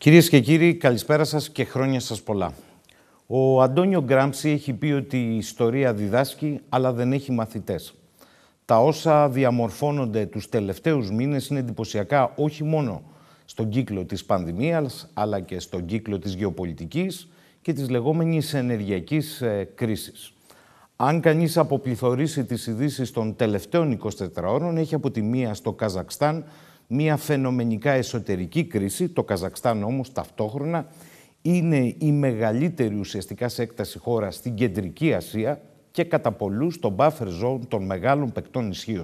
[0.00, 2.52] Κυρίες και κύριοι, καλησπέρα σας και χρόνια σας πολλά.
[3.26, 7.94] Ο Αντώνιο Γκράμψη έχει πει ότι η ιστορία διδάσκει, αλλά δεν έχει μαθητές.
[8.64, 13.02] Τα όσα διαμορφώνονται τους τελευταίους μήνες είναι εντυπωσιακά όχι μόνο
[13.44, 17.28] στον κύκλο της πανδημίας, αλλά και στον κύκλο της γεωπολιτικής
[17.62, 20.32] και της λεγόμενης ενεργειακής ε, κρίσης.
[20.96, 26.44] Αν κανείς αποπληθωρήσει τις ειδήσεις των τελευταίων 24 ώρων, έχει από τη μία στο Καζακστάν
[26.92, 29.08] μία φαινομενικά εσωτερική κρίση.
[29.08, 30.86] Το Καζακστάν όμως ταυτόχρονα
[31.42, 35.60] είναι η μεγαλύτερη ουσιαστικά σε έκταση χώρα στην Κεντρική Ασία
[35.90, 39.02] και κατά πολλούς στο buffer zone των μεγάλων παικτών ισχύω.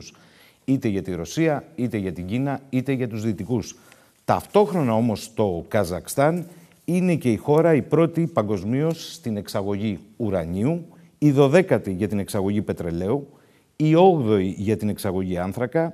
[0.64, 3.76] Είτε για τη Ρωσία, είτε για την Κίνα, είτε για τους Δυτικούς.
[4.24, 6.46] Ταυτόχρονα όμως το Καζακστάν
[6.84, 10.86] είναι και η χώρα η πρώτη παγκοσμίως στην εξαγωγή ουρανίου,
[11.18, 13.28] η δωδέκατη για την εξαγωγή πετρελαίου,
[13.76, 15.92] η όγδοη για την εξαγωγή άνθρακα,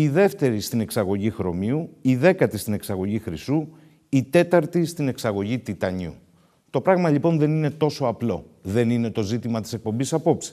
[0.00, 3.68] η δεύτερη στην εξαγωγή χρωμίου, η δέκατη στην εξαγωγή χρυσού,
[4.08, 6.14] η τέταρτη στην εξαγωγή τιτανίου.
[6.70, 8.46] Το πράγμα λοιπόν δεν είναι τόσο απλό.
[8.62, 10.52] Δεν είναι το ζήτημα της εκπομπής απόψε.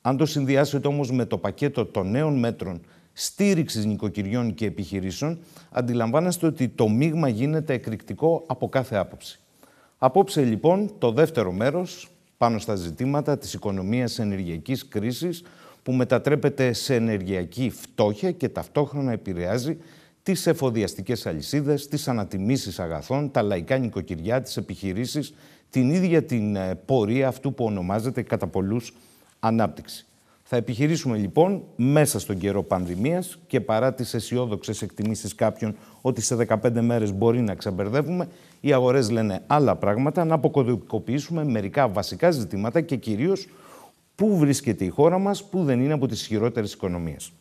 [0.00, 2.80] Αν το συνδυάσετε όμως με το πακέτο των νέων μέτρων
[3.12, 5.38] στήριξης νοικοκυριών και επιχειρήσεων,
[5.70, 9.40] αντιλαμβάνεστε ότι το μείγμα γίνεται εκρηκτικό από κάθε άποψη.
[9.98, 15.42] Απόψε λοιπόν το δεύτερο μέρος πάνω στα ζητήματα της οικονομίας ενεργειακής κρίσης
[15.82, 19.78] που μετατρέπεται σε ενεργειακή φτώχεια και ταυτόχρονα επηρεάζει
[20.22, 25.34] τις εφοδιαστικές αλυσίδες, τις ανατιμήσεις αγαθών, τα λαϊκά νοικοκυριά, τις επιχειρήσεις,
[25.70, 28.94] την ίδια την ε, πορεία αυτού που ονομάζεται κατά πολλούς
[29.40, 30.06] ανάπτυξη.
[30.42, 36.36] Θα επιχειρήσουμε λοιπόν μέσα στον καιρό πανδημίας και παρά τις αισιόδοξες εκτιμήσεις κάποιων ότι σε
[36.48, 38.28] 15 μέρες μπορεί να ξεμπερδεύουμε,
[38.60, 43.46] οι αγορές λένε άλλα πράγματα, να αποκωδικοποιήσουμε μερικά βασικά ζητήματα και κυρίως
[44.22, 47.32] πού βρίσκεται η χώρα μας, που δεν είναι από τις ισχυρότερε οικονομίες.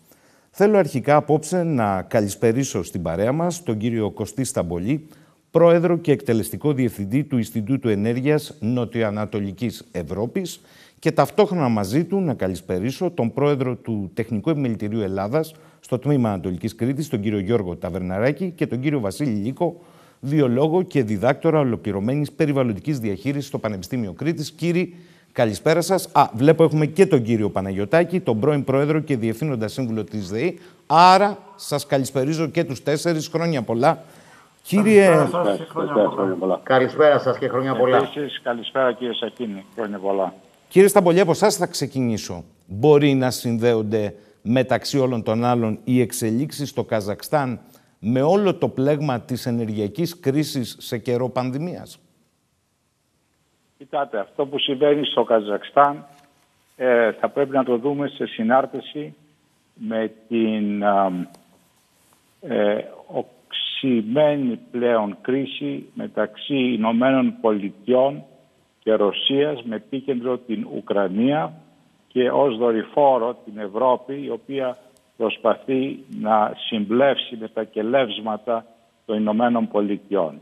[0.52, 5.08] Θέλω αρχικά απόψε να καλησπερίσω στην παρέα μας τον κύριο Κωστή Σταμπολή,
[5.52, 10.62] πρόεδρο και εκτελεστικό διευθυντή του Ινστιτούτου Ενέργειας Νοτιοανατολικής Ευρώπης
[11.00, 16.76] και ταυτόχρονα μαζί του να καλησπερίσω τον πρόεδρο του Τεχνικού Επιμελητηρίου Ελλάδας στο τμήμα Ανατολικής
[16.76, 19.82] Κρήτης, τον κύριο Γιώργο Ταβερναράκη και τον κύριο Βασίλη Λίκο,
[20.20, 24.52] βιολόγο και διδάκτορα ολοκληρωμένης περιβαλλοντικής διαχείρισης στο Πανεπιστήμιο Κρήτης.
[24.52, 24.96] Κύριοι,
[25.34, 26.10] Καλησπέρα σας.
[26.12, 30.60] Α, βλέπω έχουμε και τον κύριο Παναγιωτάκη, τον πρώην πρόεδρο και διευθύνοντα σύμβουλο της ΔΕΗ.
[30.88, 33.28] Άρα σας καλησπερίζω και τους τέσσερις.
[33.28, 34.04] Χρόνια πολλά.
[34.62, 35.28] Κύριε.
[36.64, 37.98] Καλησπέρα σας και χρόνια πολλά.
[37.98, 39.66] Επίσης, καλησπέρα κύριε Σακίνη.
[39.76, 40.34] Χρόνια πολλά.
[40.68, 42.44] Κύριε Σταμπολή, από εσάς θα ξεκινήσω.
[42.66, 47.60] Μπορεί να συνδέονται μεταξύ όλων των άλλων οι εξελίξεις στο Καζακστάν
[48.00, 52.00] με όλο το πλέγμα της ενεργειακής κρίσης σε καιρό πανδημίας;
[53.82, 56.06] Κοιτάτε, αυτό που συμβαίνει στο Καζακστάν
[56.76, 59.16] ε, θα πρέπει να το δούμε σε συνάρτηση
[59.74, 60.82] με την
[62.42, 68.24] ε, οξυμένη πλέον κρίση μεταξύ Ηνωμένων Πολιτειών
[68.80, 71.54] και Ρωσίας με επίκεντρο την Ουκρανία
[72.08, 74.78] και ως δορυφόρο την Ευρώπη η οποία
[75.18, 78.66] προσπαθεί να συμπλεύσει με τα κελεύσματα
[79.06, 80.42] των Ηνωμένων Πολιτειών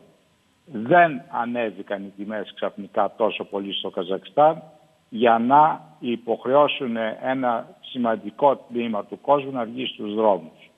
[0.72, 4.64] δεν ανέβηκαν οι τιμές ξαφνικά τόσο πολύ στο Καζακστάν
[5.10, 10.70] για να υποχρεώσουν ένα σημαντικό τμήμα του κόσμου να βγει στους δρόμους.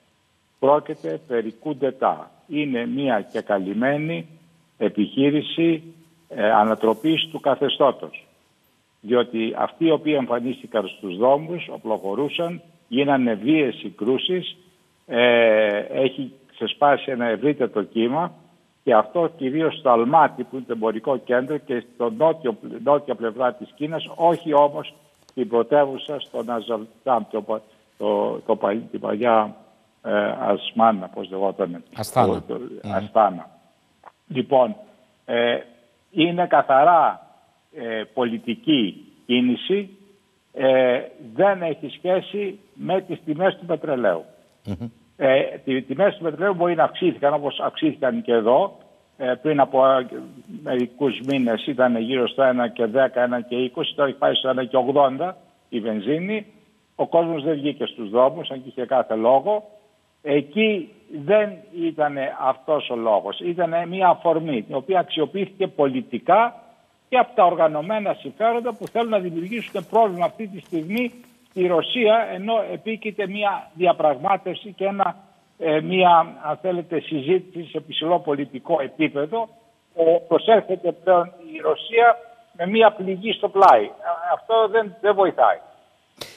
[0.59, 2.31] Πρόκειται περί κουντετά.
[2.47, 4.27] Είναι μια και καλυμμένη
[4.77, 5.83] επιχείρηση
[6.29, 8.25] ε, ανατροπής του καθεστώτος.
[9.01, 14.57] Διότι αυτοί οι οποίοι εμφανίστηκαν στους δρόμους, οπλοχωρούσαν, γίνανε βίες συγκρούσεις,
[15.07, 18.33] ε, έχει ξεσπάσει ένα ευρύτερο κύμα
[18.83, 23.53] και αυτό κυρίως στο Αλμάτι που είναι το εμπορικό κέντρο και στο νότιο, νότια πλευρά
[23.53, 24.93] της Κίνας, όχι όμως
[25.33, 27.61] την πρωτεύουσα στο Ναζαλτάμ, το,
[27.97, 28.57] το, το,
[28.91, 29.55] την παλιά
[30.03, 31.83] ε, Ασμάνα, πώς λεγόταν.
[31.95, 32.43] Αστάνα.
[32.81, 33.49] Αστάνα.
[34.27, 34.75] Λοιπόν,
[35.25, 35.57] ε,
[36.11, 37.27] είναι καθαρά
[37.73, 39.89] ε, πολιτική κίνηση,
[40.53, 41.01] ε,
[41.33, 44.25] δεν έχει σχέση με τις τιμές του πετρελαίου.
[45.23, 48.77] Ε, οι τιμέ του πετρελαίου μπορεί να αυξήθηκαν όπως αυξήθηκαν και εδώ.
[49.17, 49.81] Ε, πριν από
[50.63, 54.49] μερικούς μήνες ήταν γύρω στο 1 και 10, 1 και 20, τώρα έχει πάει στο
[54.49, 54.77] 1 και
[55.19, 55.31] 80
[55.69, 56.45] η βενζίνη.
[56.95, 59.63] Ο κόσμος δεν βγήκε στους δρόμους, αν και είχε κάθε λόγο.
[60.21, 60.89] Εκεί
[61.25, 61.51] δεν
[61.81, 62.17] ήταν
[62.47, 63.39] αυτός ο λόγος.
[63.39, 66.55] Ήταν μια αφορμή, η οποία αξιοποιήθηκε πολιτικά
[67.09, 71.11] και από τα οργανωμένα συμφέροντα που θέλουν να δημιουργήσουν πρόβλημα αυτή τη στιγμή
[71.53, 75.15] η Ρωσία ενώ επίκειται μια διαπραγμάτευση και ένα,
[75.57, 79.49] ε, μια αν θέλετε συζήτηση σε ψηλό πολιτικό επίπεδο
[79.95, 82.17] ε, προσέρχεται πλέον η Ρωσία
[82.57, 83.89] με μια πληγή στο πλάι.
[84.33, 85.57] Αυτό δεν, δεν βοηθάει.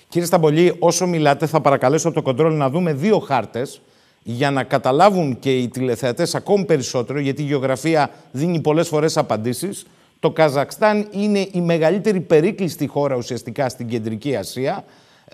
[0.08, 3.80] Κύριε Σταμπολή, όσο μιλάτε θα παρακαλέσω το κοντρόλ να δούμε δύο χάρτες
[4.22, 9.86] για να καταλάβουν και οι τηλεθεατές ακόμη περισσότερο, γιατί η γεωγραφία δίνει πολλές φορές απαντήσεις,
[10.20, 14.84] το Καζακστάν είναι η μεγαλύτερη περίκλειστη χώρα ουσιαστικά στην Κεντρική Ασία.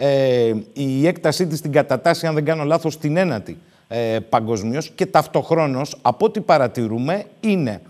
[0.03, 3.59] Ε, η έκτασή της την κατατάσσει, αν δεν κάνω λάθος, την ένατη
[3.89, 7.81] ε, παγκοσμίως και ταυτοχρόνως, από ό,τι παρατηρούμε, είναι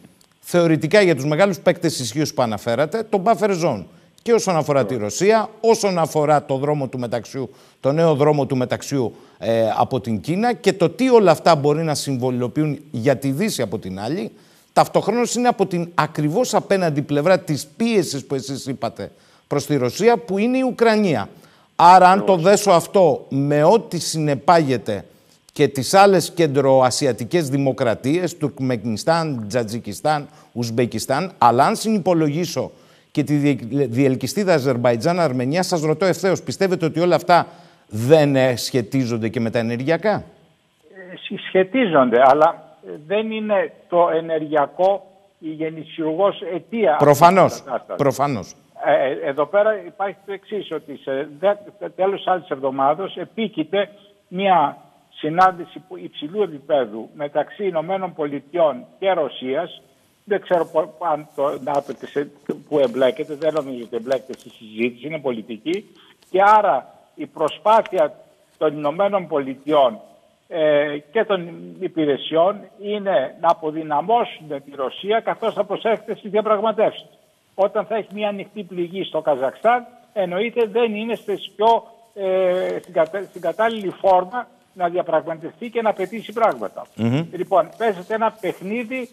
[0.41, 3.85] θεωρητικά για τους μεγάλους παίκτες ισχύως που αναφέρατε, το buffer zone.
[4.23, 8.56] Και όσον αφορά τη Ρωσία, όσον αφορά το δρόμο του μεταξιού, το νέο δρόμο του
[8.56, 13.31] μεταξιού ε, από την Κίνα και το τι όλα αυτά μπορεί να συμβολοποιούν για τη
[13.31, 14.31] Δύση από την άλλη,
[14.73, 19.11] ταυτοχρόνως είναι από την ακριβώς απέναντι πλευρά της πίεσης που εσείς είπατε
[19.47, 21.29] προς τη Ρωσία, που είναι η Ουκρανία.
[21.82, 25.05] Άρα, αν το δέσω αυτό με ό,τι συνεπάγεται
[25.53, 32.71] και τις άλλες κεντροασιατικές δημοκρατίες, Τουρκμενιστάν, Τζατζικιστάν, Ουσμπεκιστάν, αλλά αν συνυπολογίσω
[33.11, 33.37] και τη
[33.87, 37.47] διελκυστίδα Αζερβαϊτζάν-Αρμενία, σας ρωτώ ευθέως, πιστεύετε ότι όλα αυτά
[37.88, 45.06] δεν ε, σχετίζονται και με τα ενεργειακά; Ε, σχετίζονται, αλλά δεν είναι το ενεργειακό
[45.38, 46.97] η γεννησιουργός αιτία.
[46.99, 47.62] Προφανώς,
[47.97, 48.55] προφανώς.
[48.85, 51.29] Ε, εδώ πέρα υπάρχει το εξής ότι σε
[51.97, 53.88] τέλος άλλης εβδομάδος επίκειται
[54.29, 54.77] μια
[55.11, 59.82] συνάντηση υψηλού επίπεδου μεταξύ Ηνωμένων Πολιτειών και Ρωσίας.
[60.25, 61.94] Δεν ξέρω αν το ΝΑΤΟ
[62.69, 65.85] που εμπλέκεται, δεν νομίζω ότι εμπλέκεται στη συζήτηση, είναι πολιτική.
[66.31, 68.15] Και άρα η προσπάθεια
[68.59, 70.00] των Ηνωμένων Πολιτειών
[70.49, 71.49] ε, και των
[71.81, 77.19] υπηρεσιών είναι να αποδυναμώσουν τη Ρωσία καθώς θα προσέχετε στις διαπραγματεύσεις.
[77.62, 82.79] Όταν θα έχει μια ανοιχτή πληγή στο Καζακστάν, εννοείται δεν είναι στις πιο, ε,
[83.29, 86.33] στην κατάλληλη φόρμα να διαπραγματευτεί και να πετύσει
[87.33, 89.09] Λοιπόν, παίζεται ένα παιχνίδι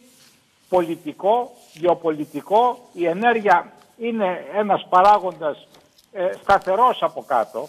[0.69, 2.77] πολιτικό, γεωπολιτικό.
[2.93, 5.67] Η ενέργεια είναι ένας παράγοντας
[6.11, 7.67] ε, σταθερός από κάτω.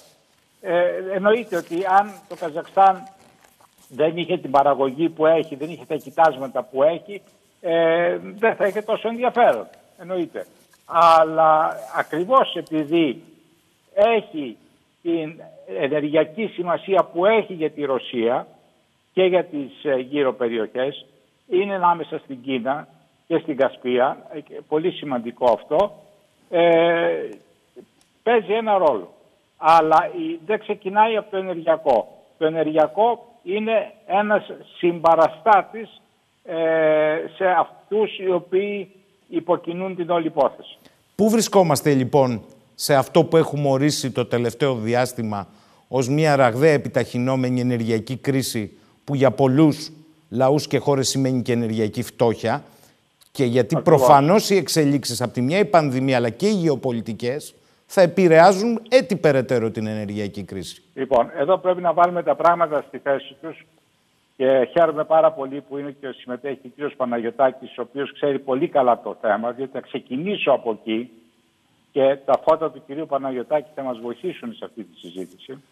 [0.61, 0.83] Ε,
[1.15, 3.09] εννοείται ότι αν το Καζακστάν
[3.89, 7.23] δεν είχε την παραγωγή που έχει, δεν είχε τα κοιτάσματα που έχει,
[7.61, 9.67] ε, δεν θα είχε τόσο ενδιαφέρον.
[9.99, 10.47] Εννοείται.
[10.89, 13.23] Αλλά ακριβώς επειδή
[13.95, 14.57] έχει
[15.03, 15.41] την
[15.79, 18.47] ενεργειακή σημασία που έχει για τη Ρωσία
[19.13, 21.07] και για τις ε, γύρω περιοχές
[21.49, 22.89] είναι ανάμεσα στην Κίνα
[23.27, 24.39] και στην Κασπία, ε,
[24.69, 25.93] πολύ σημαντικό αυτό,
[26.51, 27.29] ε,
[28.23, 29.13] παίζει ένα ρόλο.
[29.57, 30.11] Αλλά
[30.47, 32.09] δεν ξεκινάει από το ενεργειακό.
[32.39, 36.01] Το ενεργειακό είναι ένας συμπαραστάτης
[36.45, 38.93] ε, σε αυτούς οι οποίοι
[39.29, 40.79] υποκινούν την όλη υπόθεση.
[41.15, 42.43] Πού βρισκόμαστε λοιπόν
[42.75, 45.49] σε αυτό που έχουμε ορίσει το τελευταίο διάστημα
[45.89, 48.73] ως μια ραγδαία επιταχυνόμενη ενεργειακή κρίση
[49.05, 49.91] που για πολλούς
[50.29, 52.65] λαούς και χώρες σημαίνει και ενεργειακή φτώχεια
[53.31, 53.99] και γιατί Ακριβώς.
[54.01, 57.55] προφανώς οι εξελίξεις από τη μια η πανδημία αλλά και οι γεωπολιτικές
[57.87, 60.83] θα επηρεάζουν έτσι περαιτέρω την ενεργειακή κρίση.
[60.95, 63.67] Λοιπόν, εδώ πρέπει να βάλουμε τα πράγματα στη θέση τους
[64.39, 66.97] και χαίρομαι πάρα πολύ που είναι και συμμετέχει ο κ.
[66.97, 71.11] Παναγιωτάκης, ο οποίος ξέρει πολύ καλά το θέμα, διότι θα ξεκινήσω από εκεί
[71.93, 75.63] και τα φώτα του κυρίου Παναγιωτάκη θα μας βοηθήσουν σε αυτή τη συζήτηση.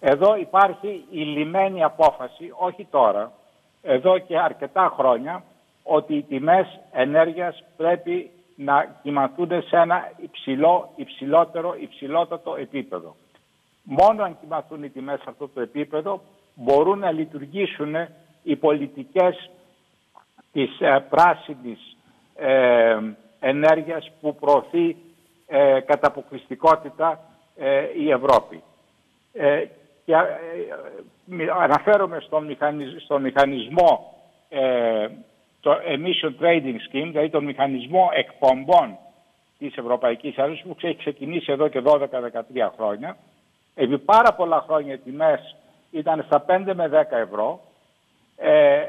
[0.00, 3.32] Εδώ υπάρχει η λιμένη απόφαση, όχι τώρα,
[3.82, 5.42] εδώ και αρκετά χρόνια,
[5.82, 13.16] ότι οι τιμές ενέργειας πρέπει να κυματούνται σε ένα υψηλό, υψηλότερο, υψηλότατο επίπεδο.
[13.82, 16.20] Μόνο αν κυματούν οι τιμές σε αυτό το επίπεδο
[16.54, 17.94] μπορούν να λειτουργήσουν
[18.42, 19.50] οι πολιτικές
[20.52, 21.96] της ε, πράσινης
[22.36, 22.98] ε,
[23.40, 24.96] ενέργειας που προωθεί
[25.46, 27.20] ε, κατά αποκλειστικότητα
[27.56, 28.62] ε, η Ευρώπη.
[29.32, 29.64] Ε,
[30.04, 34.18] και ε, αναφέρομαι στον, μηχανισ, στο μηχανισμό
[34.48, 35.08] ε,
[35.60, 38.98] το Emission Trading Scheme, δηλαδή τον μηχανισμό εκπομπών
[39.58, 42.00] της Ευρωπαϊκής Ένωσης που έχει ξεκινήσει εδώ και 12-13
[42.76, 43.16] χρόνια.
[43.74, 45.56] Επί πάρα πολλά χρόνια οι τιμές
[45.94, 47.60] ήταν στα 5 με 10 ευρώ.
[48.36, 48.82] Ε,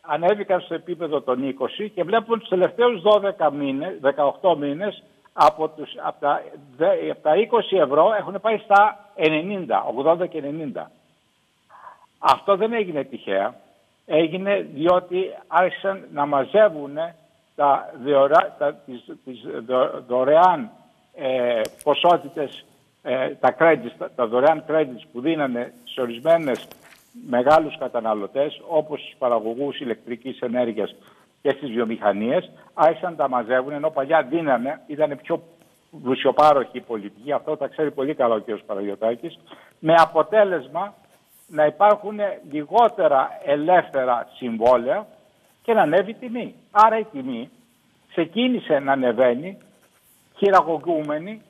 [0.00, 3.98] ανέβηκαν στο επίπεδο των 20 και βλέπουμε τους τελευταίους 12 μήνες,
[4.40, 5.02] 18 μήνες
[5.32, 6.42] από, τους, από, τα,
[7.10, 7.32] από τα
[7.72, 10.42] 20 ευρώ έχουν πάει στα 90, 80 και
[10.74, 10.82] 90.
[12.18, 13.54] Αυτό δεν έγινε τυχαία.
[14.06, 16.96] Έγινε διότι άρχισαν να μαζεύουν
[17.54, 19.40] τα, διορα, τα τις, τις
[20.06, 20.70] δωρεάν
[21.14, 22.64] ε, ποσότητες, ε,
[23.40, 26.68] τα, credits, τα, δωρεάν credits που δίνανε σε ορισμένες
[27.28, 30.94] μεγάλους καταναλωτές όπως στους παραγωγούς ηλεκτρικής ενέργειας
[31.42, 35.42] και στις βιομηχανίες άρχισαν να τα μαζεύουν ενώ παλιά δίνανε, ήταν πιο
[36.02, 38.58] πλουσιοπάροχη η πολιτική, αυτό τα ξέρει πολύ καλά ο κ.
[38.66, 39.38] Παραγιωτάκης,
[39.78, 40.94] με αποτέλεσμα
[41.46, 42.18] να υπάρχουν
[42.50, 45.06] λιγότερα ελεύθερα συμβόλαια
[45.62, 46.54] και να ανέβει η τιμή.
[46.70, 47.50] Άρα η τιμή
[48.10, 49.58] ξεκίνησε να ανεβαίνει
[50.36, 51.42] χειραγωγούμενη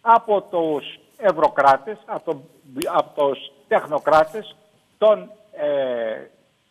[0.00, 2.40] από τους ευρωκράτες, από, το,
[2.94, 3.38] από τους
[3.68, 4.56] τεχνοκράτες
[4.98, 6.26] των ε,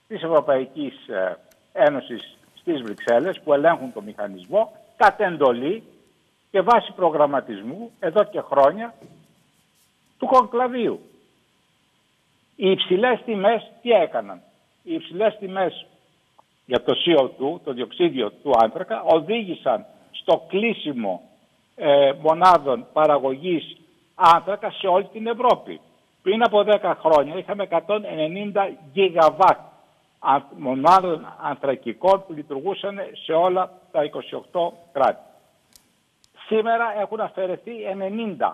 [0.07, 1.37] της Ευρωπαϊκής ε,
[1.73, 5.83] Ένωσης στις Βρυξέλλες που ελέγχουν το μηχανισμό κατ' εντολή
[6.51, 8.93] και βάση προγραμματισμού εδώ και χρόνια
[10.17, 10.99] του κονκλαβίου.
[12.55, 14.41] Οι υψηλές τιμές τι έκαναν;
[14.83, 15.85] Οι υψηλές τιμές
[16.65, 21.26] για το CO2, το διοξίδιο του άνθρακα, οδήγησαν στο κλείσιμο
[21.79, 23.77] ε, μονάδων παραγωγής
[24.15, 25.79] άνθρακα σε όλη την Ευρώπη.
[26.21, 27.77] Πριν από 10 χρόνια είχαμε 190
[28.93, 29.59] γιγαβάτ
[30.57, 34.09] μονάδων ανθρακικών που λειτουργούσαν σε όλα τα
[34.51, 35.21] 28 κράτη.
[36.47, 37.71] Σήμερα έχουν αφαιρεθεί
[38.37, 38.51] 90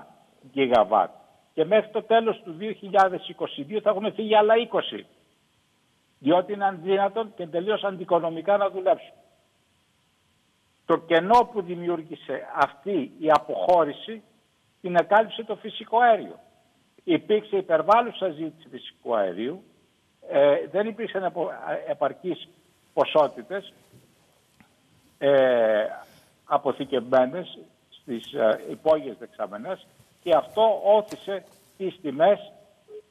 [0.51, 1.09] γιγαβάτ
[1.53, 5.03] και μέχρι το τέλος του 2022 θα έχουν φύγει άλλα 20.
[6.19, 9.13] Διότι είναι αδύνατον και τελείως αντικονομικά να δουλέψουν.
[10.85, 14.21] Το κενό που δημιούργησε αυτή η αποχώρηση
[14.81, 16.39] την εκάλυψε το φυσικό αέριο.
[17.03, 19.63] Υπήρξε υπερβάλλουσα ζήτηση φυσικού αερίου,
[20.29, 21.33] ε, δεν υπήρξαν
[21.87, 22.49] επαρκείς
[22.93, 23.73] ποσότητες
[25.17, 25.85] ε,
[26.43, 27.59] αποθηκευμένες
[27.89, 29.87] στις ε, υπόγειες δεξαμενές
[30.21, 31.43] και αυτό όθησε
[31.77, 32.51] τις τιμές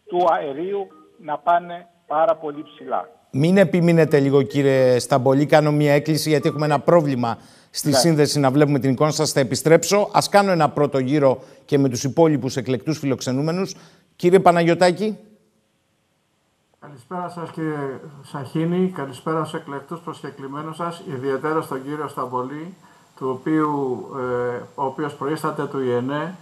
[0.06, 0.86] του αερίου
[1.18, 3.08] να πάνε πάρα πολύ ψηλά.
[3.30, 7.38] Μην επιμείνετε λίγο κύριε Σταμπολή, κάνω μια έκκληση γιατί έχουμε ένα πρόβλημα
[7.74, 7.96] στη ναι.
[7.96, 9.32] σύνδεση να βλέπουμε την εικόνα σας.
[9.32, 10.08] Θα επιστρέψω.
[10.12, 13.74] Ας κάνω ένα πρώτο γύρο και με τους υπόλοιπους εκλεκτούς φιλοξενούμενους.
[14.16, 15.18] Κύριε Παναγιωτάκη.
[16.80, 22.74] Καλησπέρα σας κύριε Σαχίνη, καλησπέρα στους εκλεκτούς προσκεκλημένους σας, ιδιαίτερα στον κύριο Σταμπολή,
[23.16, 26.34] του οποίου, ε, ο οποίος προείσταται του ΙΕΝΕ,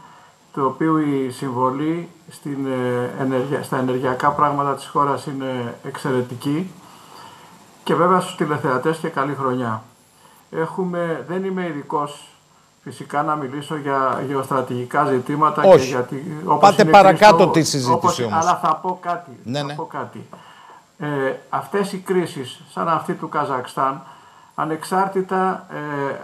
[0.52, 6.70] του οποίου η συμβολή στην, ε, στα ενεργειακά πράγματα της χώρας είναι εξαιρετική
[7.84, 9.82] και βέβαια στους τηλεθεατές και καλή χρονιά.
[10.50, 12.28] Έχουμε, δεν είμαι ειδικός
[12.82, 15.78] φυσικά να μιλήσω για γεωστρατηγικά ζητήματα Όχι.
[15.78, 16.08] και για
[16.44, 18.42] όπως Πάτε παρακάτω τη συζήτηση όμως.
[18.42, 19.30] Αλλά θα πω κάτι.
[19.44, 19.74] Ναι, θα ναι.
[19.74, 20.28] πω κάτι.
[20.98, 24.02] Ε, αυτές οι κρίσεις σαν αυτή του Καζακστάν
[24.54, 26.14] ανεξάρτητα ε,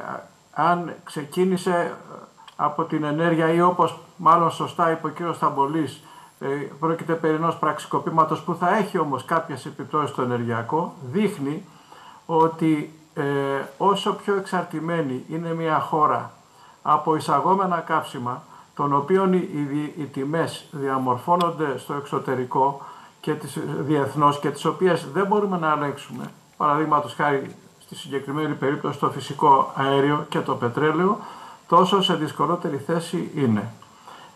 [0.52, 1.94] αν ξεκίνησε
[2.56, 5.34] από την ενέργεια ή όπως μάλλον σωστά είπε ο κ.
[5.34, 6.02] Σταμπολής
[6.40, 6.46] ε,
[6.80, 11.64] πρόκειται περί ενός πραξικοπήματος που θα έχει όμως κάποιες επιπτώσεις στο ενεργειακό δείχνει
[12.26, 13.22] ότι ε,
[13.78, 16.32] όσο πιο εξαρτημένη είναι μια χώρα
[16.82, 18.42] από εισαγόμενα κάψιμα
[18.74, 22.82] των οποίων οι, οι, οι τιμές διαμορφώνονται στο εξωτερικό
[23.20, 28.98] και τις, διεθνώς και τις οποίες δεν μπορούμε να ελέγξουμε παραδείγματος χάρη στη συγκεκριμένη περίπτωση
[28.98, 31.18] το φυσικό αέριο και το πετρέλαιο
[31.68, 33.72] τόσο σε δυσκολότερη θέση είναι.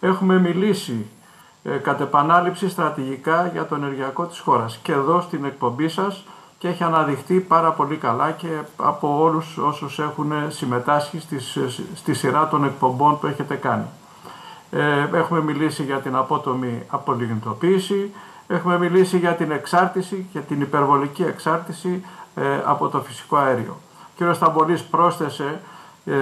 [0.00, 1.06] Έχουμε μιλήσει
[1.62, 6.24] ε, κατ' επανάληψη στρατηγικά για το ενεργειακό της χώρας και εδώ στην εκπομπή σας
[6.60, 11.20] και έχει αναδειχθεί πάρα πολύ καλά και από όλους όσους έχουν συμμετάσχει
[11.94, 13.86] στη σειρά των εκπομπών που έχετε κάνει.
[14.70, 18.10] Ε, έχουμε μιλήσει για την απότομη απολιγνητοποίηση,
[18.46, 23.76] έχουμε μιλήσει για την εξάρτηση και την υπερβολική εξάρτηση ε, από το φυσικό αέριο.
[24.18, 24.34] Ο κ.
[24.34, 25.60] Σταμπολής πρόσθεσε
[26.04, 26.14] ε,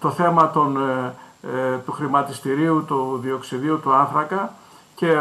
[0.00, 0.78] το θέμα των,
[1.84, 4.52] του χρηματιστηρίου του διοξιδίου του άνθρακα
[4.94, 5.18] και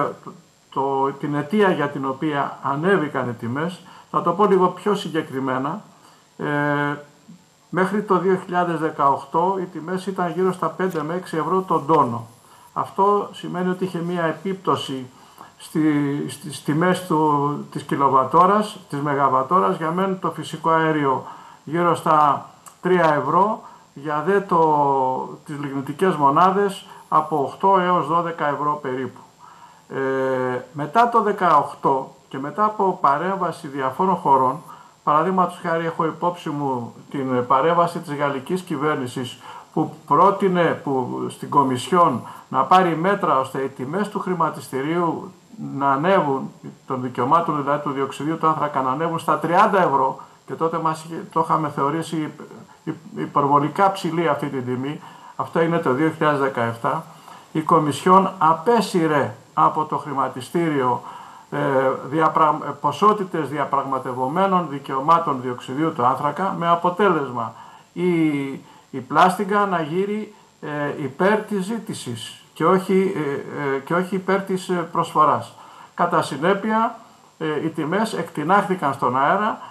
[0.73, 5.81] το, την αιτία για την οποία ανέβηκαν οι τιμές, θα το πω λίγο πιο συγκεκριμένα,
[6.37, 6.45] ε,
[7.69, 12.27] μέχρι το 2018 οι τιμές ήταν γύρω στα 5 με 6 ευρώ τον τόνο.
[12.73, 15.05] Αυτό σημαίνει ότι είχε μία επίπτωση
[15.57, 21.23] στη, στις τιμές του, της κιλοβατόρας, της μεγαβατόρας, για μένα το φυσικό αέριο
[21.63, 22.49] γύρω στα
[22.81, 23.61] 3 ευρώ,
[23.93, 24.59] για δε το,
[25.45, 29.22] τις λιγνητικές μονάδες από 8 έως 12 ευρώ περίπου.
[29.93, 31.23] Ε, μετά το
[31.81, 34.61] 18 και μετά από παρέμβαση διαφόρων χωρών,
[35.03, 39.39] παραδείγματος χάρη έχω υπόψη μου την παρέμβαση της γαλλικής κυβέρνησης
[39.73, 45.31] που πρότεινε που, στην Κομισιόν να πάρει μέτρα ώστε οι τιμές του χρηματιστηρίου
[45.77, 46.51] να ανέβουν,
[46.87, 51.05] των δικαιωμάτων δηλαδή του διοξιδίου του άνθρακα να ανέβουν στα 30 ευρώ και τότε μας
[51.31, 52.31] το είχαμε θεωρήσει
[53.17, 55.01] υπερβολικά ψηλή αυτή την τιμή,
[55.35, 55.89] αυτό είναι το
[56.81, 56.91] 2017,
[57.51, 61.01] η Κομισιόν απέσυρε από το χρηματιστήριο
[61.51, 61.57] ε,
[62.03, 62.51] διαπρα...
[62.81, 67.53] ποσότητες διαπραγματευομένων δικαιωμάτων διοξιδίου του άνθρακα με αποτέλεσμα
[67.93, 68.47] η,
[68.89, 73.13] η πλάστιγκα να γύρει ε, υπέρ της ζήτησης και όχι,
[73.75, 75.53] ε, και όχι υπέρ της προσφοράς.
[75.93, 76.95] Κατά συνέπεια
[77.63, 79.61] οι τιμές εκτινάχθηκαν στον αέρα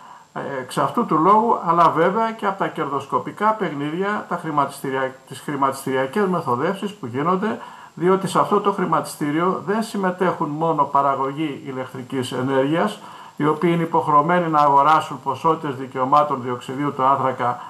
[0.60, 5.14] εξ αυτού του λόγου, αλλά βέβαια και από τα κερδοσκοπικά παιχνίδια, τα χρηματιστηρια...
[5.28, 7.58] τις χρηματιστηριακές μεθοδεύσεις που γίνονται
[7.94, 12.98] διότι σε αυτό το χρηματιστήριο δεν συμμετέχουν μόνο παραγωγή ηλεκτρικής ενέργειας,
[13.36, 17.60] οι οποίοι είναι υποχρεωμένοι να αγοράσουν ποσότητες δικαιωμάτων διοξιδίου του άνθρακα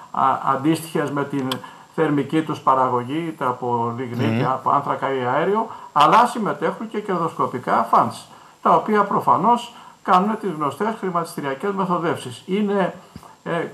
[0.52, 1.48] αντίστοιχες με την
[1.94, 8.26] θερμική τους παραγωγή, είτε από λιγνίτη, από άνθρακα ή αέριο, αλλά συμμετέχουν και κερδοσκοπικά funds,
[8.62, 12.42] τα οποία προφανώς κάνουν τις γνωστές χρηματιστηριακές μεθοδεύσεις.
[12.46, 12.94] Είναι
[13.44, 13.66] ε, ε,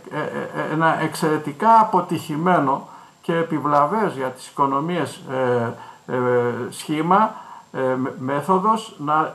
[0.73, 2.89] ένα εξαιρετικά αποτυχημένο
[3.23, 5.21] και επιβλαβές για τις οικονομίες
[6.71, 7.35] σχήμα,
[8.19, 9.35] μέθοδος, να,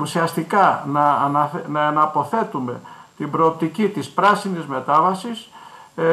[0.00, 1.28] ουσιαστικά να,
[1.68, 2.80] να, να αποθέτουμε
[3.16, 5.50] την προοπτική της πράσινης μετάβασης
[5.96, 6.04] ε,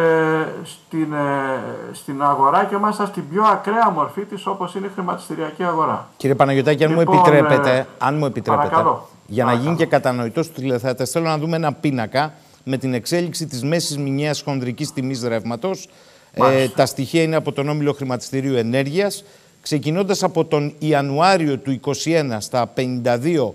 [0.63, 1.59] στην, ε,
[1.91, 6.07] στην αγορά και μάλιστα στην πιο ακραία μορφή της όπως είναι η χρηματιστηριακή αγορά.
[6.17, 8.85] Κύριε Παναγιωτάκη, αν μου λοιπόν, επιτρέπετε, ε, αν μου επιτρέπετε
[9.27, 13.45] για να γίνει και κατανοητός στους τηλεθεατές, θέλω να δούμε ένα πίνακα με την εξέλιξη
[13.45, 15.89] της μέσης μηνιαίας χονδρικής τιμής ρεύματος.
[16.33, 19.23] Ε, τα στοιχεία είναι από τον Όμιλο Χρηματιστηρίου Ενέργειας.
[19.63, 23.45] Ξεκινώντας από τον Ιανουάριο του 2021 στα 52,52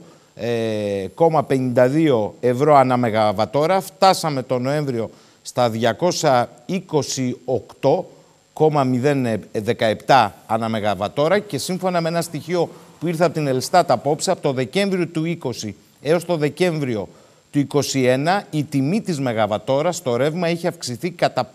[2.41, 5.11] ε, ευρώ ανά μεγαβατόρα, φτάσαμε τον Νοέμβριο
[5.43, 5.71] στα
[10.07, 12.69] 228,017 ανά μεγαβατόρα και σύμφωνα με ένα στοιχείο
[13.01, 15.71] που ήρθε από την Ελστάτα απόψε, από το Δεκέμβριο του 20
[16.03, 17.09] έως το Δεκέμβριο
[17.51, 21.53] του 2021 η τιμή της μεγαβατόρας στο ρεύμα είχε αυξηθεί κατά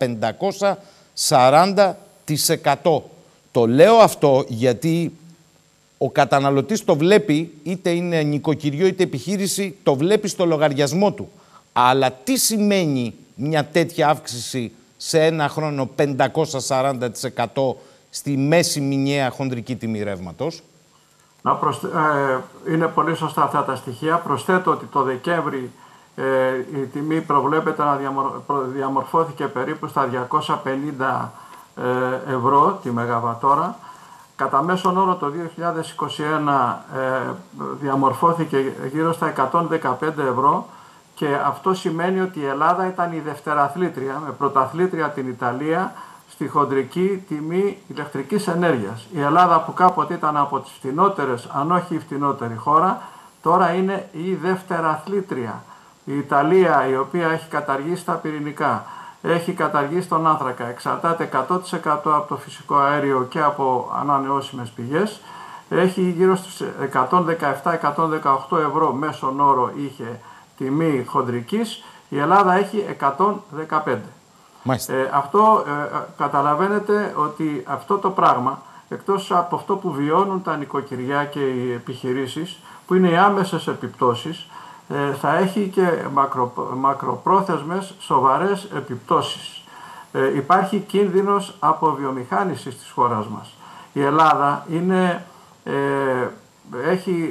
[2.25, 3.12] 540%.
[3.53, 5.13] Το λέω αυτό γιατί
[5.97, 11.29] ο καταναλωτής το βλέπει, είτε είναι νοικοκυριό είτε επιχείρηση, το βλέπει στο λογαριασμό του.
[11.73, 15.89] Αλλά τι σημαίνει μια τέτοια αύξηση σε ένα χρόνο
[16.67, 17.73] 540%
[18.09, 20.63] στη μέση μηνιαία χονδρική τιμή ρεύματος;
[21.45, 24.17] Ε, είναι πολύ σωστά αυτά τα στοιχεία.
[24.17, 25.71] Προσθέτω ότι το Δεκέμβρη
[26.15, 26.23] ε,
[26.81, 27.99] η τιμή προβλέπεται να
[28.73, 31.42] διαμορφώθηκε περίπου στα 250 ε,
[32.27, 33.75] ευρώ τη Μεγαβατόρα.
[34.35, 35.31] Κατά μέσον όρο το
[36.07, 37.31] 2021 ε,
[37.81, 39.63] διαμορφώθηκε γύρω στα 115
[40.01, 40.67] ευρώ
[41.15, 45.93] και αυτό σημαίνει ότι η Ελλάδα ήταν η δευτεραθλήτρια με πρωταθλήτρια την Ιταλία
[46.29, 49.07] στη χοντρική τιμή ηλεκτρικής ενέργειας.
[49.13, 53.01] Η Ελλάδα που κάποτε ήταν από τις φτηνότερες, αν όχι η φτηνότερη χώρα,
[53.41, 55.63] τώρα είναι η δευτεραθλήτρια.
[56.05, 58.85] Η Ιταλία η οποία έχει καταργήσει τα πυρηνικά,
[59.23, 61.57] έχει καταργήσει τον άνθρακα, εξαρτάται 100%
[62.03, 65.21] από το φυσικό αέριο και από ανανεώσιμες πηγές,
[65.69, 66.61] έχει γύρω στους
[68.49, 70.19] 117-118 ευρώ μέσον όρο είχε
[70.57, 73.97] τιμή χοντρικής, η Ελλάδα έχει 115.
[74.87, 81.25] Ε, αυτό ε, καταλαβαίνετε ότι αυτό το πράγμα, εκτός από αυτό που βιώνουν τα νοικοκυριά
[81.25, 84.47] και οι επιχειρήσεις, που είναι οι άμεσες επιπτώσεις, ε,
[85.21, 89.63] θα έχει και μακρο, μακροπρόθεσμες σοβαρές επιπτώσεις.
[90.11, 93.55] Ε, υπάρχει κίνδυνος από βιομηχάνηση της χώρας μας.
[93.93, 95.25] Η Ελλάδα είναι,
[95.63, 95.73] ε,
[96.89, 97.29] έχει,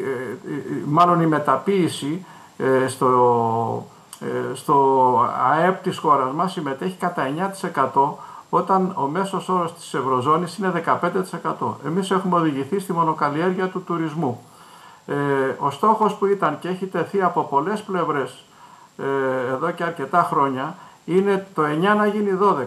[0.87, 2.25] μάλλον η μεταποίηση
[2.57, 3.87] ε, στο,
[4.21, 5.19] ε, στο
[5.51, 8.19] ΑΕΠ της χώρας μας συμμετέχει κατά 9%
[8.51, 11.77] όταν ο μέσος όρος της Ευρωζώνης είναι 15%.
[11.87, 14.43] Εμείς έχουμε οδηγηθεί στη μονοκαλλιέργεια του τουρισμού.
[15.07, 15.15] Ε,
[15.59, 18.45] ο στόχος που ήταν και έχει τεθεί από πολλές πλευρές
[18.97, 22.65] ε, εδώ και αρκετά χρόνια είναι το 9 να γίνει 12.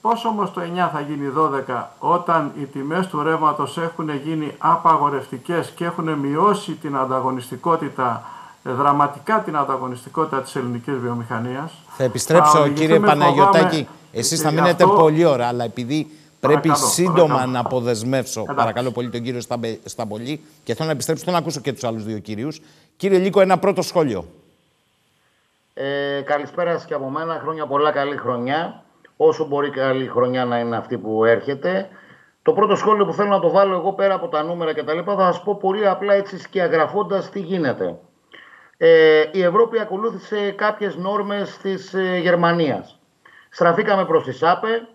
[0.00, 1.32] Πώς όμως το 9 θα γίνει
[1.68, 8.24] 12 όταν οι τιμές του ρεύματος έχουν γίνει απαγορευτικές και έχουν μειώσει την ανταγωνιστικότητα
[8.64, 15.24] ε, δραματικά την ανταγωνιστικότητα της ελληνικής βιομηχανίας; Θα επιστρέψω κύριε Παναγιωτάκη, εσείς θα μείνετε πολύ
[15.24, 19.40] ώρα, αλλά επειδή πρέπει σύντομα να αποδεσμεύσω, παρακαλώ πολύ τον κύριο
[19.84, 22.60] Σταμπολή και θέλω να επιστρέψω, θέλω να ακούσω και τους άλλους δύο κυρίους.
[22.96, 24.24] Κύριε Λίκο, ένα πρώτο σχόλιο.
[25.74, 28.82] Ε, καλησπέρα σας και από μένα, χρόνια πολλά, καλή χρονιά.
[29.16, 31.88] Όσο μπορεί καλή χρονιά να είναι αυτή που έρχεται.
[32.42, 34.94] Το πρώτο σχόλιο που θέλω να το βάλω εγώ πέρα από τα νούμερα και τα
[34.94, 37.96] λοιπά θα σας πω πολύ απλά έτσι σκιαγραφώντας τι γίνεται
[38.78, 42.98] ε, η Ευρώπη ακολούθησε κάποιες νόρμες της ε, Γερμανίας.
[43.50, 44.88] Στραφήκαμε προς τη ΣΑΠΕ.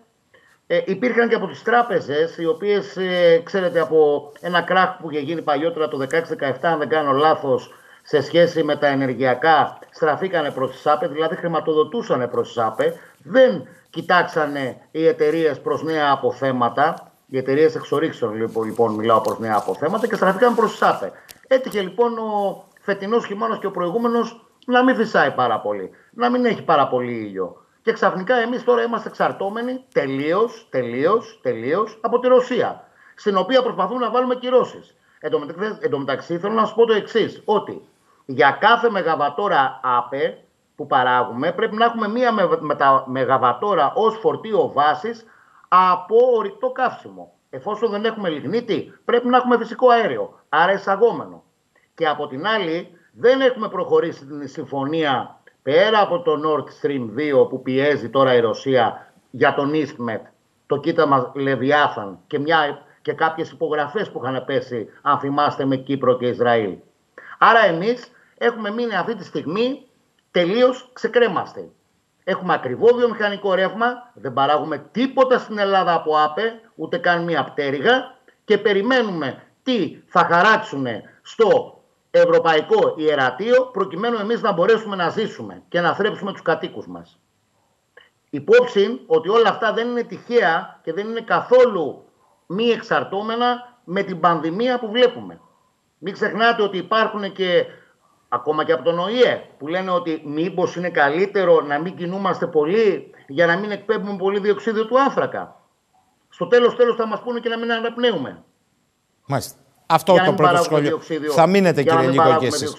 [0.66, 5.20] Ε, υπήρχαν και από τις τράπεζες, οι οποίες, ε, ξέρετε, από ένα κράχ που είχε
[5.20, 10.70] γίνει παλιότερα το 16-17, αν δεν κάνω λάθος, σε σχέση με τα ενεργειακά, στραφήκανε προς
[10.70, 12.94] τη ΣΑΠΕ, δηλαδή χρηματοδοτούσαν προς τη ΣΑΠΕ.
[13.22, 19.56] Δεν κοιτάξανε οι εταιρείες προς νέα αποθέματα, οι εταιρείες εξορίξεων λοιπόν, λοιπόν μιλάω προς νέα
[19.56, 21.12] αποθέματα και στραφήκαν προς τη ΣΑΠΕ.
[21.48, 26.44] Έτυχε λοιπόν ο φετινός χειμώνας και ο προηγούμενος να μην φυσάει πάρα πολύ, να μην
[26.44, 27.63] έχει πάρα πολύ ήλιο.
[27.84, 34.00] Και ξαφνικά εμείς τώρα είμαστε εξαρτώμενοι τελείως, τελείως, τελείως από τη Ρωσία, στην οποία προσπαθούμε
[34.04, 34.94] να βάλουμε κυρώσεις.
[35.80, 37.88] Εν τω μεταξύ, θέλω να σου πω το εξής, ότι
[38.24, 40.44] για κάθε μεγαβατόρα ΑΠΕ
[40.76, 42.32] που παράγουμε πρέπει να έχουμε μία
[43.06, 45.26] μεγαβατόρα ως φορτίο βάσης
[45.68, 47.32] από ορυκτό καύσιμο.
[47.50, 51.42] Εφόσον δεν έχουμε λιγνίτη, πρέπει να έχουμε φυσικό αέριο, άρα εισαγόμενο.
[51.94, 57.48] Και από την άλλη δεν έχουμε προχωρήσει την συμφωνία πέρα από το Nord Stream 2
[57.48, 60.20] που πιέζει τώρα η Ρωσία για τον EastMed,
[60.66, 66.16] το κοίταμα Λεβιάθαν και, μια, και κάποιες υπογραφές που είχαν πέσει, αν θυμάστε, με Κύπρο
[66.16, 66.76] και Ισραήλ.
[67.38, 69.86] Άρα εμείς έχουμε μείνει αυτή τη στιγμή
[70.30, 71.68] τελείως ξεκρέμαστε.
[72.24, 78.14] Έχουμε ακριβό βιομηχανικό ρεύμα, δεν παράγουμε τίποτα στην Ελλάδα από ΑΠΕ, ούτε καν μία πτέρυγα
[78.44, 80.86] και περιμένουμε τι θα χαράξουν
[81.22, 81.78] στο
[82.18, 87.18] ευρωπαϊκό ιερατείο προκειμένου εμείς να μπορέσουμε να ζήσουμε και να θρέψουμε τους κατοίκους μας.
[88.30, 92.04] Υπόψη ότι όλα αυτά δεν είναι τυχαία και δεν είναι καθόλου
[92.46, 95.40] μη εξαρτώμενα με την πανδημία που βλέπουμε.
[95.98, 97.66] Μην ξεχνάτε ότι υπάρχουν και
[98.28, 103.14] ακόμα και από τον ΟΗΕ που λένε ότι μήπως είναι καλύτερο να μην κινούμαστε πολύ
[103.26, 105.60] για να μην εκπέμπουμε πολύ διοξίδιο του άνθρακα.
[106.28, 108.44] Στο τέλος τέλος θα μας πούνε και να μην αναπνέουμε.
[109.26, 109.63] Μάλιστα.
[109.94, 111.00] Αυτό το πρώτο σχόλιο.
[111.34, 112.76] Θα μείνετε κύριε Λίγο και εσείς.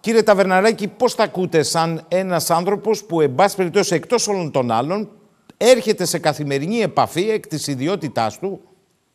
[0.00, 4.70] Κύριε Ταβερναράκη, πώς θα ακούτε σαν ένας άνθρωπος που εν πάση περιπτώσει εκτός όλων των
[4.70, 5.08] άλλων
[5.56, 8.60] έρχεται σε καθημερινή επαφή εκ της ιδιότητάς του;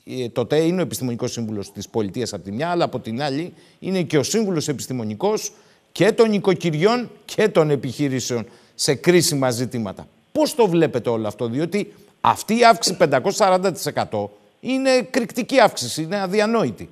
[0.05, 3.53] Ε, τότε είναι ο επιστημονικός σύμβουλος της πολιτείας από τη μια, αλλά από την άλλη
[3.79, 5.51] είναι και ο σύμβουλος επιστημονικός
[5.91, 8.45] και των οικοκυριών και των επιχειρήσεων
[8.75, 10.07] σε κρίσιμα ζητήματα.
[10.31, 16.89] Πώς το βλέπετε όλο αυτό, διότι αυτή η αύξηση 540% είναι κρυκτική αύξηση, είναι αδιανόητη.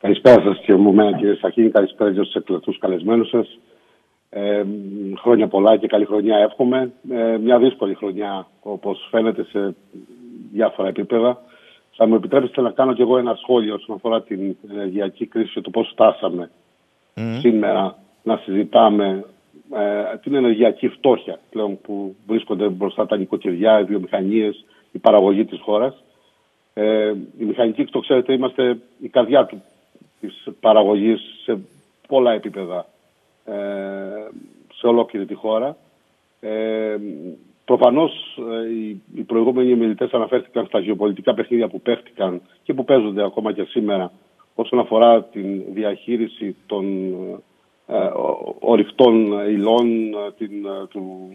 [0.00, 3.58] Καλησπέρα σας και μου μένα κύριε Σαχίνη, καλησπέρα και στους εκλεκτούς καλεσμένους σας.
[4.30, 4.62] Ε,
[5.16, 6.92] χρόνια πολλά και καλή χρονιά εύχομαι.
[7.10, 9.74] Ε, μια δύσκολη χρονιά όπως φαίνεται σε
[10.52, 11.42] διάφορα επίπεδα.
[11.96, 15.60] Θα μου επιτρέψετε να κάνω κι εγώ ένα σχόλιο όσον αφορά την ενεργειακή κρίση και
[15.60, 16.50] το πώς φτάσαμε
[17.40, 19.24] σήμερα να συζητάμε
[19.74, 25.60] ε, την ενεργειακή φτώχεια πλέον που βρίσκονται μπροστά τα νοικοκυριά, οι βιομηχανίες, η παραγωγή της
[25.60, 26.02] χώρας.
[26.74, 29.62] Ε, η μηχανική, το ξέρετε, είμαστε η καρδιά του,
[30.20, 31.58] της παραγωγής σε
[32.08, 32.86] πολλά επίπεδα
[33.44, 33.52] ε,
[34.74, 35.76] σε ολόκληρη τη χώρα.
[36.40, 36.96] Ε,
[37.64, 43.24] προφανώς ε, οι, οι προηγούμενοι μιλητές αναφέρθηκαν στα γεωπολιτικά παιχνίδια που παίχτηκαν και που παίζονται
[43.24, 44.12] ακόμα και σήμερα
[44.54, 47.12] όσον αφορά την διαχείριση των
[47.86, 48.10] ε,
[48.60, 51.30] ορυκτών υλών, την, του,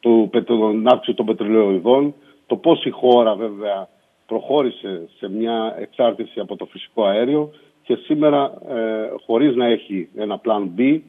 [0.00, 2.14] του, του, αύξηση των πετρελαιοειδών,
[2.46, 3.88] το πώς η χώρα βέβαια
[4.26, 7.50] προχώρησε σε μια εξάρτηση από το φυσικό αέριο
[7.84, 11.00] και σήμερα ε, χωρίς να έχει ένα plan B,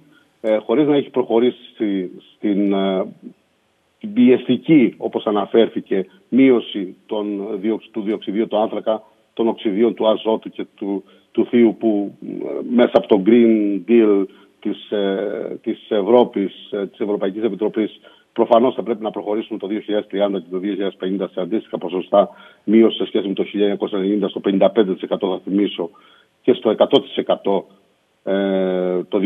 [0.41, 1.57] ε, χωρίς να έχει προχωρήσει
[2.35, 3.05] στην ε,
[4.13, 7.41] πιεστική, όπως αναφέρθηκε, μείωση των,
[7.91, 12.31] του διοξιδίου του άνθρακα, των οξυδίων του αζότου και του, του θείου που ε,
[12.75, 14.25] μέσα από το Green Deal
[14.59, 17.99] της, ε, της Ευρώπης, ε, της Ευρωπαϊκής Επιτροπής
[18.35, 22.29] Προφανώς θα πρέπει να προχωρήσουμε το 2030 και το 2050 σε αντίστοιχα ποσοστά
[22.63, 24.67] μείωση σε σχέση με το 1990 στο 55%
[25.07, 25.89] θα θυμίσω
[26.45, 29.19] και στο 100% ε, το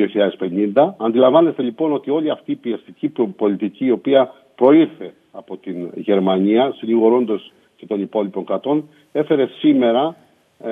[0.74, 0.94] 2050.
[0.98, 7.52] Αντιλαμβάνεστε λοιπόν ότι όλη αυτή η πιεστική πολιτική η οποία προήρθε από την Γερμανία, συνηγορώντας
[7.76, 10.16] και των υπόλοιπων κρατών, έφερε σήμερα
[10.60, 10.72] ε,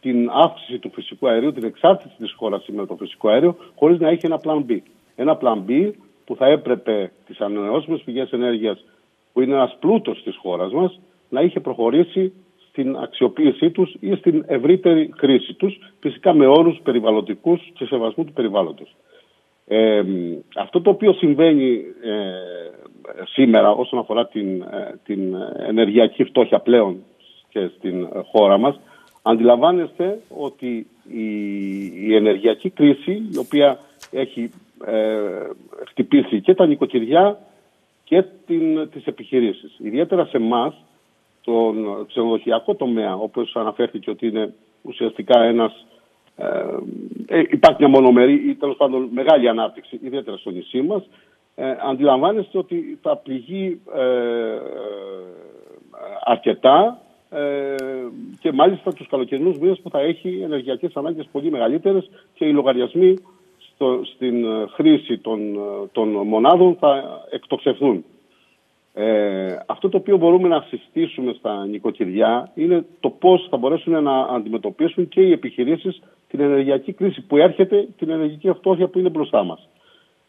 [0.00, 3.98] την αύξηση του φυσικού αερίου, την εξάρτηση της χώρας σήμερα από το φυσικό αέριο, χωρίς
[3.98, 4.78] να έχει ένα plan B.
[5.16, 5.90] Ένα plan B
[6.24, 8.84] που θα έπρεπε τις ανανεώσιμες πηγές ενέργειας
[9.32, 12.32] που είναι ένας πλούτος της χώρας μας να είχε προχωρήσει
[12.76, 18.32] στην αξιοποίησή τους ή στην ευρύτερη χρήση τους, φυσικά με όρους περιβαλλοντικούς και σεβασμού του
[18.32, 18.96] περιβάλλοντος.
[19.66, 20.02] Ε,
[20.56, 25.34] αυτό το οποίο συμβαίνει ε, σήμερα όσον αφορά την, ε, την
[25.66, 27.02] ενεργειακή φτώχεια πλέον
[27.48, 28.80] και στην χώρα μας,
[29.22, 31.26] αντιλαμβάνεστε ότι η,
[32.08, 33.78] η ενεργειακή κρίση, η οποία
[34.10, 34.50] έχει
[34.86, 35.18] ε,
[35.86, 37.38] χτυπήσει και τα νοικοκυριά
[38.04, 39.76] και την, τις επιχειρήσεις.
[39.78, 40.74] Ιδιαίτερα σε εμάς,
[41.46, 45.86] τον ξενοδοχειακό τομέα, όπως αναφέρθηκε ότι είναι ουσιαστικά ένας
[46.36, 46.46] ε,
[47.26, 51.08] ε, υπάρχει μια μονομερή ή τέλος πάντων μεγάλη ανάπτυξη, ιδιαίτερα στο νησί μας.
[51.54, 54.60] Ε, αντιλαμβάνεστε ότι θα πληγεί ε, ε
[56.24, 57.74] αρκετά ε,
[58.40, 63.14] και μάλιστα τους καλοκαιρινούς μήνες που θα έχει ενεργειακές ανάγκες πολύ μεγαλύτερες και οι λογαριασμοί
[63.58, 68.04] στο, στην ε, χρήση των, ε, των μονάδων θα εκτοξευθούν.
[68.98, 74.20] Ε, αυτό το οποίο μπορούμε να συστήσουμε στα νοικοκυριά είναι το πώς θα μπορέσουν να
[74.20, 79.44] αντιμετωπίσουν και οι επιχειρήσεις την ενεργειακή κρίση που έρχεται, την ενεργειακή αυτόχεια που είναι μπροστά
[79.44, 79.68] μας.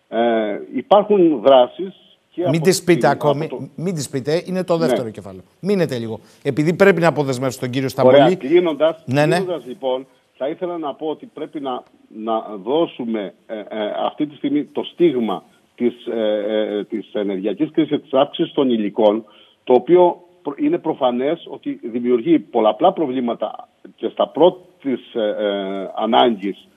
[0.08, 1.94] Ε, υπάρχουν δράσεις
[2.32, 3.70] και μην τις πείτε ακόμη, το...
[3.76, 5.12] μην τις πείτε, είναι το δεύτερο ναι.
[5.12, 5.44] κεφάλαιο.
[5.60, 6.20] Μείνετε λίγο.
[6.44, 8.16] Επειδή πρέπει να αποδεσμεύσω τον κύριο Σταμπολή.
[8.16, 9.38] Ωραία, κλείνοντας, ναι, ναι.
[9.68, 13.66] λοιπόν, θα ήθελα να πω ότι πρέπει να, να δώσουμε ε, ε,
[14.06, 15.44] αυτή τη στιγμή το στίγμα
[15.78, 19.26] της, ε, ε της ενεργειακής κρίσης και της αύξησης των υλικών,
[19.64, 20.22] το οποίο
[20.56, 26.68] είναι προφανές ότι δημιουργεί πολλαπλά προβλήματα και στα πρώτης ε, ε ανάγκης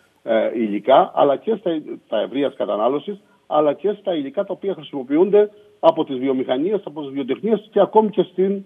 [0.54, 1.70] υλικά, αλλά και στα,
[2.06, 7.10] στα ευρείας κατανάλωσης, αλλά και στα υλικά τα οποία χρησιμοποιούνται από τις βιομηχανίες, από τις
[7.10, 8.64] βιοτεχνίες και ακόμη και στην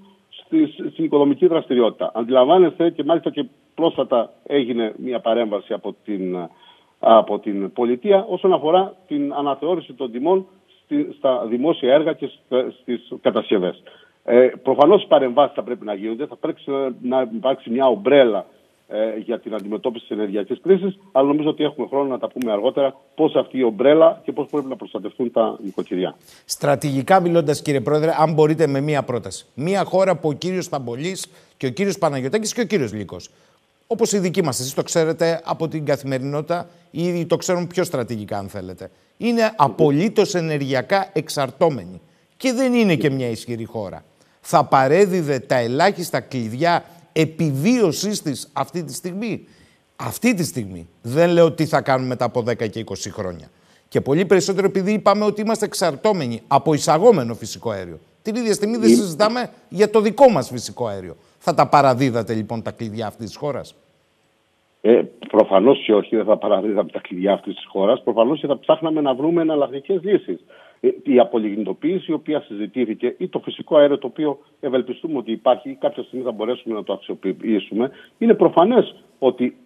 [0.92, 2.10] στην οικονομική δραστηριότητα.
[2.14, 3.44] Αντιλαμβάνεστε και μάλιστα και
[3.74, 6.36] πρόσφατα έγινε μια παρέμβαση από την,
[7.04, 10.46] από την πολιτεία όσον αφορά την αναθεώρηση των τιμών
[11.16, 12.30] στα δημόσια έργα και
[12.80, 13.82] στις κατασκευές.
[14.24, 16.60] Ε, Προφανώς οι παρεμβάσεις θα πρέπει να γίνονται, θα πρέπει
[17.02, 18.46] να υπάρξει μια ομπρέλα
[18.88, 22.52] ε, για την αντιμετώπιση της ενεργειακής κρίσης, αλλά νομίζω ότι έχουμε χρόνο να τα πούμε
[22.52, 26.14] αργότερα πώς αυτή η ομπρέλα και πώς πρέπει να προστατευτούν τα νοικοκυριά.
[26.44, 29.46] Στρατηγικά μιλώντας, κύριε Πρόεδρε, αν μπορείτε με μία πρόταση.
[29.54, 33.30] Μία χώρα που ο κύριος Σταμπολής και ο κύριος Παναγιώτάκη και ο κύριος Λύκος.
[33.86, 38.38] Όπως οι δικοί μας, εσείς το ξέρετε από την καθημερινότητα ή το ξέρουν πιο στρατηγικά,
[38.38, 38.90] αν θέλετε.
[39.16, 42.00] Είναι απολύτως ενεργειακά εξαρτώμενοι.
[42.36, 44.04] Και δεν είναι και μια ισχυρή χώρα.
[44.40, 49.46] Θα παρέδιδε τα ελάχιστα κλειδιά επιβίωσής της αυτή τη στιγμή;
[49.96, 50.88] Αυτή τη στιγμή.
[51.02, 53.50] Δεν λέω τι θα κάνουμε μετά από 10 και 20 χρόνια.
[53.88, 58.00] Και πολύ περισσότερο επειδή είπαμε ότι είμαστε εξαρτώμενοι από εισαγόμενο φυσικό αέριο.
[58.22, 61.16] Την ίδια στιγμή δεν συζητάμε για το δικό μας φυσικό αέριο.
[61.46, 63.74] Θα τα παραδίδατε λοιπόν τα κλειδιά αυτής της χώρας;
[64.80, 68.02] Ε, Προφανώς και όχι, δεν θα παραδίδαμε τα κλειδιά αυτής της χώρας.
[68.02, 70.44] Προφανώς και θα ψάχναμε να βρούμε εναλλακτικές λύσεις.
[70.80, 75.70] Ε, η απολιγνητοποίηση η οποία συζητήθηκε ή το φυσικό αέριο το οποίο ευελπιστούμε ότι υπάρχει
[75.70, 79.56] ή κάποια στιγμή θα μπορέσουμε να το αξιοποιήσουμε, είναι προφανές ότι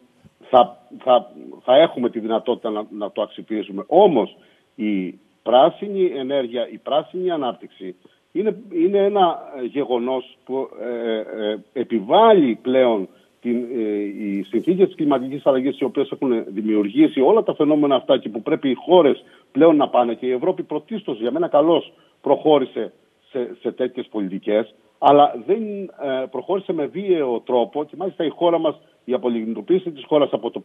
[0.50, 1.32] θα, θα,
[1.64, 3.84] θα έχουμε τη δυνατότητα να, να το αξιοποιήσουμε.
[3.86, 4.36] Όμως
[4.74, 7.96] η πράσινη ενέργεια, η πράσινη ανάπτυξη
[8.38, 9.38] είναι, είναι ένα
[9.70, 13.08] γεγονός που ε, ε, επιβάλλει πλέον
[13.40, 18.18] την, ε, οι συνθήκες της κλιματικής αλλαγής, οι οποίες έχουν δημιουργήσει όλα τα φαινόμενα αυτά
[18.18, 20.14] και που πρέπει οι χώρες πλέον να πάνε.
[20.14, 22.92] Και η Ευρώπη πρωτίστως για μένα καλώς προχώρησε
[23.30, 28.58] σε, σε τέτοιες πολιτικές, αλλά δεν ε, προχώρησε με βίαιο τρόπο και μάλιστα η χώρα
[28.58, 30.62] μας, η απολιγνητοποίηση της χώρας από το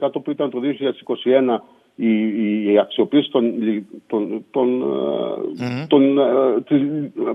[0.00, 1.58] 55% που ήταν το 2021
[1.94, 3.52] η, η αξιοποίηση των,
[4.06, 5.86] των, των, mm-hmm.
[5.88, 6.80] των, ε, της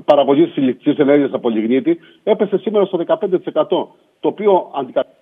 [0.06, 3.18] παραγωγής ηλεκτρικής ενέργειας από λιγνίτη έπεσε σήμερα στο 15%
[4.20, 5.18] το οποίο αντικαταστήθηκε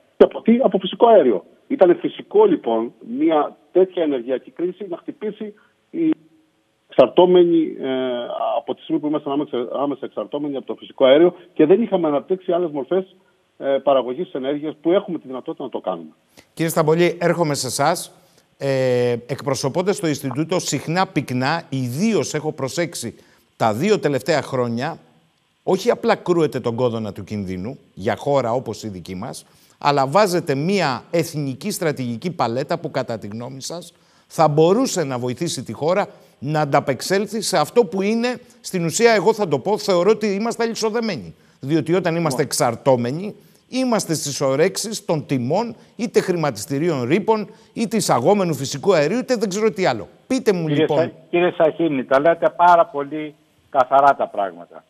[0.63, 1.43] από, φυσικό αέριο.
[1.67, 5.53] Ήταν φυσικό λοιπόν μια τέτοια ενεργειακή κρίση να χτυπήσει
[5.89, 6.11] η
[6.89, 7.89] εξαρτώμενη ε,
[8.57, 12.07] από τη στιγμή που ήμασταν άμεσα, άμεσα εξαρτώμενοι από το φυσικό αέριο και δεν είχαμε
[12.07, 13.15] αναπτύξει άλλες μορφές
[13.57, 16.09] ε, παραγωγής ενέργειας που έχουμε τη δυνατότητα να το κάνουμε.
[16.53, 18.11] Κύριε Σταμπολή, έρχομαι σε εσάς
[18.57, 23.15] ε, εκπροσωπώντας το Ινστιτούτο συχνά πυκνά, ιδίως έχω προσέξει
[23.55, 24.97] τα δύο τελευταία χρόνια,
[25.63, 29.45] όχι απλά κρούεται τον κόδωνα του κινδύνου για χώρα όπως η δική μας,
[29.77, 33.93] αλλά βάζετε μία εθνική στρατηγική παλέτα που κατά τη γνώμη σας
[34.27, 36.07] θα μπορούσε να βοηθήσει τη χώρα
[36.39, 40.63] να ανταπεξέλθει σε αυτό που είναι, στην ουσία εγώ θα το πω, θεωρώ ότι είμαστε
[40.63, 41.33] αλυσοδεμένοι.
[41.59, 43.35] Διότι όταν είμαστε εξαρτώμενοι,
[43.69, 49.71] Είμαστε στις ορέξεις των τιμών είτε χρηματιστηρίων ρήπων, είτε εισαγόμενου φυσικού αερίου, είτε δεν ξέρω
[49.71, 50.07] τι άλλο.
[50.27, 50.97] Πείτε μου κύριε λοιπόν.
[50.97, 53.35] Σα, κύριε Σαχίνη, τα λέτε πάρα πολύ
[53.69, 54.83] καθαρά τα πράγματα.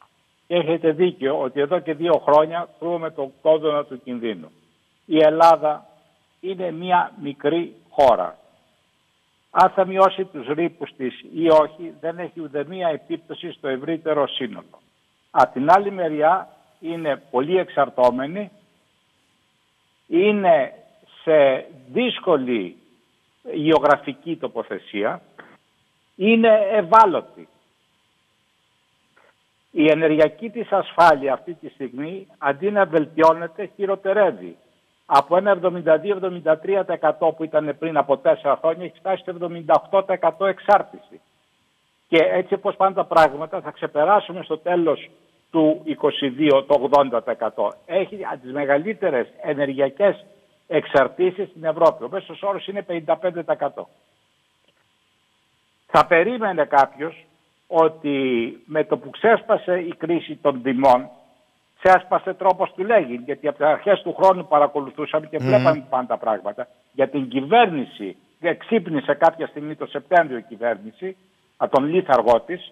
[0.47, 4.51] έχετε δίκιο ότι εδώ και δύο χρόνια κρούμε τον κόδωνα του κινδύνου.
[5.05, 5.85] Η Ελλάδα
[6.39, 8.37] είναι μια μικρή χώρα.
[9.51, 14.27] Αν θα μειώσει τους ρήπους της ή όχι, δεν έχει ούτε μία επίπτωση στο ευρύτερο
[14.27, 14.79] σύνολο.
[15.31, 16.47] Από την άλλη μεριά
[16.79, 18.51] είναι πολύ εξαρτώμενη
[20.07, 20.73] είναι
[21.23, 22.77] σε δύσκολη
[23.53, 25.21] γεωγραφική τοποθεσία,
[26.15, 27.47] είναι ευάλωτη.
[29.71, 34.57] Η ενεργειακή της ασφάλεια αυτή τη στιγμή, αντί να βελτιώνεται, χειροτερεύει.
[35.05, 39.49] Από ένα 72-73% που ήταν πριν από τέσσερα χρόνια, έχει φτάσει στο
[40.39, 41.21] 78% εξάρτηση.
[42.07, 45.09] Και έτσι όπως πάνε τα πράγματα, θα ξεπεράσουμε στο τέλος
[45.57, 46.89] του 22, το
[47.55, 47.69] 80%.
[47.85, 50.25] Έχει τις μεγαλύτερες ενεργειακές
[50.67, 52.03] εξαρτήσεις στην Ευρώπη.
[52.03, 53.87] Ο μέσος όρος είναι 55%.
[55.87, 57.25] Θα περίμενε κάποιος
[57.67, 58.17] ότι
[58.65, 61.09] με το που ξέσπασε η κρίση των τιμών,
[61.81, 65.89] ξέσπασε τρόπος του λέγει, γιατί από τις αρχές του χρόνου παρακολουθούσαμε και βλέπαμε mm.
[65.89, 66.67] πάντα πράγματα.
[66.93, 68.15] Για την κυβέρνηση,
[68.57, 71.15] ξύπνησε κάποια στιγμή το Σεπτέμβριο η κυβέρνηση,
[71.57, 72.71] από τον λίθαργό της,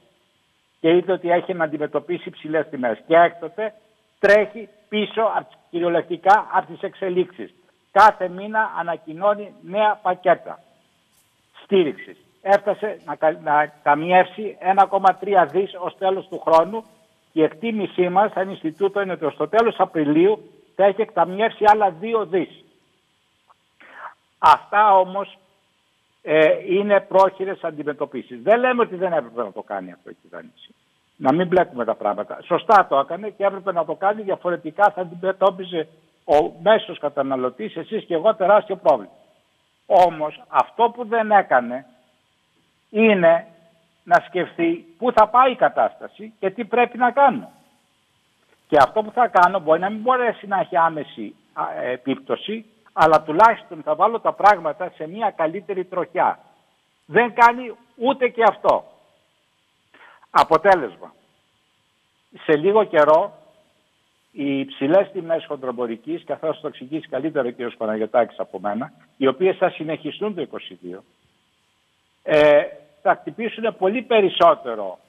[0.86, 2.98] και είδε ότι έχει να αντιμετωπίσει ψηλές τιμές.
[3.08, 3.74] Και έκτοτε
[4.20, 7.54] τρέχει πίσω κυριολεκτικά από τις εξελίξεις.
[7.92, 10.60] Κάθε μήνα ανακοινώνει νέα πακέτα
[11.64, 12.18] στήριξης.
[12.42, 14.58] Έφτασε να, να καμιεύσει
[14.90, 16.84] 1,3 δις ως τέλος του χρόνου
[17.34, 21.94] και η εκτίμησή μας σαν Ινστιτούτο είναι ότι στο τέλος Απριλίου θα έχει εκταμιεύσει άλλα
[22.02, 22.64] 2 δις.
[24.38, 25.38] Αυτά όμως
[26.28, 28.42] ε, είναι πρόχειρες αντιμετωπίσεις.
[28.42, 30.76] Δεν λέμε ότι δεν έπρεπε να το κάνει αυτό η κυβέρνηση.
[31.18, 32.40] Να μην μπλέκουμε τα πράγματα.
[32.44, 35.88] Σωστά το έκανε και έπρεπε να το κάνει διαφορετικά θα αντιμετώπιζε
[36.26, 39.12] ο μέσος καταναλωτής, εσείς και εγώ τεράστιο πρόβλημα.
[39.86, 41.86] Όμως αυτό που δεν έκανε
[42.90, 43.48] είναι
[44.04, 47.50] να σκεφτεί πού θα πάει η κατάσταση και τι πρέπει να κάνουμε.
[48.68, 51.36] Και αυτό που θα κάνω μπορεί να μην μπορέσει να έχει άμεση
[51.92, 52.66] επίπτωση,
[52.98, 56.40] αλλά τουλάχιστον θα βάλω τα πράγματα σε μια καλύτερη τροχιά.
[57.06, 58.84] Δεν κάνει ούτε και αυτό.
[60.30, 61.14] Αποτέλεσμα.
[62.44, 63.34] Σε λίγο καιρό
[64.32, 67.76] οι υψηλέ τιμές χοντρομπορική, καθώς το εξηγήσει καλύτερο ο κ.
[67.78, 70.48] Παναγιωτάκη από μένα, οι οποίες θα συνεχιστούν το
[70.94, 71.00] 2022,
[72.24, 72.64] ε,
[73.02, 75.00] θα χτυπήσουν πολύ περισσότερο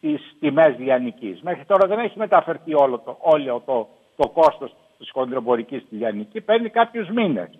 [0.00, 1.40] τις τιμές λιανικής.
[1.40, 6.40] Μέχρι τώρα δεν έχει μεταφερθεί όλο το, όλο το, το κόστος της χοντρομπορική στη λιανική,
[6.40, 7.58] παίρνει κάποιους μήνες.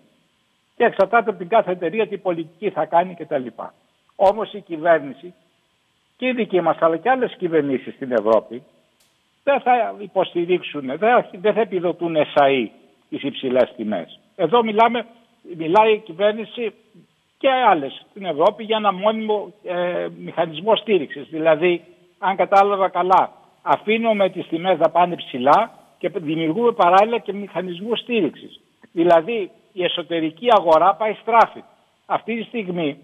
[0.75, 3.47] Και εξαρτάται από την κάθε εταιρεία τι πολιτική θα κάνει κτλ.
[4.15, 5.33] Όμως η κυβέρνηση
[6.17, 8.63] και η δική μας αλλά και άλλες κυβερνήσεις στην Ευρώπη
[9.43, 10.85] δεν θα υποστηρίξουν,
[11.31, 12.71] δεν θα επιδοτούν εσαί
[13.09, 14.19] τις υψηλές τιμές.
[14.35, 15.05] Εδώ μιλάμε,
[15.57, 16.73] μιλάει η κυβέρνηση
[17.37, 21.27] και άλλες στην Ευρώπη για ένα μόνιμο ε, μηχανισμό στήριξης.
[21.29, 21.83] Δηλαδή,
[22.19, 28.59] αν κατάλαβα καλά, αφήνουμε τις τιμές να πάνε ψηλά και δημιουργούμε παράλληλα και μηχανισμούς στήριξης.
[28.91, 31.63] Δηλαδή, η εσωτερική αγορά πάει στράφη.
[32.05, 32.97] Αυτή τη στιγμή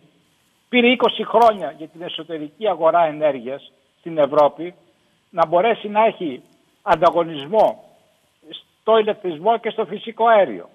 [0.70, 4.74] πήρε 20 χρόνια για την εσωτερική αγορά ενέργειας στην Ευρώπη
[5.30, 6.42] να μπορέσει να έχει
[6.82, 7.84] ανταγωνισμό
[8.82, 10.70] στο ηλεκτρισμό και στο φυσικό αέριο.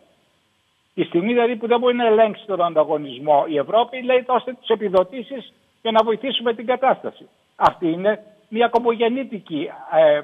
[0.95, 4.69] Τη στιγμή δηλαδή που δεν μπορεί να ελέγξει τον ανταγωνισμό η Ευρώπη λέει δώστε τις
[4.69, 7.29] επιδοτήσεις για να βοηθήσουμε την κατάσταση.
[7.57, 10.23] Αυτή είναι μια κομπογεννήτικη ε, ε,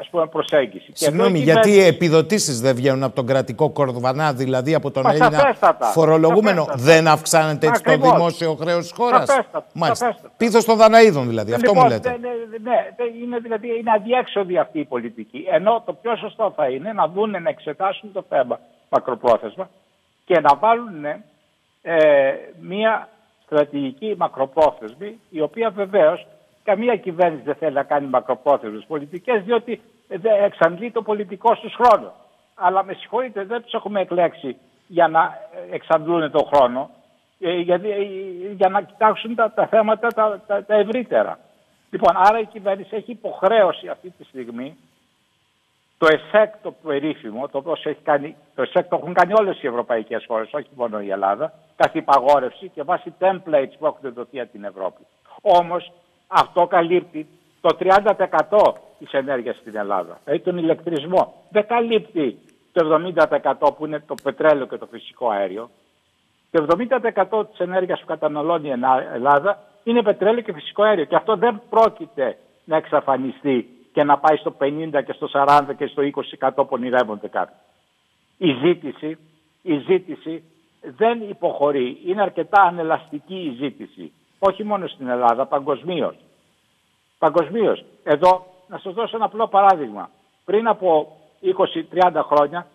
[0.00, 0.90] ας πούμε, προσέγγιση.
[0.94, 5.56] Συγγνώμη, γιατί οι επιδοτήσεις δεν βγαίνουν από τον κρατικό κορδβανά, δηλαδή από τον Έλληνα
[5.92, 6.66] φορολογούμενο.
[6.74, 9.28] Δεν αυξάνεται έτσι το δημόσιο χρέος της χώρας;
[9.72, 10.16] Μάλιστα.
[10.36, 11.52] Πίθο των Δαναίδων δηλαδή.
[11.52, 12.10] Αυτό λοιπόν, μου λέτε.
[12.10, 12.28] Ναι, ναι,
[12.62, 15.44] ναι, είναι, δηλαδή, είναι αδιέξοδη αυτή η πολιτική.
[15.50, 19.70] Ενώ το πιο σωστό θα είναι να δουν, να εξετάσουν το θέμα μακροπρόθεσμα
[20.24, 21.04] και να βάλουν
[21.82, 23.08] ε, μια
[23.44, 26.26] στρατηγική μακροπρόθεσμη, η οποία βεβαίως
[26.68, 29.80] Καμία κυβέρνηση δεν θέλει να κάνει μακροπρόθεσμες πολιτικές, διότι
[30.44, 32.12] εξαντλεί το πολιτικό του χρόνο.
[32.54, 35.38] Αλλά με συγχωρείτε, δεν τους έχουμε εκλέξει για να
[35.70, 36.90] εξαντλούν τον χρόνο,
[37.40, 38.02] ε, για, ε,
[38.56, 41.38] για να κοιτάξουν τα, τα θέματα τα, τα, τα ευρύτερα.
[41.90, 44.76] Λοιπόν, άρα η κυβέρνηση έχει υποχρέωση αυτή τη στιγμή
[45.98, 49.66] το ΕΣΕΚ το περίφημο, το οποίο έχει κάνει, το ΕΣΕΚ το έχουν κάνει όλες οι
[49.66, 54.52] ευρωπαϊκές χώρες, όχι μόνο η Ελλάδα, καθ' υπαγόρευση και βάσει templates που έχουν δοθεί από
[54.52, 55.02] την Ευρώπη.
[55.40, 55.92] Όμως
[56.28, 57.26] αυτό καλύπτει
[57.60, 61.34] το 30% της ενέργειας στην Ελλάδα, δηλαδή τον ηλεκτρισμό.
[61.50, 62.38] Δεν καλύπτει
[62.72, 63.00] το
[63.58, 65.70] 70% που είναι το πετρέλαιο και το φυσικό αέριο.
[66.50, 66.66] Το
[67.30, 68.72] 70% της ενέργειας που καταναλώνει η
[69.14, 71.04] Ελλάδα είναι πετρέλαιο και φυσικό αέριο.
[71.04, 75.86] Και αυτό δεν πρόκειται να εξαφανιστεί και να πάει στο 50 και στο 40 και
[75.86, 76.02] στο
[76.38, 77.56] 20% που ονειρεύονται κάποιοι.
[78.38, 79.18] Η ζήτηση,
[79.62, 80.42] η ζήτηση
[80.80, 81.98] δεν υποχωρεί.
[82.06, 86.14] Είναι αρκετά ανελαστική η ζήτηση όχι μόνο στην Ελλάδα, παγκοσμίως.
[87.18, 87.84] Παγκοσμίως.
[88.04, 90.10] Εδώ, να σας δώσω ένα απλό παράδειγμα.
[90.44, 91.16] Πριν από
[92.12, 92.66] 20-30 χρόνια,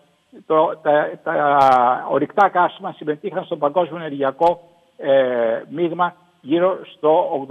[0.46, 4.62] το, τα, τα ορυκτά καύσιμα συμμετείχαν στο παγκόσμιο ενεργειακό
[4.98, 7.46] ε, μείγμα γύρω στο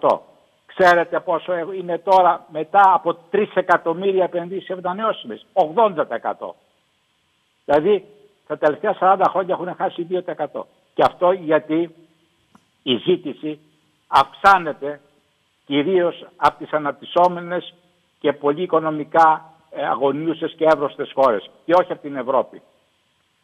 [0.00, 0.18] 82%.
[0.66, 5.40] Ξέρετε πόσο είναι τώρα μετά από 3 εκατομμύρια επενδύσεις σε ανανεώσιμε.
[5.52, 6.50] 80%.
[7.64, 8.04] Δηλαδή
[8.46, 10.62] τα τελευταία 40 χρόνια έχουν χάσει 2%.
[10.94, 11.94] Και αυτό γιατί
[12.82, 13.60] η ζήτηση
[14.06, 15.00] αυξάνεται
[15.66, 17.74] κυρίως από τις αναπτυσσόμενες
[18.20, 22.62] και πολύ οικονομικά ε, αγωνίουσες και εύρωστες χώρες και όχι από την Ευρώπη.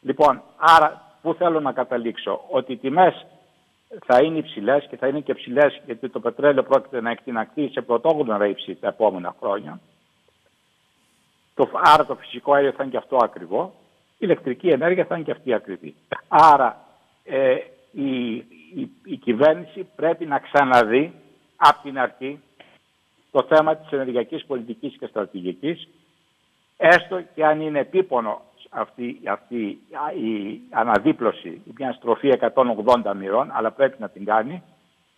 [0.01, 3.27] Λοιπόν, άρα πού θέλω να καταλήξω, ότι οι τιμές
[4.05, 7.81] θα είναι υψηλές και θα είναι και υψηλές γιατί το πετρέλαιο πρόκειται να εκτιναχθεί σε
[7.81, 9.81] πρωτόγνωρα ύψη τα επόμενα χρόνια.
[11.55, 13.73] Το, άρα το φυσικό αέριο θα είναι και αυτό ακριβό.
[14.13, 15.95] Η ηλεκτρική ενέργεια θα είναι και αυτή ακριβή.
[16.29, 16.85] Άρα
[17.25, 17.57] ε,
[17.93, 18.37] η,
[19.05, 21.13] η, κυβέρνηση πρέπει να ξαναδεί
[21.57, 22.41] από την αρχή
[23.31, 25.89] το θέμα της ενεργειακής πολιτικής και στρατηγικής,
[26.77, 29.79] έστω και αν είναι επίπονο αυτή, αυτή
[30.15, 34.63] η αναδίπλωση, μια στροφή 180 μοιρών, αλλά πρέπει να την κάνει,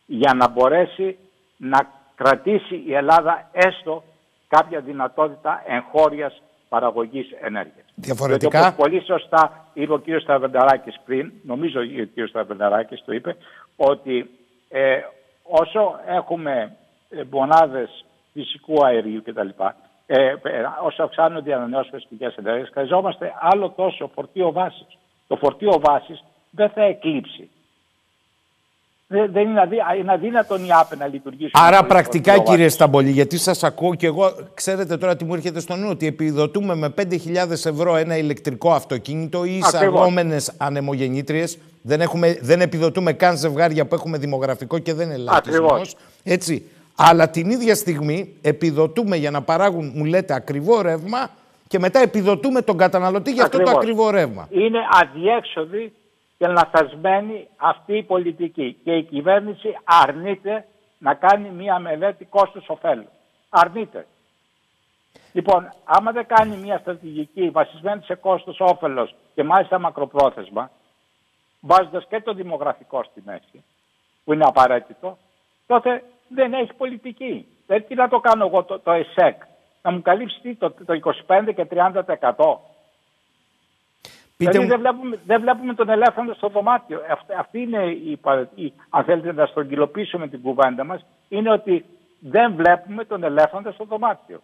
[0.07, 1.19] για να μπορέσει
[1.57, 1.79] να
[2.15, 4.03] κρατήσει η Ελλάδα έστω
[4.49, 7.87] κάποια δυνατότητα εγχώριας παραγωγής ενέργειας.
[8.01, 8.61] Διαφορετικά.
[8.61, 10.05] όπως πολύ σωστά είπε ο κ.
[10.21, 12.29] Σταβενταράκης πριν, νομίζω ο κ.
[12.29, 13.37] Σταβενταράκης το είπε,
[13.77, 14.31] ότι
[14.69, 15.01] ε,
[15.43, 16.77] όσο έχουμε
[17.11, 19.49] ε, μονάδες φυσικού αερίου κτλ.
[20.07, 20.37] Ε, ε,
[20.85, 24.99] όσο αυξάνονται οι ανανεώσιμες πηγές ενέργειας, χρειαζόμαστε άλλο τόσο φορτίο βάσης.
[25.27, 27.51] Το φορτίο βάσης δεν θα εκλείψει
[29.11, 31.51] δεν είναι, αδύ, είναι αδύνατον η ΑΠΕ να λειτουργήσει.
[31.55, 35.77] Άρα πρακτικά κύριε Σταμπολή, γιατί σας ακούω και εγώ, ξέρετε τώρα τι μου έρχεται στο
[35.77, 37.07] νου, ότι επιδοτούμε με 5.000
[37.51, 41.59] ευρώ ένα ηλεκτρικό αυτοκίνητο ή εισαγόμενες ανεμογεννήτριες.
[41.83, 45.97] Δεν, έχουμε, δεν επιδοτούμε καν ζευγάρια που έχουμε δημογραφικό και δεν είναι λαθισμός.
[46.23, 46.65] Έτσι.
[46.97, 51.31] Αλλά την ίδια στιγμή επιδοτούμε για να παράγουν, μου λέτε, ακριβό ρεύμα
[51.69, 54.49] και μετά επιδοτούμε τον καταναλωτή για αυτό το ακριβό ρεύμα.
[54.51, 55.93] Είναι αδιέξοδη
[56.41, 58.77] και λαθασμένη αυτή η πολιτική.
[58.85, 60.67] Και η κυβέρνηση αρνείται
[60.99, 63.11] να κάνει μία μελέτη κόστος ωφέλους.
[63.49, 64.07] Αρνείται.
[65.33, 70.71] Λοιπόν, άμα δεν κάνει μία στρατηγική βασισμένη σε κόστος όφελος και μάλιστα μακροπρόθεσμα,
[71.61, 73.65] βάζοντας και το δημογραφικό στη μέση,
[74.25, 75.19] που είναι απαραίτητο,
[75.67, 77.47] τότε δεν έχει πολιτική.
[77.67, 79.43] Δεν τι να το κάνω εγώ το, το ΕΣΕΚ,
[79.83, 82.59] να μου καλύψει το, το 25 και 30%.
[84.41, 87.01] Πείτε δηλαδή δεν βλέπουμε, δεν βλέπουμε τον ελέφαντα στο δωμάτιο.
[87.13, 88.19] Αυτή, αυτή είναι η,
[88.55, 91.85] η, αν θέλετε να στρογγυλοποιήσουμε την κουβέντα μας, είναι ότι
[92.19, 94.41] δεν βλέπουμε τον ελέφαντα στο δωμάτιο.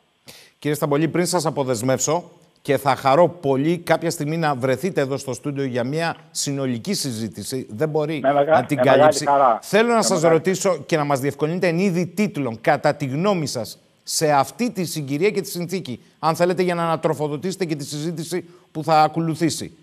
[0.58, 2.30] Κύριε Σταμπολή, πριν σας αποδεσμεύσω
[2.62, 7.66] και θα χαρώ πολύ κάποια στιγμή να βρεθείτε εδώ στο στούντιο για μια συνολική συζήτηση.
[7.70, 9.26] Δεν μπορεί να την καλύψει.
[9.60, 13.78] Θέλω να σας ρωτήσω και να μας διευκολύνετε εν είδη τίτλων, κατά τη γνώμη σας,
[14.02, 18.44] σε αυτή τη συγκυρία και τη συνθήκη, αν θέλετε για να ανατροφοδοτήσετε και τη συζήτηση
[18.72, 19.76] που θα ακολουθήσει.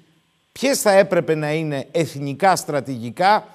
[0.59, 3.45] Ποιες θα έπρεπε να είναι εθνικά στρατηγικά,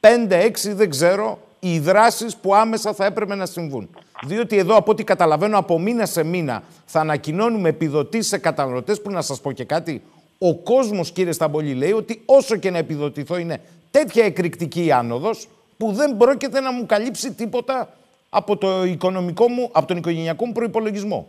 [0.00, 3.88] 5-6 δεν ξέρω, οι δράσεις που άμεσα θα έπρεπε να συμβούν.
[4.26, 9.10] Διότι εδώ, από ό,τι καταλαβαίνω, από μήνα σε μήνα θα ανακοινώνουμε επιδοτήσεις σε καταναλωτές που
[9.10, 10.02] να σας πω και κάτι.
[10.38, 13.60] Ο κόσμος, κύριε Σταμπολή, λέει ότι όσο και να επιδοτηθώ είναι
[13.90, 17.88] τέτοια εκρηκτική άνοδος που δεν πρόκειται να μου καλύψει τίποτα
[18.30, 21.26] από, το οικονομικό μου, από τον οικογενειακό μου προπολογισμό.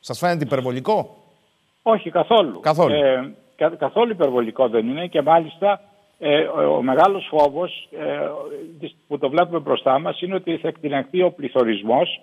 [0.00, 1.16] Σας φαίνεται υπερβολικό;
[1.82, 2.60] Όχι, καθόλου.
[2.60, 2.94] Καθόλου.
[2.94, 3.34] Ε,
[3.68, 5.80] καθόλου υπερβολικό δεν είναι και μάλιστα
[6.18, 8.28] ε, ο μεγάλος φόβος ε,
[9.08, 12.20] που το βλέπουμε μπροστά μας είναι ότι θα εκτιναχθεί ο πληθωρισμός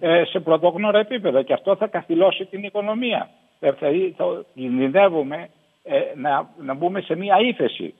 [0.00, 3.30] ε, σε πρωτόγνωρα επίπεδα και αυτό θα καθυλώσει την οικονομία.
[3.60, 5.48] Ε, θα, θα κινδυνεύουμε
[5.82, 7.94] ε, να, να μπούμε σε μια ύφεση.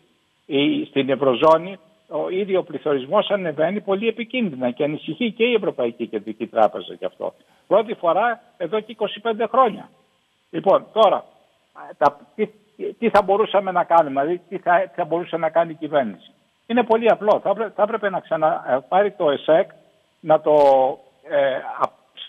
[0.47, 1.79] Η, στην Ευρωζώνη
[2.09, 7.35] ο ίδιο πληθωρισμός ανεβαίνει πολύ επικίνδυνα και ανησυχεί και η Ευρωπαϊκή Κεντρική Τράπεζα γι' αυτό.
[7.67, 9.91] Πρώτη φορά εδώ και 25 χρόνια.
[10.51, 11.25] Λοιπόν, τώρα,
[11.99, 12.19] τα,
[12.99, 16.33] τι θα μπορούσαμε να κάνουμε, δηλαδή τι θα, θα μπορούσε να κάνει η κυβέρνηση.
[16.67, 17.41] Είναι πολύ απλό.
[17.43, 19.71] Θα, θα έπρεπε να ξαναπάρει το ΕΣΕΚ,
[20.21, 20.55] να το
[21.29, 21.59] ε,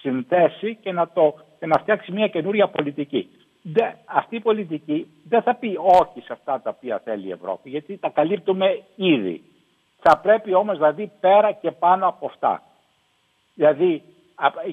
[0.02, 3.30] συνθέσει και να, το, και να φτιάξει μια καινούρια πολιτική.
[3.62, 7.70] Δε, αυτή η πολιτική δεν θα πει όχι σε αυτά τα οποία θέλει η Ευρώπη,
[7.70, 9.44] γιατί τα καλύπτουμε ήδη.
[10.02, 12.64] Θα πρέπει όμως δηλαδή πέρα και πάνω από αυτά.
[13.56, 14.04] Δηλαδή,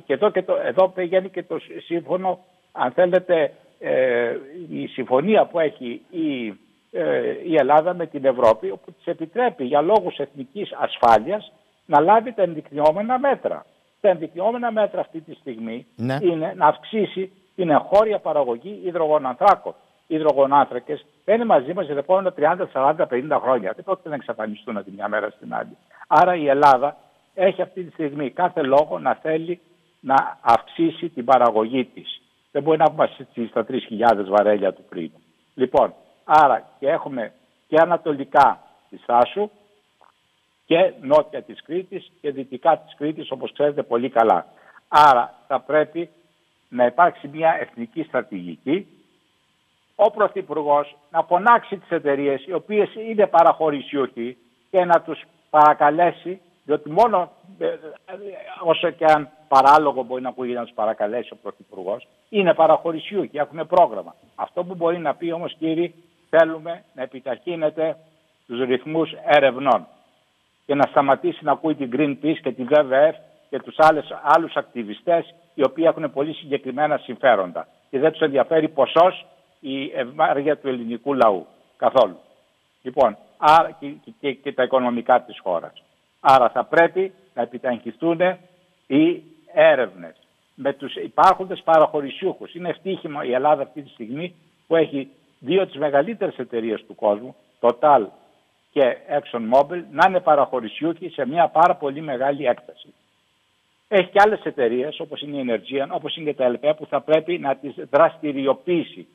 [0.05, 2.39] και εδώ, και το, εδώ πηγαίνει και το σύμφωνο,
[2.73, 4.37] αν θέλετε, ε,
[4.71, 6.49] η συμφωνία που έχει η,
[6.91, 11.53] ε, η Ελλάδα με την Ευρώπη όπου της επιτρέπει για λόγους εθνικής ασφάλειας
[11.87, 13.67] να λάβει τα ενδεικνυόμενα μέτρα.
[14.01, 16.19] Τα ενδεικνυόμενα μέτρα αυτή τη στιγμή ναι.
[16.21, 19.75] είναι να αυξήσει την εγχώρια παραγωγή υδρογονανθράκων.
[20.07, 22.35] Οι υδρογονάνθρακες είναι μαζί μας για τα επόμενα
[22.73, 23.73] 30, 40, 50 χρόνια.
[23.75, 25.77] Δεν πρόκειται να εξαφανιστούν από τη μια μέρα στην άλλη.
[26.07, 26.97] Άρα η Ελλάδα
[27.35, 29.61] έχει αυτή τη στιγμή κάθε λόγο να θέλει
[30.01, 32.21] να αυξήσει την παραγωγή της
[32.57, 35.11] δεν μπορεί να είμαστε στα 3.000 βαρέλια του πριν.
[35.55, 35.95] Λοιπόν,
[36.25, 37.33] άρα και έχουμε
[37.69, 39.51] και ανατολικά της Θάσου
[40.67, 44.47] και νότια της Κρήτης και δυτικά της Κρήτης όπως ξέρετε πολύ καλά.
[44.89, 46.09] Άρα θα πρέπει
[46.69, 48.87] να υπάρξει μια εθνική στρατηγική
[49.95, 54.37] ο Πρωθυπουργός να φωνάξει τις εταιρείες οι οποίες είναι παραχωρησιούχοι
[54.71, 57.67] και να τους παρακαλέσει διότι μόνο ε,
[58.65, 63.39] όσο και αν παράλογο μπορεί να ακούγεται να τους παρακαλέσει ο Πρωθυπουργός, είναι παραχωρησιού και
[63.39, 64.15] έχουν πρόγραμμα.
[64.35, 65.95] Αυτό που μπορεί να πει όμως, κύριοι,
[66.31, 67.97] θέλουμε να επιταχύνετε
[68.47, 69.87] τους ρυθμούς ερευνών
[70.67, 73.13] και να σταματήσει να ακούει την Greenpeace και την WWF
[73.51, 73.77] και τους
[74.23, 79.27] άλλους ακτιβιστές οι οποίοι έχουν πολύ συγκεκριμένα συμφέροντα και δεν τους ενδιαφέρει ποσός
[79.61, 81.47] η ευμάρεια του ελληνικού λαού.
[81.77, 82.17] Καθόλου.
[82.83, 83.87] Λοιπόν, άρα και,
[84.21, 85.73] και, και τα οικονομικά της χώρας.
[86.21, 88.21] Άρα θα πρέπει να επιταχυνθούν
[88.87, 89.23] οι
[89.53, 90.17] έρευνες
[90.55, 92.55] με τους υπάρχοντες παραχωρησιούχους.
[92.55, 94.35] Είναι ευτύχημα η Ελλάδα αυτή τη στιγμή
[94.67, 98.07] που έχει δύο τις μεγαλύτερες εταιρείες του κόσμου, Total
[98.71, 102.95] και ExxonMobil, να είναι παραχωρησιούχοι σε μια πάρα πολύ μεγάλη έκταση.
[103.89, 107.01] Έχει και άλλες εταιρείες όπως είναι η Energean, όπως είναι και τα ΕΛΠΕ που θα
[107.01, 109.07] πρέπει να τις δραστηριοποιήσει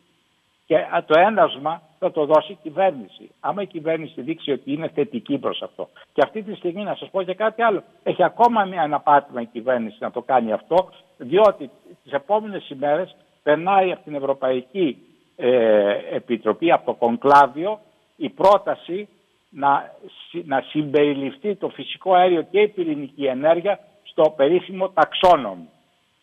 [0.72, 3.32] και το ένασμα θα το δώσει η κυβέρνηση.
[3.40, 5.90] Άμα η κυβέρνηση δείξει ότι είναι θετική προς αυτό.
[6.14, 7.84] Και αυτή τη στιγμή να σας πω και κάτι άλλο.
[8.04, 11.70] Έχει ακόμα μια αναπάτημα η κυβέρνηση να το κάνει αυτό, διότι
[12.04, 14.98] τις επόμενες ημέρες περνάει από την Ευρωπαϊκή
[15.36, 17.80] ε, Επιτροπή, από το Κονκλάβιο,
[18.16, 19.08] η πρόταση
[19.50, 19.92] να,
[20.46, 25.70] να συμπεριληφθεί το φυσικό αέριο και η πυρηνική ενέργεια στο περίφημο ταξόνομι.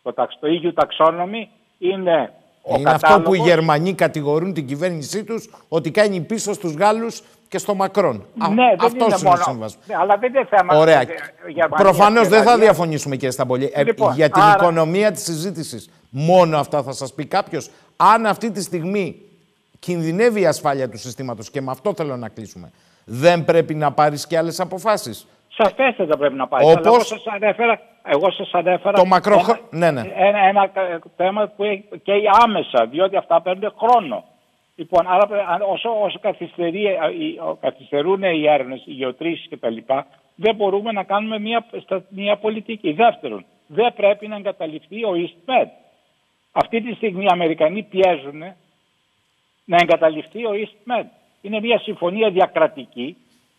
[0.03, 2.33] Το, το ίδιο ταξόνομι είναι
[2.79, 7.59] είναι αυτό που οι Γερμανοί κατηγορούν την κυβέρνησή τους ότι κάνει πίσω στους Γάλλους και
[7.59, 8.27] στο Μακρόν.
[8.35, 9.81] Ναι, Αυτός είναι, είναι ο συμβασμό.
[9.87, 10.77] Ναι, αλλά δεν είναι θέμα.
[10.79, 11.05] Ωραία.
[11.69, 13.71] Προφανώς δεν θα διαφωνήσουμε, κύριε Σταμπολή.
[13.75, 15.91] Ε, λοιπόν, για την οικονομία της συζήτησης.
[16.11, 17.71] Μόνο αυτά θα σας πει κάποιος.
[17.97, 19.23] Αν αυτή τη στιγμή
[19.79, 22.71] κινδυνεύει η ασφάλεια του συστήματος και με αυτό θέλω να κλείσουμε,
[23.05, 25.27] δεν πρέπει να πάρεις και άλλες αποφάσεις.
[25.63, 26.65] Σαφέστατα πρέπει να πάρει.
[26.65, 26.87] Όπως...
[26.87, 29.35] εγώ σας ανέφερα, εγώ σας ανέφερα το μακρό...
[29.35, 30.13] ένα, ναι, ναι.
[30.15, 30.71] Ένα, ένα,
[31.17, 31.65] θέμα που
[32.03, 34.25] καίει άμεσα, διότι αυτά παίρνουν χρόνο.
[34.77, 35.29] Λοιπόν, άρα
[35.67, 36.21] όσο, όσο
[37.61, 39.77] καθυστερούν οι έρευνες, οι γεωτρήσεις κτλ.,
[40.35, 41.65] δεν μπορούμε να κάνουμε μια,
[42.09, 42.93] μια πολιτική.
[42.93, 45.69] Δεύτερον, δεν πρέπει να εγκαταλειφθεί ο EastMed.
[46.53, 48.39] Αυτή τη στιγμή οι Αμερικανοί πιέζουν
[49.65, 51.07] να εγκαταλειφθεί ο EastMed.
[51.41, 53.17] Είναι μια συμφωνία διακρατική,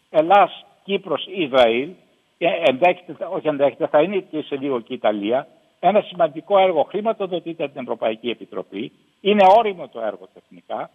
[0.09, 1.89] Ελλάς, Κύπρος, Ισραήλ,
[2.37, 5.47] ενδέχεται, όχι ενδέχεται, θα είναι και σε λίγο και η Ιταλία.
[5.79, 8.91] Ένα σημαντικό έργο χρηματοδοτείται από την Ευρωπαϊκή Επιτροπή.
[9.21, 10.89] Είναι όριμο το έργο τεχνικά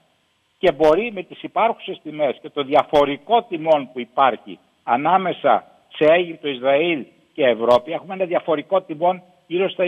[0.59, 5.65] και μπορεί με τις υπάρχουσες τιμές και το διαφορικό τιμών που υπάρχει ανάμεσα
[5.97, 9.85] σε Αίγυπτο, Ισραήλ και Ευρώπη, έχουμε ένα διαφορικό τιμών γύρω στα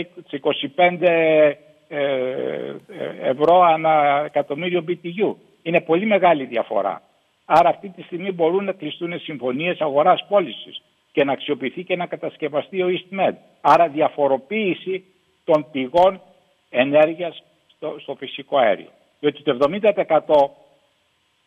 [0.75, 1.53] 25 ε,
[1.87, 2.75] ε,
[3.21, 5.35] ευρώ ανά εκατομμύριο BTU.
[5.61, 7.01] Είναι πολύ μεγάλη διαφορά.
[7.49, 10.81] Άρα αυτή τη στιγμή μπορούν να κλειστούν συμφωνίες αγοράς πώλησης
[11.11, 13.33] και να αξιοποιηθεί και να κατασκευαστεί ο EastMed.
[13.61, 15.05] Άρα διαφοροποίηση
[15.43, 16.21] των πηγών
[16.69, 17.43] ενέργειας
[17.75, 18.89] στο, στο φυσικό αέριο.
[19.19, 20.49] Διότι το 70%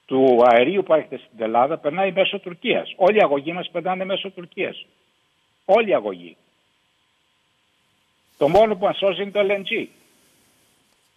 [0.07, 2.93] του αερίου που έρχεται στην Ελλάδα περνάει μέσω Τουρκίας.
[2.97, 4.87] Όλοι οι αγωγοί μας περνάνε μέσω Τουρκίας.
[5.65, 6.37] Όλοι οι αγωγοί.
[8.39, 9.87] Το μόνο που μας σώζει είναι το LNG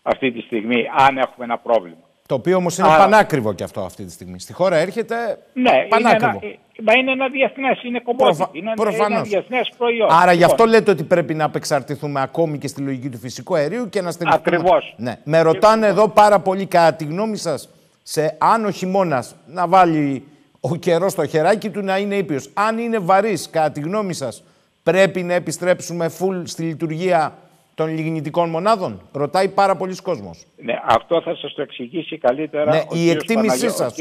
[0.02, 2.12] αυτή τη στιγμή, αν έχουμε ένα πρόβλημα.
[2.34, 4.40] Το οποίο όμως είναι πανάκριβο και αυτό αυτή τη στιγμή.
[4.40, 5.16] Στη χώρα έρχεται
[5.54, 6.40] ναι, πανάκριβο.
[6.42, 8.50] Είναι ένα, μα είναι ένα διεθνές, είναι κομμάτι.
[8.52, 8.74] Είναι,
[9.06, 10.08] ένα διεθνές προϊόν.
[10.12, 10.80] Άρα γι' αυτό λοιπόν.
[10.80, 14.56] λέτε ότι πρέπει να απεξαρτηθούμε ακόμη και στη λογική του φυσικού αερίου και να στηριχθούμε.
[14.56, 14.94] Ακριβώς.
[14.98, 15.16] Ναι.
[15.24, 17.70] Με ρωτάνε εδώ πάρα πολύ κατά τη γνώμη σας,
[18.04, 20.28] σε αν ο χειμώνας να βάλει
[20.60, 22.50] ο καιρός στο χεράκι του να είναι ήπιος.
[22.54, 24.44] Αν είναι βαρύς, κατά τη γνώμη σας,
[24.84, 27.38] πρέπει να επιστρέψουμε full στη λειτουργία
[27.76, 29.02] των λιγνητικών μονάδων.
[29.14, 30.46] Ρωτάει πάρα πολλοί κόσμος.
[30.58, 33.96] Ναι, αυτό θα σας το εξηγήσει καλύτερα ναι, ο η εκτίμησή σας.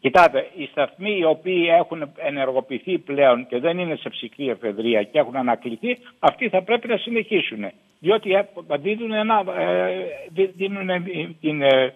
[0.00, 5.18] Κοιτάτε, οι σταθμοί οι οποίοι έχουν ενεργοποιηθεί πλέον και δεν είναι σε ψυχρή εφεδρεία και
[5.18, 7.70] έχουν ανακληθεί, αυτοί θα πρέπει να συνεχίσουν.
[7.98, 8.48] Διότι ε,
[8.78, 9.44] δίνουν, ένα,
[10.34, 10.88] ε, δίνουν
[11.40, 11.92] την ε,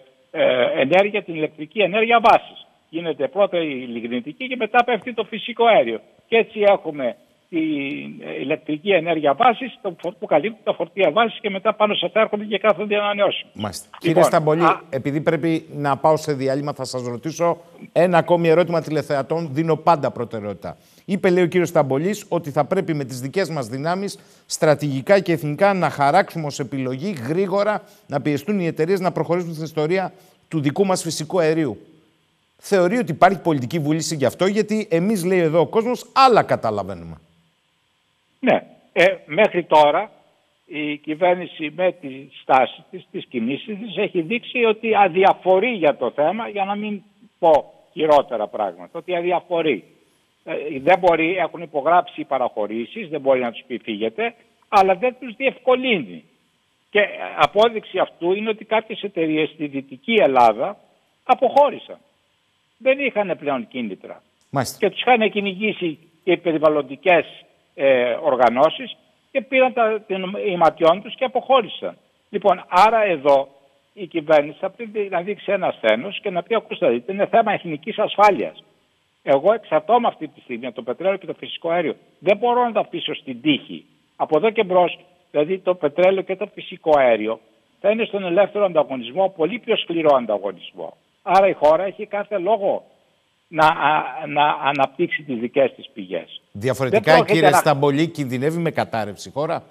[0.76, 2.66] ενέργεια, την ηλεκτρική ενέργεια βάσης.
[2.88, 6.00] Γίνεται πρώτα η λιγνητική και μετά πέφτει το φυσικό αέριο.
[6.28, 7.16] Και έτσι έχουμε
[7.52, 9.78] την ηλεκτρική ενέργεια βάσης
[10.18, 13.50] που καλύπτει τα φορτία βάσης και μετά πάνω σε αυτά έρχονται και κάθονται ανανεώσιμοι.
[13.54, 13.86] Μάλιστα.
[13.86, 14.80] Λοιπόν, Κύριε Σταμπολή, α...
[14.90, 17.58] επειδή πρέπει να πάω σε διάλειμμα, θα σας ρωτήσω
[17.92, 19.48] ένα ακόμη ερώτημα τηλεθεατών.
[19.52, 20.76] Δίνω πάντα προτεραιότητα.
[21.04, 25.32] Είπε, λέει ο κύριος Σταμπολής, ότι θα πρέπει με τις δικές μας δυνάμεις στρατηγικά και
[25.32, 30.12] εθνικά να χαράξουμε ως επιλογή γρήγορα να πιεστούν οι εταιρείες να προχωρήσουν στην ιστορία
[30.48, 31.78] του δικού μας φυσικού αερίου.
[32.58, 37.16] Θεωρεί ότι υπάρχει πολιτική βούληση γι' αυτό, γιατί εμείς, λέει εδώ ο κόσμος, άλλα καταλαβαίνουμε.
[38.44, 38.66] Ναι.
[38.92, 40.10] Ε, μέχρι τώρα
[40.66, 46.10] η κυβέρνηση με τη στάση της, τις κινήσεις της έχει δείξει ότι αδιαφορεί για το
[46.10, 47.02] θέμα για να μην
[47.38, 49.84] πω χειρότερα πράγματα, ότι αδιαφορεί.
[50.44, 54.34] Ε, δεν μπορεί, έχουν υπογράψει οι παραχωρήσεις, δεν μπορεί να τους πει φύγετε,
[54.68, 56.24] αλλά δεν τους διευκολύνει.
[56.90, 57.00] Και
[57.36, 60.78] απόδειξη αυτού είναι ότι κάποιες εταιρείες στη Δυτική Ελλάδα
[61.24, 61.98] αποχώρησαν.
[62.78, 64.22] Δεν είχαν πλέον κίνητρα.
[64.50, 64.78] Μάλιστα.
[64.78, 68.96] Και τους είχαν κυνηγήσει οι περιβαλλοντικές ε, οργανώσεις
[69.30, 70.04] και πήραν τα
[70.46, 71.96] ηματιών τους και αποχώρησαν.
[72.30, 73.48] Λοιπόν, άρα εδώ
[73.92, 77.52] η κυβέρνηση θα πρέπει να δείξει ένα σθένος και να πει ακούστε δείτε είναι θέμα
[77.52, 78.64] εθνικής ασφάλειας.
[79.22, 81.96] Εγώ εξαρτώμαι αυτή τη στιγμή από το πετρέλαιο και το φυσικό αέριο.
[82.18, 83.84] Δεν μπορώ να τα αφήσω στην τύχη.
[84.16, 84.98] Από εδώ και μπρος,
[85.30, 87.40] δηλαδή το πετρέλαιο και το φυσικό αέριο
[87.80, 90.96] θα είναι στον ελεύθερο ανταγωνισμό, πολύ πιο σκληρό ανταγωνισμό.
[91.22, 92.84] Άρα η χώρα έχει κάθε λόγο
[93.52, 93.74] να,
[94.26, 96.40] να αναπτύξει τις δικές της πηγές.
[96.52, 97.56] Διαφορετικά, κύριε να...
[97.56, 99.62] Σταμπολή, κινδυνεύει με κατάρρευση η χώρα;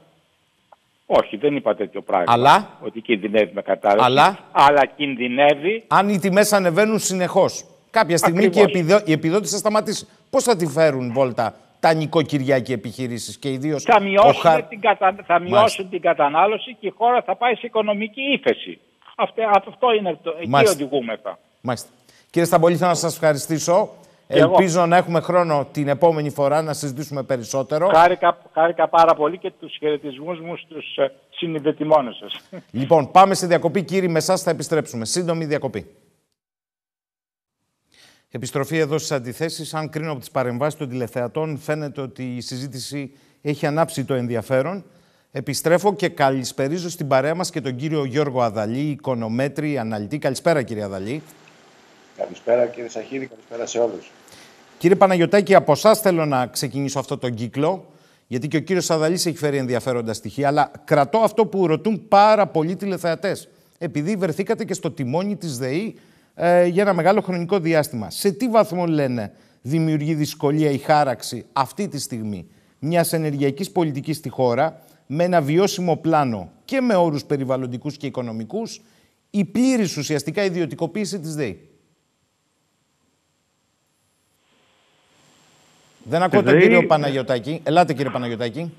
[1.06, 2.34] Όχι, δεν είπα τέτοιο πράγμα.
[2.34, 2.78] Αλλά...
[2.82, 4.06] Ότι κινδυνεύει με κατάρρευση.
[4.06, 4.40] Αλλά...
[4.52, 5.84] αλλά κινδυνεύει...
[5.88, 8.60] Αν οι τιμές ανεβαίνουν συνεχώς, κάποια στιγμή και
[9.06, 10.08] η, επιδότηση θα σταματήσει.
[10.30, 13.84] Πώς θα τη φέρουν βόλτα τα νοικοκυριά και επιχειρήσεις και ιδίως...
[13.84, 15.16] Θα μειώσουν, την, κατα...
[15.26, 18.80] θα μειώσουν την κατανάλωση και η χώρα θα πάει σε οικονομική ύφεση.
[19.16, 20.36] Αυτό, αυτό είναι το...
[20.40, 21.40] Εκεί οδηγούμεθα.
[21.62, 21.90] Μάλιστα.
[22.32, 23.90] Κύριε Σταμπολή, θέλω να σας ευχαριστήσω.
[24.28, 27.88] Ελπίζω να έχουμε χρόνο την επόμενη φορά να συζητήσουμε περισσότερο.
[27.88, 32.62] Χάρηκα, χάρηκα πάρα πολύ και τους χαιρετισμούς μου στους ε, συνειδητημόνες σας.
[32.72, 33.84] Λοιπόν, πάμε σε διακοπή.
[33.84, 35.06] Κύριοι, με εσάς θα επιστρέψουμε.
[35.06, 35.96] Σύντομη διακοπή.
[38.30, 39.74] Επιστροφή εδώ στις αντιθέσεις.
[39.74, 44.84] Αν κρίνω από τις παρεμβάσεις των τηλεθεατών, φαίνεται ότι η συζήτηση έχει ανάψει το ενδιαφέρον.
[45.32, 50.18] Επιστρέφω και καλησπερίζω στην παρέα μας και τον κύριο Γιώργο Αδαλή, οικονομέτρη, αναλυτή.
[50.18, 51.22] Καλησπέρα, κύριε Αδαλή.
[52.22, 54.12] Καλησπέρα κύριε Σαχίδη, καλησπέρα σε όλους.
[54.78, 57.86] Κύριε Παναγιωτάκη, από εσάς θέλω να ξεκινήσω αυτό τον κύκλο,
[58.28, 62.48] γιατί και ο κύριος Σαδαλής έχει φέρει ενδιαφέροντα στοιχεία, αλλά κρατώ αυτό που ρωτούν πάρα
[62.48, 63.50] πολλοί τηλεθεατές.
[63.78, 65.96] Επειδή βρεθήκατε και στο τιμόνι της ΔΕΗ
[66.36, 68.10] ε, για ένα μεγάλο χρονικό διάστημα.
[68.10, 72.48] Σε τι βαθμό λένε δημιουργεί δυσκολία η χάραξη αυτή τη στιγμή
[72.80, 78.82] μιας ενεργειακής πολιτικής στη χώρα με ένα βιώσιμο πλάνο και με όρους περιβαλλοντικούς και οικονομικούς
[79.30, 81.71] η πλήρης ουσιαστικά ιδιωτικοποίηση της ΔΕΗ;
[86.04, 87.62] Δεν ακούω τον κύριο Παναγιωτάκη.
[87.64, 88.74] Ελάτε κύριε Παναγιωτάκη.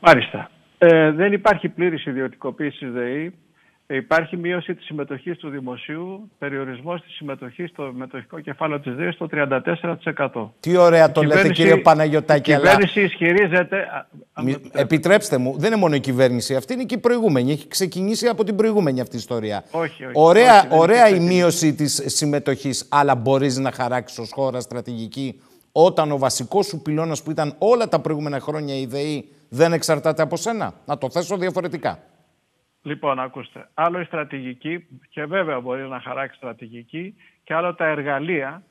[0.00, 0.50] Μάλιστα.
[0.78, 3.34] Ε, δεν υπάρχει πλήρης ιδιωτικοποίηση της ΔΕΗ.
[3.88, 9.26] Υπάρχει μείωση της συμμετοχής του δημοσίου, περιορισμός της συμμετοχής στο μετοχικό κεφάλαιο της ΔΕΗ στο
[9.26, 10.50] 34%.
[10.60, 12.50] Τι ωραία το λέτε κύριε Παναγιωτάκη.
[12.50, 13.08] Η κυβέρνηση αλλά...
[13.08, 13.86] ισχυρίζεται...
[14.72, 17.52] Επιτρέψτε μου, δεν είναι μόνο η κυβέρνηση αυτή, είναι και η προηγούμενη.
[17.52, 19.64] Έχει ξεκινήσει από την προηγούμενη αυτή η ιστορία.
[19.70, 20.12] Όχι, όχι.
[20.14, 25.40] Ωραία, όχι, ωραία η μείωση της συμμετοχής, αλλά μπορείς να χαράξεις ως χώρα στρατηγική
[25.78, 30.22] όταν ο βασικός σου πυλώνας που ήταν όλα τα προηγούμενα χρόνια η ΔΕΗ δεν εξαρτάται
[30.22, 30.74] από σένα.
[30.86, 31.98] Να το θέσω διαφορετικά.
[32.82, 33.68] Λοιπόν, ακούστε.
[33.74, 37.14] Άλλο η στρατηγική, και βέβαια μπορεί να χαράξει στρατηγική,
[37.44, 38.62] και άλλο τα εργαλεία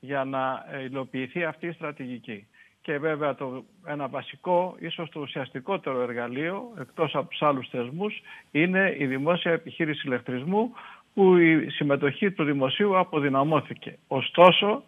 [0.00, 2.46] για να υλοποιηθεί αυτή η στρατηγική.
[2.80, 8.94] Και βέβαια το, ένα βασικό, ίσως το ουσιαστικότερο εργαλείο, εκτός από τους άλλους θεσμούς, είναι
[8.98, 10.72] η δημόσια επιχείρηση ηλεκτρισμού,
[11.14, 13.98] που η συμμετοχή του δημοσίου αποδυναμώθηκε.
[14.06, 14.82] Ωστόσο,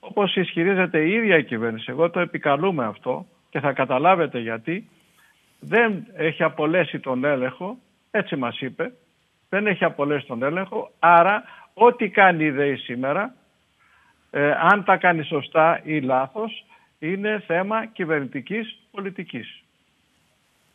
[0.00, 4.88] όπως ισχυρίζεται η ίδια η κυβέρνηση, εγώ το επικαλούμε αυτό και θα καταλάβετε γιατί,
[5.60, 7.78] δεν έχει απολέσει τον έλεγχο
[8.10, 8.92] έτσι μας είπε.
[9.48, 10.90] Δεν έχει απολέσει τον έλεγχο.
[10.98, 11.44] Άρα
[11.74, 13.34] ό,τι κάνει η ΔΕΗ σήμερα,
[14.30, 16.64] ε, αν τα κάνει σωστά ή λάθος,
[16.98, 19.62] είναι θέμα κυβερνητικής πολιτικής.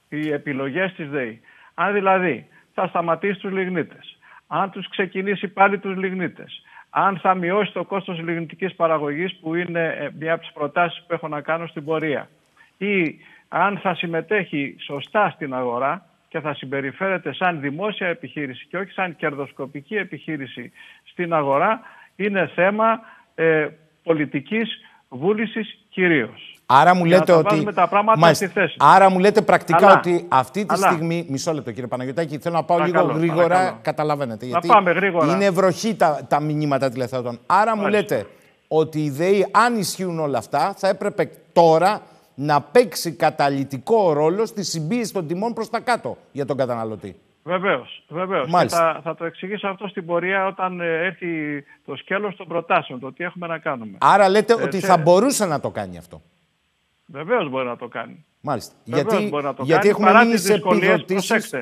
[0.10, 1.42] Οι επιλογές της ΔΕΗ.
[1.74, 4.18] Αν δηλαδή θα σταματήσει τους λιγνίτες,
[4.48, 6.62] αν τους ξεκινήσει πάλι τους λιγνίτες,
[6.98, 11.14] αν θα μειώσει το κόστος λιγνητικής παραγωγής που είναι ε, μια από τις προτάσεις που
[11.14, 12.30] έχω να κάνω στην πορεία.
[12.78, 18.91] Ή αν θα συμμετέχει σωστά στην αγορά, και θα συμπεριφέρεται σαν δημόσια επιχείρηση και όχι
[18.91, 20.72] σαν κερδοσκοπική επιχείρηση
[21.04, 21.82] στην αγορά
[22.16, 23.00] είναι θέμα
[23.36, 23.68] ε,
[24.04, 24.80] πολιτικής
[25.10, 26.60] βούλησης κυρίως.
[26.66, 27.74] Άρα μου λέτε ότι.
[27.74, 28.76] Τα πράγματα στη θέση.
[28.80, 31.26] Άρα μου λέτε πρακτικά ότι αυτή τη στιγμή.
[31.30, 33.47] Μισό λεπτό κύριε Παναγιώτακη, θέλω να πάω λίγο γρήγορα.
[33.47, 33.80] Παρακαλώ.
[33.82, 34.45] Καταλαβαίνετε.
[34.45, 35.34] Γιατί πάμε γρήγορα.
[35.34, 37.39] Είναι βροχή τα, τα μηνύματα τηλεθεατών.
[37.45, 38.26] Άρα μου λέτε
[38.68, 42.01] ότι η ΔΕΗ, αν ισχύουν όλα αυτά, θα έπρεπε τώρα
[42.36, 47.16] να παίξει καταλητικό ρόλο στη συμπίεση των τιμών προς τα κάτω για τον καταναλωτή.
[47.48, 48.50] Βεβαίως, βεβαίως.
[48.68, 53.14] Θα, θα το εξηγήσω αυτό στην πορεία όταν ε, έρθει το σκέλος των προτάσεων, το
[53.14, 53.98] τι έχουμε να κάνουμε.
[54.00, 56.22] Άρα λέτε ε, ότι θα μπορούσε να το κάνει αυτό.
[57.06, 58.26] Βεβαίως μπορεί να το κάνει.
[58.41, 58.74] Μάλιστα.
[58.86, 61.56] Βεβαίως γιατί, μπορεί να το γιατί κάνει, έχουμε μείνει σε επιδοτήσεις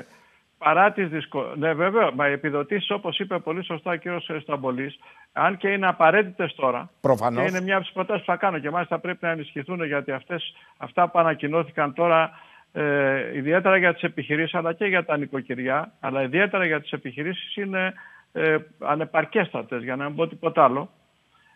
[0.57, 1.57] παρά τις δυσκολίες.
[1.57, 4.41] Ναι, βέβαια, μα οι επιδοτήσεις, όπως είπε πολύ σωστά ο κ.
[4.41, 4.99] Σταμπολής,
[5.31, 7.43] αν και είναι απαραίτητες τώρα, Προφανώς.
[7.43, 10.11] και είναι μια από τις προτάσεις που θα κάνω και μάλιστα πρέπει να ενισχυθούν γιατί
[10.11, 12.31] αυτές, αυτά που ανακοινώθηκαν τώρα,
[12.74, 17.55] ε, ιδιαίτερα για τις επιχειρήσεις αλλά και για τα νοικοκυριά, αλλά ιδιαίτερα για τις επιχειρήσεις
[17.55, 17.93] είναι
[18.32, 20.89] ε, ανεπαρκέστατες, για να μην πω τίποτα άλλο.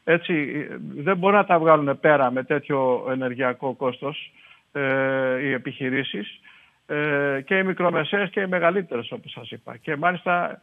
[0.03, 4.32] Έτσι, δεν μπορούν να τα βγάλουν πέρα με τέτοιο ενεργειακό κόστος
[4.72, 4.82] ε,
[5.41, 6.39] οι επιχειρήσεις
[6.86, 9.78] ε, και οι μικρομεσαίες και οι μεγαλύτερες όπως σας είπα.
[9.78, 10.61] Και μάλιστα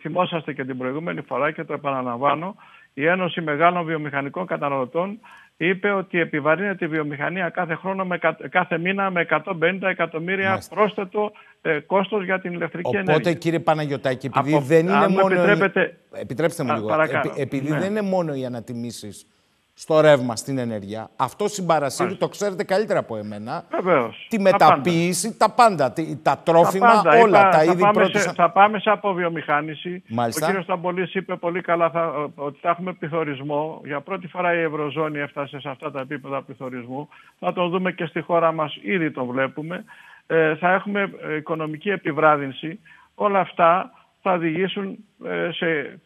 [0.00, 2.56] θυμόσαστε και την προηγούμενη φορά και το επαναλαμβάνω,
[2.94, 5.18] η Ένωση Μεγάλων Βιομηχανικών Καταναλωτών
[5.66, 8.18] είπε ότι επιβαρύνεται η βιομηχανία κάθε χρόνο, με,
[8.50, 10.74] κάθε μήνα με 150 εκατομμύρια Μάλιστα.
[10.74, 11.32] πρόσθετο
[11.62, 13.22] ε, κόστος για την ηλεκτρική Οπότε, ενέργεια.
[13.22, 15.34] Οπότε κύριε Παναγιωτάκη, επειδή δεν είναι μόνο...
[15.34, 15.96] Επιτρέπετε...
[16.12, 16.88] Επιτρέψτε μου λίγο.
[17.36, 17.78] επειδή ναι.
[17.78, 19.26] δεν είναι μόνο οι ανατιμήσεις
[19.74, 21.10] στο ρεύμα, στην ενέργεια.
[21.16, 23.64] Αυτό συμπαρασύρει, το ξέρετε καλύτερα από εμένα.
[23.70, 24.26] Βεβαίως.
[24.28, 25.92] Τη μεταποίηση, τα πάντα.
[25.92, 27.48] Τα, τα τρόφιμα, τα όλα.
[27.48, 30.02] τα είδη θα, πάμε σε, θα πάμε σε αποβιομηχάνηση.
[30.08, 30.48] Μάλιστα.
[30.48, 30.62] Ο κ.
[30.62, 33.80] Σταμπολής είπε πολύ καλά θα, ότι θα έχουμε πληθωρισμό.
[33.84, 37.08] Για πρώτη φορά η Ευρωζώνη έφτασε σε αυτά τα επίπεδα πληθωρισμού.
[37.38, 39.84] Θα τον δούμε και στη χώρα μας, ήδη τον βλέπουμε.
[40.26, 42.80] Ε, θα έχουμε ε, οικονομική επιβράδυνση.
[43.14, 43.90] Όλα αυτά
[44.22, 45.98] θα οδηγήσουν ε, σε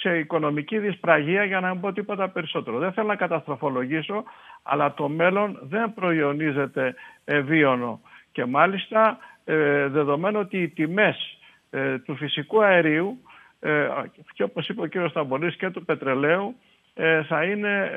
[0.00, 2.78] σε οικονομική δυσπραγία για να μην πω τίποτα περισσότερο.
[2.78, 4.24] Δεν θέλω να καταστροφολογήσω,
[4.62, 6.94] αλλά το μέλλον δεν προϊονίζεται
[7.24, 8.00] ευίωνο.
[8.32, 11.38] Και μάλιστα ε, δεδομένου ότι οι τιμές
[11.70, 13.20] ε, του φυσικού αερίου
[13.60, 13.88] ε,
[14.32, 16.56] και όπως είπε ο κύριος Σταμπολής και του πετρελαίου
[16.94, 17.90] ε, θα είναι,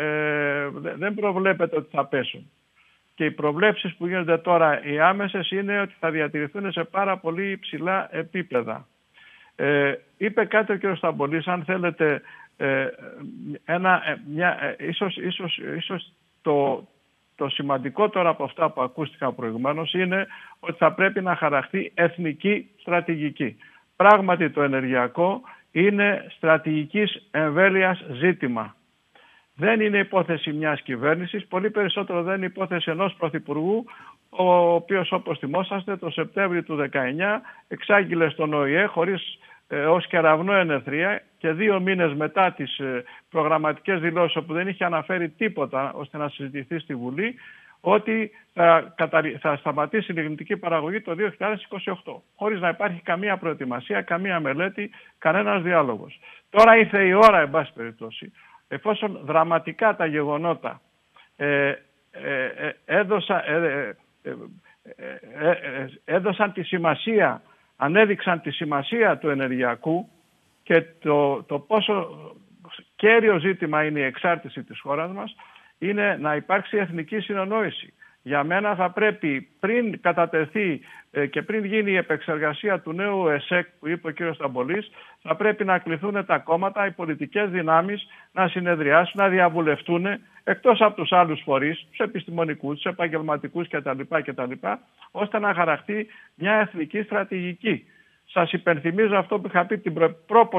[0.95, 2.51] δεν προβλέπεται ότι θα πέσουν.
[3.15, 7.51] Και οι προβλέψεις που γίνονται τώρα οι άμεσες είναι ότι θα διατηρηθούν σε πάρα πολύ
[7.51, 8.87] υψηλά επίπεδα.
[9.55, 10.95] Ε, είπε κάτι ο κ.
[10.95, 12.21] Σταμπολής, αν θέλετε,
[12.57, 12.87] ε,
[13.65, 16.87] ένα, ε, μια, ε, ίσως, ίσως, ίσως το,
[17.35, 20.27] το σημαντικότερο από αυτά που ακούστηκαν προηγουμένως είναι
[20.59, 23.57] ότι θα πρέπει να χαραχθεί εθνική στρατηγική.
[23.95, 25.41] Πράγματι το ενεργειακό
[25.71, 28.75] είναι στρατηγικής εμβέλειας ζήτημα.
[29.55, 33.85] Δεν είναι υπόθεση μιας κυβέρνησης, πολύ περισσότερο δεν είναι υπόθεση ενός Πρωθυπουργού,
[34.35, 36.97] ο οποίος όπως θυμόσαστε το Σεπτέμβριο του 19
[37.67, 43.99] εξάγγειλε στον ΟΗΕ χωρίς ε, ως κεραυνό ενεθρία και δύο μήνες μετά τις ε, προγραμματικές
[43.99, 47.35] δηλώσεις όπου δεν είχε αναφέρει τίποτα ώστε να συζητηθεί στη Βουλή
[47.85, 48.95] ότι θα,
[49.39, 51.15] θα σταματήσει η λιγνητική παραγωγή το
[52.03, 56.19] 2028 χωρίς να υπάρχει καμία προετοιμασία, καμία μελέτη, κανένας διάλογος.
[56.49, 58.31] Τώρα ήρθε η ώρα, εν πάση περιπτώσει,
[58.67, 60.81] εφόσον δραματικά τα γεγονότα
[61.35, 61.73] ε,
[62.11, 63.97] ε, ε έδωσα, ε,
[66.05, 67.41] έδωσαν τη σημασία,
[67.75, 70.09] ανέδειξαν τη σημασία του ενεργειακού
[70.63, 72.09] και το, το πόσο
[72.95, 75.35] κέριο ζήτημα είναι η εξάρτηση της χώρας μας,
[75.77, 77.93] είναι να υπάρξει εθνική συνεννόηση.
[78.23, 83.67] Για μένα θα πρέπει πριν κατατεθεί ε, και πριν γίνει η επεξεργασία του νέου ΕΣΕΚ
[83.79, 84.33] που είπε ο κ.
[84.33, 90.05] Σταμπολής, θα πρέπει να κληθούν τα κόμματα, οι πολιτικές δυνάμεις να συνεδριάσουν, να διαβουλευτούν
[90.43, 94.01] εκτός από τους άλλους φορείς, τους επιστημονικούς, τους επαγγελματικούς κτλ.
[94.23, 94.51] κτλ
[95.11, 97.85] ώστε να χαραχτεί μια εθνική στρατηγική.
[98.25, 99.93] Σας υπενθυμίζω αυτό που είχα πει την
[100.27, 100.49] προ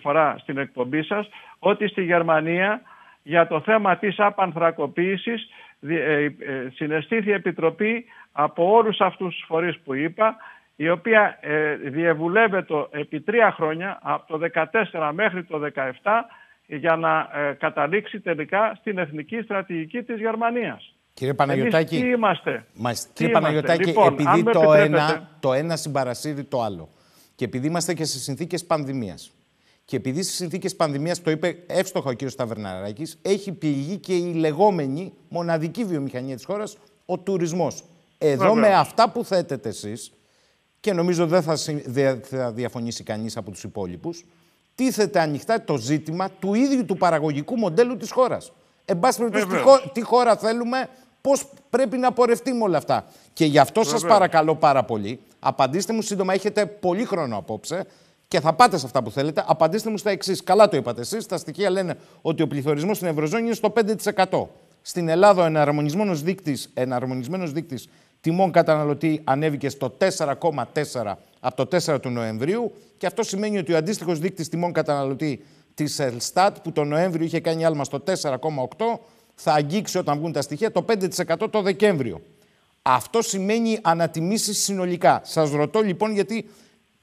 [0.00, 2.80] φορά στην εκπομπή σας, ότι στη Γερμανία
[3.22, 5.48] για το θέμα της απανθρακοποίησης
[5.88, 6.32] ε, ε,
[6.74, 10.36] συναισθήθη επιτροπή από όλους αυτούς τους φορείς που είπα
[10.76, 14.46] η οποία ε, διεβουλεύεται επί τρία χρόνια από το
[14.90, 15.90] 2014 μέχρι το 2017
[16.66, 17.28] για να
[17.58, 20.96] καταλήξει τελικά στην εθνική στρατηγική της Γερμανίας.
[21.14, 22.64] Κύριε Παναγιωτάκη, τι είμαστε;
[23.12, 26.88] κύριε Παναγιωτάκη, λοιπόν, επειδή το ένα, το ένα συμπαρασύρει το άλλο
[27.34, 29.32] και επειδή είμαστε και σε συνθήκες πανδημίας
[29.84, 32.28] και επειδή στις συνθήκες πανδημίας, το είπε εύστοχα ο κ.
[32.28, 36.76] Σταβερναράκη, έχει πληγεί και η λεγόμενη μοναδική βιομηχανία της χώρας,
[37.06, 37.84] ο τουρισμός.
[38.18, 40.12] Εδώ με αυτά που θέτετε εσείς,
[40.80, 41.56] και νομίζω δεν θα,
[42.22, 44.24] θα διαφωνήσει κανείς από τους υπόλοιπους,
[44.74, 48.52] τίθεται ανοιχτά το ζήτημα του ίδιου του παραγωγικού μοντέλου της χώρας.
[48.84, 49.46] Εν πάση περιπτώσει,
[49.92, 50.88] τι, χώρα θέλουμε,
[51.20, 53.06] πώς πρέπει να πορευτεί με όλα αυτά.
[53.32, 57.86] Και γι' αυτό σας παρακαλώ πάρα πολύ, απαντήστε μου σύντομα, έχετε πολύ χρόνο απόψε
[58.34, 60.42] και θα πάτε σε αυτά που θέλετε, απαντήστε μου στα εξής.
[60.42, 61.26] Καλά το είπατε εσείς.
[61.26, 63.72] Τα στοιχεία λένε ότι ο πληθωρισμός στην Ευρωζώνη είναι στο
[64.14, 64.46] 5%.
[64.82, 67.88] Στην Ελλάδα ο εναρμονισμένος δείκτης, εναρμονισμένος δείκτης
[68.20, 73.76] τιμών καταναλωτή ανέβηκε στο 4,4 από το 4 του Νοεμβρίου και αυτό σημαίνει ότι ο
[73.76, 78.38] αντίστοιχος δείκτης τιμών καταναλωτή της Ελστάτ που το Νοέμβριο είχε κάνει άλμα στο 4,8
[79.34, 82.20] θα αγγίξει όταν βγουν τα στοιχεία το 5% το Δεκέμβριο.
[82.82, 85.20] Αυτό σημαίνει ανατιμήσεις συνολικά.
[85.24, 86.48] Σας ρωτώ λοιπόν γιατί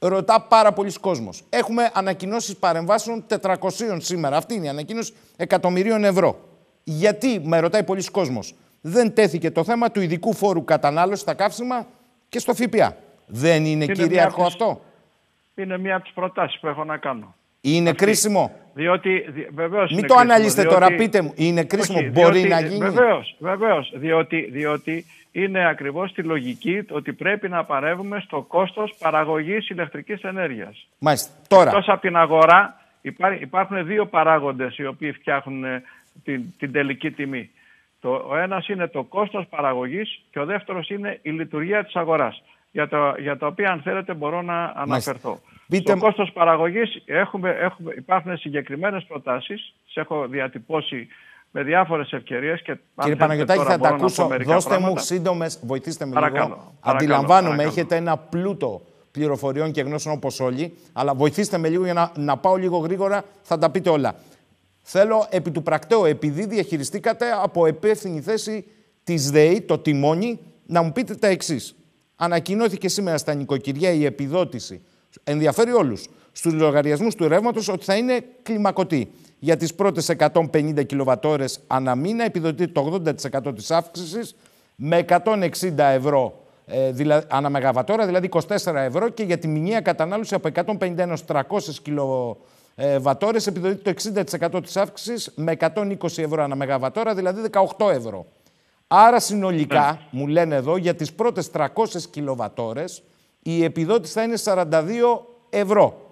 [0.08, 1.44] ρωτά πάρα πολλοί κόσμος.
[1.50, 3.56] Έχουμε ανακοινώσεις παρεμβάσεων 400
[3.98, 4.38] σήμερα.
[4.38, 6.40] Αυτή είναι η ανακοίνωση εκατομμυρίων ευρώ.
[6.84, 11.88] Γιατί, με ρωτάει πολλοί κόσμος, δεν τέθηκε το θέμα του ειδικού φόρου κατανάλωσης στα καύσιμα
[12.30, 14.82] και στο ΦΠΑ; Δεν είναι, είναι κυρίαρχο αυτό;
[15.56, 17.36] Είναι μία από τις προτάσεις που έχω να κάνω.
[17.62, 18.04] Είναι Αυτή.
[18.06, 21.34] κρίσιμο; Διότι, βεβαίως Μην το αναλύσετε τώρα, πείτε μου.
[21.36, 22.90] Είναι κρίσιμο; Μπορεί να γίνει;
[23.40, 30.22] Βεβαίως, Διότι, διότι είναι ακριβώς τη λογική ότι πρέπει να παρεύουμε στο κόστος παραγωγής ηλεκτρικής
[30.22, 30.88] ενέργειας.
[31.00, 31.32] Μάλιστα.
[31.48, 31.70] Τώρα.
[31.70, 32.82] Εκτός από την αγορά
[33.40, 35.84] υπάρχουν δύο παράγοντες οι οποίοι φτιάχνουν ε,
[36.24, 37.50] την, την τελική τιμή.
[38.02, 42.44] Το, ο ένας είναι το κόστος παραγωγής και ο δεύτερος είναι η λειτουργία της αγοράς.
[42.72, 45.40] Για το, για το οποίο αν θέλετε μπορώ να αναφερθώ.
[45.84, 51.08] Το κόστος παραγωγής έχουμε, έχουμε, υπάρχουν συγκεκριμένες προτάσεις, τις έχω διατυπώσει
[51.52, 52.62] με διάφορες ευκαιρίες.
[53.02, 54.30] Κύριε Παναγιωτάκη, θα τα ακούσω.
[54.46, 56.22] Δώστε μου σύντομες, βοηθήστε με λίγο.
[56.22, 58.82] Παρακαλώ, Αντιλαμβάνομαι, έχετε ένα πλούτο
[59.12, 63.24] πληροφοριών και γνώσεων όπως όλοι, αλλά βοηθήστε με λίγο για να, να πάω λίγο γρήγορα,
[63.42, 64.16] θα τα πείτε όλα.
[64.82, 68.66] Θέλω επί του πρακτέου, επειδή διαχειριστήκατε από υπεύθυνη θέση
[69.04, 71.76] της ΔΕΗ, το τιμόνι, να μου πείτε τα εξής.
[72.16, 74.82] Ανακοινώθηκε σήμερα στα νοικοκυριά η επιδότηση.
[75.24, 76.08] Ενδιαφέρει όλους.
[76.32, 82.24] Στους λογαριασμούς του ρεύματος ότι θα είναι κλιμακωτή για τις πρώτες 150 κιλοβατόρες ανά μήνα
[82.24, 83.02] επιδοτείται το
[83.46, 84.36] 80% της αύξησης
[84.76, 90.36] με 160 ευρώ ε, δηλα, ανά μεγαβατόρα, δηλαδή 24 ευρώ και για τη μηνιαία κατανάλωση
[90.36, 91.42] από 151 έως 300
[91.82, 97.42] κιλοβατόρες επιδοτείται το 60% της αύξησης με 120 ευρώ ανά μεγαβατόρα, δηλαδή
[97.78, 98.26] 18 ευρώ.
[98.88, 100.20] Άρα συνολικά, ναι.
[100.20, 101.68] μου λένε εδώ, για τις πρώτες 300
[102.10, 103.04] κιλοβατόρες
[103.44, 104.66] η επιδότηση θα είναι 42
[105.50, 106.11] ευρώ.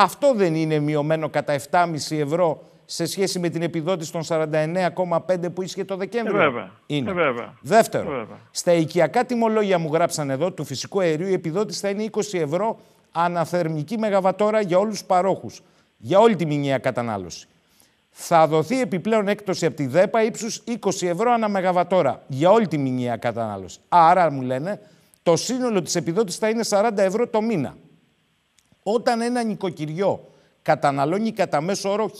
[0.00, 5.62] Αυτό δεν είναι μειωμένο κατά 7,5 ευρώ σε σχέση με την επιδότηση των 49,5 που
[5.62, 6.40] ίσχυε το Δεκέμβριο.
[6.40, 6.70] Ε, βέβαια.
[6.86, 7.10] Είναι.
[7.10, 7.54] Ε, βέβαια.
[7.60, 8.36] Δεύτερο, ε, βέβαια.
[8.50, 12.78] στα οικιακά τιμολόγια μου γράψαν εδώ του φυσικού αερίου η επιδότηση θα είναι 20 ευρώ
[13.12, 15.60] αναθερμική μεγαβατόρα για όλους τους παρόχους.
[15.96, 17.46] Για όλη τη μηνιαία κατανάλωση.
[18.10, 22.78] Θα δοθεί επιπλέον έκπτωση από τη ΔΕΠΑ ύψους 20 ευρώ ανά μεγαβατόρα για όλη τη
[22.78, 23.78] μηνιαία κατανάλωση.
[23.88, 24.80] Άρα μου λένε
[25.22, 27.74] το σύνολο της επιδότησης θα είναι 40 ευρώ το μήνα.
[28.94, 30.28] Όταν ένα νοικοκυριό
[30.62, 32.10] καταναλώνει κατά μέσο όρο 1000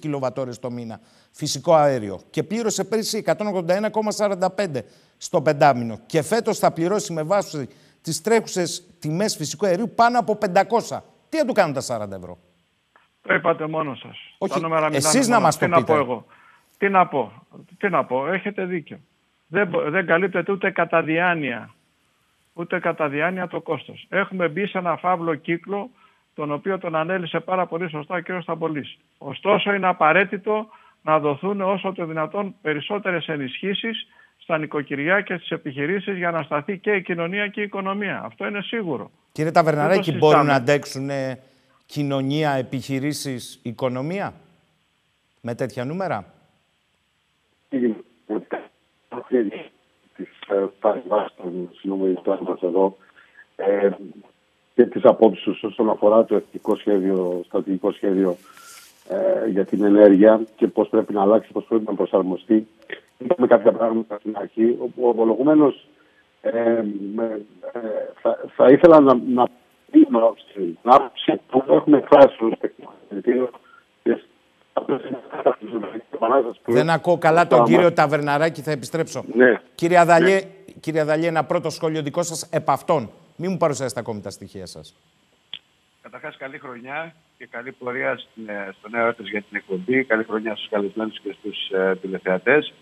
[0.00, 1.00] κιλοβατόρες το μήνα
[1.30, 4.80] φυσικό αέριο και πλήρωσε πέρυσι 181,45
[5.16, 7.68] στο πεντάμινο και φέτος θα πληρώσει με βάση
[8.02, 11.00] τις τρέχουσες τιμές φυσικού αερίου πάνω από 500.
[11.28, 12.38] Τι θα του κάνουν τα 40 ευρώ;
[13.22, 14.18] Το είπατε μόνος σας.
[14.38, 14.60] Όχι,
[14.92, 15.76] εσείς να μας το πείτε.
[15.76, 16.26] Τι να πω εγώ;
[16.78, 17.32] Τι να πω;
[17.78, 18.98] Τι να πω; Έχετε δίκιο.
[19.46, 21.74] Δεν, δεν καλύπτεται ούτε κατά διάνοια.
[22.52, 24.06] Ούτε κατά διάνοια το κόστος.
[24.08, 25.90] Έχουμε μπει σε ένα φαύλο κύκλο
[26.34, 28.42] τον οποίο τον ανέλησε πάρα πολύ σωστά ο κ.
[28.42, 28.98] Σταμπολής.
[29.18, 30.68] Ωστόσο είναι απαραίτητο
[31.02, 34.06] να δοθούν όσο το δυνατόν περισσότερες ενισχύσεις
[34.38, 38.22] στα νοικοκυριά και στις επιχειρήσεις για να σταθεί και η κοινωνία και η οικονομία.
[38.24, 39.10] Αυτό είναι σίγουρο.
[39.32, 41.38] Κύριε Ταβερναράκη, μπορούν να αντέξουν ε,
[41.86, 44.34] κοινωνία, επιχειρήσεις, οικονομία
[45.40, 46.24] με τέτοια νούμερα;
[50.16, 50.28] Τις
[50.80, 52.96] παρεμβάσεις των συνομιλητών μας εδώ
[53.56, 53.90] ε,
[54.74, 58.36] και τις απόψεις όσον αφορά το εθνικό σχέδιο, στρατηγικό σχέδιο
[59.08, 62.66] ε, για την ενέργεια και πώς πρέπει να αλλάξει, πώς πρέπει να προσαρμοστεί.
[63.18, 65.74] Είπαμε κάποια πράγματα στην αρχή, όπου ομολογουμένω
[66.40, 66.84] ε, ε,
[68.22, 69.48] θα, θα, ήθελα να, να
[69.90, 72.92] δίνω στην άποψη που έχουμε εκφράσει στο τεχνικό
[76.66, 79.24] δεν ακούω καλά τον κύριο Ταβερναράκη, θα επιστρέψω.
[79.34, 79.60] Ναι.
[79.74, 80.42] Κύριε Αδαλιέ, ναι.
[80.80, 83.10] κύριε Αδαλιέ, ένα πρώτο σχόλιο δικό σας επ' αυτών.
[83.36, 84.94] Μην μου παρουσιάσετε ακόμη τα στοιχεία σας.
[86.02, 88.10] Καταρχάς, καλή χρονιά και καλή πορεία
[88.46, 90.04] ε, στο νέο έτος για την εκπομπή.
[90.04, 92.72] Καλή χρονιά στους καλεσμένους και στους ε, τηλεθεατές.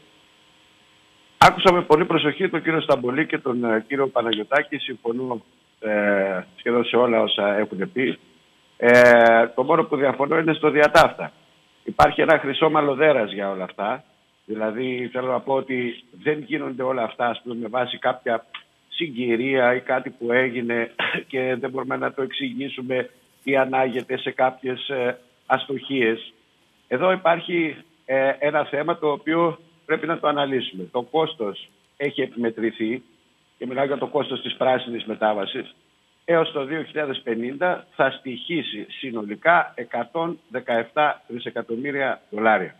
[1.38, 4.76] Άκουσα με πολύ προσοχή τον κύριο Σταμπολή και τον ε, κύριο Παναγιωτάκη.
[4.78, 5.42] Συμφωνώ
[5.80, 8.18] ε, σχεδόν σε όλα όσα έχουν πει.
[8.76, 11.32] Ε, το μόνο που διαφωνώ είναι στο διατάφτα.
[11.84, 14.04] Υπάρχει ένα χρυσό μαλλοδέρας για όλα αυτά.
[14.44, 18.46] Δηλαδή θέλω να πω ότι δεν γίνονται όλα αυτά ας πούμε, με βάση κάποια
[19.00, 20.90] συγκυρία ή κάτι που έγινε
[21.30, 23.10] και δεν μπορούμε να το εξηγήσουμε
[23.42, 26.32] ή ανάγεται σε κάποιες ε, αστοχίες.
[26.88, 30.88] Εδώ υπάρχει ε, ένα θέμα το οποίο πρέπει να το αναλύσουμε.
[30.92, 33.02] Το κόστος έχει επιμετρηθεί
[33.58, 35.74] και μιλάω για το κόστος της πράσινης μετάβασης
[36.24, 36.66] έως το
[37.58, 39.74] 2050 θα στοιχήσει συνολικά
[40.92, 42.74] 117 δισεκατομμύρια δολάρια.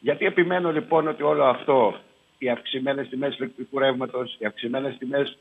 [0.00, 1.94] Γιατί επιμένω λοιπόν ότι όλο αυτό,
[2.42, 5.38] οι αυξημένες τιμές ηλεκτρικού ρεύματος, οι αυξημένες τιμές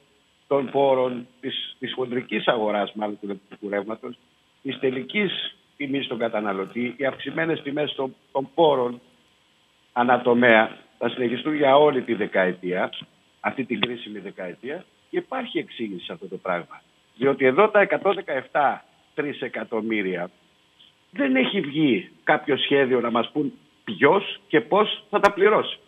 [0.48, 4.18] των πόρων, της, της χοντρικής αγοράς μάλλον του ηλεκτρικού ρεύματος,
[4.62, 9.02] της τελικής τιμής στον καταναλωτή, οι αυξημένες τιμές των, των πόρων
[9.94, 12.90] ανατομέα θα συνεχιστούν για όλη τη δεκαετία,
[13.40, 16.82] αυτή την κρίσιμη δεκαετία και υπάρχει εξήγηση σε αυτό το πράγμα.
[17.16, 17.88] Διότι εδώ τα
[18.52, 18.78] 117
[19.16, 20.30] τρισεκατομμύρια
[21.12, 25.80] δεν έχει βγει κάποιο σχέδιο να μας πούν ποιος και πώς θα τα πληρώσει.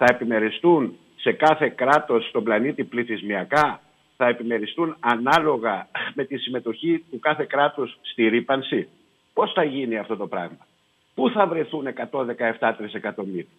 [0.00, 3.80] Θα επιμεριστούν σε κάθε κράτος στον πλανήτη πληθυσμιακά,
[4.16, 8.88] θα επιμεριστούν ανάλογα με τη συμμετοχή του κάθε κράτους στη ρήπανση.
[9.32, 10.66] Πώς θα γίνει αυτό το πράγμα;
[11.14, 11.86] Πού θα βρεθούν
[12.58, 13.50] 117 τρισεκατομμύρια;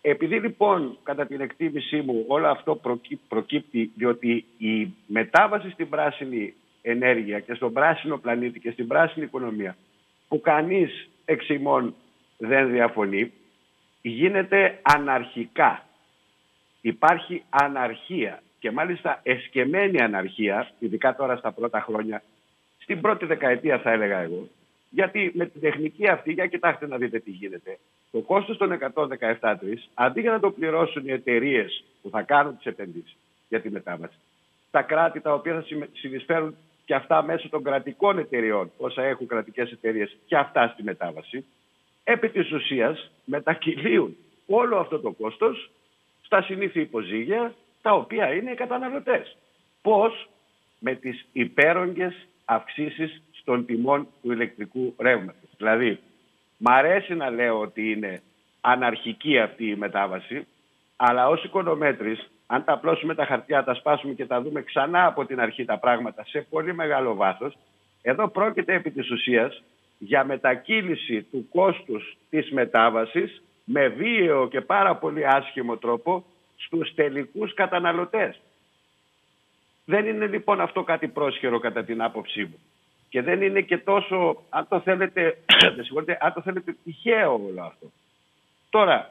[0.00, 2.80] Επειδή λοιπόν κατά την εκτίμησή μου όλο αυτό
[3.28, 9.76] προκύπτει διότι η μετάβαση στην πράσινη ενέργεια και στον πράσινο πλανήτη και στην πράσινη οικονομία
[10.28, 11.94] που κανείς εξημών
[12.38, 13.32] δεν διαφωνεί
[14.02, 15.84] γίνεται αναρχικά.
[16.80, 22.22] Υπάρχει αναρχία και μάλιστα εσκεμμένη αναρχία, ειδικά τώρα στα πρώτα χρόνια,
[22.78, 24.48] στην πρώτη δεκαετία θα έλεγα εγώ,
[24.90, 27.78] γιατί με την τεχνική αυτή, για κοιτάξτε να δείτε τι γίνεται.
[28.10, 28.78] Το κόστος των
[29.40, 29.58] 117
[29.94, 33.16] αντί για να το πληρώσουν οι εταιρείες που θα κάνουν τις επενδύσεις
[33.48, 34.18] για τη μετάβαση,
[34.70, 39.70] τα κράτη τα οποία θα συνεισφέρουν και αυτά μέσω των κρατικών εταιριών, όσα έχουν κρατικές
[39.72, 41.44] εταιρείες και αυτά στη μετάβαση,
[42.10, 45.70] επί της ουσίας μετακυλίουν όλο αυτό το κόστος
[46.22, 49.36] στα συνήθεια υποζύγια, τα οποία είναι οι καταναλωτές.
[49.82, 50.28] Πώς;
[50.82, 55.50] Με τις υπέρογγες αυξήσεις των τιμών του ηλεκτρικού ρεύματος.
[55.56, 55.98] Δηλαδή,
[56.56, 58.22] μ' αρέσει να λέω ότι είναι
[58.60, 60.46] αναρχική αυτή η μετάβαση,
[60.96, 65.24] αλλά ως οικονομέτρης, αν τα απλώσουμε τα χαρτιά, τα σπάσουμε και τα δούμε ξανά από
[65.24, 67.56] την αρχή τα πράγματα σε πολύ μεγάλο βάθος,
[68.02, 69.62] εδώ πρόκειται επί της ουσίας
[70.02, 76.24] για μετακύληση του κόστους της μετάβασης με βίαιο και πάρα πολύ άσχημο τρόπο
[76.56, 78.40] στους τελικούς καταναλωτές.
[79.84, 82.58] Δεν είναι λοιπόν αυτό κάτι πρόσχερο κατά την άποψή μου.
[83.08, 85.38] Και δεν είναι και τόσο, αν το θέλετε,
[86.20, 87.90] αν το θέλετε τυχαίο όλο αυτό.
[88.70, 89.10] Τώρα,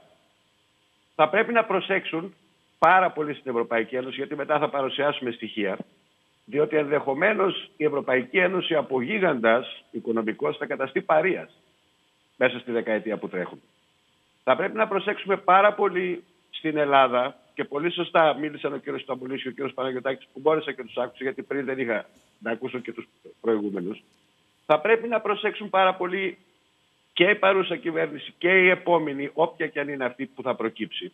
[1.16, 2.34] θα πρέπει να προσέξουν
[2.80, 5.78] πάρα πολύ στην Ευρωπαϊκή Ένωση, γιατί μετά θα παρουσιάσουμε στοιχεία,
[6.50, 11.62] διότι ενδεχομένως η Ευρωπαϊκή Ένωση από γίγαντας οικονομικός θα καταστεί παρίας
[12.38, 13.62] μέσα στη δεκαετία που τρέχουν.
[14.44, 19.42] Θα πρέπει να προσέξουμε πάρα πολύ στην Ελλάδα και πολύ σωστά μίλησαν ο κύριος Σταμπουλής
[19.42, 22.06] και ο κύριος Παναγιωτάκης που μπόρεσα και τους άκουσα γιατί πριν δεν είχα
[22.40, 23.08] να ακούσω και τους
[23.42, 24.04] προηγούμενους.
[24.66, 26.38] θα πρέπει να προσέξουν πάρα πολύ
[27.14, 31.12] και η παρούσα κυβέρνηση και η επόμενη, όποια και αν είναι αυτή που θα προκύψει.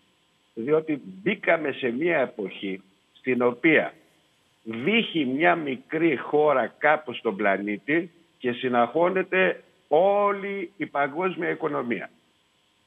[0.53, 2.81] Διότι μπήκαμε σε μια εποχή
[3.13, 3.93] στην οποία
[4.65, 12.09] βύχει μια μικρή χώρα κάπου στον πλανήτη και συναχώνεται όλη η παγκόσμια οικονομία.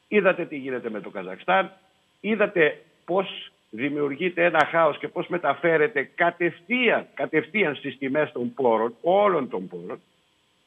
[0.08, 1.72] Είδατε τι γίνεται με το Καζακστάν,
[2.20, 9.48] είδατε πώς δημιουργείται ένα χάος και πώς μεταφέρεται κατευθείαν, κατευθείαν στις τιμές των πόρων, όλων
[9.48, 10.00] των πόρων.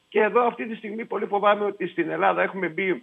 [0.08, 3.02] Και εδώ αυτή τη στιγμή πολύ φοβάμαι ότι στην Ελλάδα έχουμε μπει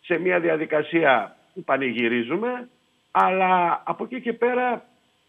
[0.00, 2.68] σε μια διαδικασία που πανηγυρίζουμε,
[3.10, 4.84] αλλά από εκεί και πέρα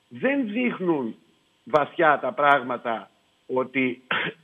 [0.07, 1.15] δεν δείχνουν
[1.65, 3.09] βαθιά τα πράγματα
[3.47, 4.01] ότι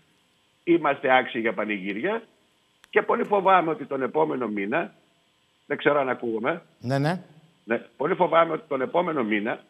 [0.64, 2.24] είμαστε άξιοι για πανηγύρια
[2.90, 4.94] και πολύ φοβάμαι ότι τον επόμενο μήνα,
[5.66, 7.24] δεν ξέρω αν ακούγομαι, ναι, ναι.
[7.64, 9.64] ναι πολύ φοβάμαι ότι τον επόμενο μήνα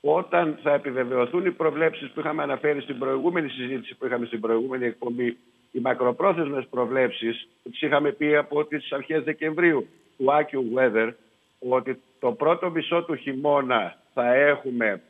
[0.00, 4.84] όταν θα επιβεβαιωθούν οι προβλέψεις που είχαμε αναφέρει στην προηγούμενη συζήτηση που είχαμε στην προηγούμενη
[4.84, 5.38] εκπομπή,
[5.72, 11.12] οι μακροπρόθεσμες προβλέψεις που τις είχαμε πει από τις αρχές Δεκεμβρίου του Άκιου Weather,
[11.58, 15.02] ότι το πρώτο μισό του χειμώνα θα έχουμε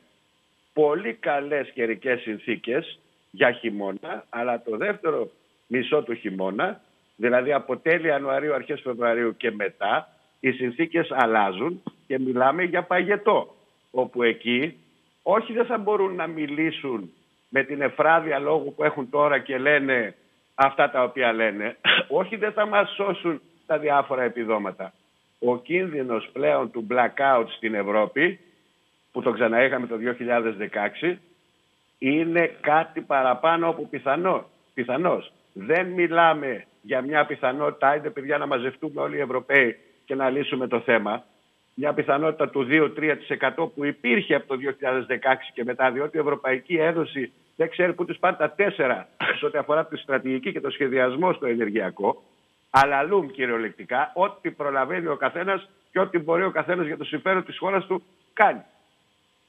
[0.73, 2.99] πολύ καλές καιρικές συνθήκες
[3.31, 5.31] για χειμώνα, αλλά το δεύτερο
[5.67, 6.81] μισό του χειμώνα,
[7.17, 10.09] δηλαδή από τέλη Ιανουαρίου, αρχές Φεβρουαρίου και μετά,
[10.41, 13.55] οι συνθήκες αλλάζουν και μιλάμε για παγετό,
[13.91, 14.77] όπου εκεί
[15.23, 17.13] όχι δεν θα μπορούν να μιλήσουν
[17.49, 20.15] με την εφράδια λόγου που έχουν τώρα και λένε
[20.55, 21.77] αυτά τα οποία λένε,
[22.21, 24.93] όχι δεν θα μας σώσουν τα διάφορα επιδόματα.
[25.39, 28.39] Ο κίνδυνος πλέον του blackout στην Ευρώπη
[29.13, 29.97] που το ξαναείχαμε το
[31.03, 31.17] 2016
[31.99, 34.51] είναι κάτι παραπάνω από πιθανό.
[34.75, 35.33] πιθανός.
[35.53, 40.67] Δεν μιλάμε για μια πιθανότητα, άιντε παιδιά να μαζευτούμε όλοι οι Ευρωπαίοι και να λύσουμε
[40.67, 41.25] το θέμα.
[41.75, 47.33] Μια πιθανότητα του 2-3% που υπήρχε από το 2016 και μετά, διότι η Ευρωπαϊκή Ένωση
[47.57, 49.09] δεν ξέρει που τους πάνε τα τέσσερα
[49.39, 52.23] σε ό,τι αφορά τη στρατηγική και το σχεδιασμό στο ενεργειακό.
[52.71, 57.45] Αλλά αλλούν κυριολεκτικά ό,τι προλαβαίνει ο καθένας και ό,τι μπορεί ο καθένας για το συμφέρον
[57.45, 58.03] της χώρας του
[58.33, 58.63] κάνει.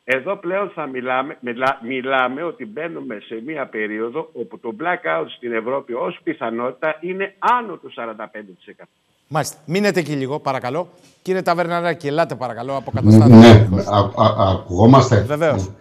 [0.05, 1.37] Εδώ πλέον θα μιλάμε,
[1.81, 7.75] μιλάμε ότι μπαίνουμε σε μια περίοδο όπου το blackout στην Ευρώπη ως πιθανότητα είναι άνω
[7.75, 8.85] του 45%.
[9.27, 9.57] Μάλιστα.
[9.65, 10.87] Μείνετε εκεί λίγο, παρακαλώ.
[11.21, 13.31] Κύριε Ταβερναράκη, ελάτε παρακαλώ από καταστάτη.
[13.31, 13.67] Ναι,
[14.51, 15.71] ακουγόμαστε; Βεβαίως.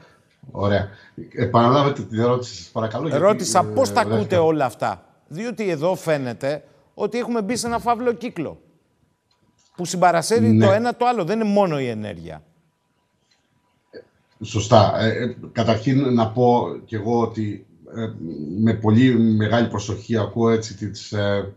[0.50, 0.88] Ωραία.
[1.34, 3.18] Επαναλάβετε την ερώτηση σας, παρακαλώ.
[3.18, 5.04] Ρώτησα γιατί, πώς τα ακούτε όλα αυτά.
[5.28, 6.64] Διότι εδώ φαίνεται
[6.94, 8.60] ότι έχουμε μπει σε ένα φαύλο κύκλο.
[9.76, 10.66] Που συμπαρασέρει ναι.
[10.66, 11.24] το ένα το άλλο.
[11.24, 12.42] Δεν είναι μόνο η ενέργεια.
[14.42, 15.00] Σωστά.
[15.00, 17.66] Ε, ε, καταρχήν να πω κι εγώ ότι
[17.96, 18.10] ε,
[18.58, 21.54] με πολύ μεγάλη προσοχή ακούω έτσι τις ε,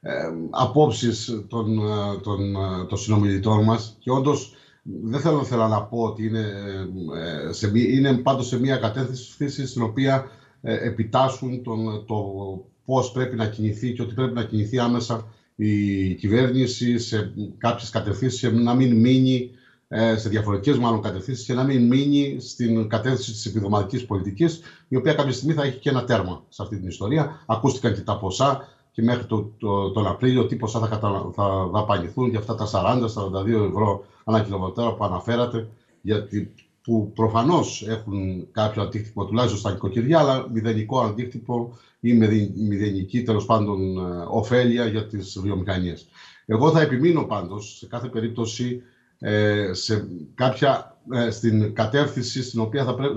[0.00, 0.12] ε
[0.50, 1.80] απόψεις των,
[2.22, 2.54] των,
[2.88, 6.46] των συνομιλητών μας και όντως δεν θέλω, θέλω να πω ότι είναι,
[7.50, 10.30] σε, είναι πάντως σε μια κατεύθυνση στην οποία
[10.62, 12.24] επιτάσσουν τον, το
[12.84, 15.26] πώς πρέπει να κινηθεί και ότι πρέπει να κινηθεί άμεσα
[15.56, 19.59] η κυβέρνηση σε κάποιες κατευθύνσεις να μην μείνει ε,
[20.16, 25.14] σε διαφορετικές μάλλον κατευθύνσεις και να μην μείνει στην κατεύθυνση της επιδοματική πολιτικής, η οποία
[25.14, 27.42] κάποια στιγμή θα έχει και ένα τέρμα σε αυτή την ιστορία.
[27.46, 31.66] Ακούστηκαν και τα ποσά και μέχρι το, το, τον Απρίλιο τι ποσά θα, κατα, θα
[31.66, 35.68] δαπανηθούν για αυτά τα 40-42 ευρώ ανά κιλοβατόρα που αναφέρατε,
[36.02, 42.12] γιατί, που προφανώς έχουν κάποιο αντίκτυπο τουλάχιστον στα νοικοκυριά, αλλά μηδενικό αντίκτυπο ή
[42.68, 46.08] μηδενική τέλος πάντων ε, ωφέλεια για τις βιομηχανίες.
[46.46, 48.98] Εγώ θα επιμείνω πάντως σε κάθε περίπτωση ε,
[49.72, 53.14] σε κάποια, ε, στην κατεύθυνση στην οποία θα πρέπει,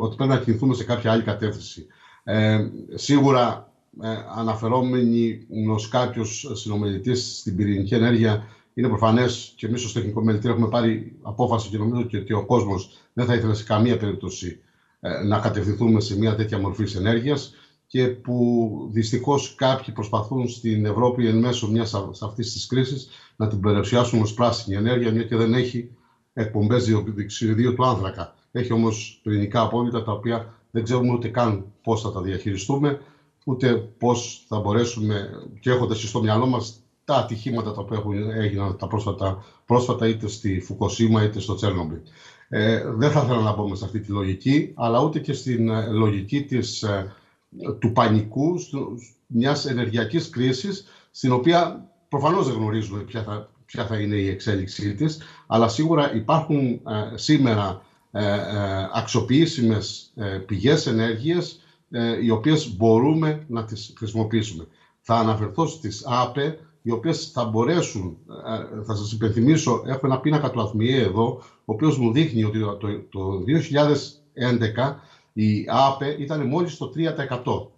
[0.00, 1.86] ότι πρέπει να κινηθούμε σε κάποια άλλη κατεύθυνση.
[2.24, 3.72] Ε, σίγουρα
[4.02, 6.24] ε, αναφερόμενοι ω κάποιο
[6.54, 11.78] συνομιλητή στην πυρηνική ενέργεια, είναι προφανές και εμείς ως τεχνικό μελητήριο έχουμε πάρει απόφαση και
[11.78, 14.60] νομίζω ότι ο κόσμος δεν θα ήθελε σε καμία περίπτωση
[15.00, 17.54] ε, να κατευθυνθούμε σε μια τέτοια μορφή ενέργειας
[17.92, 23.60] και που δυστυχώς κάποιοι προσπαθούν στην Ευρώπη εν μέσω μιας αυτής της κρίσης να την
[23.60, 25.90] περιουσιάσουν ως πράσινη ενέργεια, μια και δεν έχει
[26.32, 28.34] εκπομπές διοξιδίου του άνθρακα.
[28.52, 33.00] Έχει όμως πυρηνικά απόβλητα τα οποία δεν ξέρουμε ούτε καν πώς θα τα διαχειριστούμε,
[33.44, 35.30] ούτε πώς θα μπορέσουμε
[35.60, 40.28] και έχοντας στο μυαλό μας τα ατυχήματα τα οποία έχουν, έγιναν τα πρόσφατα, πρόσφατα είτε
[40.28, 42.02] στη Φουκοσίμα είτε στο Τσέρνομπι.
[42.48, 45.86] Ε, δεν θα ήθελα να μπούμε σε αυτή τη λογική, αλλά ούτε και στην ε,
[45.90, 47.12] λογική της ε,
[47.78, 48.54] του πανικού,
[49.26, 54.94] μιας ενεργειακής κρίσης, στην οποία προφανώς δεν γνωρίζουμε ποια θα, ποια θα είναι η εξέλιξή
[54.94, 56.80] της, αλλά σίγουρα υπάρχουν ε,
[57.14, 57.82] σήμερα
[58.14, 61.56] ε, ε, αξιοποιήσιμες ε, πηγές ενέργειας,
[62.22, 64.66] οι οποίες μπορούμε να τις χρησιμοποιήσουμε.
[65.00, 68.16] Θα αναφερθώ στις ΑΠΕ, οι οποίες θα μπορέσουν,
[68.86, 72.78] θα σας υπενθυμίσω, έχω ένα πίνακα του ΑΘΜΙΕ εδώ, ο οποίος μου δείχνει ότι το,
[73.10, 73.44] το
[74.84, 74.94] 2011
[75.32, 77.70] η ΑΠΕ ήταν μόλις το 3%.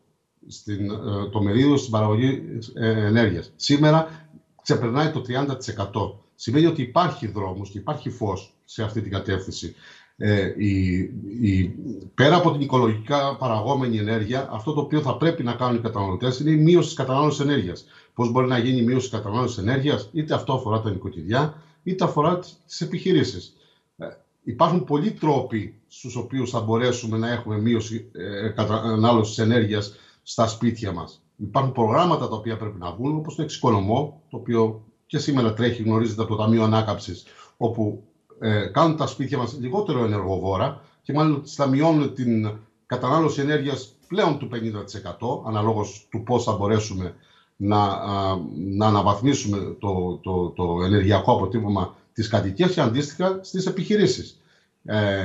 [0.47, 2.43] στην, ε, το μερίδιο στην παραγωγή
[2.75, 3.53] ε, ενέργειας.
[3.57, 4.29] Σήμερα
[4.63, 6.19] ξεπερνάει το 30%.
[6.35, 9.75] Σημαίνει ότι υπάρχει δρόμος και υπάρχει φως σε αυτή την κατεύθυνση.
[10.17, 10.97] Ε, η,
[11.41, 11.75] η,
[12.15, 16.41] πέρα από την οικολογικά παραγόμενη ενέργεια, αυτό το οποίο θα πρέπει να κάνουν οι καταναλωτές
[16.41, 17.85] είναι η μείωση της κατανάλωσης ενέργειας.
[18.15, 22.05] Πώς μπορεί να γίνει η μείωση της κατανάλωσης ενέργειας, είτε αυτό αφορά τα νοικοκυριά, είτε
[22.05, 23.57] αφορά τις επιχειρήσεις.
[23.97, 24.07] Ε,
[24.45, 30.93] υπάρχουν πολλοί τρόποι στους οποίους θα μπορέσουμε να έχουμε μείωση ε, κατανάλωση ενέργειας στα σπίτια
[30.93, 31.23] μας.
[31.37, 35.83] Υπάρχουν προγράμματα τα οποία πρέπει να βγουν, όπως το εξοικονομώ, το οποίο και σήμερα τρέχει,
[35.83, 37.25] γνωρίζετε από το Ταμείο Ανάκαμψης,
[37.57, 38.03] όπου
[38.39, 44.39] ε, κάνουν τα σπίτια μας λιγότερο ενεργοβόρα και μάλλον θα μειώνουν την κατανάλωση ενέργειας πλέον
[44.39, 47.15] του 50% αναλόγως του πώς θα μπορέσουμε
[47.57, 48.07] να,
[48.55, 54.39] να αναβαθμίσουμε το, το, το ενεργειακό αποτύπωμα της κατοικίας και αντίστοιχα στις επιχειρήσεις.
[54.87, 55.25] Ε,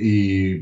[0.00, 0.54] η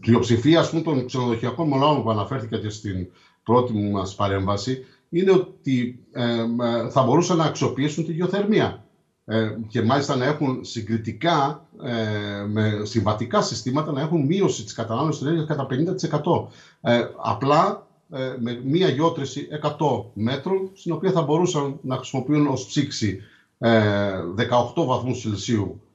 [0.00, 3.06] πλειοψηφία ας πούμε, των ξενοδοχειακών μονάδων που αναφέρθηκα και στην
[3.42, 8.82] πρώτη μας παρέμβαση είναι ότι ε, ε θα μπορούσαν να αξιοποιήσουν τη γεωθερμία.
[9.24, 15.22] Ε, και μάλιστα να έχουν συγκριτικά ε, με συμβατικά συστήματα να έχουν μείωση της κατανάλωσης
[15.22, 16.46] ενέργειας κατά 50%.
[16.80, 22.66] Ε, απλά ε, με μία γιότρηση 100 μέτρων, στην οποία θα μπορούσαν να χρησιμοποιούν ως
[22.66, 23.20] ψήξη
[23.60, 25.87] 18 βαθμούς Celsius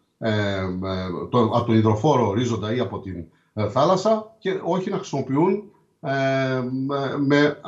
[1.30, 3.26] το, από τον υδροφόρο ορίζοντα ή από την
[3.70, 5.64] θάλασσα και όχι να χρησιμοποιούν
[6.06, 6.62] ε,
[7.20, 7.60] με,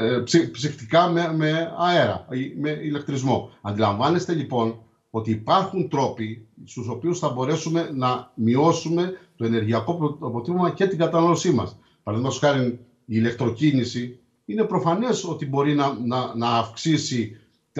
[0.00, 0.22] ε,
[0.52, 3.50] ψυχτικά με, με αέρα ή με ηλεκτρισμό.
[3.60, 4.78] Αντιλαμβάνεστε λοιπόν
[5.10, 11.52] ότι υπάρχουν τρόποι στους οποίους θα μπορέσουμε να μειώσουμε το ενεργειακό αποτύπωμα και την κατανάλωσή
[11.52, 11.78] μας.
[12.02, 17.36] Παραδείγματος χάρη η ηλεκτροκίνηση είναι προφανές ότι μπορεί να, να, να αυξήσει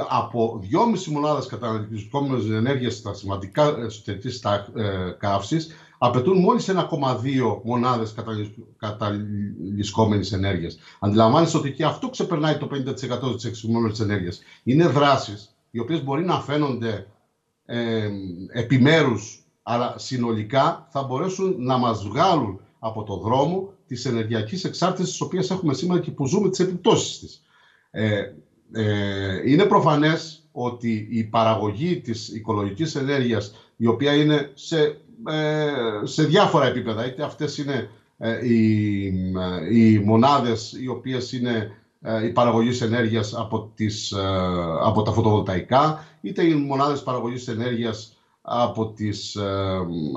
[0.08, 2.08] από 2,5 μονάδες καταναλωτικής
[2.50, 4.44] ενέργειας στα σημαντικά εσωτερικής
[4.74, 8.14] ε, καύσης απαιτούν μόλις 1,2 μονάδες
[8.78, 10.78] καταλυσκόμενης ενέργειας.
[10.98, 14.40] Αντιλαμβάνεστε ότι και αυτό ξεπερνάει το 50% της εξοικονόμησης ενέργειας.
[14.62, 17.06] Είναι δράσεις οι οποίες μπορεί να φαίνονται
[17.66, 18.08] ε,
[18.52, 25.20] επιμέρους, αλλά συνολικά θα μπορέσουν να μας βγάλουν από το δρόμο της ενεργειακής εξάρτησης τις
[25.20, 27.42] οποίες έχουμε σήμερα και που ζούμε τις επιπτώσεις της.
[27.90, 28.32] Ε,
[28.72, 36.24] ε, είναι προφανές ότι η παραγωγή της οικολογικής ενέργειας, η οποία είναι σε ε, σε
[36.24, 37.06] διάφορα επίπεδα.
[37.06, 41.70] Είτε αυτές είναι ε, οι, ε, οι μονάδες οι οποίες είναι
[42.24, 44.14] η παραγωγής ενέργειας από, τις,
[44.82, 49.36] από τα φωτοβολταϊκά, είτε οι μονάδες παραγωγής ενέργειας από τις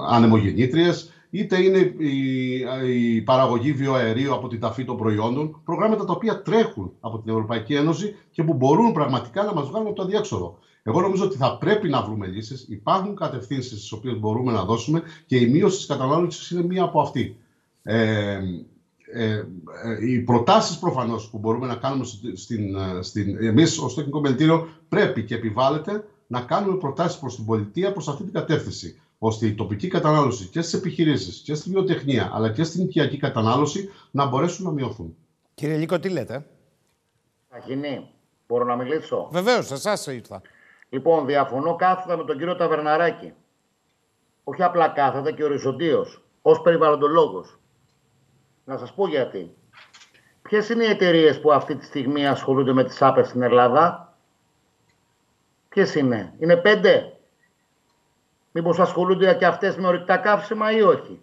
[0.09, 2.57] ανεμογεννήτριες, είτε είναι η,
[3.15, 7.73] η παραγωγή βιοαερίου από την ταφή των προϊόντων, προγράμματα τα οποία τρέχουν από την Ευρωπαϊκή
[7.73, 10.59] Ένωση και που μπορούν πραγματικά να μας βγάλουν από το αδιέξοδο.
[10.83, 12.65] Εγώ νομίζω ότι θα πρέπει να βρούμε λύσεις.
[12.69, 17.01] Υπάρχουν κατευθύνσεις τι οποίες μπορούμε να δώσουμε και η μείωση της κατανάλωσης είναι μία από
[17.01, 17.37] αυτή.
[17.83, 18.39] Ε,
[19.13, 19.45] ε, ε,
[20.07, 25.23] οι προτάσεις προφανώς που μπορούμε να κάνουμε στην, ε, στην, εμείς ως τεχνικό μελητήριο πρέπει
[25.23, 29.87] και επιβάλλεται να κάνουμε προτάσεις προς την πολιτεία προς αυτή την κατεύθυνση ώστε η τοπική
[29.87, 34.71] κατανάλωση και στις επιχειρήσεις και στη βιοτεχνία αλλά και στην οικιακή κατανάλωση να μπορέσουν να
[34.71, 35.15] μειωθούν.
[35.53, 36.45] Κύριε Λίκο, τι λέτε;
[37.49, 38.09] Αχινή,
[38.47, 40.41] μπορώ να μιλήσω; Βεβαίως, εσάς ήρθα.
[40.89, 43.33] Λοιπόν, διαφωνώ κάθετα με τον κύριο Ταβερναράκη.
[44.43, 47.59] Όχι απλά κάθετα και οριζοντίως, ως περιβαλλοντολόγος.
[48.65, 49.53] Να σας πω γιατί.
[50.41, 54.15] Ποιες είναι οι εταιρείες που αυτή τη στιγμή ασχολούνται με τις άπες στην Ελλάδα,
[55.69, 57.13] Ποιες είναι, Είναι πέντε;
[58.51, 61.21] Μήπως ασχολούνται και αυτές με ορυκτά καύσιμα ή όχι;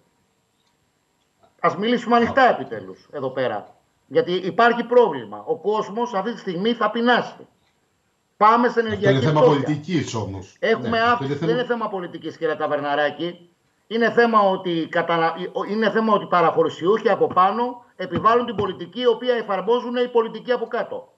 [1.61, 3.77] Ας μιλήσουμε ανοιχτά επιτέλους εδώ πέρα.
[4.07, 5.43] Γιατί υπάρχει πρόβλημα.
[5.47, 7.47] Ο κόσμος αυτή τη στιγμή θα πεινάσει.
[8.37, 9.31] Πάμε στην ενεργειακή φτώχεια.
[9.31, 10.57] Είναι θέμα πολιτικής όμως.
[10.59, 11.35] Έχουμε ναι, αύξηση.
[11.35, 13.49] Δεν είναι θέμα πολιτικής, κύριε Ταβερναράκη.
[13.87, 15.35] Είναι θέμα ότι, κατανα...
[15.71, 20.67] είναι θέμα ότι παραχωρησιούχοι από πάνω επιβάλλουν την πολιτική η οποία εφαρμόζουν οι πολιτικοί από
[20.67, 21.13] κάτω.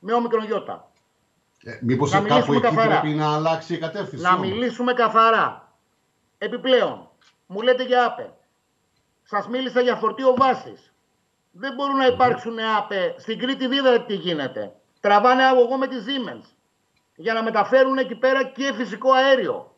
[0.00, 0.87] Με όμικρον γιώτα.
[1.64, 3.00] Ε, Μήπως κάπου εκεί καθαρά.
[3.00, 4.24] πρέπει να αλλάξει η κατεύθυνση.
[4.24, 5.72] Να μιλήσουμε καθαρά.
[6.38, 7.08] Επιπλέον,
[7.46, 8.32] μου λέτε για ΑΠΕ.
[9.22, 10.92] Σας μίλησα για φορτίο βάσης.
[11.50, 13.14] Δεν μπορούν να υπάρξουν ΑΠΕ.
[13.18, 14.72] Στην Κρήτη δίδατε τι γίνεται.
[15.00, 16.46] Τραβάνε αγωγό με τη Siemens
[17.16, 19.74] για να μεταφέρουν εκεί πέρα και φυσικό αέριο.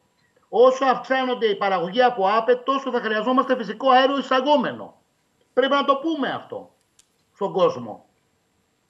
[0.49, 5.03] Όσο αυξάνονται οι παραγωγοί από ΑΠΕ, τόσο θα χρειαζόμαστε φυσικό αέριο εισαγόμενο.
[5.53, 6.75] Πρέπει να το πούμε αυτό
[7.35, 8.05] στον κόσμο.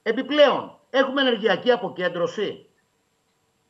[0.03, 2.70] Επιπλέον, έχουμε ενεργειακή αποκέντρωση.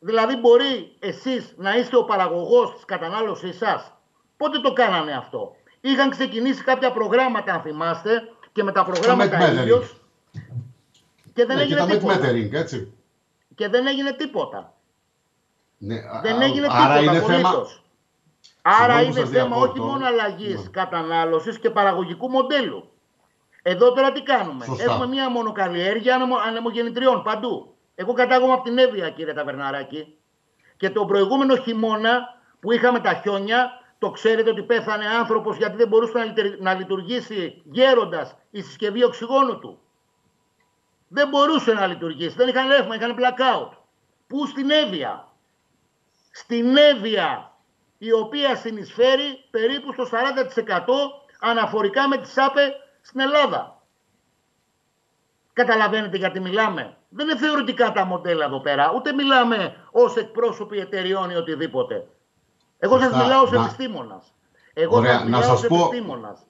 [0.03, 3.93] Δηλαδή, μπορεί εσείς να είστε ο παραγωγός της κατανάλωσης σας.
[4.37, 8.21] Πότε το κάνανε αυτό; Είχαν ξεκινήσει κάποια προγράμματα, αν θυμάστε,
[8.51, 9.95] και με τα προγράμματα ίδιος.
[11.33, 12.27] Και δεν ναι, έγινε τίποτα.
[12.51, 12.93] έτσι
[13.55, 14.73] και δεν έγινε τίποτα.
[15.77, 17.17] Ναι, δεν έγινε άρα τίποτα.
[17.17, 17.51] Είναι θέμα...
[18.61, 20.69] Άρα είναι θέμα όχι μόνο αλλαγής ναι.
[20.69, 22.89] κατανάλωσης και παραγωγικού μοντέλου.
[23.61, 27.70] Εδώ τώρα τι κάνουμε; Έχουμε μια μονοκαλλιέργεια ανεμογεννητριών παντού.
[28.01, 30.17] Εγώ κατάγομαι από την Εύβοια, κύριε Ταβερναράκη.
[30.77, 35.87] Και τον προηγούμενο χειμώνα που είχαμε τα χιόνια, το ξέρετε ότι πέθανε άνθρωπος γιατί δεν
[35.87, 39.79] μπορούσε να λειτουργήσει γέροντας η συσκευή οξυγόνου του.
[41.07, 42.35] Δεν μπορούσε να λειτουργήσει.
[42.35, 43.69] Δεν είχαν ρεύμα, είχαν blackout.
[44.27, 45.27] Πού; Στην Εύβοια.
[46.31, 47.51] Στην Εύβοια,
[47.97, 50.11] η οποία συνεισφέρει περίπου στο 40%
[51.39, 53.80] αναφορικά με τη ΣΑΠΕ στην Ελλάδα.
[55.53, 56.97] Καταλαβαίνετε γιατί μιλάμε.
[57.09, 58.91] Δεν είναι θεωρητικά τα μοντέλα εδώ πέρα.
[58.95, 62.07] Ούτε μιλάμε ως εκπρόσωποι εταιριών ή οτιδήποτε.
[62.79, 64.33] Εγώ σας μιλάω ως επιστήμονας.
[64.73, 66.45] Εγώ σας μιλάω ως επιστήμονας.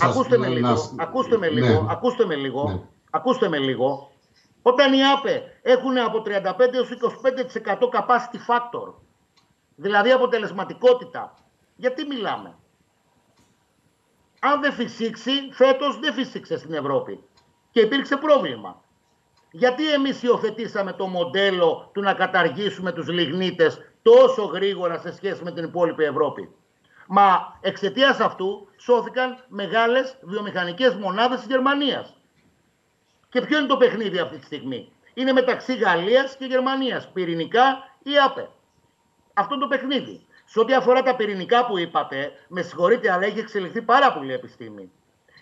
[0.00, 0.94] Ακούστε με λίγο.
[0.98, 1.86] Ακούστε με λίγο.
[1.90, 2.68] Ακούστε με λίγο.
[2.68, 2.80] Ναι.
[3.10, 4.10] Ακούστε με λίγο.
[4.62, 8.94] Όταν οι ΑΠΕ έχουν από 35 έως 25% capacity factor,
[9.76, 11.34] δηλαδή αποτελεσματικότητα,
[11.76, 12.54] γιατί μιλάμε;
[14.40, 17.24] Αν δεν φυσήξει, φέτος δεν φυσήξε στην Ευρώπη
[17.70, 18.82] και υπήρξε πρόβλημα.
[19.50, 25.52] Γιατί εμείς υιοθετήσαμε το μοντέλο του να καταργήσουμε τους λιγνίτες τόσο γρήγορα σε σχέση με
[25.52, 26.54] την υπόλοιπη Ευρώπη;
[27.06, 32.16] Μα εξαιτίας αυτού σώθηκαν μεγάλες βιομηχανικές μονάδες της Γερμανίας.
[33.28, 37.08] Και ποιο είναι το παιχνίδι αυτή τη στιγμή; Είναι μεταξύ Γαλλίας και Γερμανίας.
[37.12, 38.48] Πυρηνικά ή ΑΠΕ.
[39.34, 40.26] Αυτό είναι το παιχνίδι.
[40.44, 44.32] Σε ό,τι αφορά τα πυρηνικά που είπατε, με συγχωρείτε, αλλά έχει εξελιχθεί πάρα πολύ η
[44.32, 44.92] επιστήμη.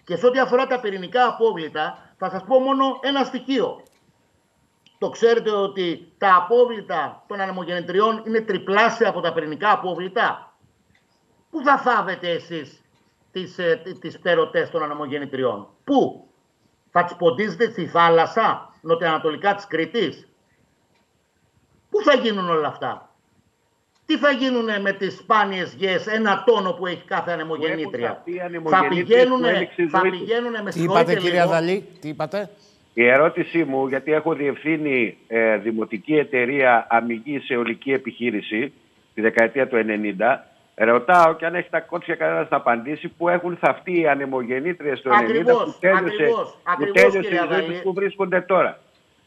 [0.05, 3.83] Και σε ό,τι αφορά τα πυρηνικά απόβλητα, θα σας πω μόνο ένα στοιχείο.
[4.99, 10.53] Το ξέρετε ότι τα απόβλητα των ανεμογεννητριών είναι τριπλάσια από τα πυρηνικά απόβλητα;
[11.51, 12.83] Πού θα θάβετε εσείς
[13.33, 16.29] τις, ε, τις πέρωτες των ανεμογεννητριών; Πού;
[16.91, 20.29] Θα τις ποντίζετε στη θάλασσα, νοτιοανατολικά της Κρήτης;
[21.91, 23.08] Πού θα γίνουν όλα αυτά;
[24.09, 29.45] Τι θα γίνουν με τις σπάνιες γης, ένα τόνο που έχει κάθε ανεμογεννήτρια; Θα πηγαίνουν,
[29.91, 32.51] θα πηγαίνουν με Τι είπατε κύριε Αδαλή, τι είπατε;
[32.95, 38.73] Η ερώτησή μου, γιατί έχω διευθύνει ε, δημοτική εταιρεία αμυγή σε ολική επιχείρηση
[39.15, 40.39] τη δεκαετία του 90,
[40.75, 45.11] ρωτάω και αν έχει τα κότσια κανένας να απαντήσει που έχουν θαυτεί οι ανεμογεννήτριες του
[45.11, 45.13] 90
[45.65, 46.29] που τέλειωσε,
[46.79, 48.79] που τέλειωσε η ζωή που βρίσκονται τώρα.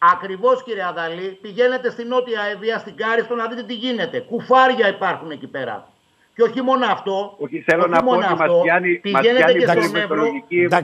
[0.03, 4.19] Ακριβώς κύριε Αδαλή, πηγαίνετε στην Νότια Εβία, στην Κάριστο να δείτε τι γίνεται.
[4.19, 5.87] Κουφάρια υπάρχουν εκεί πέρα.
[6.35, 7.35] Και όχι μόνο αυτό.
[7.37, 10.25] Όχι, θέλω να πω ότι μας πιάνει, πηγαίνετε και στον Εύρο.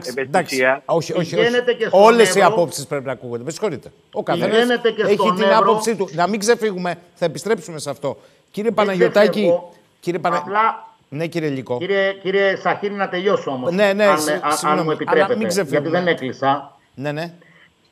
[0.03, 0.81] ευαισθησία.
[0.85, 1.49] Όχι, όχι, όχι.
[1.91, 3.43] Όλες οι απόψεις πρέπει να ακούγονται.
[3.43, 3.91] Με συγχωρείτε.
[4.11, 4.69] Ο καθένας
[5.07, 6.09] έχει την άποψή του.
[6.11, 8.17] Να μην ξεφύγουμε, θα επιστρέψουμε σε αυτό.
[8.51, 9.53] Κύριε Παναγιωτάκη.
[9.99, 10.37] Κύριε Πανα...
[10.37, 11.77] Απλά ναι, κύριε Λυκό.
[11.77, 13.71] Κύριε, κύριε Σαχίνη, να τελειώσω όμως.
[13.71, 14.17] Ναι, ναι, αν,
[14.61, 15.63] αν, μου επιτρέπετε.
[15.63, 16.77] γιατί δεν έκλεισα.
[16.95, 17.33] Ναι, ναι.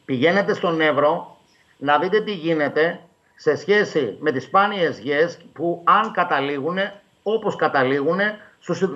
[0.05, 1.37] Πηγαίνετε στον Εύρο
[1.77, 2.99] να δείτε τι γίνεται
[3.35, 6.77] σε σχέση με τις σπάνιες γιες που αν καταλήγουν
[7.23, 8.19] όπως καταλήγουν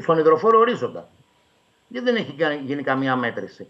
[0.02, 1.08] στον υδροφόρο ορίζοντα.
[1.88, 3.68] Γιατί δεν έχει γίνει καμία μέτρηση.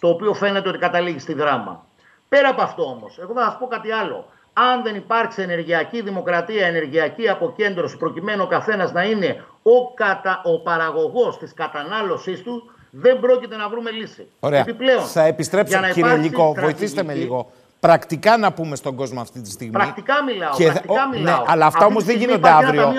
[0.00, 1.86] Το οποίο φαίνεται ότι καταλήγει στη δράμα.
[2.28, 4.26] Πέρα από αυτό όμως, εγώ θα σας πω κάτι άλλο.
[4.52, 10.40] Αν δεν υπάρξει ενεργειακή δημοκρατία, ενεργειακή αποκέντρωση, προκειμένου ο καθένας να είναι ο, κατα...
[10.44, 14.26] ο παραγωγός της κατανάλωσής του, δεν πρόκειται να βρούμε λύση.
[14.40, 14.60] Ωραία.
[14.60, 17.50] Επιπλέον, θα επιστρέψω, κύριε Λυκό, βοηθήστε με λίγο.
[17.80, 19.72] Πρακτικά να πούμε στον κόσμο αυτή τη στιγμή.
[19.72, 20.54] Πρακτικά μιλάω.
[20.56, 20.64] Και...
[20.64, 21.38] πρακτικά ναι, μιλάω.
[21.38, 22.92] Ναι, αλλά αυτά όμως δεν γίνονται αύριο.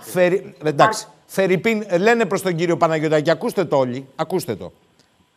[0.00, 0.54] Φερι...
[0.64, 1.06] Εντάξει.
[1.26, 4.72] Φερρυπίν, λένε προς τον κύριο Παναγιώτακη, ακούστε το όλοι, ακούστε το.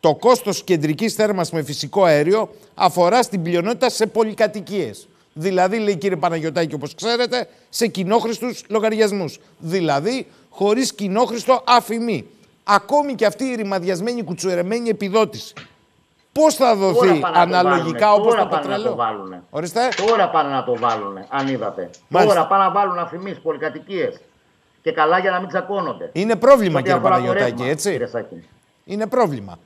[0.00, 5.08] Το κόστος κεντρικής θέρμανσης με φυσικό αέριο αφορά στην πλειονότητα σε πολυκατοικίες.
[5.32, 9.40] Δηλαδή, λέει κύριε Παναγιωτάκη, όπως ξέρετε, σε κοινόχρηστους λογαριασμούς.
[9.58, 12.26] Δηλαδή, χωρίς κοινόχρηστο αφημί
[12.64, 15.54] ακόμη και αυτή η ρημαδιασμένη κουτσουρεμένη επιδότηση.
[16.32, 18.96] Πώς θα δοθεί αναλογικά όπως το πετρέλαιο.
[19.50, 19.88] Ορίστε.
[20.06, 21.90] Τώρα πάνε να το βάλουν, αν είδατε.
[22.08, 22.34] Μάλιστα.
[22.34, 24.20] Τώρα πάνε να βάλουν αφημίσει πολυκατοικίες.
[24.82, 26.10] Και καλά για να μην τσακώνονται.
[26.12, 28.00] Είναι πρόβλημα, κύριε Παναγιώτακη, έτσι;
[28.84, 29.58] Είναι πρόβλημα.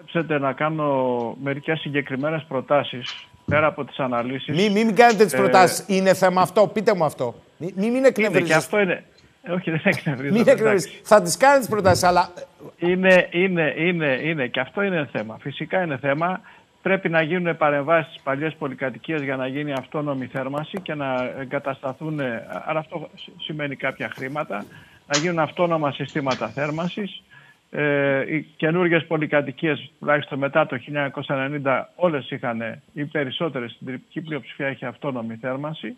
[0.00, 4.56] Επιτρέψτε να κάνω μερικές συγκεκριμένες προτάσεις πέρα από τις αναλύσεις.
[4.56, 5.78] Μην, μην κάνετε τις προτάσεις.
[5.78, 5.84] Ε...
[5.94, 6.66] Είναι θέμα αυτό.
[6.66, 7.34] Πείτε μου αυτό.
[7.56, 8.46] Μην, μην εκνευρίζετε.
[8.46, 9.04] Και αυτό είναι.
[9.42, 10.32] Ε, όχι, δεν εκνευρίζω.
[10.32, 11.00] Μην εκνευρίζεις.
[11.02, 12.32] Θα τις κάνεις τι προτάσεις, αλλά.
[12.78, 14.46] Είναι, είναι, είναι, είναι.
[14.46, 15.36] Και αυτό είναι θέμα.
[15.40, 16.40] Φυσικά είναι θέμα.
[16.82, 22.20] Πρέπει να γίνουν παρεμβάσεις στις παλιές πολυκατοικίες για να γίνει αυτόνομη θέρμανση και να εγκατασταθούν.
[22.66, 24.64] Άρα αυτό σημαίνει κάποια χρήματα.
[25.06, 27.22] Να γίνουν αυτόνομα συστήματα θέρμανσης.
[27.70, 34.66] Ε, οι καινούργιες πολυκατοικίες, τουλάχιστον μετά το 1990, όλες είχαν, οι περισσότερες, στην τριπτική πλειοψηφία
[34.66, 35.94] έχει αυτόνομη θέρμανση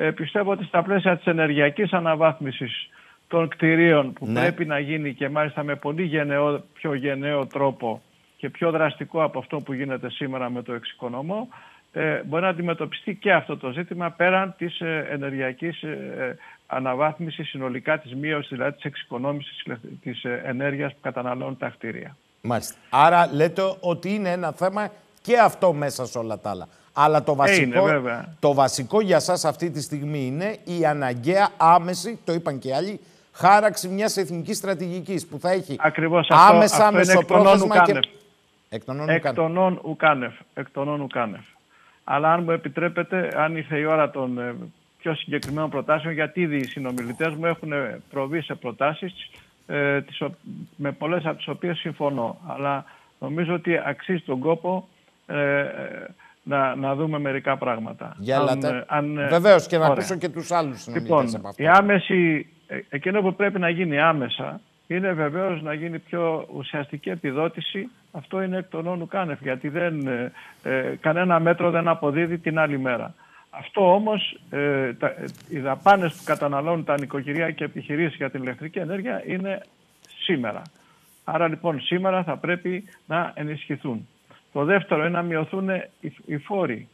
[0.00, 2.88] ε, πιστεύω ότι στα πλαίσια της ενεργειακής αναβάθμισης
[3.28, 4.40] των κτηρίων που ναι.
[4.40, 8.02] πρέπει να γίνει και μάλιστα με πολύ γενναιό, πιο γενναίο τρόπο
[8.36, 11.48] και πιο δραστικό από αυτό που γίνεται σήμερα με το εξοικονομώ,
[11.92, 16.36] ε, μπορεί να αντιμετωπιστεί και αυτό το ζήτημα πέραν της ε, ενεργειακής ε,
[16.66, 19.64] αναβάθμισης συνολικά της μείωσης, δηλαδή της εξοικονόμησης
[20.02, 22.16] της ενέργειας που καταναλώνουν τα κτίρια.
[22.40, 22.74] Μάλιστα.
[22.90, 24.90] Άρα λέτε ότι είναι ένα θέμα
[25.22, 26.68] και αυτό μέσα σε όλα τα άλλα.
[27.02, 27.86] Αλλά το βασικό,
[28.40, 33.00] το βασικό για σας αυτή τη στιγμή είναι η αναγκαία άμεση, το είπαν και άλλοι,
[33.32, 38.00] χάραξη μιας εθνικής στρατηγικής που θα έχει Ακριβώς άμεσα αυτό, μεσοπρόθεσμα και...
[38.68, 40.32] Εκ των ουκάνευ.
[40.54, 41.40] Εκ των ουκάνευ.
[42.04, 44.54] Αλλά αν μου επιτρέπετε, αν ήρθε η ώρα των ε,
[44.98, 47.72] πιο συγκεκριμένων προτάσεων, γιατί ήδη οι συνομιλητές μου έχουν
[48.10, 49.30] προβεί σε προτάσεις
[49.66, 50.00] ε,
[50.76, 52.38] με πολλές από τις οποίες συμφωνώ.
[52.46, 52.84] Αλλά
[53.18, 54.88] νομίζω ότι αξίζει τον κόπο
[55.26, 55.64] ε,
[56.50, 58.16] να, να δούμε μερικά πράγματα.
[58.18, 61.62] Για αν, αν, Βεβαίως και να ακούσω και τους άλλους συνομιλητές λοιπόν, από αυτό.
[61.62, 62.46] Η άμεση,
[62.88, 67.88] εκείνο που πρέπει να γίνει άμεσα είναι βεβαίως να γίνει πιο ουσιαστική επιδότηση.
[68.12, 70.32] Αυτό είναι εκ των όνου κάνευ, γιατί δεν, ε,
[70.62, 73.14] ε, κανένα μέτρο δεν αποδίδει την άλλη μέρα.
[73.50, 75.14] Αυτό όμως, ε, τα,
[75.48, 79.60] οι δαπάνες που καταναλώνουν τα νοικοκυριά και επιχειρήσεις για την ηλεκτρική ενέργεια είναι
[80.24, 80.62] σήμερα.
[81.24, 84.08] Άρα λοιπόν σήμερα θα πρέπει να ενισχυθούν.
[84.52, 85.68] Το δεύτερο είναι να μειωθούν
[86.00, 86.88] οι, οι φόροι.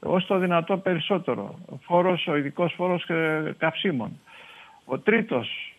[0.00, 1.58] Όσο το δυνατό περισσότερο.
[1.66, 4.20] Ο, φόρος, ο ειδικός φόρος ε, καυσίμων.
[4.84, 5.74] Ο τρίτος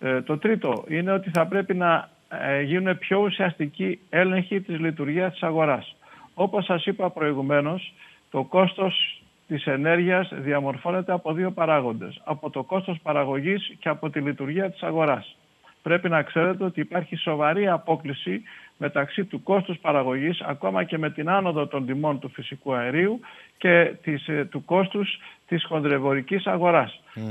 [0.00, 5.32] ε, το τρίτο είναι ότι θα πρέπει να ε, γίνουν πιο ουσιαστικοί έλεγχοι της λειτουργίας
[5.32, 5.96] της αγοράς.
[6.34, 7.92] Όπως σας είπα προηγουμένως,
[8.30, 12.20] το κόστος της ενέργειας διαμορφώνεται από δύο παράγοντες.
[12.24, 15.36] Από το κόστος παραγωγής και από τη λειτουργία της αγοράς.
[15.82, 18.42] Πρέπει να ξέρετε ότι υπάρχει σοβαρή απόκληση
[18.76, 23.20] μεταξύ του κόστους παραγωγής, ακόμα και με την άνοδο των τιμών του φυσικού αερίου
[23.56, 26.46] και της, ε, του κόστους της χονδρευορικής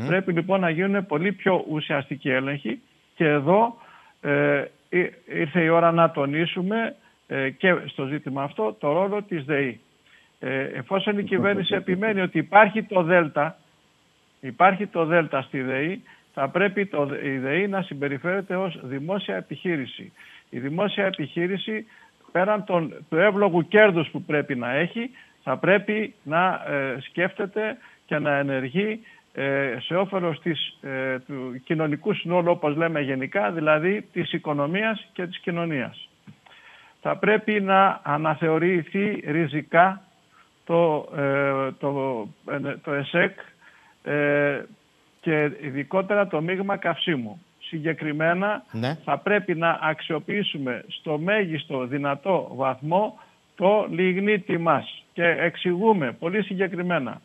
[0.07, 2.80] Πρέπει λοιπόν να γίνουν πολύ πιο ουσιαστικοί έλεγχοι
[3.15, 3.77] και εδώ
[4.22, 4.63] ε,
[5.26, 6.95] ήρθε η ώρα να τονίσουμε
[7.27, 9.80] ε, και στο ζήτημα αυτό το ρόλο της ΔΕΗ.
[10.39, 13.57] Ε, εφόσον η κυβέρνηση επιμένει ότι υπάρχει το ΔΕΛΤΑ,
[14.39, 16.01] υπάρχει το ΔΕΛΤΑ στη ΔΕΗ,
[16.34, 20.11] θα πρέπει το, η ΔΕΗ να συμπεριφέρεται ως δημόσια επιχείρηση.
[20.49, 21.85] Η δημόσια επιχείρηση
[22.31, 25.09] πέραν των, του εύλογου κέρδους που πρέπει να έχει,
[25.43, 26.61] θα πρέπει να
[26.99, 28.99] σκέφτεται και να ενεργεί
[29.38, 35.27] ε, σε όφελος της, ε, του κοινωνικού συνόλου όπως λέμε γενικά, δηλαδή της οικονομίας και
[35.27, 36.09] της κοινωνίας.
[37.01, 40.01] Θα πρέπει να αναθεωρηθεί ριζικά
[40.65, 42.27] το, ε, το,
[42.84, 43.39] το ΕΣΕΚ
[45.22, 47.44] και ειδικότερα το μείγμα καυσίμου.
[47.67, 48.97] Συγκεκριμένα ναι.
[49.03, 53.19] θα πρέπει να αξιοποιήσουμε στο μέγιστο δυνατό βαθμό
[53.55, 57.21] το λιγνίτι μας και εξηγούμε πολύ συγκεκριμένα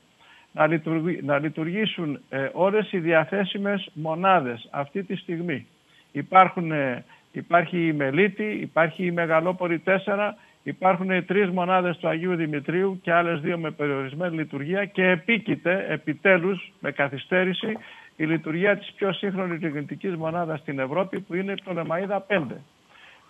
[1.22, 5.66] να, λειτουργήσουν ε, όλες οι διαθέσιμες μονάδες αυτή τη στιγμή.
[6.12, 13.00] Υπάρχουν, ε, υπάρχει η Μελίτη, υπάρχει η Μεγαλόπολη 4, υπάρχουν τρεις μονάδες του Αγίου Δημητρίου
[13.02, 17.76] και άλλες δύο με περιορισμένη λειτουργία και επίκειται επιτέλους με καθυστέρηση
[18.20, 22.42] η λειτουργία της πιο σύγχρονης λιγνητικής μονάδας στην Ευρώπη που είναι το Λεμαΐδα 5.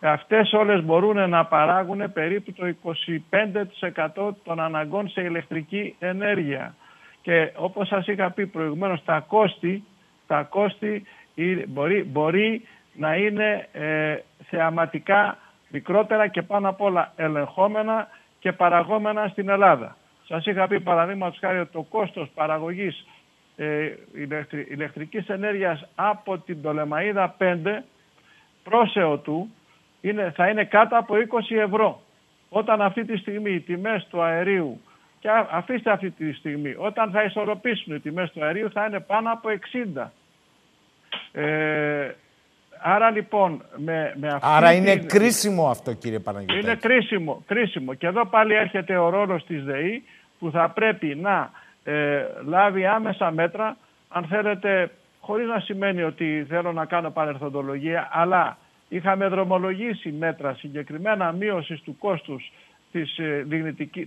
[0.01, 2.75] Αυτές όλες μπορούν να παράγουν περίπου το
[4.17, 6.75] 25% των αναγκών σε ηλεκτρική ενέργεια.
[7.23, 9.85] Και όπως σας είχα πει προηγουμένως, τα κόστη,
[10.27, 11.03] τα κόστη
[11.67, 12.63] μπορεί, μπορεί
[12.93, 14.17] να είναι ε,
[14.49, 15.39] θεαματικά
[15.69, 18.09] μικρότερα και πάνω απ' όλα ελεγχόμενα
[18.39, 19.97] και παραγόμενα στην Ελλάδα.
[20.27, 23.05] Σας είχα πει παραδείγματος χάρη ότι το κόστος παραγωγής
[23.63, 23.97] ε,
[24.69, 27.57] ηλεκτρικής ενέργειας από την Πτολεμαίδα 5
[28.63, 29.55] πρόσεο του
[30.01, 31.15] είναι, θα είναι κάτω από
[31.51, 32.01] 20 ευρώ.
[32.49, 34.81] Όταν αυτή τη στιγμή οι τιμές του αερίου
[35.21, 36.75] και αφήστε αυτή τη στιγμή.
[36.79, 39.49] Όταν θα ισορροπήσουν οι τιμές του αερίου θα είναι πάνω από
[39.97, 40.07] 60.
[41.33, 42.11] Ε,
[42.83, 46.61] άρα λοιπόν με, με αυτή Άρα είναι κρίσιμο αυτό κύριε Παναγιώτη.
[46.61, 47.95] Είναι κρίσιμο, κρίσιμο.
[47.95, 50.03] Και εδώ πάλι έρχεται ο ρόλος της ΔΕΗ
[50.39, 51.51] που θα πρέπει να
[51.85, 53.77] ε, λάβει άμεσα μέτρα
[54.09, 54.91] αν θέλετε
[55.21, 58.59] χωρίς να σημαίνει ότι θέλω να κάνω παρερθοντολογία αλλά
[58.89, 62.53] είχαμε δρομολογήσει μέτρα συγκεκριμένα μείωσης του κόστους
[62.93, 63.47] της, ε,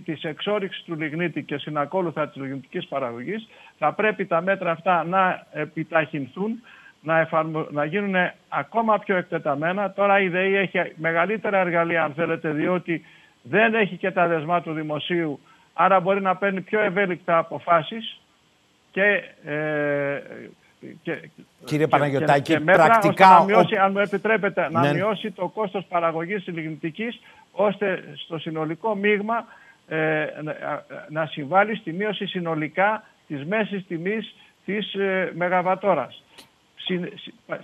[0.04, 3.48] της εξόριξης του λιγνίτη και συνακόλουθα της λιγνητικής παραγωγής
[3.78, 6.62] θα πρέπει τα μέτρα αυτά να επιταχυνθούν,
[7.00, 7.28] να,
[7.70, 8.14] να γίνουν
[8.48, 9.92] ακόμα πιο εκτεταμένα.
[9.92, 13.04] Τώρα η ΔΕΗ έχει μεγαλύτερα εργαλεία αν θέλετε διότι
[13.42, 15.40] δεν έχει και τα δεσμά του δημοσίου
[15.74, 18.20] άρα μπορεί να παίρνει πιο ευέλικτα αποφάσεις
[18.90, 20.22] και ε,
[21.02, 21.28] και,
[21.64, 23.28] Κύριε Παναγιωτάκη, και, μέτρα, πρακτικά...
[23.28, 24.92] να μειώσει, αν μου επιτρέπετε, να ναι.
[24.92, 27.20] μειώσει το κόστος παραγωγής λιγνητικής
[27.52, 29.44] ώστε στο συνολικό μείγμα
[29.88, 30.26] ε,
[31.08, 34.34] να συμβάλλει στη μείωση συνολικά της μέσης τιμής
[34.64, 36.22] της ε, Μεγαβατόρας.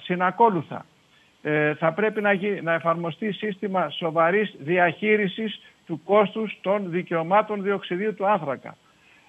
[0.03, 0.87] συνακόλουθα.
[1.43, 2.31] ε, θα πρέπει να,
[2.63, 8.77] να εφαρμοστεί σύστημα σοβαρής διαχείρισης του κόστους των δικαιωμάτων διοξιδίου του άνθρακα.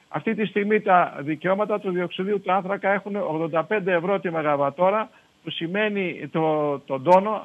[0.07, 3.15] Αυτή τη στιγμή τα δικαιώματα του διοξιδίου του άνθρακα έχουν
[3.69, 5.09] 85 ευρώ τη μεγαβατόρα
[5.43, 7.41] που σημαίνει το, τον τόνο,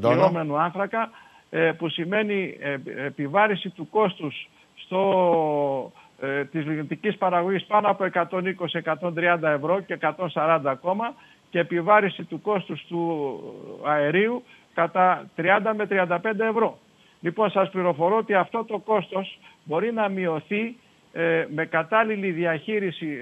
[0.00, 1.10] τον άνθρακα,
[1.50, 2.76] ε, που σημαίνει ε,
[3.06, 9.98] επιβάρηση του κόστους στο, ε, της λιγνητικής παραγωγής πάνω από 120-130 ευρώ και
[10.34, 11.14] 140 ακόμα
[11.50, 13.40] και επιβάρηση του κόστους του
[13.84, 14.42] αερίου
[14.74, 16.78] κατά 30 με 35 ευρώ.
[17.24, 20.76] Λοιπόν, σας πληροφορώ ότι αυτό το κόστος μπορεί να μειωθεί
[21.12, 23.18] ε, με κατάλληλη διαχείριση,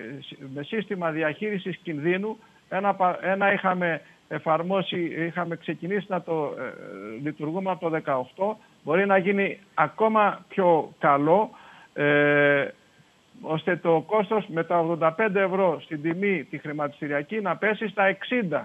[0.54, 2.38] με σύστημα διαχείρισης κινδύνου.
[2.68, 6.62] Ένα, ένα είχαμε εφαρμόσει, είχαμε ξεκινήσει να το ε,
[7.22, 8.00] λειτουργούμε από το
[8.36, 8.56] 2018.
[8.84, 11.50] Μπορεί να γίνει ακόμα πιο καλό,
[11.92, 12.68] ε,
[13.40, 18.16] ώστε το κόστος με τα 85 ευρώ στην τιμή τη χρηματιστηριακή να πέσει στα
[18.50, 18.60] 60.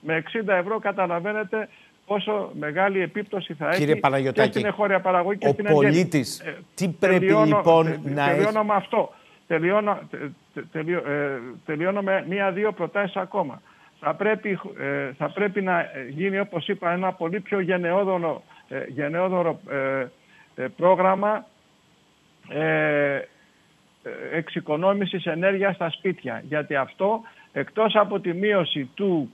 [0.00, 1.68] Με 60 ευρώ καταλαβαίνετε
[2.12, 6.56] πόσο μεγάλη επίπτωση θα Κύριε έχει και στην εγχώρια παραγωγή και ο στην πολίτης, ε,
[6.74, 8.66] τι πρέπει τελειώνω, λοιπόν τε, να τελειώνω έχει...
[8.66, 9.12] με αυτό.
[9.46, 9.98] Τελειώνω,
[10.72, 13.62] τελειώ, ε, τελειώνω με μία-δύο προτάσεις ακόμα.
[14.00, 19.60] Θα πρέπει, ε, θα πρέπει να γίνει, όπως είπα, ένα πολύ πιο γενναιόδωρο, ε, γενναιόδωρο
[20.54, 21.46] ε, πρόγραμμα
[24.32, 26.42] εξοικονόμησης ενέργειας στα σπίτια.
[26.48, 27.20] Γιατί αυτό
[27.52, 29.32] εκτός από τη μείωση του,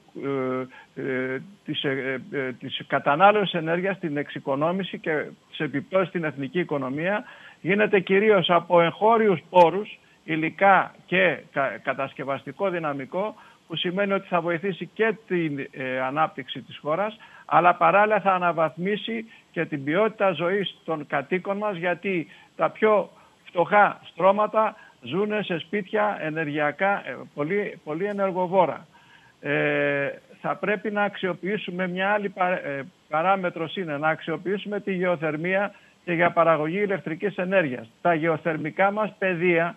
[0.95, 6.59] ε, ε, της, ε, ε, της κατανάλωσης ενέργειας, την εξοικονόμηση και σε επιπτώσεις στην εθνική
[6.59, 7.24] οικονομία,
[7.61, 11.39] γίνεται κυρίως από εγχώριους πόρους, υλικά και
[11.82, 13.35] κατασκευαστικό δυναμικό,
[13.66, 15.66] που σημαίνει ότι θα βοηθήσει και την
[16.07, 22.27] ανάπτυξη της χώρας, αλλά παράλληλα θα αναβαθμίσει και την ποιότητα ζωής των κατοίκων μας, γιατί
[22.57, 23.11] τα πιο
[23.45, 28.87] φτωχά στρώματα ζουν σε σπίτια ενεργειακά ε, πολύ, πολύ ενεργοβόρα.
[29.41, 30.09] Ε,
[30.41, 32.33] θα πρέπει να αξιοποιήσουμε μια άλλη
[32.65, 37.91] ε, παράμετρος είναι να αξιοποιήσουμε τη γεωθερμία και για παραγωγή ηλεκτρικής ενέργειας.
[38.01, 39.77] Τα γεωθερμικά μας πεδία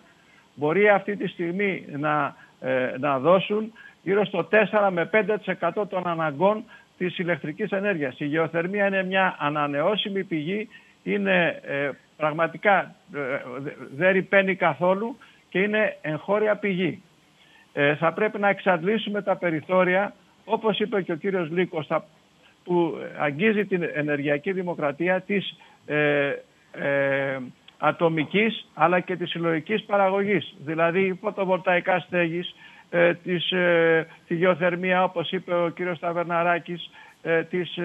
[0.54, 3.72] μπορεί αυτή τη στιγμή να, ε, να δώσουν
[4.02, 6.64] γύρω στο 4 με 5% των αναγκών
[6.98, 8.20] της ηλεκτρικής ενέργειας.
[8.20, 10.68] Η γεωθερμία είναι μια ανανεώσιμη πηγή,
[11.02, 11.60] είναι
[12.22, 13.18] πραγματικά ε,
[13.96, 15.18] δεν ρηπαίνει καθόλου
[15.48, 17.02] και είναι εγχώρια πηγή.
[17.72, 21.86] Ε, θα πρέπει να εξαντλήσουμε τα περιθώρια, όπως είπε και ο κύριος Λίκος,
[22.64, 26.32] που αγγίζει την ενεργειακή δημοκρατία της ε,
[26.72, 27.38] ε,
[27.78, 30.54] ατομικής αλλά και της συλλογικής παραγωγής.
[30.64, 32.54] Δηλαδή φωτοβολταϊκά στέγης,
[32.90, 36.90] ε, της, ε, τη γεωθερμία όπως είπε ο κύριος Ταβερναράκης,
[37.22, 37.78] ε, της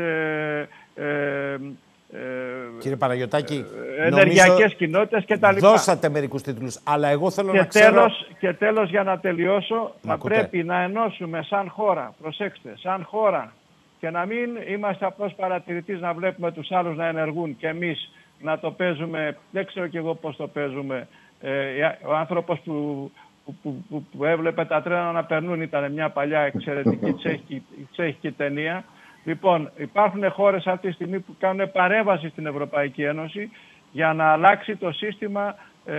[2.12, 2.20] ε,
[2.80, 3.66] Κύριε Παναγιωτάκη,
[3.98, 5.70] ε, ενεργειακές κοινότητες και τα λοιπά.
[5.70, 7.94] Δώσατε μερικούς τίτλους, αλλά εγώ θέλω και να ξέρω...
[7.94, 13.54] Τέλος, και τέλος για να τελειώσω, θα πρέπει να ενώσουμε σαν χώρα, προσέξτε, σαν χώρα
[14.00, 18.12] και να μην είμαστε απλώς παρατηρητής να βλέπουμε τους άλλους να ενεργούν και εμείς
[18.42, 21.08] να το παίζουμε, δεν ξέρω κι εγώ πώς το παίζουμε.
[21.42, 21.52] Ε,
[22.06, 23.12] ο άνθρωπος που,
[23.46, 23.54] που,
[23.90, 27.14] που, που, έβλεπε τα τρένα να περνούν ήταν μια παλιά εξαιρετική
[27.92, 28.84] τσέχικη ταινία.
[29.28, 33.50] Λοιπόν, υπάρχουν χώρες αυτή τη στιγμή που κάνουν παρέμβαση στην Ευρωπαϊκή Ένωση
[33.92, 35.56] για να αλλάξει το σύστημα
[35.86, 35.96] ε,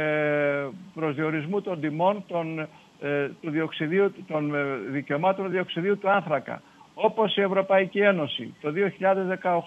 [0.94, 2.59] προσδιορισμού των τιμών των,
[3.00, 4.59] ε, του διοξιδίου, των ε,
[4.90, 6.62] δικαιωμάτων διοξιδίου του άνθρακα.
[6.94, 8.72] Όπως η Ευρωπαϊκή Ένωση το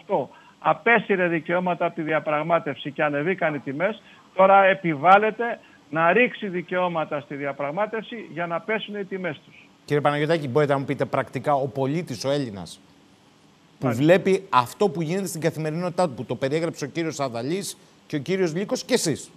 [0.05, 0.27] 2018
[0.59, 4.01] απέσυρε δικαιώματα από τη διαπραγμάτευση και ανεβήκαν οι τιμές,
[4.35, 5.59] τώρα επιβάλλεται
[5.89, 9.67] να ρίξει δικαιώματα στη διαπραγμάτευση για να πέσουν οι τιμές τους.
[9.85, 12.79] Κύριε Παναγιώτακη, μπορείτε να μου πείτε πρακτικά ο πολίτης, ο Έλληνας,
[13.81, 17.77] που βλέπει αυτό που γίνεται στην καθημερινότητά του, που το περιέγραψε ο κύριος Αδαλής
[18.07, 19.29] και ο κύριος Λύκος και εσείς.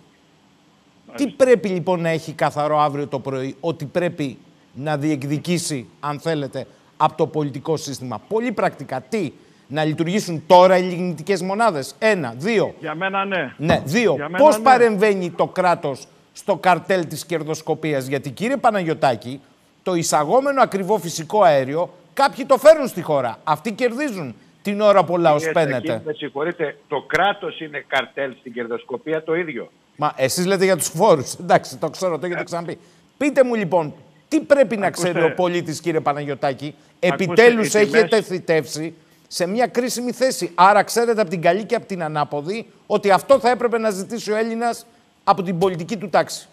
[1.15, 4.39] Τι πρέπει λοιπόν να έχει καθαρό αύριο το πρωί, ότι πρέπει
[4.75, 6.67] να διεκδικήσει, αν θέλετε,
[6.97, 8.21] από το πολιτικό σύστημα.
[8.29, 9.01] Πολύ πρακτικά.
[9.01, 9.33] Τι,
[9.67, 12.75] να λειτουργήσουν τώρα οι λιγνητικές μονάδες; Ένα, δύο.
[12.81, 13.55] Για μένα ναι.
[13.57, 14.17] Ναι, δύο.
[14.37, 14.63] Πώς ναι.
[14.63, 19.41] παρεμβαίνει το κράτος στο καρτέλ της κερδοσκοπίας; Γιατί κύριε Παναγιωτάκη,
[19.83, 23.39] το εισαγόμενο ακριβό φυσικό αέριο Κάποιοι το φέρουν στη χώρα.
[23.45, 26.03] Αυτοί κερδίζουν την ώρα που ο λαός παίρνεται.
[26.05, 29.71] Με συγχωρείτε, το κράτος είναι καρτέλ στην κερδοσκοπία το ίδιο.
[29.97, 31.35] Μα εσείς λέτε για τους φόρους.
[31.35, 32.79] Εντάξει, το ξέρω, το έχετε ξαναπεί.
[33.17, 33.95] Πείτε μου λοιπόν,
[34.29, 36.75] τι πρέπει να ξέρει ο πολίτης, κύριε Παναγιωτάκη.
[36.99, 38.95] Επιτέλους έχετε θητεύσει
[39.29, 40.51] σε μια κρίσιμη θέση.
[40.55, 44.33] Άρα ξέρετε από την καλή και από την ανάποδη ότι αυτό θα έπρεπε να ζητήσει
[44.33, 44.87] ο Έλληνας
[45.25, 46.49] από την πολιτική του τάξη.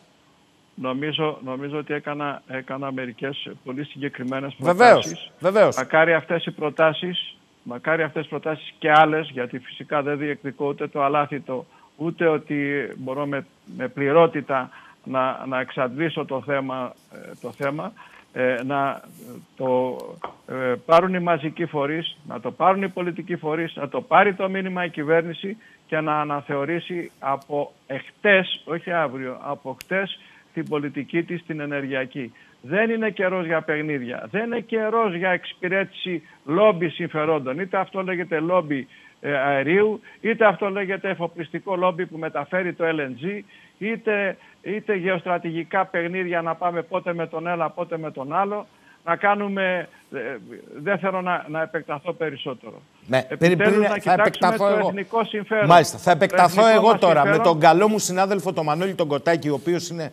[0.75, 5.11] Νομίζω, νομίζω ότι έκανα, έκανα μερικές πολύ συγκεκριμένες προτάσεις.
[5.11, 5.77] Βεβαίως, βεβαίως.
[5.77, 10.87] Μακάρι αυτές οι προτάσεις, μακάρι αυτές οι προτάσεις και άλλες, γιατί φυσικά δεν διεκδικώ ούτε
[10.87, 11.65] το αλάθητο,
[11.95, 13.45] ούτε ότι μπορώ με,
[13.77, 14.69] με πληρότητα
[15.03, 17.93] να, να εξαντλήσω το θέμα, ε, το θέμα.
[18.33, 19.01] ε, να
[19.55, 19.97] το
[20.47, 24.49] ε, πάρουν οι μαζικοί φορείς, να το πάρουν οι πολιτικοί φορείς, να το πάρει το
[24.49, 25.57] μήνυμα η κυβέρνηση
[25.87, 30.19] και να αναθεωρήσει από εχτες, όχι αύριο, από χτες
[30.53, 32.33] την πολιτική της την ενεργειακή.
[32.61, 37.59] Δεν είναι καιρός για παιχνίδια, δεν είναι καιρός για εξυπηρέτηση λόμπι συμφερόντων.
[37.59, 38.87] Είτε αυτό λέγεται λόμπι
[39.21, 43.41] ε, αερίου, είτε αυτό λέγεται εφοπλιστικό λόμπι που μεταφέρει το LNG,
[43.77, 48.67] είτε, είτε γεωστρατηγικά παιχνίδια να πάμε πότε με τον ένα, πότε με τον άλλο,
[49.05, 50.19] να κάνουμε, ε,
[50.81, 52.81] δεν θέλω να, να επεκταθώ περισσότερο.
[53.07, 54.87] Ναι, πριν, πριν, να θα επεκταθώ το εγώ.
[54.87, 55.65] εθνικό συμφέρον.
[55.65, 59.53] Μάλιστα, θα επεκταθώ εγώ τώρα με τον καλό μου συνάδελφο τον Μανώλη τον Κοτάκη, ο
[59.53, 60.11] οποίος είναι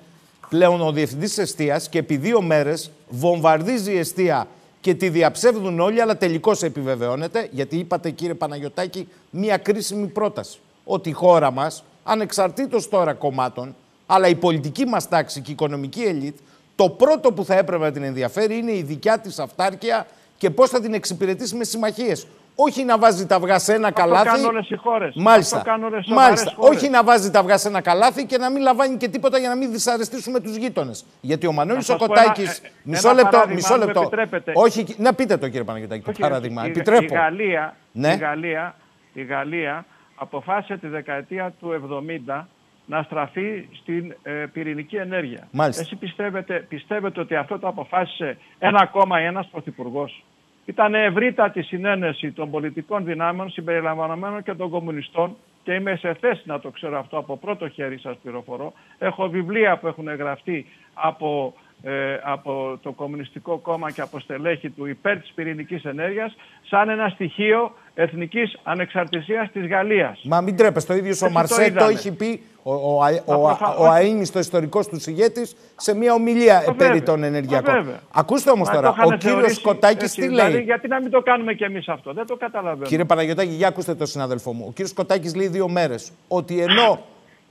[0.48, 4.46] πλέον ο διευθυντής εστίας και επί δύο μέρες βομβαρδίζει η εστία
[4.80, 10.58] και τη διαψεύδουν όλοι, αλλά τελικώς επιβεβαιώνεται, γιατί είπατε κύριε Παναγιωτάκη μια κρίσιμη πρόταση.
[10.84, 13.74] Ότι η χώρα μας, ανεξαρτήτως τώρα κομμάτων,
[14.06, 16.36] αλλά η πολιτική μας τάξη και η οικονομική ελίτ,
[16.76, 20.06] το πρώτο που θα έπρεπε να την ενδιαφέρει είναι η δικιά της αυτάρκεια
[20.38, 22.26] και πώς θα την εξυπηρετήσει με συμμαχίες.
[22.60, 24.28] Όχι να βάζει τα αυγά σε ένα καλάθι.
[24.28, 25.14] Αυτό κάνουν όλες οι χώρες.
[25.16, 25.56] Μάλιστα.
[25.56, 26.52] Αυτό κάνουν Μάλιστα.
[26.56, 26.76] Χώρες.
[26.76, 29.48] Όχι να βάζει τα αυγά σε ένα καλάθι και να μην λαμβάνει και τίποτα για
[29.48, 31.04] να μην δυσαρεστήσουμε τους γείτονες.
[31.20, 32.40] Γιατί ο Μανώλης ο Κοτάκη.
[32.40, 32.52] Ένα,
[32.82, 33.44] μισό ένα λεπτό.
[33.48, 34.10] Μισό λεπτό.
[34.54, 36.66] Όχι, να πείτε το κύριε Παναγιωτάκη, το παράδειγμα.
[36.66, 37.14] Η, Επιτρέπω.
[37.14, 38.12] Η Γαλλία, ναι.
[38.12, 38.74] η, Γαλλία,
[39.12, 41.98] η Γαλλία αποφάσισε τη δεκαετία του
[42.28, 42.44] 70
[42.86, 45.48] να στραφεί στην ε, πυρηνική ενέργεια.
[45.50, 45.82] Μάλιστα.
[45.82, 50.24] Εσύ πιστεύετε, πιστεύετε ότι αυτό το αποφάσισε ένα κόμμα ή ένας πρωθυπουργός;
[50.68, 56.60] Ήταν ευρύτατη συνένεση των πολιτικών δυνάμεων συμπεριλαμβανομένων και των κομμουνιστών και είμαι σε θέση να
[56.60, 58.72] το ξέρω αυτό από πρώτο χέρι σας πληροφορώ.
[58.98, 64.86] Έχω βιβλία που έχουν γραφτεί από, ε, από το Κομμουνιστικό Κόμμα και από στελέχη του
[64.86, 70.20] υπέρ της πυρηνικής ενέργειας σαν ένα στοιχείο εθνικής ανεξαρτησίας της Γαλλίας.
[70.24, 74.38] Μα μην τρέπεστε, το ίδιο ο Μαρσέ το, έχει πει ο, ο, ο, ο, αείμιστο
[74.38, 77.86] ιστορικός του ηγέτη σε μια ομιλία Α, περί των ενεργειακών.
[78.12, 81.64] Ακούστε όμως τώρα, ο κύριος Κοτάκη τι λέει; Δηλαδή, γιατί να μην το κάνουμε κι
[81.64, 82.86] εμείς αυτό, δεν το καταλαβαίνω.
[82.86, 84.64] Κύριε Παναγιώτάκη, για ακούστε το συνάδελφό μου.
[84.68, 87.00] Ο κύριος Κοτάκη λέει δύο μέρες ότι ενώ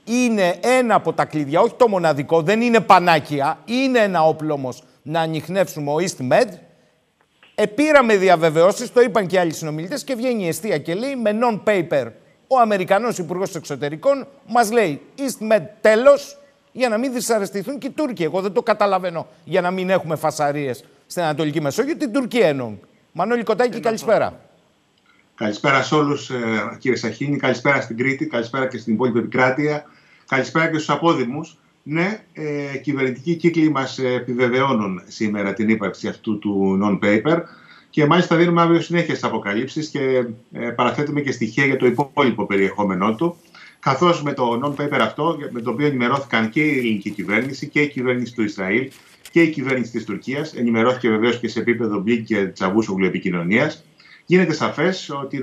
[0.04, 4.68] είναι ένα από τα κλειδιά, όχι το μοναδικό, δεν είναι πανάκια, είναι ένα όπλο όμω
[5.02, 6.48] να ανοιχνεύσουμε ο EastMed.
[7.60, 12.06] Επήραμε διαβεβαιώσεις, το είπαν και άλλοι συνομιλητές, και βγαίνει η αιστεία και λέει με non-paper
[12.46, 16.38] ο Αμερικανός Υπουργός Εξωτερικών μας λέει EastMed τέλος
[16.72, 18.22] για να μην δυσαρεστηθούν και οι Τούρκοι.
[18.22, 21.96] Εγώ δεν το καταλαβαίνω για να μην έχουμε φασαρίες στην Ανατολική Μεσόγειο.
[21.96, 22.80] Την Τουρκία εννοούν.
[23.12, 24.40] Μανώλη Κοτάκη, καλησπέρα.
[25.34, 26.30] Καλησπέρα σε όλους
[26.78, 29.84] κύριε Σαχίνη, καλησπέρα στην Κρήτη, καλησπέρα και στην υπόλοιπη επικράτεια,
[30.28, 31.58] καλησπέρα και στους απόδημους.
[31.90, 37.42] Ναι, ε, κυβερνητικοί κύκλοι μας επιβεβαιώνουν σήμερα την ύπαρξη αυτού του non-paper.
[37.90, 42.46] Και μάλιστα δίνουμε αύριο συνέχεια στις αποκαλύψεις και ε, παραθέτουμε και στοιχεία για το υπόλοιπο
[42.46, 43.36] περιεχόμενό του.
[43.78, 47.88] Καθώς με το non-paper αυτό, με το οποίο ενημερώθηκαν και η ελληνική κυβέρνηση και η
[47.88, 48.90] κυβέρνηση του Ισραήλ
[49.30, 53.84] και η κυβέρνηση της Τουρκίας, ενημερώθηκε βεβαίως και σε επίπεδο Μπλικ και Τσαβούσογλου επικοινωνίας,
[54.26, 55.40] γίνεται σαφές ότι οι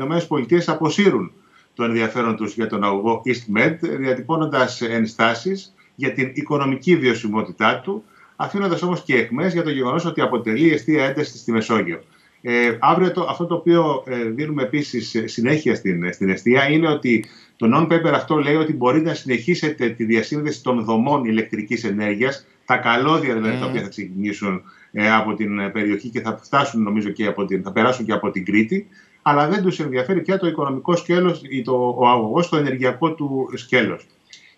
[0.49, 1.31] ΗΠΑ αποσύρουν
[1.73, 8.03] το ενδιαφέρον τους για τον αγωγό EastMed, διατυπώνοντας ενστάσεις για την οικονομική βιωσιμότητά του,
[8.35, 12.03] αφήνοντας όμως και εχμέ για το γεγονός ότι αποτελεί αιστεία έντασης στη Μεσόγειο.
[12.41, 16.88] Ε, αύριο το, αυτό το οποίο ε, δίνουμε επίσης ε, συνέχεια στην, στην αιστεία είναι
[16.88, 22.47] ότι το non-paper αυτό λέει ότι μπορείτε να συνεχίσετε τη διασύνδεση των δομών ηλεκτρικής ενέργειας,
[22.65, 23.59] τα καλώδια δηλαδή mm.
[23.59, 24.61] τα οποία θα ξεκινήσουν
[24.91, 28.31] ε, από την περιοχή και θα φτάσουν νομίζω και από την, θα περάσουν και από
[28.31, 28.88] την Κρήτη,
[29.22, 33.49] αλλά δεν τους ενδιαφέρει πια το οικονομικό σκέλος ή το, ο αγωγός, το ενεργειακό του
[33.53, 34.05] σκέλος.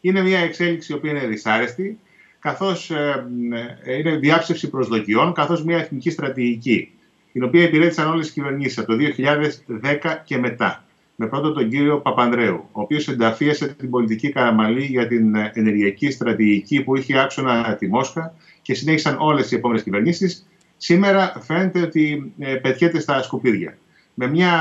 [0.01, 1.99] Είναι μια εξέλιξη η οποία είναι δυσάρεστη,
[2.39, 3.27] καθώς ε,
[3.99, 6.91] είναι διάψευση προσδοκιών, καθώς μια εθνική στρατηγική
[7.37, 8.97] την οποία υπηρέτησαν όλες τις κυβερνήσεις από το
[9.83, 10.83] 2010 και μετά.
[11.15, 16.83] Με πρώτο τον κύριο Παπανδρέου, ο οποίος ενταφίασε την πολιτική Καραμαλή για την ενεργειακή στρατηγική
[16.83, 20.47] που είχε άξονα τη Μόσχα και συνέχισαν όλες οι επόμενες κυβερνήσεις.
[20.77, 23.77] Σήμερα φαίνεται ότι ε, πετιέται στα σκουπίδια.
[24.13, 24.51] Με μια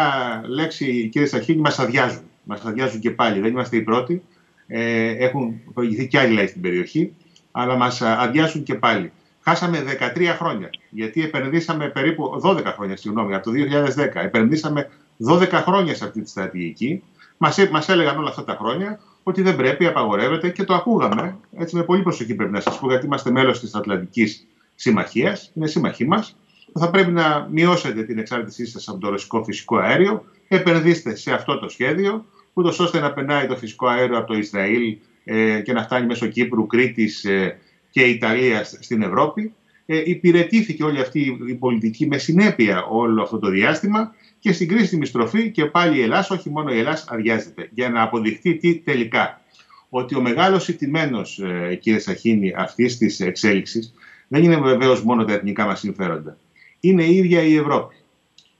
[0.46, 2.22] λέξη, κύριε Σαχίνη, μας αδειάζουν.
[2.42, 3.40] Μας αδειάζουν και πάλι.
[3.40, 4.22] Δεν είμαστε οι πρώτοι.
[4.66, 7.14] Ε, έχουν προηγηθεί και άλλοι λαοί στην περιοχή,
[7.52, 9.12] αλλά μας αδειάζουν και πάλι.
[9.40, 9.84] Χάσαμε
[10.16, 14.24] 13 χρόνια, γιατί επενδύσαμε περίπου 12 χρόνια, συγγνώμη, από το 2010.
[14.24, 14.90] Επενδύσαμε
[15.28, 17.02] 12 χρόνια σε αυτή τη στρατηγική.
[17.36, 21.36] Μας, μας έλεγαν όλα αυτά τα χρόνια ότι δεν πρέπει, απαγορεύεται και το ακούγαμε.
[21.56, 25.66] Έτσι με πολύ προσοχή πρέπει να σας πω, γιατί είμαστε μέλος της Ατλαντικής Συμμαχίας, είναι
[25.66, 26.36] σύμμαχοί μας.
[26.78, 31.58] Θα πρέπει να μειώσετε την εξάρτησή σας από το ρωσικό φυσικό αέριο, επενδύστε σε αυτό
[31.58, 32.24] το σχέδιο,
[32.56, 36.26] ούτως ώστε να περνάει το φυσικό αέριο από το Ισραήλ ε, και να φτάνει μέσω
[36.26, 37.58] Κύπρου, Κρήτης, ε,
[37.90, 39.54] και Ιταλία στην Ευρώπη.
[39.86, 45.06] Ε, υπηρετήθηκε όλη αυτή η πολιτική με συνέπεια όλο αυτό το διάστημα και στην κρίσιμη
[45.06, 47.68] στροφή και πάλι η Ελλάδα, όχι μόνο η Ελλάδα, αδειάζεται.
[47.72, 49.40] Για να αποδειχθεί τι τελικά.
[49.88, 53.94] Ότι ο μεγάλος ηττημένος, ε, κύριε Σαχίνη, αυτής της εξέλιξης
[54.28, 56.38] δεν είναι βεβαίως μόνο τα εθνικά μας συμφέροντα.
[56.80, 57.94] Είναι η ίδια η Ευρώπη.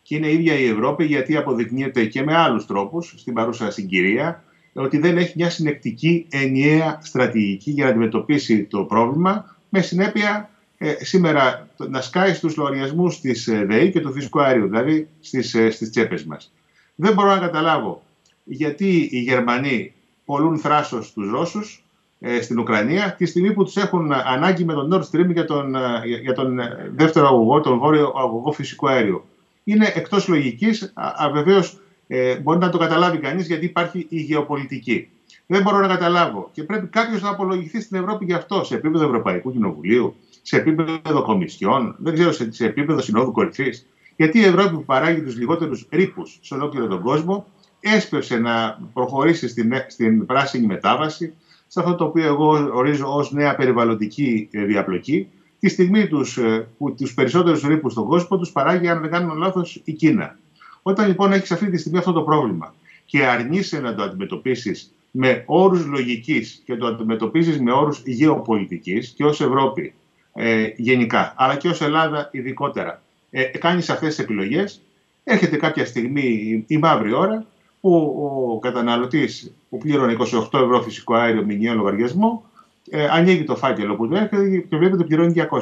[0.06, 4.44] Και είναι η ίδια η Ευρώπη γιατί αποδεικνύεται και με άλλους τρόπους στην παρούσα συγκυρία
[4.72, 11.04] ότι δεν έχει μια συνεκτική ενιαία στρατηγική για να αντιμετωπίσει το πρόβλημα με συνέπεια ε,
[11.04, 15.70] σήμερα να σκάει στους λογαριασμούς της ε, ΔΕΗ και του φυσικού αερίου, δηλαδή στις, ε,
[15.70, 16.52] στις τσέπες μας.
[16.94, 18.02] Δεν μπορώ να καταλάβω
[18.44, 19.92] γιατί οι Γερμανοί
[20.24, 21.84] πολλούν θράσος στους Ρώσους
[22.20, 25.74] ε, στην Ουκρανία τη στιγμή που τους έχουν ανάγκη με τον Nord Stream για τον,
[26.22, 26.58] για τον
[26.94, 29.24] δεύτερο αγωγό, τον βόρειο αγωγό φυσικού αέριου.
[29.68, 35.08] Είναι εκτός λογικής, αβεβαίως ε, μπορεί να το καταλάβει κανείς γιατί υπάρχει η γεωπολιτική.
[35.46, 39.04] Δεν μπορώ να καταλάβω και πρέπει κάποιος να απολογηθεί στην Ευρώπη γι' αυτό σε επίπεδο
[39.04, 43.86] Ευρωπαϊκού Κοινοβουλίου, σε επίπεδο κομισιών, δεν ξέρω, σε, επίπεδο συνόδου κορυφής.
[44.16, 47.46] Γιατί η Ευρώπη που παράγει τους λιγότερους ρήπους σε ολόκληρο τον κόσμο
[47.80, 51.34] έσπευσε να προχωρήσει στην, στην πράσινη μετάβαση,
[51.66, 55.28] σε αυτό το οποίο εγώ ορίζω ως νέα περιβαλλοντική ε, διαπλοκή,
[55.66, 59.34] τη στιγμή τους, ε, που τους περισσότερους ρήπους στον κόσμο τους παράγει, αν δεν κάνω
[59.34, 60.38] λάθος, η Κίνα.
[60.82, 62.74] Όταν λοιπόν έχεις αυτή τη στιγμή αυτό το πρόβλημα
[63.04, 69.24] και αρνείσαι να το αντιμετωπίσεις με όρους λογικής και το αντιμετωπίζεις με όρους γεωπολιτικής και
[69.24, 69.94] ως Ευρώπη
[70.32, 74.80] ε, γενικά, αλλά και ως Ελλάδα ειδικότερα, ε, κάνεις αυτές τις επιλογές,
[75.24, 77.46] έρχεται κάποια στιγμή η, η μαύρη ώρα
[77.80, 78.16] που
[78.52, 82.44] ο καταναλωτής που πλήρωνε 28 ευρώ φυσικό αέριο μηνιαίο λογαριασμό
[82.90, 85.58] ε, ανοίγει το φάκελο που του έρχεται και βλέπει ότι πληρώνει 200.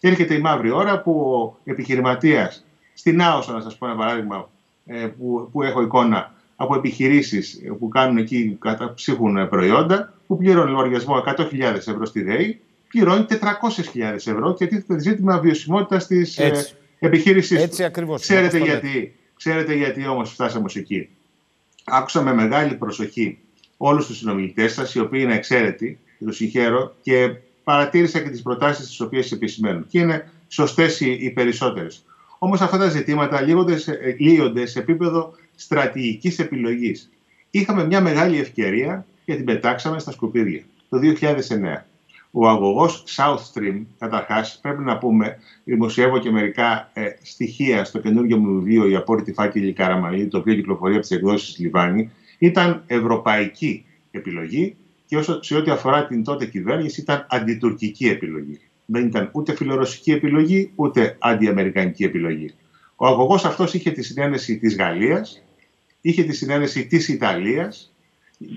[0.00, 2.64] Έρχεται η μαύρη ώρα που ο επιχειρηματίας
[2.94, 4.50] στην Άωσα, να σας πω ένα παράδειγμα
[4.86, 11.22] ε, που, που έχω εικόνα από επιχειρήσεις που κάνουν εκεί, καταψύχουν προϊόντα, που πληρώνει λογαριασμό
[11.26, 16.64] 100.000 ευρώ στη ΔΕΗ πληρώνει 400.000 ευρώ και τίθεται ζήτημα βιωσιμότητας της ε,
[16.98, 17.56] επιχείρηση.
[17.56, 18.20] Έτσι ακριβώς.
[18.20, 21.08] Ξέρετε, γιατί, ξέρετε γιατί όμως φτάσαμε εκεί.
[21.84, 23.38] Άκουσα με μεγάλη προσοχή
[23.76, 27.34] όλους τους συνομιλητές σας, οι οποίοι είναι εξαίρετοι, και του συγχαίρω, και
[27.64, 29.86] παρατήρησα και τις προτάσεις τις οποίες επισημαίνουν.
[29.88, 32.04] Και είναι σωστές οι, οι περισσότερες.
[32.38, 33.40] Όμως αυτά τα ζητήματα
[34.18, 37.10] λύονται σε επίπεδο στρατηγικής επιλογής.
[37.50, 41.84] Είχαμε μια μεγάλη ευκαιρία και την πετάξαμε στα σκουπίδια το 2009.
[42.30, 48.36] Ο αγωγός South Stream, καταρχάς, πρέπει να πούμε, δημοσιεύω και μερικά ε, στοιχεία στο καινούργιο
[48.38, 53.84] μου βιβλίο Η απόρριτη φάκελη Καραμαλή, το οποίο κυκλοφορεί από τις εκδόσεις Λιβάνη, ήταν ευρωπαϊκή
[54.10, 54.76] επιλογή
[55.08, 58.60] και όσο σε ό,τι αφορά την τότε κυβέρνηση ήταν αντιτουρκική επιλογή.
[58.84, 62.54] Δεν ήταν ούτε φιλορωσική επιλογή, ούτε αντιαμερικανική επιλογή.
[62.96, 65.42] Ο αγωγός αυτός είχε τη συνένεση της Γαλλίας,
[66.00, 67.94] είχε τη συνένεση της Ιταλίας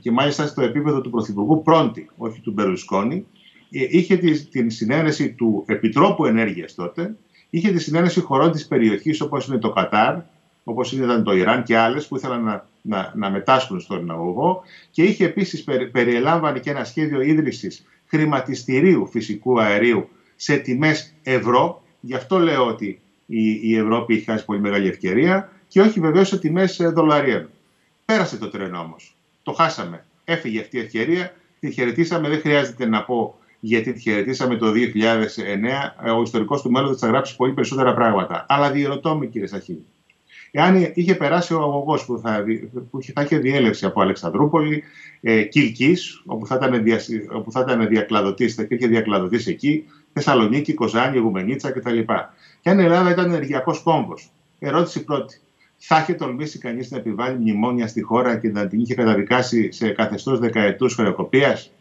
[0.01, 3.25] και μάλιστα στο επίπεδο του Πρωθυπουργού Πρόντι, όχι του Μπερλουσκόνη,
[3.71, 4.17] ε, είχε
[4.51, 7.15] την συνένεση του Επιτρόπου Ενέργειας τότε,
[7.49, 10.15] είχε τη συνένεση χωρών της περιοχής όπως είναι το Κατάρ,
[10.63, 15.03] όπως ήταν το Ιράν και άλλες που ήθελαν να, να, να μετάσχουν στον αγωγό και
[15.03, 21.83] είχε επίσης περιελάμβανε και ένα σχέδιο ίδρυσης χρηματιστηρίου φυσικού αερίου σε τιμές ευρώ.
[21.99, 26.27] Γι' αυτό λέω ότι η, η Ευρώπη έχει χάσει πολύ μεγάλη ευκαιρία και όχι βεβαίως
[26.27, 27.49] σε τιμές ε, δολαρίων.
[28.05, 29.15] Πέρασε το τρένο όμως.
[29.43, 30.05] Το χάσαμε.
[30.23, 31.33] Έφυγε αυτή η ευκαιρία.
[31.59, 32.29] Τη χαιρετήσαμε.
[32.29, 34.75] Δεν χρειάζεται να πω γιατί τη χαιρετήσαμε το 2009.
[36.03, 38.45] Ε, ο ιστορικός του μέλλοντος θα γράψει πολύ περισσότερα πράγματα.
[38.49, 39.85] Αλλά διερωτώ με, κύριε Σαχίνη,
[40.51, 42.43] εάν είχε περάσει ο αγωγός που θα,
[42.91, 44.83] που θα είχε διέλευση από Αλεξανδρούπολη,
[45.21, 46.99] ε, Κιλκή, όπου θα ήταν, δια,
[47.31, 51.99] όπου θα ήταν διακλαδωτής, θα υπήρχε διακλαδωτής εκεί, Θεσσαλονίκη, Κοζάνη, Γουμενίτσα κτλ.
[52.61, 55.41] Και αν η Ελλάδα ήταν ενεργειακός κόμβος, ερώτηση πρώτη.
[55.77, 59.89] Θα είχε τολμήσει κανείς να επιβάλλει μνημόνια στη χώρα και να την είχε καταδικάσει σε
[59.89, 61.71] καθεστώς δεκαετούς χρεοκοπίας;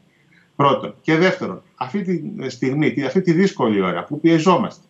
[0.61, 0.95] Πρώτον.
[1.01, 4.85] Και δεύτερον, αυτή τη στιγμή, αυτή τη δύσκολη ώρα που πιεζόμαστε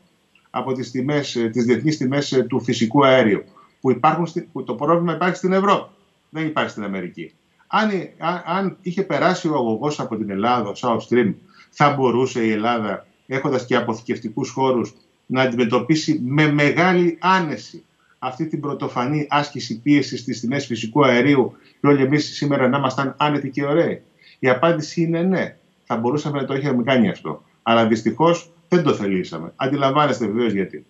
[0.50, 3.44] από τις, τιμές, ε, τις διεθνείς τιμές ε, του φυσικού αέριου,
[3.80, 5.90] που, υπάρχουν, που το πρόβλημα υπάρχει στην Ευρώπη,
[6.30, 7.32] δεν υπάρχει στην Αμερική.
[7.66, 11.34] Αν, αν, αν είχε περάσει ο αγωγός από την Ελλάδα, ο South Stream,
[11.70, 14.94] θα μπορούσε η Ελλάδα, έχοντας και αποθηκευτικούς χώρους,
[15.26, 17.84] να αντιμετωπίσει με μεγάλη άνεση
[18.18, 23.14] αυτή την πρωτοφανή άσκηση πίεσης στις τιμές φυσικού αερίου και όλοι εμείς σήμερα να ήμασταν
[23.18, 24.02] άνετοι και ωραίοι.
[24.38, 27.42] Η απάντηση είναι ναι θα μπορούσαμε να το είχαμε κάνει αυτό.
[27.62, 29.52] Αλλά δυστυχώς δεν το θελήσαμε.
[29.56, 30.86] Αντιλαμβάνεστε βεβαίως γιατί.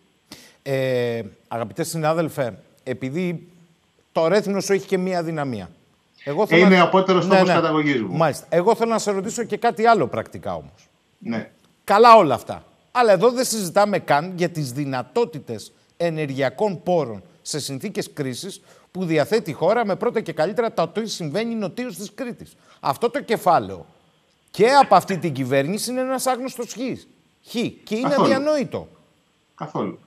[0.62, 3.48] Ε, αγαπητέ συνάδελφε, επειδή
[4.12, 5.70] το ρέθινος σου έχει και μία δυναμία.
[6.24, 6.82] Εγώ θέλω Είναι να...
[6.82, 7.54] απότερος ναι, τόπος ναι.
[7.54, 8.16] καταγωγής μου.
[8.16, 8.46] Μάλιστα.
[8.48, 10.88] Εγώ θέλω να σε ρωτήσω και κάτι άλλο πρακτικά όμως.
[11.18, 11.50] Ναι.
[11.84, 12.64] Καλά όλα αυτά.
[12.92, 19.50] Αλλά εδώ δεν συζητάμε καν για τις δυνατότητες ενεργειακών πόρων σε συνθήκες κρίσης που διαθέτει
[19.50, 22.56] η χώρα με πρώτα και καλύτερα το τι συμβαίνει νοτίως της Κρήτης.
[22.80, 23.86] Αυτό το κεφάλαιο
[24.50, 26.76] και από αυτή την κυβέρνηση είναι ένας άγνωστος χ.
[27.48, 27.52] Χ.
[27.84, 28.22] Και είναι Καθόλου.
[28.22, 28.88] αδιανόητο.
[29.54, 29.98] Καθόλου.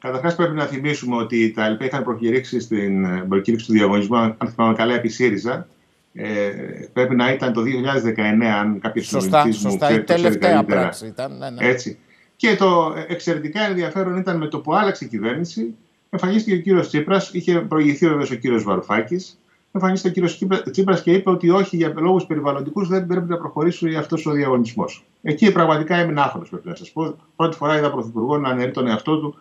[0.00, 4.36] Καταρχάς, πρέπει να θυμίσουμε ότι τα ΕΛΠ είχαν προκηρύξει στην ε, προκήρυξη του διαγωνισμού, αν
[4.54, 5.68] θυμάμαι καλά, επί ΣΥΡΙΖΑ.
[6.12, 6.50] Ε,
[6.92, 9.92] πρέπει να ήταν το 2019, αν κάποιος Σωστά, σωστά.
[9.92, 11.36] η τελευταία πράξη ήταν.
[11.38, 11.66] Ναι, ναι.
[11.66, 11.98] Έτσι.
[12.36, 15.74] Και το εξαιρετικά ενδιαφέρον ήταν με το που άλλαξε η κυβέρνηση,
[16.10, 19.38] εμφανίστηκε ο κύριος Τσίπρας, είχε προηγηθεί βέβαια ο κύριος Βαρουφάκης,
[19.72, 23.94] εμφανίστηκε ο κύριος Τσίπρας και είπε ότι όχι για λόγους περιβαλλοντικούς δεν πρέπει να προχωρήσει
[23.94, 25.04] αυτός ο διαγωνισμός.
[25.22, 27.16] Εκεί πραγματικά έμεινε άχρονος, πρέπει να σας πω.
[27.36, 29.38] Πρώτη φορά είδα πρωθυπουργό να αναιρεί τον εαυτό του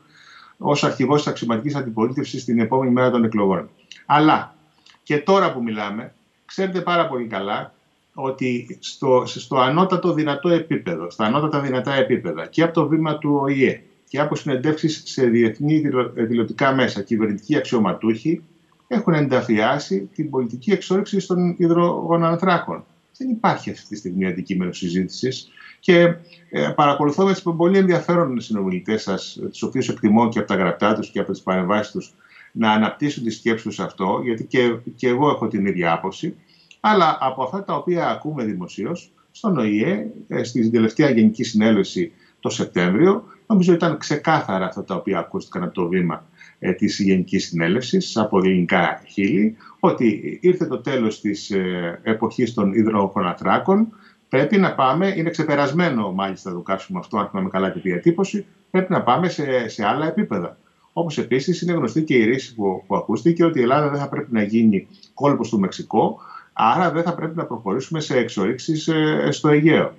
[0.60, 3.70] ως αρχηγός της αξιωματικής αντιπολίτευσης την επόμενη μέρα των εκλογών.
[4.06, 4.56] Αλλά
[5.04, 6.14] και τώρα που μιλάμε,
[6.46, 7.74] ξέρετε πάρα πολύ καλά
[8.14, 13.40] ότι στο, στο ανώτατο δυνατό επίπεδο, στα ανώτατα δυνατά επίπεδα και από το βήμα του
[13.42, 15.82] ΟΗΕ και από συνεντεύξεις σε διεθνή
[16.16, 18.44] δηλωτικά μέσα, κυβερνητικοί αξιωματούχοι
[18.88, 22.86] έχουν ενταφιάσει την πολιτική εξόρυξη των υδρογονανθράκων.
[23.18, 25.50] Δεν υπάρχει αυτή τη στιγμή αντικείμενο συζήτησης
[25.80, 26.16] και
[26.50, 30.94] ε, παρακολουθώ με τι πολύ ενδιαφέρον συνομιλητές σας, τους οποίους εκτιμώ και από τα γραπτά
[30.94, 32.14] τους και από τις παρεμβάσεις τους,
[32.52, 36.36] να αναπτύσσουν τη σκέψη τους σε αυτό, γιατί και, και εγώ έχω την ίδια άποψη.
[36.80, 42.50] Αλλά από αυτά τα οποία ακούμε δημοσίως, στον ΟΗΕ, ε, στην τελευταία Γενική Συνέλευση το
[42.50, 46.26] Σεπτέμβριο, νομίζω ήταν ξεκάθαρα αυτά τα οποία ακούστηκαν από το βήμα
[46.60, 52.74] ε, της Γενικής Συνέλευσης, από ελληνικά χείλη, ότι ήρθε το τέλος της ε, εποχής των
[52.74, 53.88] υδροχονατράκων,
[54.30, 58.92] πρέπει να πάμε, είναι ξεπερασμένο μάλιστα το καύσιμο αυτό, αν θυμάμαι καλά τη διατύπωση, πρέπει
[58.92, 60.58] να πάμε σε, σε άλλα επίπεδα.
[60.94, 64.10] Όπως επίσης είναι γνωστή και η ρίση που, που ακούστηκε ότι η Ελλάδα δεν θα
[64.10, 66.20] πρέπει να γίνει κόλπος του Μεξικό,
[66.54, 69.94] άρα δεν θα πρέπει να προχωρήσουμε σε εξορίξεις ε, στο Αιγαίο.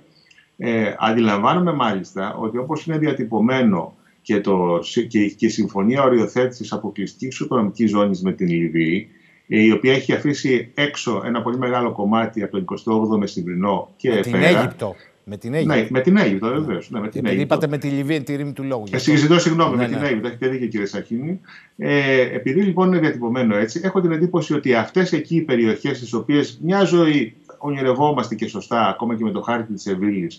[0.57, 7.39] Ε, αντιλαμβάνομαι μάλιστα ότι όπως είναι διατυπωμένο και, το, και, και η Συμφωνία Οριοθέτησης Αποκλειστικής
[7.39, 9.20] Οικονομικής Ζώνης με την Λιβύη, ε,
[9.57, 14.21] η οποία έχει αφήσει έξω ένα πολύ μεγάλο κομμάτι από το 28ο Μεσημβρινό και με
[14.21, 14.95] την Αίγυπτο.
[15.23, 15.75] Με την Αίγυπτο.
[15.75, 16.89] Ναι, με την Αίγυπτο, βεβαίως.
[16.89, 17.43] Ναι, με την Αίγυπτο.
[17.43, 18.83] Είπατε με τη Λιβύη τη ρήμη του λόγου.
[18.91, 19.95] Ε, ζητώ συγγνώμη, ναι, με ναι.
[19.95, 20.27] την Αίγυπτο.
[20.27, 21.39] Έχετε δίκιο, κύριε Σαχίνη.
[21.77, 26.13] Ε, επειδή λοιπόν είναι διατυπωμένο έτσι, έχω την εντύπωση ότι αυτές εκεί οι περιοχές, στις
[26.13, 30.31] οποίες μια ζωή ονειρευόμαστε και σωστά, ακόμα και με το χάρτη της Ευήλη,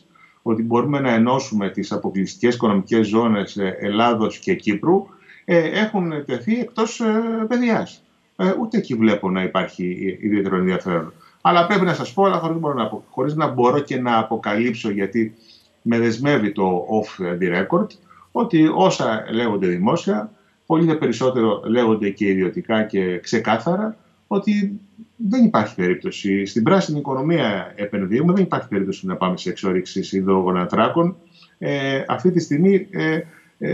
[0.42, 5.06] ότι μπορούμε να ενώσουμε τις αποκλειστικές οικονομικές ζώνες Ελλάδος και Κύπρου,
[5.44, 7.04] ε, έχουν τεθεί εκτός ε,
[7.48, 8.02] παιδιάς.
[8.42, 11.12] Ε, ούτε εκεί βλέπω να υπάρχει ιδιαίτερο ενδιαφέρον.
[11.40, 15.34] Αλλά πρέπει να σας πω, αλλά χωρίς να, χωρίς να μπορώ και να αποκαλύψω, γιατί
[15.82, 17.86] με δεσμεύει το off the record,
[18.32, 20.30] ότι όσα λέγονται δημόσια,
[20.66, 23.96] πολύ περισσότερο λέγονται και ιδιωτικά και ξεκάθαρα,
[24.26, 24.80] ότι
[25.16, 26.46] δεν υπάρχει περίπτωση.
[26.46, 31.16] Στην πράσινη οικονομία επενδύουμε, δεν υπάρχει περίπτωση να πάμε σε εξόριξη υδρογονατράκων.
[31.58, 33.24] Ε, αυτή τη στιγμή ε, ε,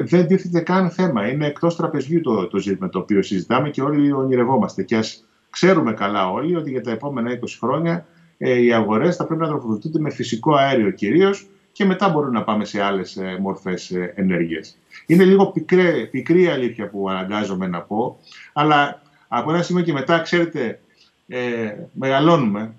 [0.04, 1.28] δεν τίθεται καν θέμα.
[1.28, 4.82] Είναι εκτός τραπεζιού το, το ζήτημα το οποίο συζητάμε και όλοι ονειρευόμαστε.
[4.82, 8.06] Και ας ξέρουμε καλά όλοι ότι για τα επόμενα 20 χρόνια
[8.38, 12.42] ε, οι αγορές θα πρέπει να τροφοδοτούνται με φυσικό αέριο κυρίως και μετά μπορούν να
[12.42, 14.78] πάμε σε άλλες ε, μορφές ε, ενέργειας.
[15.06, 18.18] Είναι λίγο πικρέ, πικρή αλήθεια που αναγκάζομαι να πω,
[18.52, 20.80] αλλά από ένα σημείο και μετά, ξέρετε,
[21.28, 22.74] ε, μεγαλώνουμε.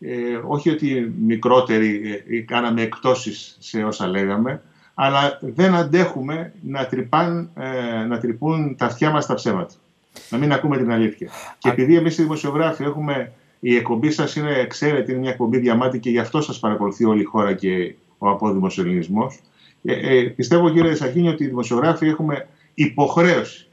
[0.00, 4.62] Ε, όχι ότι μικρότεροι ε, κάναμε εκτόσεις σε όσα λέγαμε,
[5.00, 9.74] αλλά δεν αντέχουμε να, τρυπάν, ε, να τρυπούν τα αυτιά μας τα ψέματα.
[10.30, 11.30] Να μην ακούμε την αλήθεια.
[11.58, 15.98] Και επειδή εμείς οι δημοσιογράφοι έχουμε, η εκπομπή σας είναι εξαίρετη, είναι μια εκπομπή διαμάτη
[15.98, 19.40] και γι' αυτό σας παρακολουθεί όλη η χώρα και ο απόδημος ελληνισμός.
[19.82, 23.68] Ε, ε, πιστεύω κύριε Σαχίνη ότι οι δημοσιογράφοι έχουμε υποχρέωση,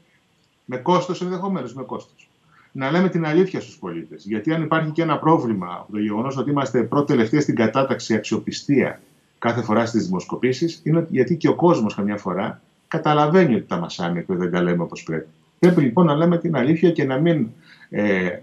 [0.64, 2.28] με κόστος ενδεχομένως με κόστος,
[2.72, 4.24] να λέμε την αλήθεια στους πολίτες.
[4.26, 8.14] Γιατί αν υπάρχει και ένα πρόβλημα από το γεγονός ότι είμαστε πρώτοι τελευταία στην κατάταξη
[8.14, 9.00] αξιοπιστία
[9.38, 14.20] κάθε φορά στις δημοσκοπήσεις είναι γιατί και ο κόσμος καμιά φορά καταλαβαίνει ότι τα μασάνε
[14.20, 15.26] και δεν τα λέμε όπως πρέπει.
[15.58, 17.48] Πρέπει λοιπόν να λέμε την αλήθεια και να μην
[17.88, 18.38] ε,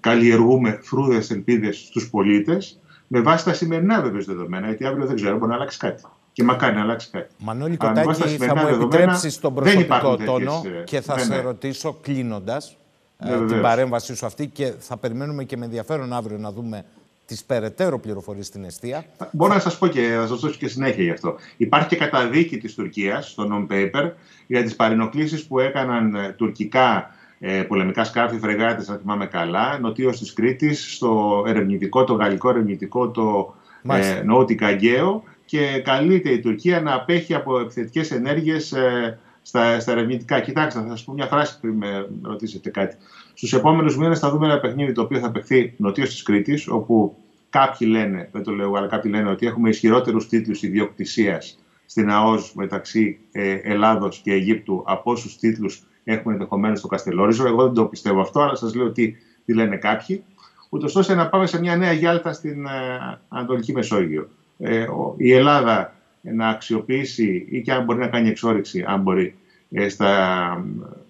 [0.00, 5.36] καλλιεργούμε φρούδες ελπίδες στους πολίτες με βάση τα σημερινά βεβαίως δεδομένα, γιατί αύριο δεν ξέρω,
[5.36, 6.02] μπορεί να αλλάξει κάτι.
[6.32, 7.34] Και μακάρι να αλλάξει κάτι.
[7.38, 11.40] Μανώλη Κοτάκη, θα μου επιτρέψεις τον προσωπικό τόνο και θα ναι, σε ναι.
[11.40, 12.76] ρωτήσω κλείνοντας
[13.24, 16.84] ναι, ε, την παρέμβασή σου αυτή και θα περιμένουμε και με ενδιαφέρον αύριο να δούμε
[17.28, 19.04] τις περαιτέρω πληροφορίες στην αιστεία.
[19.32, 21.34] Μπορώ να σας πω και θα σας δώσω και συνέχεια γι' αυτό.
[21.56, 24.10] Υπάρχει και καταδίκη της Τουρκίας στο non-paper
[24.46, 30.10] για τις παρενοχλήσει που έκαναν ε, τουρκικά ε, πολεμικά σκάφη, φρεγάτες, αν θυμάμαι καλά, νοτίω
[30.10, 33.54] της Κρήτης, στο ερευνητικό, το γαλλικό ερευνητικό, το
[33.88, 39.92] ε, Νότικα Αγκαίο και καλείται η Τουρκία να απέχει από επιθετικές ενέργειες ε, στα, στα
[39.92, 40.40] ερευνητικά.
[40.40, 42.96] Κοιτάξτε, θα σας πω μια φράση πριν με ρωτήσετε κάτι.
[43.38, 47.16] Στους επόμενους μήνες θα δούμε ένα παιχνίδι το οποίο θα παιχθεί νοτίω της Κρήτης, όπου
[47.50, 52.52] κάποιοι λένε, δεν το λέω, αλλά κάποιοι λένε ότι έχουμε ισχυρότερους τίτλους ιδιοκτησίας στην ΑΟΣ
[52.54, 57.46] μεταξύ ε, Ελλάδος και Αιγύπτου από όσους τίτλους έχουμε ενδεχομένως στο Καστελόριζο.
[57.46, 60.24] Εγώ δεν το πιστεύω αυτό, αλλά σας λέω τι, τι λένε κάποιοι.
[60.68, 64.28] Ούτως ώστε να πάμε σε μια νέα Γιάλτα στην ε, Ανατολική Μεσόγειο.
[64.58, 64.86] Ε,
[65.16, 69.34] η Ελλάδα να αξιοποιήσει ή και αν μπορεί να κάνει εξόριξη, αν μπορεί,
[69.70, 71.07] ε, στα, στα,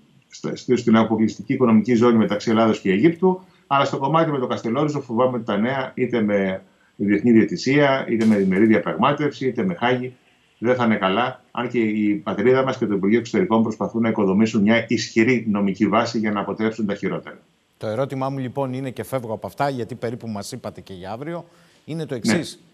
[0.77, 5.37] στην αποκλειστική οικονομική ζώνη μεταξύ Ελλάδος και Αιγύπτου, αλλά στο κομμάτι με το Καστελόριζο φοβάμαι
[5.37, 6.63] ότι τα νέα είτε με
[6.97, 10.15] διεθνή διαιτησία, είτε με διμερή διαπραγμάτευση, είτε με χάγη,
[10.59, 14.09] δεν θα είναι καλά, αν και η πατρίδα μας και το Υπουργείο Εξωτερικών προσπαθούν να
[14.09, 17.39] οικοδομήσουν μια ισχυρή νομική βάση για να αποτρέψουν τα χειρότερα.
[17.79, 21.11] Το ερώτημά μου λοιπόν είναι και φεύγω από αυτά, γιατί περίπου μας είπατε και για
[21.13, 21.45] αύριο,
[21.85, 22.59] είναι το εξής.
[22.61, 22.67] Ναι.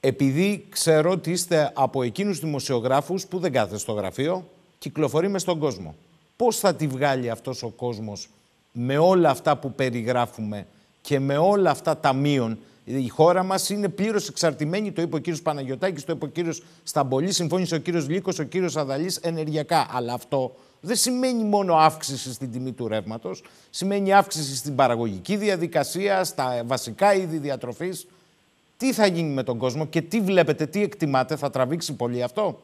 [0.00, 4.48] Επειδή ξέρω ότι είστε από εκείνους δημοσιογράφους που δεν κάθεται στο γραφείο,
[4.78, 5.94] κυκλοφορεί μες στον κόσμο.
[6.38, 8.28] Πώς θα τη βγάλει αυτός ο κόσμος
[8.72, 10.66] με όλα αυτά που περιγράφουμε
[11.00, 15.18] και με όλα αυτά τα μείον η χώρα μας είναι πλήρως εξαρτημένη, το είπε ο
[15.18, 19.86] κύριος Παναγιοτάκη, το είπε ο κύριος Σταμπολής, συμφώνησε ο κύριος Λίκο, ο κύριος Αδαλής, ενεργειακά.
[19.90, 26.24] Αλλά αυτό δεν σημαίνει μόνο αύξηση στην τιμή του ρεύματος, σημαίνει αύξηση στην παραγωγική διαδικασία,
[26.24, 28.06] στα βασικά είδη διατροφής.
[28.76, 32.60] Τι θα γίνει με τον κόσμο και τι βλέπετε, τι εκτιμάτε, θα τραβήξει πολύ αυτό;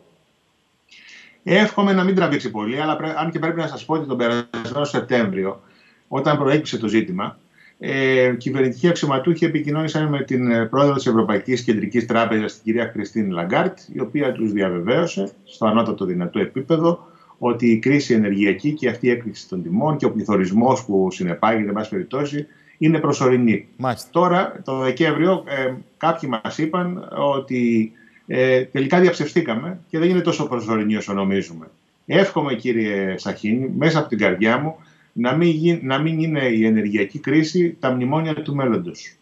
[1.44, 4.84] Εύχομαι να μην τραβήξει πολύ, αλλά αν και πρέπει να σας πω ότι τον περασμένο
[4.84, 5.60] Σεπτέμβριο,
[6.08, 7.38] όταν προέκυψε το ζήτημα,
[7.78, 13.30] ε, κυβερνητικοί αξιωματούχοι επικοινώνησαν με την ε, πρόεδρο της Ευρωπαϊκής Κεντρικής Τράπεζας, την κυρία Κριστίν
[13.30, 17.06] Λαγκάρντ, η οποία τους διαβεβαίωσε στο ανώτατο δυνατό επίπεδο
[17.38, 21.68] ότι η κρίση ενεργειακή και αυτή η έκρηξη των τιμών και ο πληθωρισμός που συνεπάγεται,
[21.68, 22.46] εν πάση περιπτώσει,
[22.78, 23.68] είναι προσωρινή.
[23.76, 24.08] Μάλιστα.
[24.12, 27.92] Τώρα, το Δεκέμβριο, ε, κάποιοι μας είπαν ότι
[28.26, 31.70] ε, τελικά διαψευστήκαμε και δεν είναι τόσο προσωρινή όσο νομίζουμε.
[32.06, 34.76] Εύχομαι, κύριε Σαχίνη, μέσα από την καρδιά μου,
[35.12, 39.16] να μην, να μην είναι η ενεργειακή κρίση τα μνημόνια του μέλλοντος.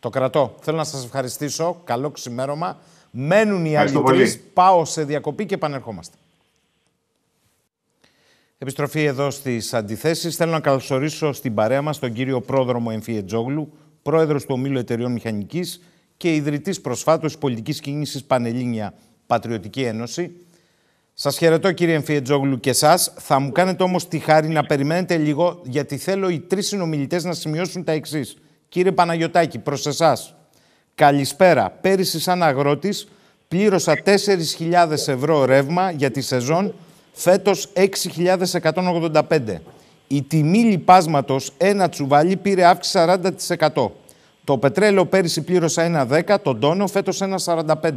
[0.00, 0.54] Το κρατώ.
[0.60, 1.80] Θέλω να σας ευχαριστήσω.
[1.84, 2.78] Καλό ξημέρωμα.
[3.10, 4.40] Μένουν οι άλλοι τρεις.
[4.52, 6.16] Πάω σε διακοπή και επανερχόμαστε.
[8.58, 10.36] Επιστροφή εδώ στις αντιθέσεις.
[10.36, 13.72] Θέλω να καλωσορίσω στην παρέα μας τον κύριο Πρόδρομο Εμφιετζόγλου,
[14.02, 15.80] πρόεδρος του Ομίλου Εταιριών Μηχανικής
[16.16, 18.94] και ιδρυτής προσφάτως πολιτικής κίνησης Πανελλήνια
[19.26, 20.32] Πατριωτική Ένωση.
[21.14, 23.12] Σας χαιρετώ κύριε Εμφιετζόγλου και εσάς.
[23.16, 27.32] Θα μου κάνετε όμως τη χάρη να περιμένετε λίγο, γιατί θέλω οι τρεις συνομιλητές να
[27.32, 28.36] σημειώσουν τα εξής.
[28.68, 30.34] Κύριε Παναγιωτάκη, προς εσάς.
[30.94, 31.70] Καλησπέρα.
[31.70, 33.08] Πέρυσι, σαν αγρότης,
[33.48, 36.74] πλήρωσα 4.000 ευρώ ρεύμα για τη σεζόν,
[37.12, 39.62] φέτος 6.185.
[40.08, 43.90] Η τιμή λιπάσματος ένα τσουβάλι πήρε αύξηση 40%.
[44.44, 47.90] Το πετρέλαιο πέρυσι πλήρωσα ένα 10, τον τόνο φέτος ένα 45.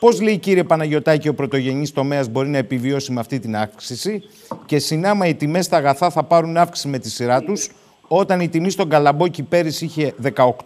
[0.00, 4.22] Πώς λέει κύριε Παναγιωτάκη ο πρωτογενής τομέας μπορεί να επιβιώσει με αυτή την αύξηση;
[4.66, 7.70] Και συνάμα οι τιμές στα αγαθά θα πάρουν αύξηση με τη σειρά τους,
[8.08, 10.14] όταν η τιμή στον Καλαμπόκι πέρυσι είχε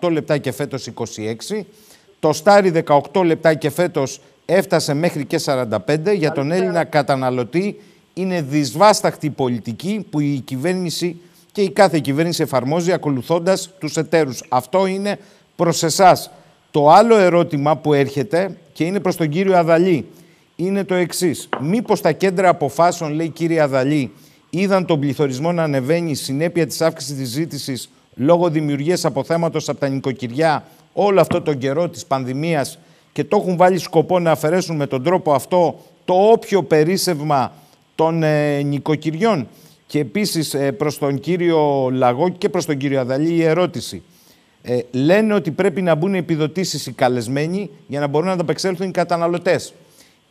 [0.00, 1.64] 18 λεπτά και φέτος 26,
[2.20, 7.80] το στάρι 18 λεπτά και φέτος έφτασε μέχρι και 45, για τον Έλληνα καταναλωτή
[8.14, 11.16] είναι δυσβάσταχτη πολιτική που η κυβέρνηση
[11.56, 14.44] και η κάθε κυβέρνηση εφαρμόζει ακολουθώντας τους εταίρους.
[14.48, 15.18] Αυτό είναι
[15.56, 16.30] προς εσάς.
[16.70, 20.06] Το άλλο ερώτημα που έρχεται και είναι προς τον κύριο Αδαλή
[20.56, 21.48] είναι το εξής.
[21.60, 24.12] Μήπως τα κέντρα αποφάσεων, λέει κύριε Αδαλή,
[24.50, 29.88] είδαν τον πληθωρισμό να ανεβαίνει συνέπεια της αύξησης της ζήτησης λόγω δημιουργίας αποθέματος από τα
[29.88, 32.78] νοικοκυριά όλο αυτό τον καιρό της πανδημίας
[33.12, 37.52] και το έχουν βάλει σκοπό να αφαιρέσουν με τον τρόπο αυτό το όποιο περίσευμα
[37.94, 39.48] των ε, νοικοκυριών;
[39.86, 44.02] Και επίσης ε, προς τον κύριο Λαγό και προς τον κύριο Αδαλή η ερώτηση
[44.62, 48.90] ε, λένε ότι πρέπει να μπουν επιδοτήσεις οι καλεσμένοι για να μπορούν να ανταπεξέλθουν οι
[48.90, 49.74] καταναλωτές.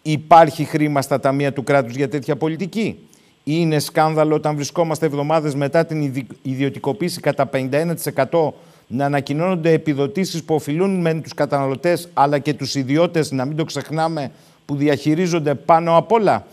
[0.01, 2.97] Υπάρχει χρήμα στα ταμεία του κράτους για τέτοια πολιτική;
[3.43, 8.53] Είναι σκάνδαλο όταν βρισκόμαστε εβδομάδες μετά την ιδιωτικοποίηση κατά 51%
[8.87, 13.63] να ανακοινώνονται επιδοτήσεις που οφειλούν με τους καταναλωτές αλλά και τους ιδιώτες, να μην το
[13.63, 14.31] ξεχνάμε,
[14.65, 16.45] που διαχειρίζονται πάνω απ' όλα;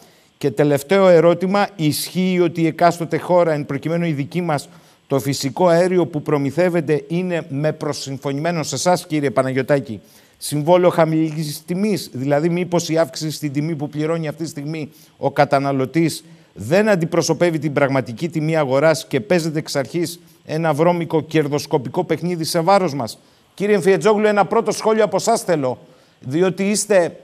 [0.42, 4.68] Και τελευταίο ερώτημα, ισχύει ότι η εκάστοτε χώρα, εν προκειμένου η δική μας,
[5.06, 10.00] το φυσικό αέριο που προμηθεύεται είναι με προσυμφωνημένο σε εσάς, κύριε Παναγιωτάκη,
[10.38, 15.30] συμβόλαιο χαμηλής τιμής; Δηλαδή, μήπως η αύξηση στην τιμή που πληρώνει αυτή τη στιγμή ο
[15.30, 16.24] καταναλωτής
[16.54, 22.60] δεν αντιπροσωπεύει την πραγματική τιμή αγοράς και παίζεται εξ αρχής ένα βρώμικο κερδοσκοπικό παιχνίδι σε
[22.60, 23.18] βάρος μας;
[23.54, 25.78] Κύριε Εμφιετζόγλου, ένα πρώτο σχόλιο από εσά θέλω.
[26.20, 27.16] Διότι είστε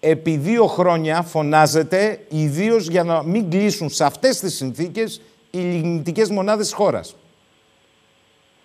[0.00, 5.20] επί δύο χρόνια φωνάζετε, ιδίως για να μην κλείσουν σε αυτές τις συνθήκες
[5.50, 7.16] οι λιγνητικές μονάδες της χώρας.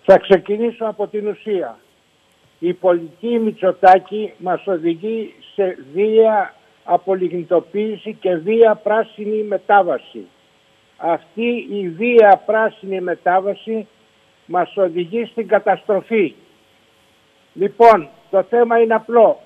[0.03, 1.79] Θα ξεκινήσω από την ουσία.
[2.59, 10.27] Η πολιτική Μητσοτάκη μας οδηγεί σε βία απολιγνητοποίηση και βία πράσινη μετάβαση.
[10.97, 13.87] Αυτή η βία πράσινη μετάβαση
[14.45, 16.33] μας οδηγεί στην καταστροφή.
[17.53, 19.39] Λοιπόν, το θέμα είναι απλό.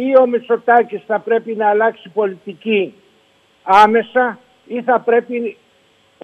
[0.00, 2.94] Ή ο Μητσοτάκης θα πρέπει να αλλάξει πολιτική
[3.62, 5.56] άμεσα ή θα πρέπει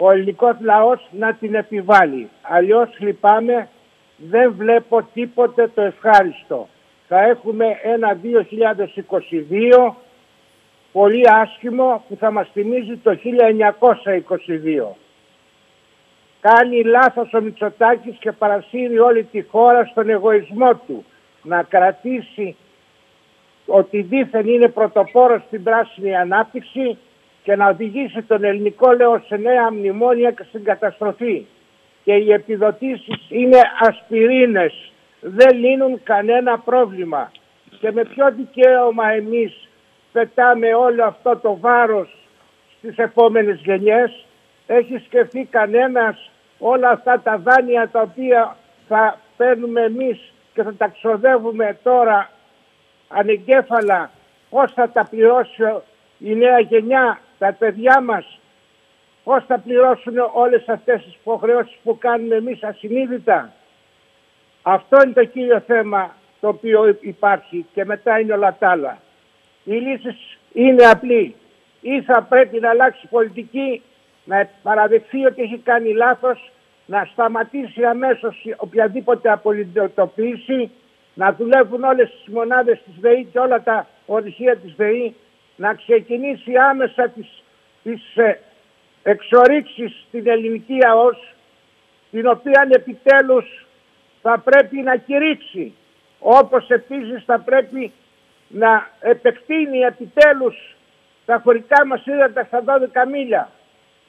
[0.00, 2.28] ο ελληνικός λαός να την επιβάλλει.
[2.42, 3.68] Αλλιώς λυπάμαι,
[4.16, 6.68] δεν βλέπω τίποτε το ευχάριστο.
[7.08, 8.20] Θα έχουμε ένα
[9.88, 9.94] 2022
[10.92, 14.96] πολύ άσχημο που θα μας θυμίζει το 1922.
[16.40, 21.04] Κάνει λάθος ο Μητσοτάκης και παρασύρει όλη τη χώρα στον εγωισμό του.
[21.42, 22.56] Να κρατήσει
[23.66, 26.98] ότι δήθεν είναι πρωτοπόρος στην πράσινη ανάπτυξη
[27.42, 31.46] και να οδηγήσει τον ελληνικό λαό σε νέα μνημόνια και στην καταστροφή.
[32.04, 37.32] Και οι επιδοτήσεις είναι ασπιρίνες, δεν λύνουν κανένα πρόβλημα.
[37.80, 39.68] Και με ποιο δικαίωμα εμείς
[40.12, 42.16] πετάμε όλο αυτό το βάρος
[42.78, 44.24] στις επόμενες γενιές;
[44.66, 48.56] Έχει σκεφτεί κανένας όλα αυτά τα δάνεια τα οποία
[48.88, 52.30] θα παίρνουμε εμείς και θα τα ξοδεύουμε τώρα
[53.14, 54.10] ανεγκέφαλα
[54.50, 55.62] πώς θα τα πληρώσει
[56.18, 58.38] η νέα γενιά, τα παιδιά μας,
[59.24, 63.52] πώς θα πληρώσουν όλες αυτές τις υποχρεώσεις που κάνουμε εμείς ασυνείδητα.
[64.62, 68.98] Αυτό είναι το κύριο θέμα το οποίο υπάρχει και μετά είναι όλα τα άλλα.
[69.64, 70.16] Η λύση
[70.52, 71.34] είναι απλή.
[71.80, 73.82] Ή θα πρέπει να αλλάξει πολιτική,
[74.24, 76.52] να παραδεχθεί ότι έχει κάνει λάθος,
[76.86, 80.70] να σταματήσει αμέσως οποιαδήποτε απολυτοποίηση,
[81.14, 85.14] να δουλεύουν όλες τις μονάδες της ΔΕΗ και όλα τα ορυχεία της ΔΕΗ,
[85.56, 87.42] να ξεκινήσει άμεσα τις,
[87.82, 88.40] τις ε,
[89.02, 91.34] εξορίξεις στην ελληνική ΑΟΣ,
[92.10, 93.66] την οποία επιτέλους
[94.22, 95.74] θα πρέπει να κηρύξει.
[96.18, 97.92] Όπως επίσης θα πρέπει
[98.48, 100.74] να επεκτείνει επιτέλους
[101.26, 103.50] τα χωρικά μας ύδατα στα 12 μίλια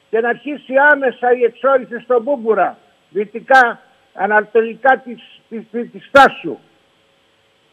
[0.10, 2.78] και να αρχίσει άμεσα η εξόριξη στον Μπούμπουρα,
[3.10, 3.80] δυτικά
[4.14, 6.58] ανατολικά της, της, της, της Στάσου.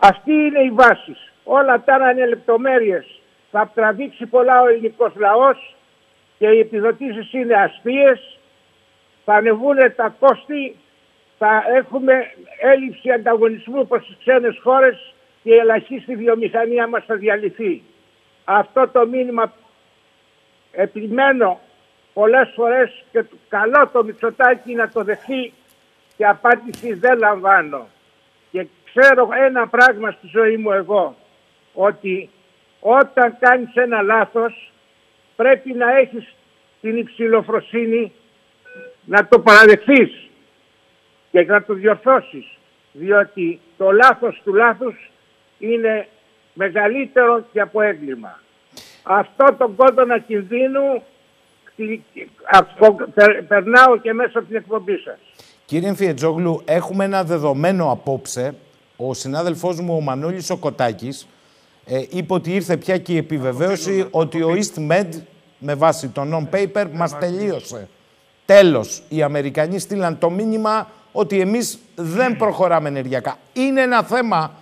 [0.04, 1.16] Αυτή είναι η βάση.
[1.44, 3.20] Όλα τα άλλα είναι λεπτομέρειες.
[3.50, 5.74] Θα τραβήξει πολλά ο ελληνικός λαός
[6.38, 8.38] και οι επιδοτήσεις είναι αστείες.
[9.24, 10.76] Θα ανεβούν τα κόστη,
[11.38, 12.12] θα έχουμε
[12.60, 17.82] έλλειψη ανταγωνισμού προς τις ξένες χώρες και η ελαχίστη βιομηχανία μας θα διαλυθεί.
[18.44, 19.52] Αυτό το μήνυμα
[20.72, 21.60] επιμένω
[22.12, 25.52] πολλές φορές και καλό το Μητσοτάκι να το δεχθεί
[26.16, 27.86] και απάντηση δεν λαμβάνω.
[28.50, 31.16] Και ξέρω ένα πράγμα στη ζωή μου εγώ,
[31.74, 32.30] ότι
[32.80, 34.72] όταν κάνεις ένα λάθος
[35.36, 36.34] πρέπει να έχεις
[36.80, 38.12] την υψηλοφροσύνη
[39.04, 40.28] να το παραδεχθείς
[41.30, 42.46] και να το διορθώσεις.
[42.92, 45.10] Διότι το λάθος του λάθους
[45.58, 46.08] είναι
[46.54, 48.40] μεγαλύτερο και από έγκλημα.
[49.02, 51.02] Αυτό τον κόδωνα κινδύνου
[53.48, 55.18] περνάω και μέσα από την εκπομπής σας.
[55.64, 58.54] Κύριε Φιετζόγλου, έχουμε ένα δεδομένο απόψε.
[58.96, 61.26] Ο συνάδελφός μου, ο Μανώλης ο Κοτάκης,
[61.84, 65.08] ε, είπε ότι ήρθε πια και η επιβεβαίωση ότι ο EastMed,
[65.58, 67.88] με βάση το non-paper, μας τελείωσε.
[68.46, 73.38] Τέλος, οι Αμερικανοί στείλαν το μήνυμα ότι εμείς δεν προχωράμε ενεργειακά.
[73.52, 74.52] Είναι ένα θέμα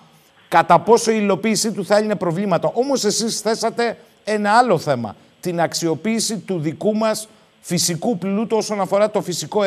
[0.49, 2.71] κατά πόσο η υλοποίησή του θα είναι προβλήματα.
[2.75, 5.17] Όμως εσείς θέσατε ένα άλλο θέμα.
[5.41, 7.29] Την αξιοποίηση του δικού μας
[7.61, 9.63] φυσικού πλούτου όσον αφορά το φυσικό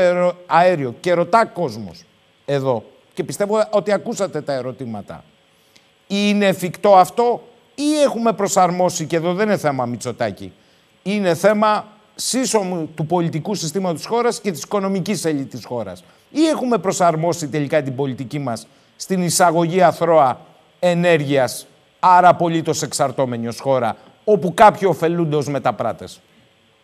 [0.45, 0.95] αέριο.
[0.99, 2.03] Και ρωτά κόσμος
[2.45, 2.83] εδώ.
[3.13, 5.23] Και πιστεύω ότι ακούσατε τα ερωτήματα.
[6.07, 7.43] Είναι εφικτό αυτό
[7.75, 10.53] ή έχουμε προσαρμόσει, και εδώ δεν είναι θέμα Μητσοτάκη,
[11.03, 11.85] είναι θέμα
[12.15, 16.03] σύσσωμου του πολιτικού συστήματος της χώρας και της οικονομικής ελίτ της χώρας.
[16.29, 20.39] Ή έχουμε προσαρμόσει τελικά την πολιτική μας στην εισαγωγή αθρώα
[20.79, 21.67] ενέργειας,
[21.99, 26.21] άρα απολύτως εξαρτώμενη ως χώρα, όπου κάποιοι ωφελούνται ως μεταπράτες.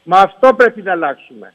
[0.03, 1.53] Μα αυτό πρέπει να αλλάξουμε.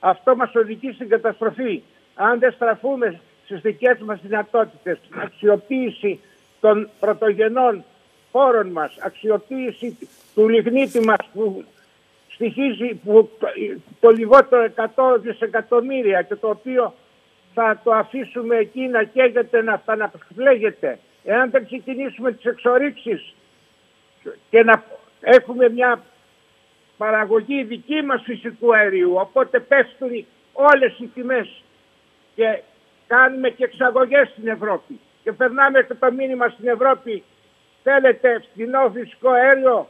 [0.00, 1.82] Αυτό μας οδηγεί στην καταστροφή.
[2.14, 3.20] Αν δεν στραφούμε
[3.50, 6.20] στις δικές μας δυνατότητες, αξιοποίηση
[6.60, 7.84] των πρωτογενών
[8.32, 9.98] χώρων μας, αξιοποίηση
[10.34, 11.64] του λιγνίτη μας που
[12.28, 13.30] στοιχίζει που
[14.00, 16.94] το λιγότερο 100 δισεκατομμύρια και το οποίο
[17.54, 19.82] θα το αφήσουμε εκεί να καίγεται, να
[20.34, 20.98] φλέγεται.
[21.24, 23.34] Εάν δεν ξεκινήσουμε τις εξορίξεις
[24.50, 24.84] και να
[25.20, 26.02] έχουμε μια
[26.96, 31.62] παραγωγή δική μας φυσικού αερίου, οπότε πέφτουν όλες οι τιμές
[32.34, 32.62] και
[33.14, 35.00] κάνουμε και εξαγωγές στην Ευρώπη.
[35.22, 37.22] Και περνάμε και το μήνυμα στην Ευρώπη.
[37.82, 39.88] Θέλετε φθηνό φυσικό αέριο;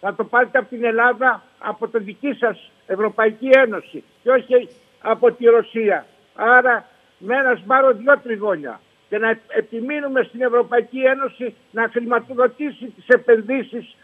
[0.00, 4.68] Θα το πάρετε από την Ελλάδα από τη δική σας Ευρωπαϊκή Ένωση και όχι
[5.00, 6.06] από τη Ρωσία.
[6.34, 6.86] Άρα
[7.18, 8.80] με ένα σπάρο δυο τριγώνια.
[9.08, 13.96] Και να επιμείνουμε στην Ευρωπαϊκή Ένωση να χρηματοδοτήσει τις επενδύσεις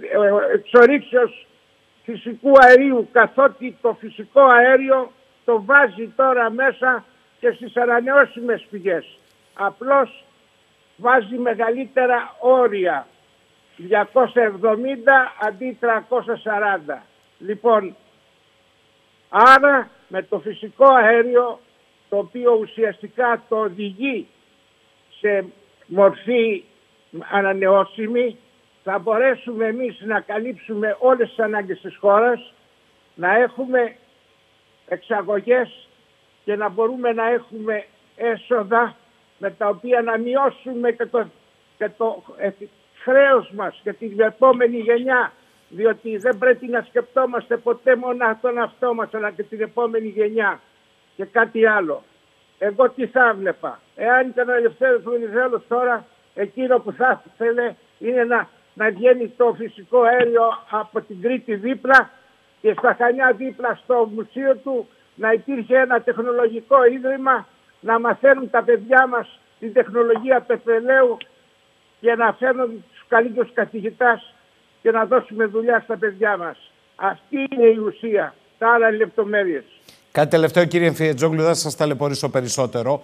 [0.00, 1.46] ε, εξορίξεως
[2.04, 5.12] φυσικού αερίου καθότι το φυσικό αέριο
[5.48, 7.04] το βάζει τώρα μέσα
[7.40, 9.18] και στις ανανεώσιμες πηγές.
[9.54, 10.24] Απλώς
[10.96, 13.06] βάζει μεγαλύτερα όρια.
[13.76, 17.02] 270 αντί 340.
[17.38, 17.96] Λοιπόν,
[19.28, 21.60] άρα με το φυσικό αέριο
[22.08, 24.26] το οποίο ουσιαστικά το οδηγεί
[25.20, 25.44] σε
[25.86, 26.64] μορφή
[27.30, 28.38] ανανεώσιμη
[28.84, 32.52] θα μπορέσουμε εμείς να καλύψουμε όλες τις ανάγκες της χώρας,
[33.14, 33.96] να έχουμε
[34.88, 35.88] εξαγωγές
[36.44, 37.84] και να μπορούμε να έχουμε
[38.16, 38.96] έσοδα
[39.38, 41.26] με τα οποία να μειώσουμε και το,
[41.78, 42.50] και το ε,
[43.02, 45.32] χρέος μας και την επόμενη γενιά
[45.68, 50.60] διότι δεν πρέπει να σκεπτόμαστε ποτέ μόνο τον αυτό μας αλλά και την επόμενη γενιά
[51.16, 52.02] και κάτι άλλο.
[52.58, 53.80] Εγώ τι θα έβλεπα.
[53.96, 59.54] Εάν ήταν ο Ελευθέρος Βενιζέλος τώρα εκείνο που θα ήθελε είναι να, να βγαίνει το
[59.58, 62.10] φυσικό αέριο από την Κρήτη δίπλα
[62.60, 67.46] και στα Χανιά δίπλα στο μουσείο του να υπήρχε ένα τεχνολογικό ίδρυμα
[67.80, 71.16] να μαθαίνουν τα παιδιά μας την τεχνολογία πετρελαίου
[72.00, 74.34] και να φέρνουν τους καλύτερους καθηγητάς
[74.82, 76.70] και να δώσουμε δουλειά στα παιδιά μας.
[76.96, 78.34] Αυτή είναι η ουσία.
[78.58, 79.64] Τα άλλα λεπτομέρειες.
[80.12, 83.02] Κάτι τελευταίο κύριε Φιετζόγλου, δεν σας ταλαιπωρήσω περισσότερο.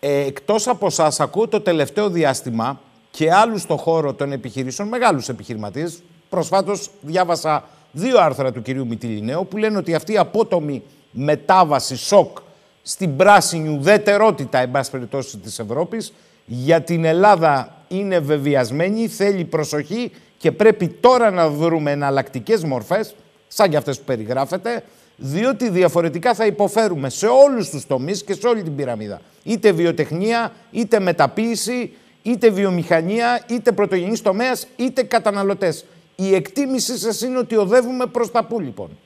[0.00, 5.28] Ε, εκτός από εσάς ακούω το τελευταίο διάστημα και άλλους στο χώρο των επιχειρήσεων, μεγάλους
[5.28, 6.02] επιχειρηματίες.
[6.28, 7.64] Προσφάτως διάβασα
[7.98, 12.38] δύο άρθρα του κυρίου Μητυλινέου που λένε ότι αυτή η απότομη μετάβαση, σοκ
[12.82, 16.12] στην πράσινη ουδετερότητα, εν πάση περιπτώσει, της Ευρώπης,
[16.46, 23.14] για την Ελλάδα είναι βεβαιασμένη, θέλει προσοχή και πρέπει τώρα να βρούμε εναλλακτικές μορφές,
[23.48, 24.82] σαν και αυτές που περιγράφετε,
[25.16, 29.20] διότι διαφορετικά θα υποφέρουμε σε όλους τους τομείς και σε όλη την πυραμίδα.
[29.42, 31.92] Είτε βιοτεχνία, είτε μεταποίηση,
[32.22, 35.84] είτε βιομηχανία, είτε πρωτογενής τομέας, είτε καταναλωτές.
[36.16, 38.98] Η εκτίμηση σας είναι ότι οδεύουμε προς τα πού λοιπόν.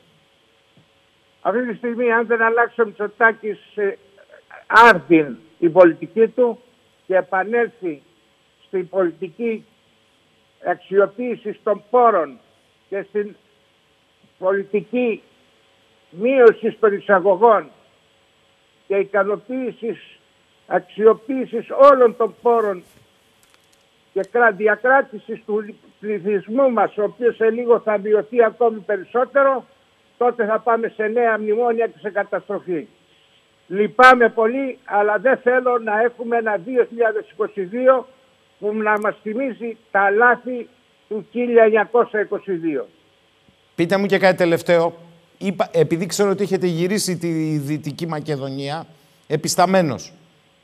[1.40, 3.58] Αυτή τη στιγμή αν δεν αλλάξει ο Μητσοτάκης
[4.66, 6.60] άρθιν την πολιτική του
[7.06, 8.02] και επανέλθει
[8.66, 9.64] στην πολιτική
[10.66, 12.38] αξιοποίησης των πόρων
[12.88, 13.36] και στην
[14.38, 15.22] πολιτική
[16.10, 17.70] μείωση των εισαγωγών
[18.86, 20.18] και ικανοποίησης
[20.66, 22.82] αξιοποίησης όλων των πόρων
[24.12, 29.64] και διακράτησης του πληθυσμού μας, ο οποίος σε λίγο θα μειωθεί ακόμη περισσότερο,
[30.18, 32.86] τότε θα πάμε σε νέα μνημόνια και σε καταστροφή.
[33.66, 36.60] Λυπάμαι πολύ, αλλά δεν θέλω να έχουμε ένα
[38.00, 38.04] 2022
[38.58, 40.68] που να μας θυμίζει τα λάθη
[41.08, 41.26] του
[42.82, 42.86] 1922.
[43.74, 44.94] Πείτε μου και κάτι τελευταίο.
[45.38, 48.86] Είπα, επειδή ξέρω ότι έχετε γυρίσει τη Δυτική Μακεδονία,
[49.26, 50.12] επισταμένος,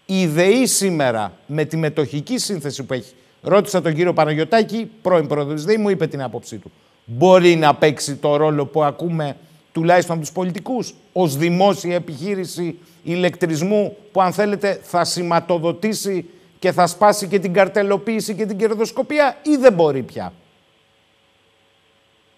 [0.07, 5.65] η ΔΕΗ σήμερα με τη μετοχική σύνθεση που έχει, ρώτησα τον κύριο Παναγιωτάκη, πρώην πρόεδρος
[5.65, 6.71] ΔΕΗ, μου είπε την άποψή του.
[7.05, 9.37] Μπορεί να παίξει το ρόλο που ακούμε
[9.73, 16.87] τουλάχιστον από τους πολιτικούς, ως δημόσια επιχείρηση ηλεκτρισμού που αν θέλετε θα σηματοδοτήσει και θα
[16.87, 20.33] σπάσει και την καρτελοποίηση και την κερδοσκοπία ή δεν μπορεί πια;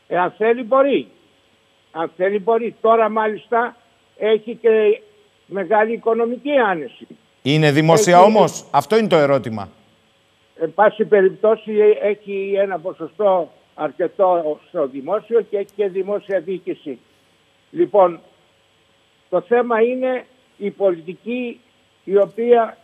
[0.08, 1.08] Εάν θέλει μπορεί.
[1.90, 2.74] Αν θέλει μπορεί.
[2.80, 3.76] Τώρα μάλιστα
[4.16, 5.00] έχει και
[5.46, 7.06] μεγάλη οικονομική άνεση.
[7.42, 8.26] Είναι δημόσια έχει...
[8.26, 9.68] όμως; Αυτό είναι το ερώτημα.
[10.60, 11.72] Εν πάση περιπτώσει
[12.02, 16.98] έχει ένα ποσοστό αρκετό στο δημόσιο και έχει και δημόσια διοίκηση.
[17.70, 18.20] Λοιπόν,
[19.28, 20.24] το θέμα είναι
[20.56, 21.60] η πολιτική
[22.05, 22.76] η οποία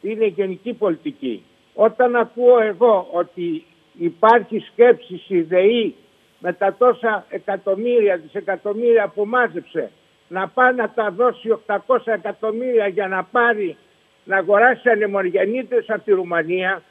[0.00, 1.44] είναι γενική πολιτική.
[1.74, 3.64] Όταν ακούω εγώ ότι
[3.98, 5.94] υπάρχει σκέψη στη ΔΕΗ
[6.38, 9.90] με τα τόσα εκατομμύρια, δισεκατομμύρια που μάζεψε
[10.28, 13.76] να πάει να τα δώσει 800 εκατομμύρια για να πάρει
[14.24, 16.82] να αγοράσει ανεμογεννήτες από τη Ρουμανία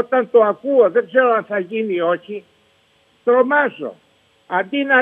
[0.00, 2.44] όταν το ακούω, δεν ξέρω αν θα γίνει ή όχι,
[3.24, 3.94] τρομάζω.
[4.46, 5.00] Αντί να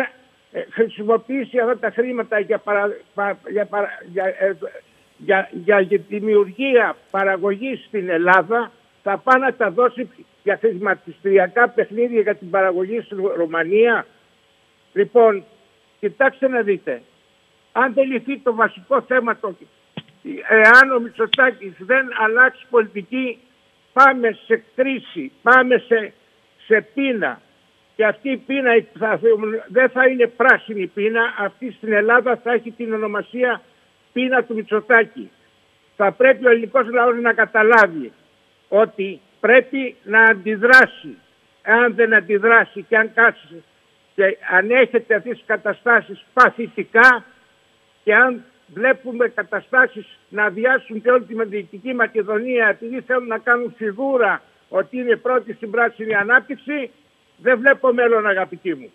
[0.52, 2.90] ε, χρησιμοποιήσει αυτά τα χρήματα για, παρα,
[3.50, 3.68] για,
[4.12, 4.56] για, ε,
[5.16, 10.10] για, για, δημιουργία παραγωγής στην Ελλάδα θα πάει να τα δώσει
[10.42, 14.06] για χρηματιστηριακά παιχνίδια για την παραγωγή στην Ρουμανία.
[14.92, 15.44] Λοιπόν,
[16.00, 17.02] κοιτάξτε να δείτε.
[17.72, 19.54] Αν δεν λυθεί το βασικό θέμα, το,
[20.48, 23.38] εάν ο Μητσοτάκης δεν αλλάξει πολιτική,
[23.92, 26.12] πάμε σε κρίση, πάμε σε,
[26.66, 27.40] σε πείνα.
[27.96, 28.70] Και αυτή η πείνα
[29.68, 33.62] δεν θα είναι πράσινη πείνα, αυτή στην Ελλάδα θα έχει την ονομασία
[34.12, 35.30] πείνα του Μητσοτάκη.
[35.96, 38.12] Θα πρέπει ο ελληνικός λαός να καταλάβει
[38.68, 41.16] ότι πρέπει να αντιδράσει.
[41.62, 43.62] Αν δεν αντιδράσει και αν κάτσει
[44.14, 47.24] και αν έχετε αυτές τις καταστάσεις παθητικά
[48.04, 48.44] και αν
[48.74, 54.96] βλέπουμε καταστάσεις να αδειάσουν και όλη τη Δυτική Μακεδονία επειδή θέλουν να κάνουν φιγούρα ότι
[54.98, 56.90] είναι πρώτη στην πράσινη ανάπτυξη,
[57.36, 58.92] δεν βλέπω μέλλον αγαπητοί μου.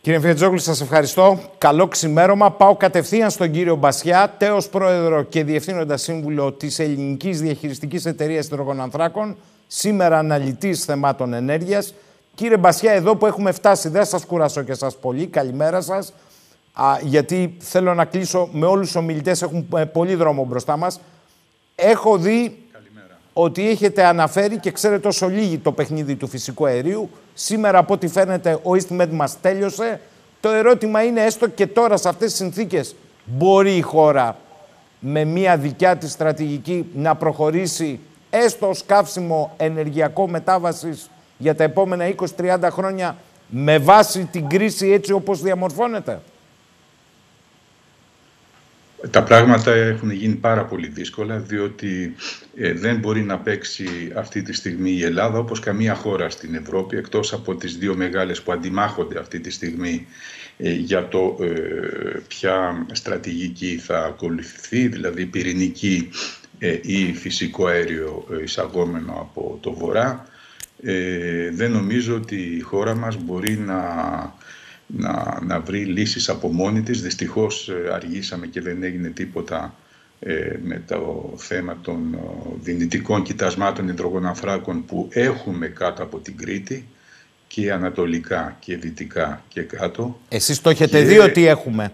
[0.00, 1.38] Κύριε Φιετζόγλου, σας ευχαριστώ.
[1.58, 2.52] Καλό ξημέρωμα.
[2.52, 9.36] Πάω κατευθείαν στον κύριο Μπασιά, τέος πρόεδρο και διευθύνοντας σύμβουλο της Ελληνικής Διαχειριστικής Εταιρείας Υδρογονανθράκων,
[9.66, 11.94] σήμερα αναλυτής θεμάτων ενέργειας.
[12.34, 15.26] Κύριε Μπασιά, εδώ που έχουμε φτάσει, δεν σας κουράσω και σας πολύ.
[15.26, 16.12] Καλημέρα σας.
[16.80, 21.00] Α, γιατί θέλω να κλείσω με όλους τους ομιλητές, έχουν ε, πολύ δρόμο μπροστά μας.
[21.74, 22.58] Έχω δει
[23.32, 27.10] ότι έχετε αναφέρει και ξέρετε όσο λίγοι το παιχνίδι του φυσικού αερίου.
[27.34, 30.00] Σήμερα από ό,τι φαίνεται ο EastMed μας τέλειωσε.
[30.40, 32.94] Το ερώτημα είναι έστω και τώρα σε αυτές τις συνθήκες
[33.24, 34.36] μπορεί η χώρα
[34.98, 38.00] με μια δικιά της στρατηγική να προχωρήσει
[38.30, 43.16] έστω ως καύσιμο ενεργειακό μετάβασης για τα επόμενα 20-30 χρόνια
[43.48, 46.20] με βάση την κρίση έτσι όπως διαμορφώνεται;
[49.10, 52.14] Τα πράγματα έχουν γίνει πάρα πολύ δύσκολα διότι
[52.54, 56.96] ε, δεν μπορεί να παίξει αυτή τη στιγμή η Ελλάδα όπως καμία χώρα στην Ευρώπη
[56.96, 60.06] εκτός από τις δύο μεγάλες που αντιμάχονται αυτή τη στιγμή
[60.56, 61.48] ε, για το ε,
[62.28, 66.08] ποια στρατηγική θα ακολουθηθεί, δηλαδή πυρηνική
[66.82, 70.26] ή φυσικό αέριο εισαγόμενο από το Βορρά.
[71.52, 73.78] δεν νομίζω ότι η χώρα μας μπορεί να
[74.96, 77.02] να, να βρει λύσεις από μόνη της.
[77.02, 79.74] Δυστυχώς ε, αργήσαμε και δεν έγινε τίποτα
[80.20, 82.18] ε, με το θέμα των ε,
[82.60, 86.86] δυνητικών κοιτασμάτων υδρογοναθράκων που έχουμε κάτω από την Κρήτη
[87.46, 90.20] και ανατολικά και δυτικά και κάτω.
[90.28, 91.92] Εσείς το έχετε δει ότι έχουμε;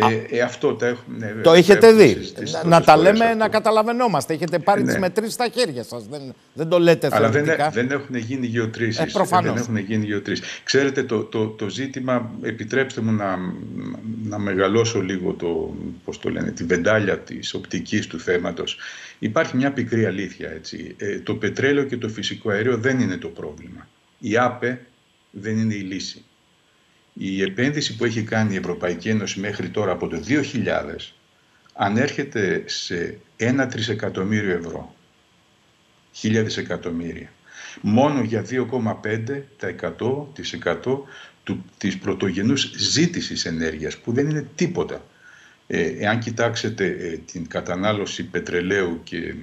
[0.00, 1.32] Ε, ε, αυτό το έχουμε.
[1.34, 2.16] Ναι, το έχετε δει.
[2.64, 4.34] να τα λέμε να καταλαβαίνόμαστε.
[4.34, 4.92] Έχετε πάρει ναι.
[4.92, 6.06] τι μετρήσεις στα χέρια σας.
[6.10, 9.14] Δεν, δεν το λέτε Αλλά δεν, δεν έχουν γίνει γεωτρήσεις.
[9.14, 10.60] Ε, δεν έχουν γίνει γεωτρήσεις.
[10.64, 13.36] Ξέρετε, το, το, το ζήτημα, επιτρέψτε μου να,
[14.24, 18.78] να μεγαλώσω λίγο το, πώς το λένε, τη βεντάλια της οπτικής του θέματος.
[19.18, 20.50] Υπάρχει μια πικρή αλήθεια.
[20.50, 20.94] Έτσι.
[20.96, 23.88] Ε, το πετρέλαιο και το φυσικό αέριο δεν είναι το πρόβλημα.
[24.18, 24.80] Η ΑΠΕ
[25.30, 26.22] δεν είναι η λύση
[27.18, 30.34] η επένδυση που έχει κάνει η Ευρωπαϊκή Ένωση μέχρι τώρα από το 2000
[31.72, 34.94] ανέρχεται σε ένα τρισεκατομμύριο ευρώ.
[36.12, 37.32] Χίλια δισεκατομμύρια.
[37.80, 40.98] Μόνο για 2,5%
[41.44, 45.04] του, της πρωτογενούς ζήτησης ενέργειας, που δεν είναι τίποτα.
[45.66, 49.34] Ε, εάν κοιτάξετε ε, την κατανάλωση πετρελαίου και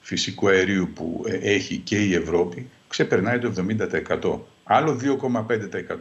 [0.00, 3.52] φυσικού αερίου που ε, έχει και η Ευρώπη, ξεπερνάει το
[4.20, 4.38] 70%.
[4.72, 5.00] Άλλο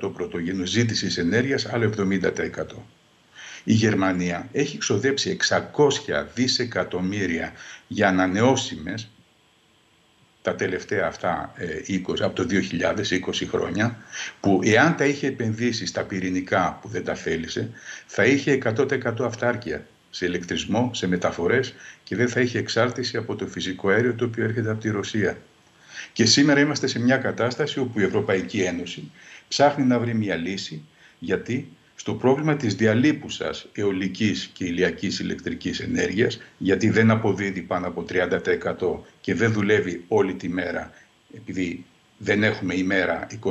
[0.02, 2.86] 2,5% πρωτογενούς ζήτησης ενέργειας, άλλο 70%.
[3.64, 7.54] Η Γερμανία έχει ξοδέψει 600 δισεκατομμύρια
[7.88, 9.10] για ανανεώσιμες
[10.42, 11.54] τα τελευταία αυτά
[11.88, 13.98] 20, ε, από το 2020 χρόνια,
[14.40, 17.70] που εάν τα είχε επενδύσει στα πυρηνικά που δεν τα θέλησε,
[18.06, 21.74] θα είχε 100% αυτάρκεια σε ηλεκτρισμό, σε μεταφορές
[22.04, 25.38] και δεν θα είχε εξάρτηση από το φυσικό αέριο το οποίο έρχεται από τη Ρωσία.
[26.20, 29.12] Και σήμερα είμαστε σε μια κατάσταση όπου η Ευρωπαϊκή Ένωση
[29.48, 30.82] ψάχνει να βρει μια λύση
[31.20, 38.06] γιατί στο πρόβλημα της διαλείπουσας αιωλικής και ηλιακής ηλεκτρικής ενέργειας γιατί δεν αποδίδει πάνω από
[38.10, 40.92] 30% και δεν δουλεύει όλη τη μέρα
[41.36, 41.86] επειδή
[42.18, 43.50] δεν έχουμε ημέρα 24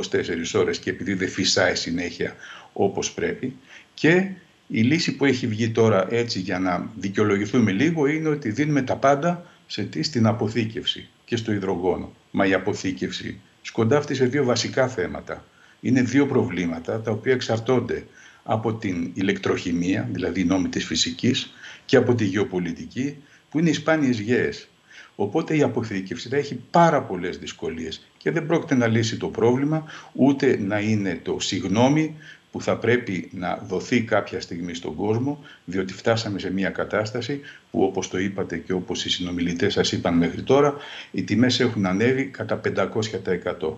[0.53, 2.35] ώρες και επειδή δεν φυσάει συνέχεια
[2.73, 3.55] όπως πρέπει
[3.93, 4.29] και
[4.67, 8.95] η λύση που έχει βγει τώρα έτσι για να δικαιολογηθούμε λίγο είναι ότι δίνουμε τα
[8.95, 12.13] πάντα σε τι, στην αποθήκευση και στο υδρογόνο.
[12.31, 15.45] Μα η αποθήκευση σκοντάφτει σε δύο βασικά θέματα.
[15.79, 18.07] Είναι δύο προβλήματα τα οποία εξαρτώνται
[18.43, 21.53] από την ηλεκτροχημία, δηλαδή η νόμη της φυσικής,
[21.85, 23.17] και από τη γεωπολιτική,
[23.49, 24.67] που είναι οι σπάνιες γέες.
[25.15, 29.85] Οπότε η αποθήκευση θα έχει πάρα πολλές δυσκολίες και δεν πρόκειται να λύσει το πρόβλημα,
[30.13, 32.15] ούτε να είναι το συγνώμη
[32.51, 37.83] που θα πρέπει να δοθεί κάποια στιγμή στον κόσμο, διότι φτάσαμε σε μια κατάσταση που
[37.83, 40.75] όπως το είπατε και όπως οι συνομιλητές σας είπαν μέχρι τώρα,
[41.11, 43.73] οι τιμές έχουν ανέβει κατά 500%.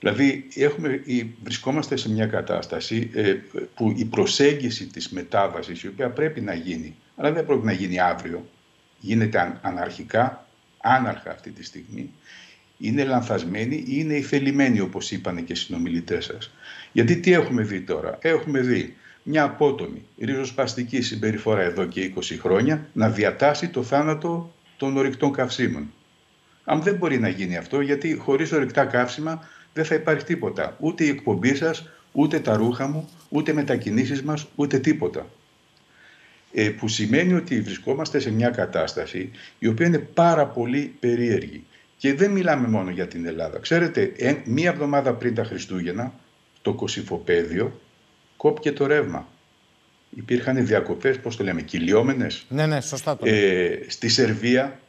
[0.00, 1.02] Δηλαδή έχουμε,
[1.42, 3.36] βρισκόμαστε σε μια κατάσταση ε,
[3.74, 8.00] που η προσέγγιση της μετάβασης, η οποία πρέπει να γίνει, αλλά δεν πρέπει να γίνει
[8.00, 8.48] αύριο,
[9.00, 10.46] γίνεται αναρχικά,
[10.78, 12.10] άναρχα αυτή τη στιγμή,
[12.78, 16.50] είναι λανθασμένη ή είναι ηθελημένη όπως είπαν και οι συνομιλητές σας.
[16.92, 22.88] Γιατί τι έχουμε δει τώρα; Έχουμε δει μια απότομη ριζοσπαστική συμπεριφορά εδώ και 20 χρόνια
[22.92, 25.92] να διατάσει το θάνατο των ορυκτών καυσίμων.
[26.64, 30.76] Αν δεν μπορεί να γίνει αυτό, γιατί χωρίς ορυκτά καύσιμα δεν θα υπάρχει τίποτα.
[30.80, 35.26] Ούτε η εκπομπή σας, ούτε τα ρούχα μου, ούτε μετακινήσεις μας, ούτε τίποτα.
[36.52, 41.64] Ε, που σημαίνει ότι βρισκόμαστε σε μια κατάσταση η οποία είναι πάρα πολύ περίεργη.
[41.96, 43.58] Και δεν μιλάμε μόνο για την Ελλάδα.
[43.58, 44.12] Ξέρετε,
[44.44, 46.12] μία εβδομάδα πριν τα Χριστούγεννα,
[46.62, 47.80] το Κωσυφοπαίδιο
[48.36, 49.28] κόπηκε το ρεύμα.
[50.10, 52.44] Υπήρχαν διακοπές, πώς το λέμε, κυλιόμενες.
[52.48, 54.80] Ναι, ναι, σωστά το ε, Στη Σερβία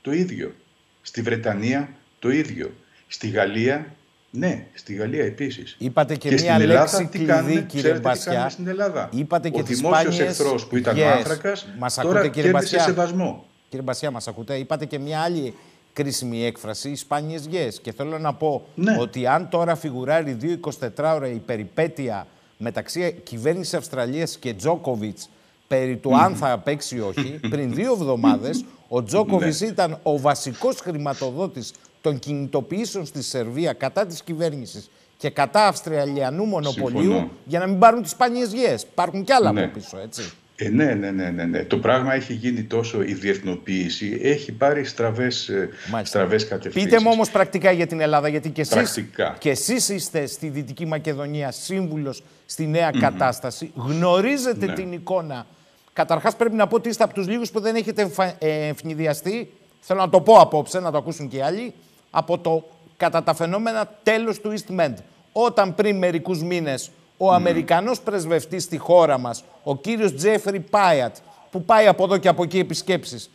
[0.00, 0.54] το ίδιο.
[1.02, 1.88] Στη Βρετανία
[2.18, 2.72] το ίδιο.
[3.06, 3.94] Στη Γαλλία,
[4.30, 5.76] ναι, στη Γαλλία επίσης.
[5.78, 8.44] Είπατε και, μία λέξη Ελλάδα, κλειδί, κάνουμε, κύριε Μπασιά.
[8.46, 11.00] Τι στην Ελλάδα; Είπατε και ο δημόσιος εχθρός που ήταν yes.
[11.00, 13.46] ο άνθρακας, μας τώρα ακούτε, κύριε Μπασιά; σεβασμό.
[13.68, 15.54] Κύριε Μπασιά, μας ακούτε; Είπατε και μία άλλη
[15.92, 17.80] κρίσιμη έκφραση, οι σπάνιες γιες.
[17.80, 18.96] Και θέλω να πω ναι.
[19.00, 22.26] ότι αν τώρα φιγουράρει 2-24 ώρα η περιπέτεια
[22.56, 25.28] μεταξύ κυβέρνησης Αυστραλίας και Τζόκοβιτς
[25.68, 29.66] περί του αν θα παίξει ή όχι, πριν δύο εβδομάδες ο Τζόκοβιτς ναι.
[29.66, 37.30] ήταν ο βασικός χρηματοδότης των κινητοποιήσεων στη Σερβία κατά της κυβέρνησης και κατά Αυστραλιανού μονοπωλίου
[37.44, 38.82] για να μην πάρουν τις σπάνιες γιες.
[38.82, 39.62] Υπάρχουν κι άλλα ναι.
[39.62, 40.32] από πίσω, έτσι.
[40.62, 41.64] Ε, ναι, ναι, ναι, ναι, ναι.
[41.64, 45.68] Το πράγμα έχει γίνει τόσο, η διεθνοποίηση έχει πάρει στραβές, ε,
[46.02, 46.90] στραβές κατευθύνσεις.
[46.90, 49.04] Πείτε μου όμως πρακτικά για την Ελλάδα, γιατί και εσείς,
[49.38, 53.70] και εσείς είστε στη Δυτική Μακεδονία σύμβουλος στη νέα κατάσταση.
[53.74, 54.72] Γνωρίζετε ναι.
[54.72, 55.46] την εικόνα.
[55.92, 60.00] Καταρχάς πρέπει να πω ότι είστε από τους λίγους που δεν έχετε ε, ευνηδιαστεί, θέλω
[60.00, 61.72] να το πω απόψε, να το ακούσουν και οι άλλοι,
[62.10, 64.94] από το κατά τα φαινόμενα τέλος του EastMed.
[65.32, 66.90] Όταν πριν μερικούς μήνες
[67.22, 71.16] ο Αμερικανός πρεσβευτής στη χώρα μας, ο κύριος Τζέφρι Πάιατ,
[71.50, 73.30] που πάει από εδώ και από εκεί επισκέψεις,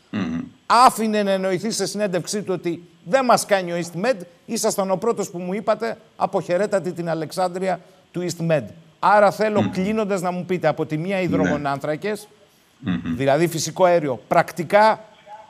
[0.66, 5.30] άφηνε να εννοηθεί σε συνέντευξή του ότι δεν μας κάνει ο EastMed, ήσασταν ο πρώτος
[5.30, 7.80] που μου είπατε αποχαιρέτατε την Αλεξάνδρεια
[8.12, 8.64] του EastMed.
[9.00, 9.70] Άρα θέλω mm.
[9.72, 12.28] κλείνοντας να μου πείτε από τη μία υδρογονάνθρακες,
[13.16, 15.04] δηλαδή φυσικό αέριο, πρακτικά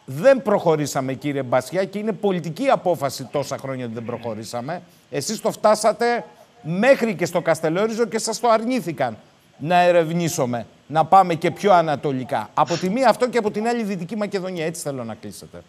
[0.05, 4.81] δεν προχωρήσαμε κύριε Μπασιά και είναι πολιτική απόφαση τόσα χρόνια ότι δεν προχωρήσαμε.
[5.09, 6.25] Εσείς το φτάσατε
[6.65, 9.17] μέχρι και στο Καστελόριζο και σας το αρνήθηκαν
[9.57, 12.49] να ερευνήσουμε, να πάμε και πιο ανατολικά.
[12.53, 14.65] Από τη μία αυτό και από την άλλη Δυτική Μακεδονία.
[14.65, 15.63] Έτσι θέλω να κλείσετε.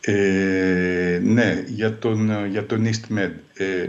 [0.00, 3.32] Ε, ναι, για τον, για τον EastMed.
[3.54, 3.88] Ε,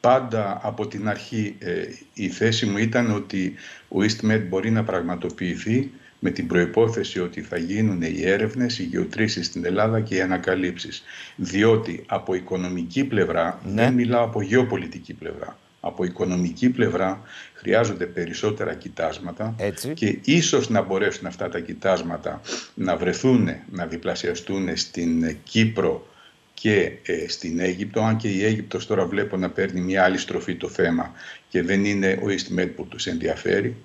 [0.00, 1.72] πάντα από την αρχή ε,
[2.14, 3.54] η θέση μου ήταν ότι
[3.88, 5.90] ο EastMed μπορεί να πραγματοποιηθεί
[6.24, 11.02] με την προϋπόθεση ότι θα γίνουν οι έρευνες, οι γεωτρήσεις στην Ελλάδα και οι ανακαλύψεις.
[11.36, 13.82] Διότι από οικονομική πλευρά, ναι.
[13.82, 17.22] δεν μιλάω από γεωπολιτική πλευρά, από οικονομική πλευρά
[17.54, 19.54] χρειάζονται περισσότερα κοιτάσματα
[19.94, 22.40] και ίσως να μπορέσουν αυτά τα κοιτάσματα
[22.74, 26.06] να βρεθούν, να διπλασιαστούν στην Κύπρο
[26.54, 30.54] και ε, στην Αίγυπτο, αν και η Αίγυπτος τώρα βλέπω να παίρνει μια άλλη στροφή
[30.54, 31.12] το θέμα
[31.54, 33.76] και δεν είναι ο EastMed που τους ενδιαφέρει.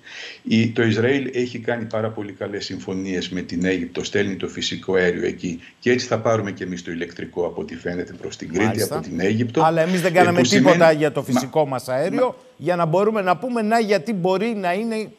[0.42, 4.94] Η, το Ισραήλ έχει κάνει πάρα πολύ καλές συμφωνίες με την Αίγυπτο, στέλνει το φυσικό
[4.94, 8.52] αέριο εκεί και έτσι θα πάρουμε και εμείς το ηλεκτρικό από ό,τι φαίνεται προς την
[8.52, 9.62] Κρήτη, από την Αίγυπτο.
[9.62, 11.86] Αλλά εμείς δεν κάναμε ε, τίποτα για το φυσικό Μας...
[11.86, 15.10] μας αέριο για να μπορούμε να πούμε να γιατί μπορεί να είναι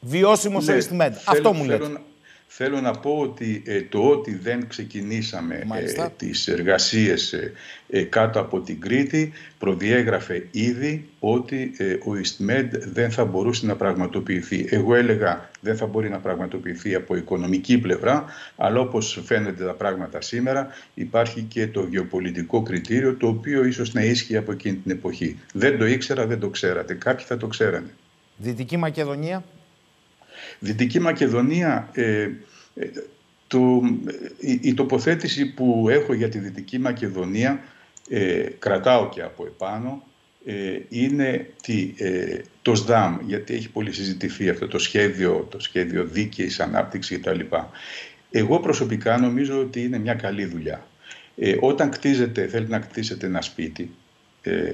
[0.00, 1.12] βιώσιμος ναι, ο EastMed.
[1.24, 1.86] Αυτό μου λέτε.
[2.54, 5.66] Θέλω να πω ότι ε, το ότι δεν ξεκινήσαμε
[5.96, 7.52] ε, τις εργασίες ε,
[7.88, 11.72] ε, κάτω από την Κρήτη προδιέγραφε ήδη ότι
[12.06, 14.66] ο EastMed δεν θα μπορούσε να πραγματοποιηθεί.
[14.70, 18.24] Εγώ έλεγα δεν θα μπορεί να πραγματοποιηθεί από οικονομική πλευρά,
[18.56, 24.02] αλλά όπως φαίνονται τα πράγματα σήμερα υπάρχει και το γεωπολιτικό κριτήριο το οποίο ίσως να
[24.02, 25.38] ίσχυε από εκείνη την εποχή.
[25.52, 26.94] Δεν το ήξερα, δεν το ξέρατε.
[26.94, 27.94] Κάποιοι θα το ξέρανε.
[28.36, 29.44] Δυτική Μακεδονία.
[30.64, 32.22] Δυτική Μακεδονία, ε,
[32.74, 32.86] ε,
[33.46, 33.82] το,
[34.38, 37.62] η, η, τοποθέτηση που έχω για τη Δυτική Μακεδονία,
[38.08, 40.02] ε, κρατάω και από επάνω,
[40.88, 41.94] είναι τι,
[42.62, 47.40] το ΣΔΑΜ, γιατί έχει πολύ συζητηθεί αυτό το σχέδιο, το σχέδιο δίκαιης ανάπτυξης κτλ.
[48.30, 50.86] Εγώ προσωπικά νομίζω ότι είναι μια καλή δουλειά.
[51.60, 53.90] όταν κτίζετε, θέλετε να κτίσετε ένα σπίτι,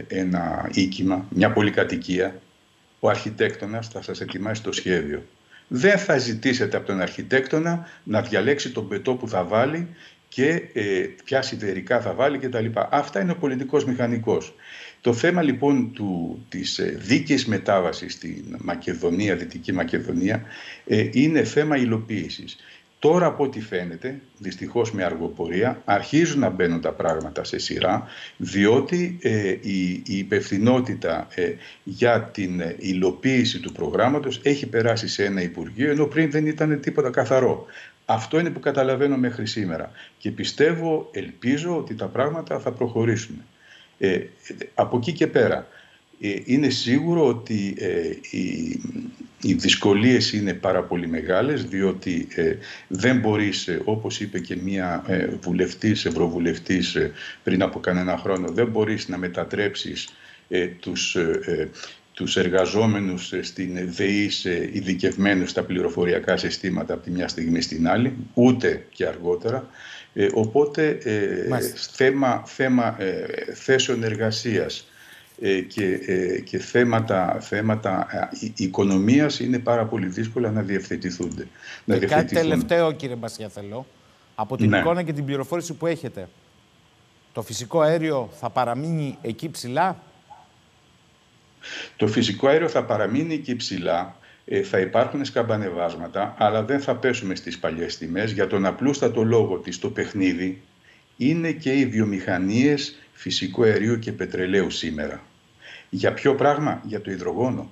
[0.09, 2.41] ένα οίκημα, μια πολυκατοικία,
[3.01, 5.23] ο αρχιτέκτονας θα σας ετοιμάσει το σχέδιο
[5.69, 9.89] δεν θα ζητήσετε από τον αρχιτέκτονα να διαλέξει τον πετό που θα βάλει
[10.29, 12.67] και ε, ποια σιδερικά θα βάλει κτλ.
[12.91, 14.55] Αυτά είναι ο πολιτικός μηχανικός.
[15.01, 20.43] Το θέμα λοιπόν του, της ε, δίκαιης μετάβασης στην Μακεδονία, Δυτική Μακεδονία,
[20.87, 22.57] ε, είναι θέμα υλοποίησης.
[23.01, 28.07] Τώρα από ό,τι φαίνεται, δυστυχώς με αργοπορία, αρχίζουν να μπαίνουν τα πράγματα σε σειρά,
[28.37, 31.53] διότι ε, η, η υπευθυνότητα ε,
[31.85, 37.11] για την υλοποίηση του προγράμματος έχει περάσει σε ένα Υπουργείο, ενώ πριν δεν ήταν τίποτα
[37.11, 37.67] καθαρό.
[38.05, 43.43] Αυτό είναι που καταλαβαίνω μέχρι σήμερα και πιστεύω, ελπίζω ότι τα πράγματα θα προχωρήσουν.
[43.99, 44.21] Ε,
[44.75, 45.67] από εκεί και πέρα, ε,
[46.45, 48.81] είναι σίγουρο ότι ε, οι,
[49.43, 52.55] οι δυσκολίες είναι πάρα πολύ μεγάλες διότι ε,
[52.89, 55.05] δεν μπορείς, όπως είπε και μία
[55.41, 56.97] βουλευτής, ευρωβουλευτής
[57.43, 60.09] πριν από κανένα χρόνο, δεν μπορείς να μετατρέψεις
[60.81, 61.17] τους,
[62.13, 68.17] τους εργαζόμενους στην ΔΕΗ σε ειδικευμένους στα πληροφοριακά συστήματα από τη μια στιγμή στην άλλη,
[68.35, 69.69] ούτε και αργότερα.
[70.33, 70.99] οπότε
[71.95, 72.97] θέμα, θέμα
[73.55, 74.97] θέσεων εργασίας ε,
[75.69, 78.07] και, ε, και θέματα, θέματα
[78.41, 81.47] ε, οικονομίας είναι πάρα πολύ δύσκολα να διευθετηθούνται.
[81.85, 83.87] Και κάτι τελευταίο κύριε Μπασιά θέλω.
[84.35, 84.79] Από την ναι.
[84.79, 86.29] εικόνα και την πληροφόρηση που έχετε,
[87.33, 90.03] το φυσικό αέριο θα παραμείνει εκεί ψηλά;
[91.97, 94.17] Το φυσικό αέριο θα παραμείνει εκεί ψηλά.
[94.65, 99.79] θα υπάρχουν σκαμπανεβάσματα, αλλά δεν θα πέσουμε στις παλιές τιμές για τον απλούστατο λόγο ότι
[99.79, 100.63] το παιχνίδι
[101.17, 105.23] είναι και οι βιομηχανίες φυσικού αερίου και πετρελαίου σήμερα.
[105.91, 107.71] Για ποιο πράγμα, για το υδρογόνο.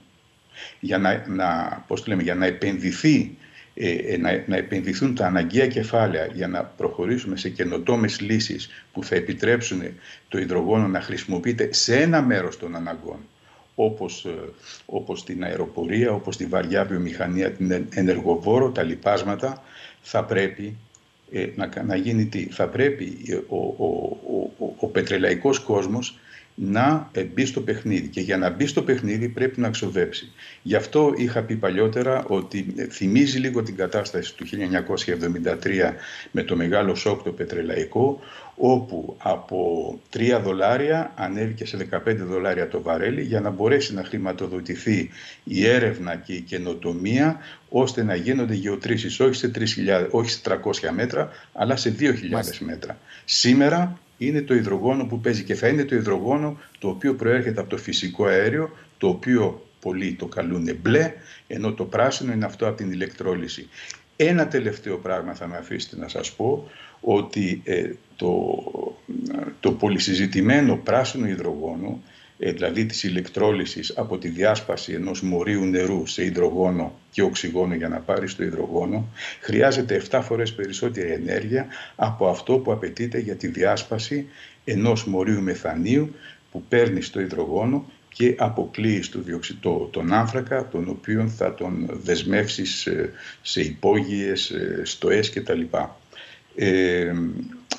[0.80, 3.36] Για να, να, πώς λέμε, για να επενδυθεί
[3.74, 9.04] ε, ε, να, να επενδυθούν τα αναγκαία κεφάλαια για να προχωρήσουμε σε καινοτόμες λύσεις που
[9.04, 9.82] θα επιτρέψουν
[10.28, 13.18] το υδρογόνο να χρησιμοποιείται σε ένα μέρος των αναγκών
[13.74, 14.34] όπως, ε,
[14.86, 19.62] όπως την αεροπορία, όπως τη βαριά βιομηχανία, την ενεργοβόρο, τα λοιπάσματα,
[20.02, 20.76] θα πρέπει
[21.32, 23.16] ε, να, να γίνει τι; Θα πρέπει
[23.48, 23.86] ο, ο,
[24.58, 26.18] ο, ο πετρελαϊκός κόσμος
[26.58, 30.32] να μπει στο παιχνίδι και για να μπει στο παιχνίδι πρέπει να ξοδέψει.
[30.62, 35.92] Γι' αυτό είχα πει παλιότερα ότι θυμίζει λίγο την κατάσταση του 1973
[36.30, 38.20] με το μεγάλο σοκ το πετρελαϊκό
[38.56, 45.10] όπου από 3 δολάρια ανέβηκε σε 15 δολάρια το βαρέλι για να μπορέσει να χρηματοδοτηθεί
[45.44, 47.38] η έρευνα και η καινοτομία
[47.68, 52.12] ώστε να γίνονται γεωτρήσεις όχι σε, 3.000, όχι σε 300 μέτρα αλλά σε 2.000
[52.58, 52.98] μέτρα.
[53.24, 57.70] Σήμερα είναι το υδρογόνο που παίζει και θα είναι το υδρογόνο το οποίο προέρχεται από
[57.70, 61.12] το φυσικό αέριο, το οποίο πολλοί το καλούν μπλε,
[61.46, 63.68] ενώ το πράσινο είναι αυτό από την ηλεκτρόλυση.
[64.16, 66.68] Ένα τελευταίο πράγμα θα με αφήσετε να σας πω,
[67.00, 68.62] ότι ε, το,
[69.60, 76.24] το πολυσυζητημένο πράσινο υδρογόνο ε, δηλαδή της ηλεκτρόλυσης από τη διάσπαση ενός μορίου νερού σε
[76.24, 79.08] υδρογόνο και οξυγόνο για να πάρει το υδρογόνο,
[79.40, 84.26] χρειάζεται 7 φορές περισσότερη ενέργεια από αυτό που απαιτείται για τη διάσπαση
[84.64, 86.14] ενός μορίου μεθανίου
[86.50, 92.88] που παίρνει στο υδρογόνο και αποκλείει στο διοξιτό τον άνθρακα, τον οποίο θα τον δεσμεύσεις
[93.42, 94.52] σε υπόγειες,
[94.82, 95.60] στοές κτλ.
[96.54, 97.12] Ε,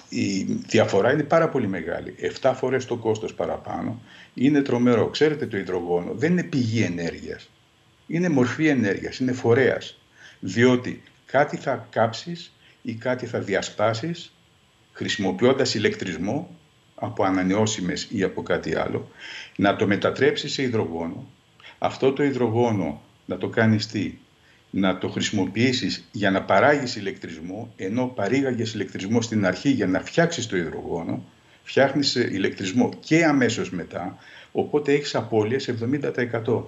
[0.09, 2.15] η διαφορά είναι πάρα πολύ μεγάλη.
[2.41, 4.01] 7 φορές το κόστος παραπάνω
[4.37, 5.07] είναι τρομερό.
[5.07, 7.49] Ξέρετε το υδρογόνο δεν είναι πηγή ενέργειας.
[8.07, 9.99] Είναι μορφή ενέργειας, είναι φορέας.
[10.39, 12.51] Διότι κάτι θα κάψεις
[12.81, 14.31] ή κάτι θα διασπάσεις
[14.93, 16.55] χρησιμοποιώντας ηλεκτρισμό
[16.95, 19.11] από ανανεώσιμες ή από κάτι άλλο,
[19.55, 21.27] να το μετατρέψεις σε υδρογόνο.
[21.77, 24.13] Αυτό το υδρογόνο να το κάνεις τι,
[24.69, 30.47] να το χρησιμοποιήσεις για να παράγεις ηλεκτρισμό, ενώ παρήγαγες ηλεκτρισμό στην αρχή για να φτιάξεις
[30.47, 31.23] το υδρογόνο,
[31.67, 34.17] φτιάχνεις ηλεκτρισμό και αμέσως μετά,
[34.51, 36.63] οπότε έχεις απώλειες 70%.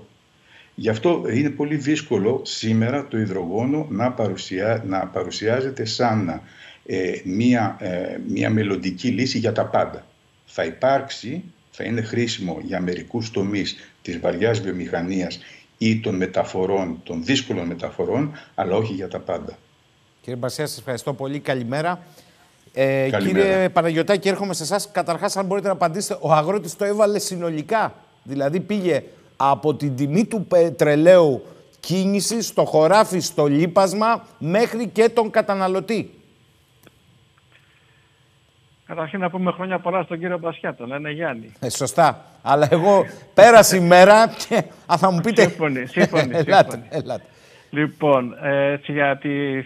[0.76, 6.42] Γι' αυτό είναι πολύ δύσκολο σήμερα το υδρογόνο να, παρουσιά, να παρουσιάζεται σαν
[6.86, 10.06] ε, μία, ε, μία μελλοντική λύση για τα πάντα.
[10.46, 15.40] Θα υπάρξει, θα είναι χρήσιμο για μερικούς τομείς της βαριάς βιομηχανίας
[15.78, 19.58] ή των μεταφορών, των δύσκολων μεταφορών, αλλά όχι για τα πάντα.
[20.22, 21.40] Κύριε Μπασία, σας ευχαριστώ πολύ.
[21.40, 22.04] Καλημέρα.
[22.74, 24.92] Ε, κύριε Παναγιωτάκη, έρχομαι σε εσάς.
[24.92, 27.94] Καταρχάς, αν μπορείτε να απαντήσετε, ο αγρότης το έβαλε συνολικά.
[28.24, 29.04] Δηλαδή, πήγε
[29.38, 31.46] από την τιμή του πετρελαίου
[31.80, 36.14] κίνηση στο χωράφι, στο λίπασμα, μέχρι και τον καταναλωτή.
[38.86, 41.54] Καταρχήν να πούμε χρόνια πολλά στον κύριο Μπασιά, τον λένε Γιάννη.
[41.60, 42.26] Ε, σωστά.
[42.42, 45.42] Αλλά εγώ πέρασε η μέρα και α, θα μου πείτε...
[45.42, 46.36] Σύμφωνοι, σύμφωνοι.
[46.46, 47.24] ελάτε, ελάτε.
[47.70, 49.66] Λοιπόν, έτσι γιατί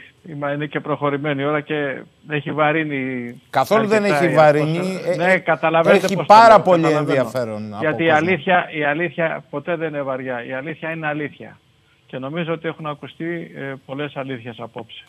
[0.54, 3.42] είναι και προχωρημένη η ώρα και έχει βαρύνει.
[3.50, 5.00] Καθόλου δεν έχει βαρύνει.
[5.06, 7.76] Ε, ναι, καταλαβαίνετε Έχει πάρα πολύ ενδιαφέρον.
[7.80, 10.46] Γιατί η αλήθεια, η αλήθεια ποτέ δεν είναι βαριά.
[10.46, 11.60] Η αλήθεια είναι αλήθεια.
[12.06, 15.04] Και νομίζω ότι έχουν ακουστεί ε, πολλές αλήθειες απόψε.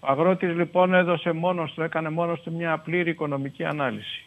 [0.00, 4.26] Ο αγρότης λοιπόν έδωσε μόνος του, έκανε μόνος του μια πλήρη οικονομική ανάλυση.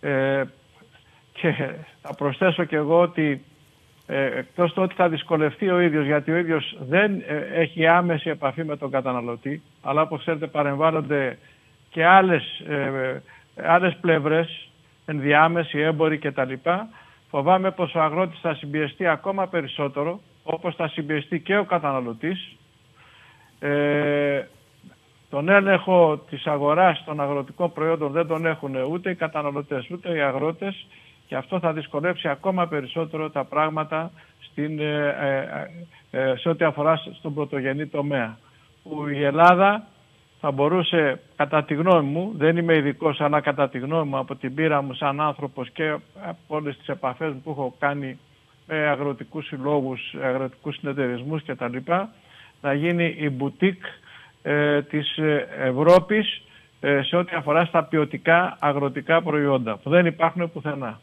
[0.00, 0.42] Ε,
[1.32, 3.44] και θα προσθέσω και εγώ ότι
[4.10, 8.30] ε, εκτός του ότι θα δυσκολευτεί ο ίδιος γιατί ο ίδιος δεν ε, έχει άμεση
[8.30, 11.38] επαφή με τον καταναλωτή αλλά όπως ξέρετε παρεμβάλλονται
[11.90, 13.22] και άλλες, ε,
[13.64, 14.68] άλλες πλευρές
[15.06, 16.52] ενδιάμεση, έμποροι κτλ.
[17.30, 22.56] Φοβάμαι πως ο αγρότης θα συμπιεστεί ακόμα περισσότερο όπως θα συμπιεστεί και ο καταναλωτής
[23.60, 24.42] ε,
[25.30, 30.20] τον έλεγχο της αγοράς των αγροτικών προϊόντων δεν τον έχουν ούτε οι καταναλωτές ούτε οι
[30.20, 30.86] αγρότες
[31.28, 34.10] και αυτό θα δυσκολεύσει ακόμα περισσότερο τα πράγματα
[34.40, 35.16] στην, ε,
[36.10, 38.38] ε, ε, σε ό,τι αφορά στον πρωτογενή τομέα.
[38.82, 39.86] Που η Ελλάδα
[40.40, 44.36] θα μπορούσε, κατά τη γνώμη μου, δεν είμαι ειδικός, αλλά κατά τη γνώμη μου από
[44.36, 45.88] την πείρα μου σαν άνθρωπος και
[46.22, 48.18] από όλες τις επαφές που έχω κάνει
[48.66, 51.76] με αγροτικούς συλλόγους, αγροτικούς συνεταιρισμούς κτλ.
[52.60, 53.82] να γίνει η μπουτίκ
[54.42, 55.18] ε, της
[55.58, 56.42] Ευρώπης
[57.08, 61.00] σε ό,τι αφορά στα ποιοτικά αγροτικά προϊόντα που δεν υπάρχουν πουθενά.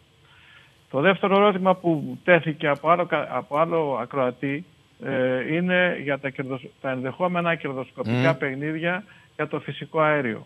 [0.89, 4.65] Το δεύτερο ερώτημα που τέθηκε από άλλο, από άλλο ακροατή
[5.03, 6.31] ε, είναι για τα,
[6.81, 9.03] τα ενδεχόμενα κερδοσκοπικά παιχνίδια
[9.35, 10.45] για το φυσικό αέριο.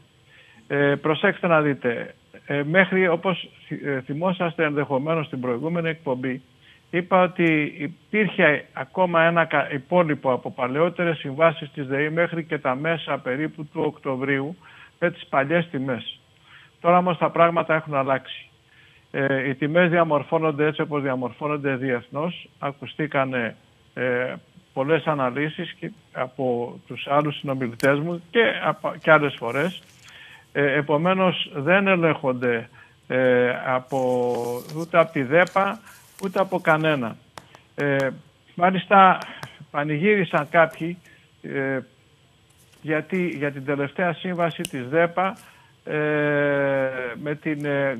[0.67, 3.49] Ε, προσέξτε να δείτε, ε, μέχρι όπως
[3.85, 6.41] ε, θυμόσαστε ενδεχομένως στην προηγούμενη εκπομπή,
[6.89, 13.17] είπα ότι υπήρχε ακόμα ένα υπόλοιπο από παλαιότερες συμβάσεις της ΔΕΗ μέχρι και τα μέσα
[13.17, 14.55] περίπου του Οκτωβρίου
[14.99, 16.19] με τις παλιές τιμές.
[16.81, 18.48] Τώρα όμως τα πράγματα έχουν αλλάξει.
[19.11, 22.49] Ε, οι τιμές διαμορφώνονται έτσι όπως διαμορφώνονται διεθνώς.
[22.59, 23.33] Ακουστήκαν
[23.93, 24.35] ε,
[24.73, 28.41] πολλές αναλύσεις και από τους άλλους συνομιλητές μου και,
[29.01, 29.81] και άλλες φορές.
[30.51, 32.69] Ε, επομένως δεν ελέγχονται
[33.07, 34.27] ε, από,
[34.77, 35.79] ούτε από τη ΔΕΠΑ
[36.23, 37.15] ούτε από κανένα.
[37.75, 38.09] Ε,
[38.55, 39.17] μάλιστα
[39.71, 40.97] πανηγύρισαν κάποιοι
[41.41, 41.79] ε,
[42.81, 45.39] γιατί για την τελευταία σύμβαση της ΔΕΠΑ ε,
[47.15, 47.97] με την, ε,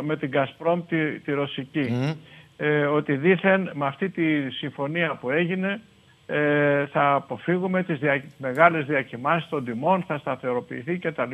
[0.00, 2.16] με την Gazprom τη, τη ρωσική.
[2.56, 5.80] Ε, ότι δήθεν με αυτή τη συμφωνία που έγινε
[6.26, 11.30] ε, θα αποφύγουμε τις δια, μεγάλες διακοιμάνσεις των τιμών, θα σταθεροποιηθεί κτλ.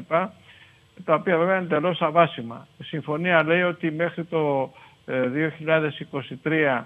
[1.05, 2.67] Τα οποία βέβαια είναι εντελώς αβάσιμα.
[2.79, 4.73] Η συμφωνία λέει ότι μέχρι το
[6.45, 6.83] 2023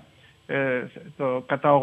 [0.50, 0.82] ε,
[1.16, 1.80] το, κατά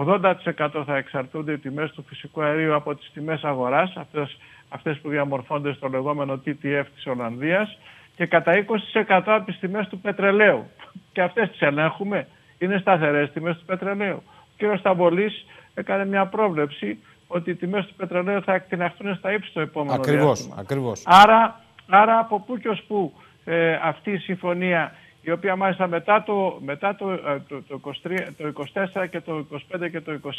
[0.55, 4.37] 80% θα εξαρτούνται οι τιμές του φυσικού αερίου από τις τιμές αγοράς, αυτές,
[4.69, 7.77] αυτές που διαμορφώνται στο λεγόμενο TTF της Ολλανδίας
[8.15, 10.65] και κατά 20% από τις τιμές του πετρελαίου.
[11.13, 12.27] Και αυτές τις ελέγχουμε.
[12.57, 14.23] Είναι σταθερές τιμές του πετρελαίου.
[14.25, 14.77] Ο κ.
[14.77, 19.93] Σταμπολής έκανε μια πρόβλεψη ότι οι τιμές του πετρελαίου θα εκτιναχθούν στα ύψη το επόμενο
[19.93, 20.55] ακριβώς, διάστημα.
[20.59, 21.01] Ακριβώς.
[21.05, 23.13] Άρα, άρα από πού και ως πού
[23.45, 28.17] ε, αυτή η συμφωνία η οποία μάλιστα μετά το, μετά το, ε, το, το, 23,
[28.37, 30.29] το 24 και το 25 και το 26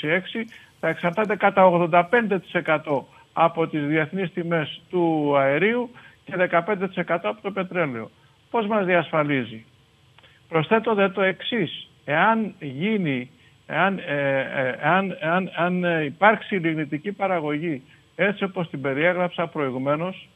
[0.80, 3.02] θα εξαρτάται κατά 85%
[3.38, 5.90] από τις διεθνείς τιμές του αερίου
[6.24, 8.10] και 15% από το πετρέλαιο.
[8.50, 9.64] Πώς μας διασφαλίζει;
[10.48, 11.88] Προσθέτω δε το εξής.
[12.04, 13.30] Εάν γίνει,
[13.66, 17.82] εάν, ε, ε, εάν, εάν, εάν υπάρξει λιγνητική παραγωγή
[18.16, 20.28] έτσι όπως την περιέγραψα προηγουμένως,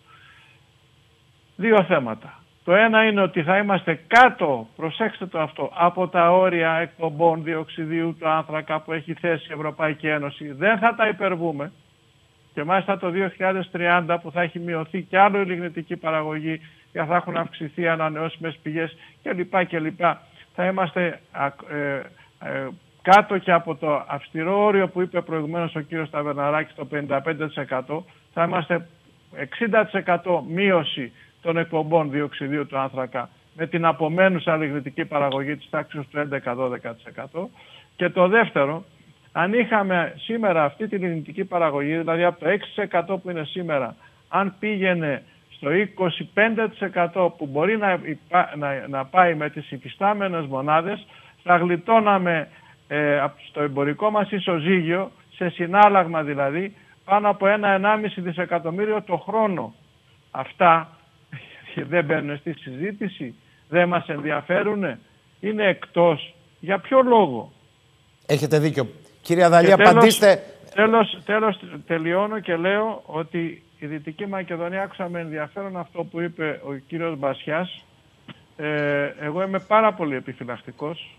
[1.57, 2.43] δύο θέματα.
[2.65, 8.17] Το ένα είναι ότι θα είμαστε κάτω, προσέξτε το αυτό, από τα όρια εκπομπών διοξιδίου
[8.19, 10.53] του άνθρακα που έχει θέσει η Ευρωπαϊκή Ένωση.
[10.53, 11.73] Δεν θα τα υπερβούμε.
[12.55, 13.13] Και μάλιστα το
[13.73, 16.61] 2030 που θα έχει μειωθεί κι άλλο η λιγνητική παραγωγή
[16.93, 19.67] και θα έχουν αυξηθεί ανανεώσιμες πηγές κλπ.
[19.67, 20.01] κλπ.
[20.55, 21.21] Θα είμαστε
[21.71, 22.01] ε,
[22.49, 22.69] ε,
[23.03, 28.03] κάτω και από το αυστηρό όριο που είπε προηγουμένως ο κύριος Ταβερναράκης το 55%
[28.33, 28.89] θα είμαστε
[30.23, 31.13] 60% μείωση
[31.43, 36.29] των εκπομπών διοξιδίου του άνθρακα με την απομένουσα λιγνητική παραγωγή της τάξης του
[37.33, 37.47] 11-12%.
[37.97, 38.85] Και το δεύτερο,
[39.33, 42.47] αν είχαμε σήμερα αυτή τη λιγνητική παραγωγή, δηλαδή από το
[43.15, 43.97] 6% που είναι σήμερα,
[44.29, 45.69] αν πήγαινε στο
[47.15, 48.01] 25% που μπορεί να,
[48.57, 51.07] να, να πάει με τις υφιστάμενες μονάδες,
[51.43, 52.49] θα γλιτώναμε
[52.89, 56.75] ε, στο εμπορικό μας ισοζύγιο, σε συνάλλαγμα δηλαδή,
[57.05, 59.75] πάνω από ένα 1,5 δισεκατομμύριο το χρόνο.
[60.31, 60.89] Αυτά
[61.91, 63.35] δεν μπαίνουν στη συζήτηση,
[63.69, 64.99] δεν μας ενδιαφέρουν,
[65.41, 66.35] είναι εκτός.
[66.61, 67.53] Για ποιο λόγο;
[68.27, 68.89] Έχετε δίκιο.
[69.23, 70.43] Κύριε Αδαλή, απαντήστε.
[70.75, 76.61] Τέλος, τέλος, τελειώνω και λέω ότι η Δυτική Μακεδονία άκουσα με ενδιαφέρον αυτό που είπε
[76.65, 77.85] ο κύριος Μπασιάς.
[78.57, 81.19] Ε, εγώ είμαι πάρα πολύ επιφυλακτικός.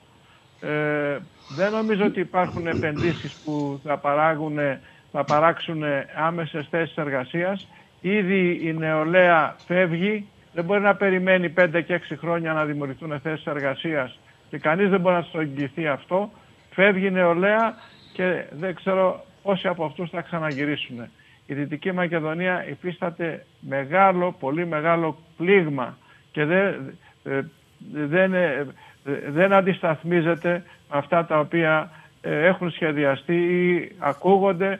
[0.61, 1.18] Ε,
[1.56, 4.57] δεν νομίζω ότι υπάρχουν επενδύσεις που θα, παράγουν,
[5.11, 5.84] θα παράξουν
[6.26, 7.68] άμεσες θέσεις εργασίας.
[8.02, 13.45] Ήδη η νεολαία φεύγει δεν μπορεί να περιμένει 5 και 6 χρόνια να δημιουργηθούν θέσεις
[13.45, 14.19] εργασίας
[14.49, 16.32] και κανείς δεν μπορεί να το εγγυηθεί αυτό.
[16.73, 17.76] Φεύγει η νεολαία
[18.14, 21.10] και δεν ξέρω πόσοι από αυτούς θα ξαναγυρίσουν.
[21.45, 25.98] Η Δυτική Μακεδονία υφίσταται μεγάλο, πολύ μεγάλο πλήγμα
[26.31, 26.93] και δεν,
[27.23, 27.41] ε,
[27.93, 28.68] δεν, ε,
[29.30, 31.91] δεν αντισταθμίζεται με αυτά τα οποία
[32.22, 34.77] ε, έχουν σχεδιαστεί ή ακούγονται,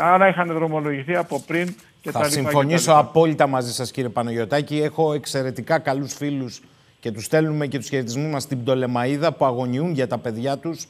[0.00, 1.74] άρα είχαν δρομολογηθεί από πριν
[2.10, 4.80] θα συμφωνήσω απόλυτα μαζί σας κύριε Παναγιωτάκη.
[4.82, 6.62] Έχω εξαιρετικά καλούς φίλους
[7.00, 10.86] και τους στέλνουμε και τους χαιρετισμού μας στην Πτολεμαίδα που αγωνιούν για τα παιδιά τους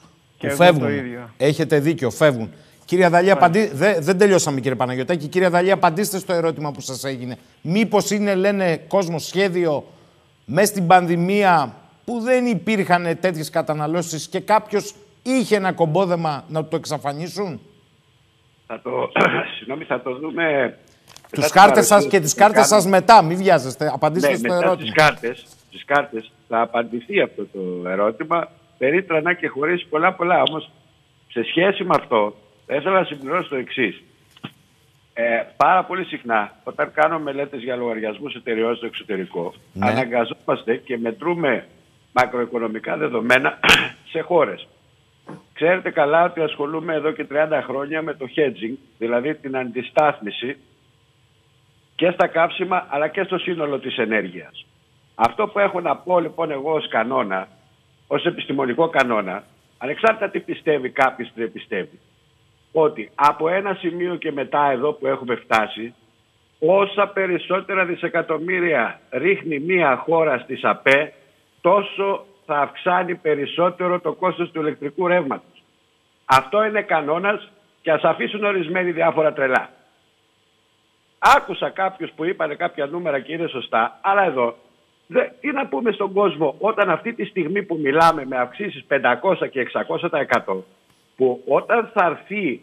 [0.48, 0.88] που φεύγουν.
[1.36, 2.50] Έχετε δίκιο, φεύγουν.
[2.84, 3.70] Κύριε Αδαλή, απαντή...
[3.98, 5.26] δεν τελειώσαμε κύριε Παναγιωτάκη.
[5.26, 7.36] Κύριε Αδαλή, απαντήστε στο ερώτημα που σας έγινε.
[7.62, 9.84] Μήπως είναι, λένε, κόσμο σχέδιο
[10.44, 16.76] μέσα στην πανδημία που δεν υπήρχαν τέτοιες καταναλώσεις και κάποιος είχε ένα κομπόδεμα να το
[16.76, 17.60] εξαφανίσουν;
[18.66, 18.90] Θα το,
[19.56, 20.78] συγγνώμη, θα το δούμε
[21.30, 23.90] τους κάρτες σας και τις κάρτες σας μετά, μην βιάζεστε.
[23.94, 24.84] Απαντήστε ναι, στο μετά ερώτημα.
[24.84, 28.48] Τις κάρτες, τις κάρτες θα απαντηθεί αυτό το ερώτημα
[28.78, 30.42] περίτρανα και χωρίς πολλά πολλά.
[30.42, 30.70] Όμως
[31.28, 32.34] σε σχέση με αυτό
[32.66, 34.02] θα ήθελα να συμπληρώσω το εξής.
[35.16, 39.86] Ε, πάρα πολύ συχνά όταν κάνω μελέτες για λογαριασμούς εταιριών στο εξωτερικό ναι.
[39.86, 41.66] αναγκαζόμαστε και μετρούμε
[42.12, 43.58] μακροοικονομικά δεδομένα
[44.12, 44.68] σε χώρες.
[45.52, 50.56] Ξέρετε καλά ότι ασχολούμαι εδώ και 30 χρόνια με το hedging, δηλαδή την αντιστάθμιση
[51.94, 54.66] και στα κάψιμα αλλά και στο σύνολο της ενέργειας.
[55.14, 57.48] Αυτό που έχω να πω λοιπόν εγώ ως κανόνα,
[58.14, 59.44] ως επιστημονικό κανόνα,
[59.78, 62.00] ανεξάρτητα τι πιστεύει κάποιος δεν πιστεύει,
[62.72, 65.94] ότι από ένα σημείο και μετά εδώ που έχουμε φτάσει,
[66.58, 71.12] όσα περισσότερα δισεκατομμύρια ρίχνει μία χώρα στις ΑΠΕ,
[71.60, 75.62] τόσο θα αυξάνει περισσότερο το κόστος του ηλεκτρικού ρεύματος.
[76.24, 77.50] Αυτό είναι κανόνας
[77.82, 79.70] και ας αφήσουν ορισμένοι διάφορα τρελά.
[81.18, 84.56] Άκουσα κάποιους που είπαν κάποια νούμερα και είναι σωστά, αλλά εδώ
[85.40, 89.66] τι να πούμε στον κόσμο όταν αυτή τη στιγμή που μιλάμε με αυξήσεις 500 και
[90.44, 90.56] 600%
[91.16, 92.60] που όταν θα έρθει,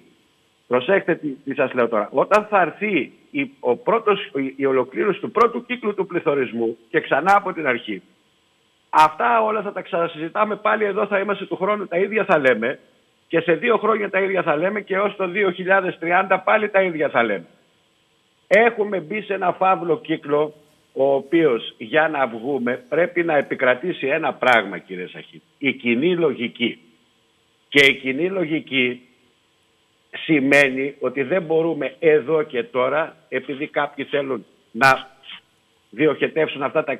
[0.67, 5.31] προσέξτε τι, τι σας λέω τώρα, όταν θα έρθει η, ο πρώτος, η ολοκλήρωση του
[5.31, 8.01] πρώτου κύκλου του πληθωρισμού και ξανά από την αρχή,
[8.89, 12.79] αυτά όλα θα τα ξανασυζητάμε πάλι εδώ θα είμαστε του χρόνου τα ίδια θα λέμε
[13.27, 15.29] και σε δύο χρόνια τα ίδια θα λέμε και ως το
[16.29, 17.45] 2030 πάλι τα ίδια θα λέμε.
[18.47, 20.53] Έχουμε μπει σε ένα φαύλο κύκλο
[20.93, 26.79] ο οποίος για να βγούμε πρέπει να επικρατήσει ένα πράγμα κύριε Σαχή, η κοινή λογική.
[27.69, 29.01] Και η κοινή λογική
[30.17, 35.09] σημαίνει ότι δεν μπορούμε εδώ και τώρα, επειδή κάποιοι θέλουν να
[35.89, 36.97] διοχετεύσουν αυτά τα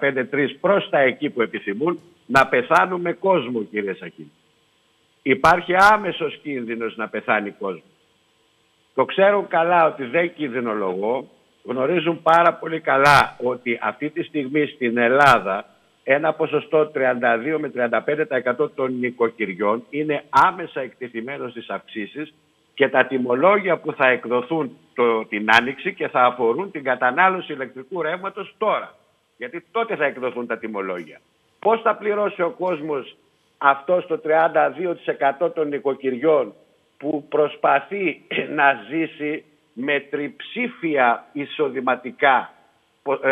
[0.00, 4.30] 115-3 προς τα εκεί που επιθυμούν, να πεθάνουμε κόσμο κύριε Σαχή.
[5.22, 7.82] Υπάρχει άμεσος κίνδυνος να πεθάνει κόσμος.
[8.94, 11.28] Το ξέρουν καλά ότι δεν κινδυνολογώ,
[11.64, 15.64] γνωρίζουν πάρα πολύ καλά ότι αυτή τη στιγμή στην Ελλάδα
[16.04, 17.00] ένα ποσοστό 32
[17.58, 17.72] με
[18.58, 22.34] 35% των νοικοκυριών είναι άμεσα εκτεθειμένος στις αυξήσεις
[22.74, 28.02] και τα τιμολόγια που θα εκδοθούν το, την άνοιξη και θα αφορούν την κατανάλωση ηλεκτρικού
[28.02, 28.94] ρεύματος τώρα.
[29.36, 31.20] Γιατί τότε θα εκδοθούν τα τιμολόγια.
[31.58, 33.16] Πώς θα πληρώσει ο κόσμος
[33.58, 34.20] αυτό στο
[35.44, 36.54] 32% των νοικοκυριών
[36.96, 38.22] που προσπαθεί
[38.58, 42.52] να ζήσει με τριψήφια εισοδηματικά,
[43.22, 43.30] ε,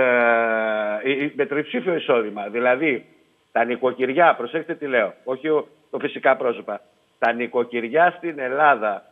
[1.13, 2.49] ε, με τριψήφιο εισόδημα.
[2.49, 3.05] Δηλαδή,
[3.53, 5.49] τα νοικοκυριά, προσέξτε τι λέω, όχι
[5.91, 6.81] το φυσικά πρόσωπα,
[7.19, 9.05] τα νοικοκυριά στην Ελλάδα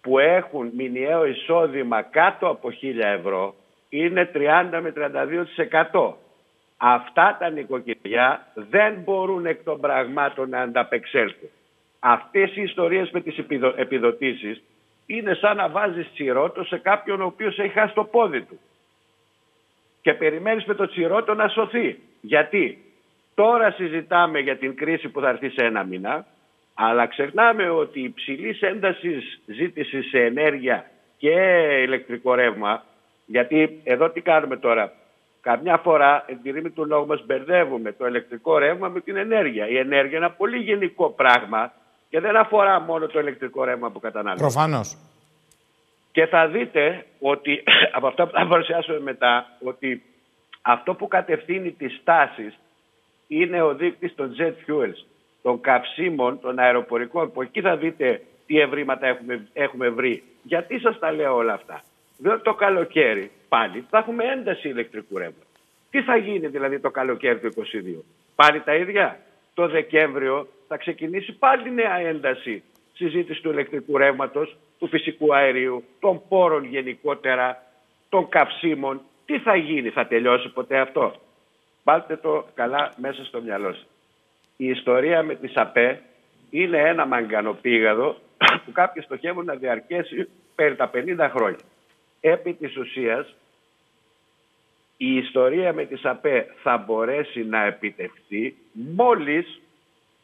[0.00, 3.54] που έχουν μηνιαίο εισόδημα κάτω από 1000 ευρώ
[3.88, 4.92] είναι 30 με
[5.92, 6.12] 32%.
[6.76, 11.48] Αυτά τα νοικοκυριά δεν μπορούν εκ των πραγμάτων να ανταπεξέλθουν.
[11.98, 13.38] Αυτές οι ιστορίες με τις
[13.76, 14.62] επιδοτήσεις
[15.10, 18.58] είναι σαν να βάζεις τσιρότο σε κάποιον ο οποίος έχει χάσει το πόδι του.
[20.02, 21.98] Και περιμένεις με το τσιρότο να σωθεί.
[22.20, 22.82] Γιατί;
[23.34, 26.26] Τώρα συζητάμε για την κρίση που θα έρθει σε ένα μήνα,
[26.74, 31.30] αλλά ξεχνάμε ότι η υψηλή ένταση ζήτησης σε ενέργεια και
[31.82, 32.84] ηλεκτρικό ρεύμα,
[33.26, 34.92] γιατί εδώ τι κάνουμε τώρα,
[35.40, 39.68] Καμιά φορά, εν τη ρήμη του λόγου μας, μπερδεύουμε το ηλεκτρικό ρεύμα με την ενέργεια.
[39.68, 41.72] Η ενέργεια είναι ένα πολύ γενικό πράγμα
[42.08, 44.50] και δεν αφορά μόνο το ηλεκτρικό ρεύμα που καταναλώνουμε.
[44.50, 44.96] Προφανώς.
[46.12, 47.62] Και θα δείτε ότι,
[47.96, 50.02] από αυτά που θα παρουσιάσουμε μετά, ότι
[50.62, 52.58] αυτό που κατευθύνει τις τάσεις
[53.26, 55.04] είναι ο δείκτης των jet fuels,
[55.42, 60.22] των καυσίμων, των αεροπορικών, που εκεί θα δείτε τι ευρήματα έχουμε, έχουμε βρει.
[60.42, 61.82] Γιατί σας τα λέω όλα αυτά;
[62.16, 65.46] Διότι το καλοκαίρι πάλι θα έχουμε ένταση ηλεκτρικού ρεύματος.
[65.90, 68.02] Τι θα γίνει δηλαδή το καλοκαίρι του 2022.
[68.34, 69.18] Πάλι τα ίδια;
[69.58, 72.62] Το Δεκέμβριο θα ξεκινήσει πάλι νέα ένταση
[72.92, 77.62] συζήτηση του ηλεκτρικού ρεύματος, του φυσικού αερίου, των πόρων γενικότερα,
[78.08, 79.00] των καυσίμων.
[79.26, 81.14] Τι θα γίνει, θα τελειώσει ποτέ αυτό;
[81.84, 83.86] Βάλτε το καλά μέσα στο μυαλό σας.
[84.56, 86.02] Η ιστορία με τη ΣΑΠΕ
[86.50, 88.16] είναι ένα μαγκανοπήγαδο
[88.64, 91.58] που κάποιοι στοχεύουν να διαρκέσει περί τα 50 χρόνια
[92.20, 93.34] επί της ουσίας
[95.00, 99.60] η ιστορία με τη ΣΑΠΕ θα μπορέσει να επιτευχθεί μόλις,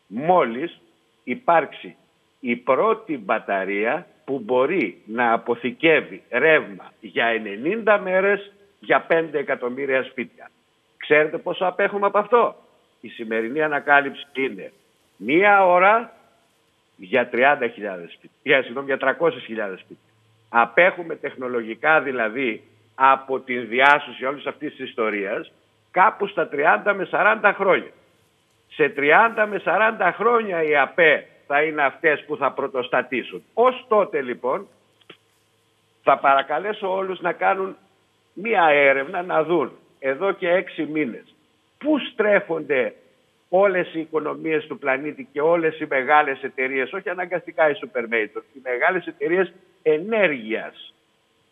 [0.06, 0.80] μόλις
[1.24, 1.96] υπάρξει
[2.40, 7.42] η πρώτη μπαταρία που μπορεί να αποθηκεύει ρεύμα για
[7.84, 10.50] 90 μέρες για 5 εκατομμύρια σπίτια.
[10.96, 12.56] Ξέρετε πόσο απέχουμε από αυτό;
[13.00, 14.72] Η σημερινή ανακάλυψη είναι
[15.16, 16.12] μία ώρα
[16.96, 17.38] για 30.000
[18.08, 20.12] σπίτια, για, για 300.000 σπίτια.
[20.48, 22.62] Απέχουμε τεχνολογικά δηλαδή
[22.94, 25.52] από την διάσωση όλης αυτής της ιστορίας
[25.90, 27.90] κάπου στα 30 με 40 χρόνια.
[28.68, 33.42] Σε 30 με 40 χρόνια οι ΑΠΕ θα είναι αυτές που θα πρωτοστατήσουν.
[33.55, 34.66] Ως τότε λοιπόν
[36.02, 37.76] θα παρακαλέσω όλους να κάνουν
[38.32, 41.34] μία έρευνα να δουν εδώ και έξι μήνες
[41.84, 42.94] πού στρέφονται
[43.48, 48.42] όλες οι οικονομίες του πλανήτη και όλες οι μεγάλες εταιρείες, όχι αναγκαστικά οι super major,
[48.55, 50.93] οι μεγάλες εταιρείες ενέργειας.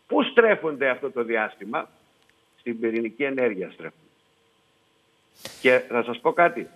[0.07, 1.89] Πού στρέφονται αυτό το διάστημα,
[2.59, 3.97] στην πυρηνική ενέργεια στρέφονται.
[5.61, 6.69] Και θα σας πω κάτι,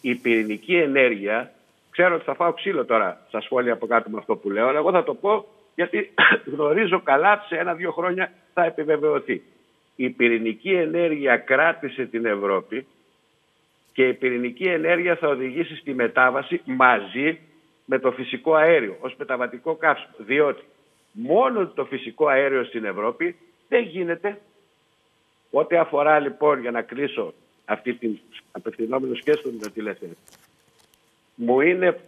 [0.00, 1.52] η πυρηνική ενέργεια,
[1.90, 4.78] ξέρω ότι θα φάω ξύλο τώρα στα σχόλια από κάτω με αυτό που λέω, αλλά
[4.78, 6.14] εγώ θα το πω γιατί
[6.54, 9.42] γνωρίζω καλά σε ένα-δύο χρόνια θα επιβεβαιωθεί.
[9.96, 12.86] Η πυρηνική ενέργεια κράτησε την Ευρώπη
[13.92, 17.38] και η πυρηνική ενέργεια θα οδηγήσει στη μετάβαση μαζί
[17.84, 20.14] με το φυσικό αέριο ως μεταβατικό καύσιμο.
[20.16, 20.62] Διότι
[21.14, 23.36] μόνο το φυσικό αέριο στην Ευρώπη
[23.68, 24.40] δεν γίνεται.
[25.50, 27.34] Ό,τι αφορά λοιπόν για να κλείσω
[27.64, 28.18] αυτή την
[28.52, 30.16] απευθυνόμενο και στον τηλεθέτη.
[31.34, 32.00] Μου είναι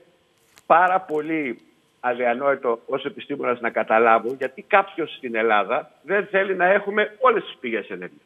[0.66, 1.60] πάρα πολύ
[2.00, 7.56] αδιανόητο ως επιστήμονας να καταλάβω γιατί κάποιος στην Ελλάδα δεν θέλει να έχουμε όλες τις
[7.60, 8.22] πηγές ενέργειας.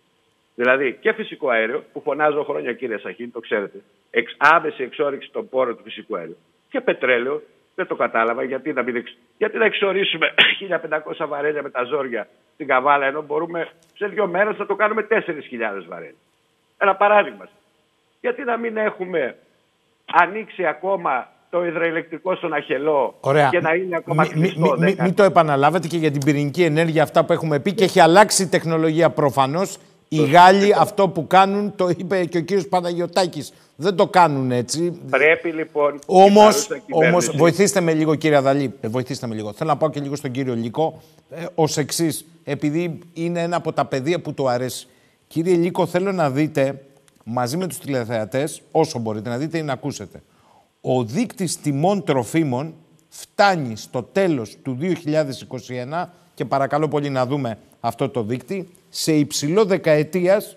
[0.55, 5.49] Δηλαδή και φυσικό αέριο, που φωνάζω χρόνια κύριε Σαχίν, το ξέρετε, εξ, άμεση εξόριξη των
[5.49, 6.36] πόρων του φυσικού αέριου.
[6.70, 7.42] Και πετρέλαιο,
[7.81, 9.05] δεν το κατάλαβα γιατί να, μην,
[9.36, 10.26] γιατί να εξορίσουμε
[11.20, 15.07] 1500 βαρέλια με τα ζόρια στην Καβάλα, ενώ μπορούμε σε δύο μέρες να το κάνουμε
[15.10, 15.17] 4.000
[15.89, 16.20] βαρέλια.
[16.78, 17.49] Ένα παράδειγμα.
[18.20, 19.36] Γιατί να μην έχουμε
[20.12, 23.49] ανοίξει ακόμα το υδροελεκτρικό στον Αχελό Ωραία.
[23.49, 24.76] και να είναι ακόμα μη, κλειστό.
[24.78, 27.84] Μην μη, μη το επαναλάβετε και για την πυρηνική ενέργεια αυτά που έχουμε πει και
[27.84, 29.78] έχει αλλάξει η τεχνολογία προφανώς.
[30.12, 35.00] Οι Γάλλοι αυτό που κάνουν, το είπε και ο κύριος Παναγιωτάκης, δεν το κάνουν έτσι.
[35.10, 35.98] Πρέπει λοιπόν.
[36.06, 39.52] Όμως, όμως βοηθήστε με λίγο κύριε Αδαλή, ε, βοηθήστε με λίγο.
[39.52, 43.72] Θέλω να πάω και λίγο στον κύριο Λίκο, ε, ως εξής, επειδή είναι ένα από
[43.72, 44.86] τα πεδία που του αρέσει.
[45.26, 46.84] Κύριε Λίκο, θέλω να δείτε
[47.24, 50.22] μαζί με τους τηλεθεατές, όσο μπορείτε να δείτε ή να ακούσετε.
[50.80, 52.74] Ο δείκτης τιμών τροφίμων
[53.08, 59.65] φτάνει στο τέλος του 2021 και παρακαλώ πολύ να δούμε αυτό το δείκτη, σε υψηλό
[59.65, 60.57] δεκαετίας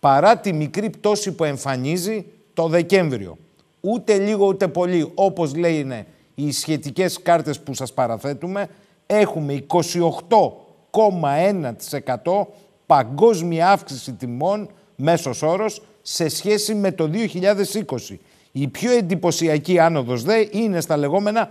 [0.00, 2.24] παρά τη μικρή πτώση που εμφανίζει
[2.54, 3.38] το Δεκέμβριο.
[3.80, 8.68] Ούτε λίγο ούτε πολύ, όπως λέει είναι οι σχετικές κάρτες που σας παραθέτουμε,
[9.06, 12.46] έχουμε 28,1%
[12.86, 18.18] παγκόσμια αύξηση τιμών μέσος όρος σε σχέση με το 2020.
[18.52, 21.50] Η πιο εντυπωσιακή άνοδος δε είναι στα λεγόμενα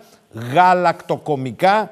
[0.54, 1.92] γαλακτοκομικά,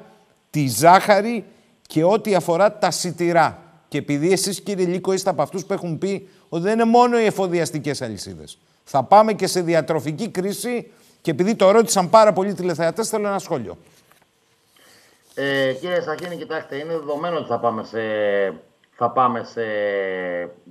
[0.50, 1.44] τη ζάχαρη
[1.86, 3.63] και ό,τι αφορά τα σιτηρά.
[3.94, 7.18] Και επειδή εσείς κύριε Λίκο είστε από αυτούς που έχουν πει ότι δεν είναι μόνο
[7.18, 8.58] οι εφοδιαστικές αλυσίδες.
[8.84, 13.38] Θα πάμε και σε διατροφική κρίση και επειδή το ρώτησαν πάρα πολλοί τηλεθεατές θέλω ένα
[13.38, 13.76] σχόλιο.
[15.34, 18.00] Ε, κύριε Σαχίνη, κοιτάξτε, είναι δεδομένο ότι θα πάμε σε
[18.96, 19.62] θα πάμε σε,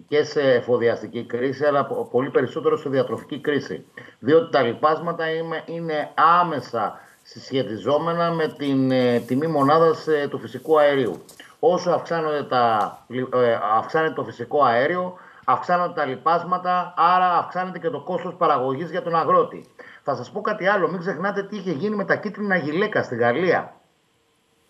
[0.07, 3.85] και σε εφοδιαστική κρίση, αλλά πολύ περισσότερο σε διατροφική κρίση.
[4.19, 5.25] Διότι τα λοιπάσματα
[5.65, 11.21] είναι άμεσα συσχετιζόμενα με την ε, τιμή μονάδας ε, του φυσικού αερίου.
[11.65, 12.97] Όσο αυξάνονται τα,
[13.33, 15.13] ε, αυξάνεται το φυσικό αέριο,
[15.45, 19.65] αυξάνονται τα λοιπάσματα, άρα αυξάνεται και το κόστος παραγωγής για τον αγρότη.
[20.03, 23.15] Θα σας πω κάτι άλλο, μην ξεχνάτε τι είχε γίνει με τα κίτρινα γυλαίκα στη
[23.15, 23.73] Γαλλία.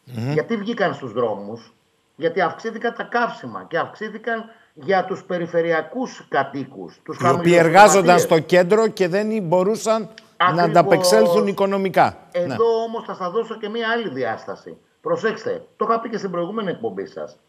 [0.03, 1.73] Γιατί βγήκαν στους δρόμους,
[2.15, 6.99] γιατί αυξήθηκαν τα καύσιμα και αυξήθηκαν για τους περιφερειακούς κατοίκους.
[7.03, 10.55] Τους οι οποίοι εργάζονταν στο κέντρο και δεν μπορούσαν Ακριβώς.
[10.55, 12.17] να ανταπεξέλθουν οικονομικά.
[12.31, 12.55] Εδώ ναι.
[12.87, 14.77] όμως θα σας δώσω και μία άλλη διάσταση.
[15.03, 17.39] Προσέξτε, το είχα πει και στην προηγούμενη εκπομπή σας.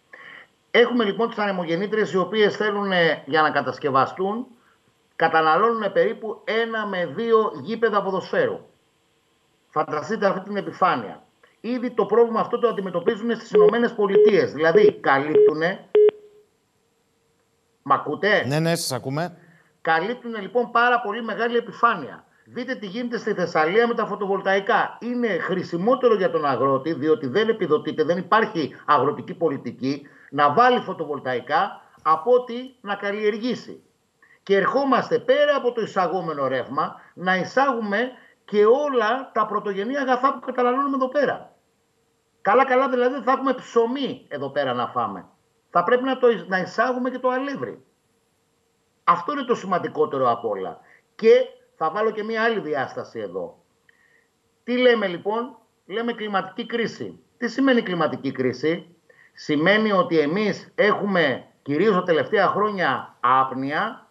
[0.71, 2.93] Έχουμε λοιπόν τις ανεμογεννήτριες οι οποίες θέλουν
[3.25, 4.47] για να κατασκευαστούν
[5.17, 8.61] καταναλώνουν περίπου ένα με δύο γήπεδα ποδοσφαίρου.
[9.69, 11.25] Φανταστείτε αυτή την επιφάνεια
[11.69, 14.53] ήδη το πρόβλημα αυτό το αντιμετωπίζουν στις Ηνωμένες Πολιτείες.
[14.53, 15.63] Δηλαδή, καλύπτουν.
[17.83, 19.37] Μ' ακούτε; Ναι, ναι, σας ακούμε.
[19.81, 22.25] Καλύπτουν λοιπόν πάρα πολύ μεγάλη επιφάνεια.
[22.47, 24.99] Δείτε τι γίνεται στη Θεσσαλία με τα φωτοβολταϊκά.
[25.01, 31.81] Είναι χρησιμότερο για τον αγρότη, διότι δεν επιδοτείται, δεν υπάρχει αγροτική πολιτική, να βάλει φωτοβολταϊκά
[32.03, 33.83] από ότι να καλλιεργήσει.
[34.43, 38.11] Και ερχόμαστε πέρα από το εισαγόμενο ρεύμα να εισάγουμε
[38.45, 41.53] και όλα τα πρωτογενή αγαθά που καταναλώνουμε εδώ πέρα.
[42.41, 45.27] Καλά καλά δηλαδή θα έχουμε ψωμί εδώ πέρα να φάμε.
[45.71, 47.85] Θα πρέπει να, το, να εισάγουμε και το αλεύρι.
[49.05, 50.81] Αυτό είναι το σημαντικότερο από όλα.
[51.15, 51.31] Και
[51.77, 53.59] θα βάλω και μία άλλη διάσταση εδώ.
[54.65, 57.19] Τι λέμε λοιπόν, λέμε κλιματική κρίση.
[57.37, 58.97] Τι σημαίνει κλιματική κρίση;
[59.37, 64.09] Σημαίνει ότι εμείς έχουμε κυρίως τα τελευταία χρόνια άπνοια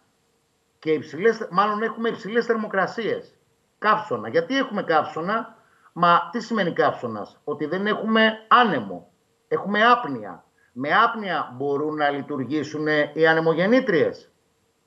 [0.78, 3.34] και υψηλές, μάλλον έχουμε υψηλές θερμοκρασίες.
[3.78, 4.28] Καύσωνα.
[4.28, 5.58] Γιατί έχουμε καύσωνα,
[5.96, 9.12] Μα τι σημαίνει καύσωνας, Ότι δεν έχουμε άνεμο.
[9.48, 10.44] Έχουμε άπνοια.
[10.72, 14.32] Με άπνοια μπορούν να λειτουργήσουν οι ανεμογεννήτριες.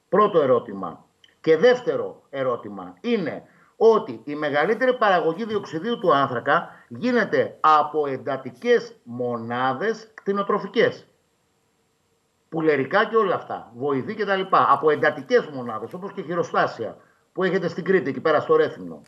[0.09, 1.06] Πρώτο ερώτημα.
[1.47, 3.43] Και δεύτερο ερώτημα είναι
[3.77, 11.07] ότι η μεγαλύτερη παραγωγή διοξιδίου του άνθρακα γίνεται από εντατικές μονάδες κτηνοτροφικές.
[12.49, 13.71] Πουλερικά και όλα αυτά.
[13.75, 14.67] Βοηθή και τα λοιπά.
[14.69, 16.97] Από εντατικές μονάδες όπως και χειροστάσια
[17.33, 19.01] που έχετε στην Κρήτη εκεί πέρα στο Ρέθυμνο.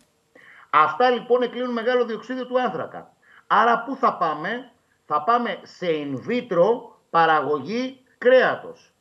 [0.69, 3.14] Αυτά λοιπόν εκλείνουν μεγάλο διοξείδιο του άνθρακα.
[3.48, 4.72] Άρα πού θα πάμε,
[5.06, 6.68] θα πάμε σε in vitro
[7.09, 8.93] παραγωγή κρέατος.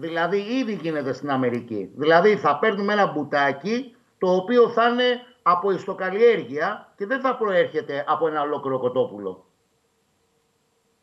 [0.00, 1.90] Δηλαδή ήδη γίνεται στην Αμερική.
[1.94, 8.04] Δηλαδή θα παίρνουμε ένα μπουτάκι το οποίο θα είναι από ιστοκαλλιέργεια και δεν θα προέρχεται
[8.06, 9.46] από ένα ολόκληρο κοτόπουλο.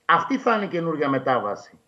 [0.06, 1.80] Αυτή θα είναι η καινούργια μετάβαση.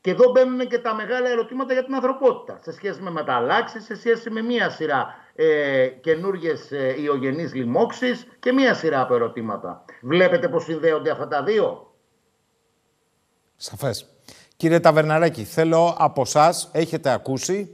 [0.00, 3.96] Και εδώ μπαίνουν και τα μεγάλα ερωτήματα για την ανθρωπότητα σε σχέση με μεταλλάξεις, σε
[3.96, 9.84] σχέση με μία σειρά ε, καινούργιες ε, ιογενείς λοιμώξεις και μία σειρά από ερωτήματα.
[10.02, 11.94] Βλέπετε πώς συνδέονται αυτά τα δύο;
[13.56, 14.13] Σαφές.
[14.56, 17.68] Κύριε Ταβερναράκη, θέλω από εσά έχετε ακούσει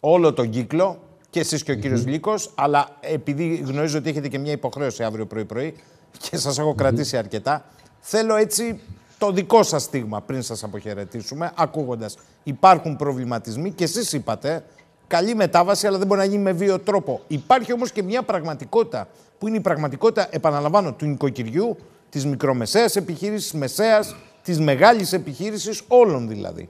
[0.00, 4.38] όλο τον κύκλο και εσείς και ο κύριος Λύκος, αλλά επειδή γνωρίζω ότι έχετε και
[4.38, 5.74] μια υποχρέωση αύριο πρωί-πρωί
[6.18, 7.64] και σας έχω κρατήσει αρκετά,
[8.00, 8.80] θέλω έτσι
[9.18, 14.64] το δικό σας στίγμα πριν σας αποχαιρετήσουμε, ακούγοντας υπάρχουν προβληματισμοί και εσείς είπατε
[15.06, 17.20] καλή μετάβαση αλλά δεν μπορεί να γίνει με βίο τρόπο.
[17.26, 21.76] Υπάρχει όμως και μια πραγματικότητα που είναι η πραγματικότητα, επαναλαμβάνω, του νοικοκυριού,
[22.08, 26.68] της μικρομεσαίας επιχείρησης, μεσαίας, της μεγάλης επιχείρησης, όλων δηλαδή.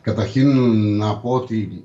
[0.00, 0.48] Καταρχήν
[0.96, 1.84] να πω ότι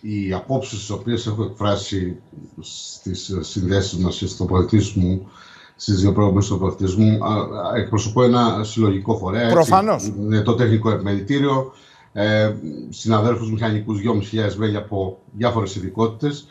[0.00, 2.16] οι απόψεις τις οποίες έχω εκφράσει
[2.60, 4.46] στις συνδέσεις μας και στο
[4.94, 5.28] μου
[5.76, 7.18] στις δύο πρόγραμμες του πολιτισμού
[7.76, 9.50] εκπροσωπώ ένα συλλογικό φορέα.
[9.50, 10.06] Προφανώς.
[10.06, 11.72] Είναι το τεχνικό επιμελητήριο,
[12.12, 12.54] ε,
[12.88, 16.46] συναδέλφους μηχανικούς 2.500 μέλη από διάφορες ειδικότητες.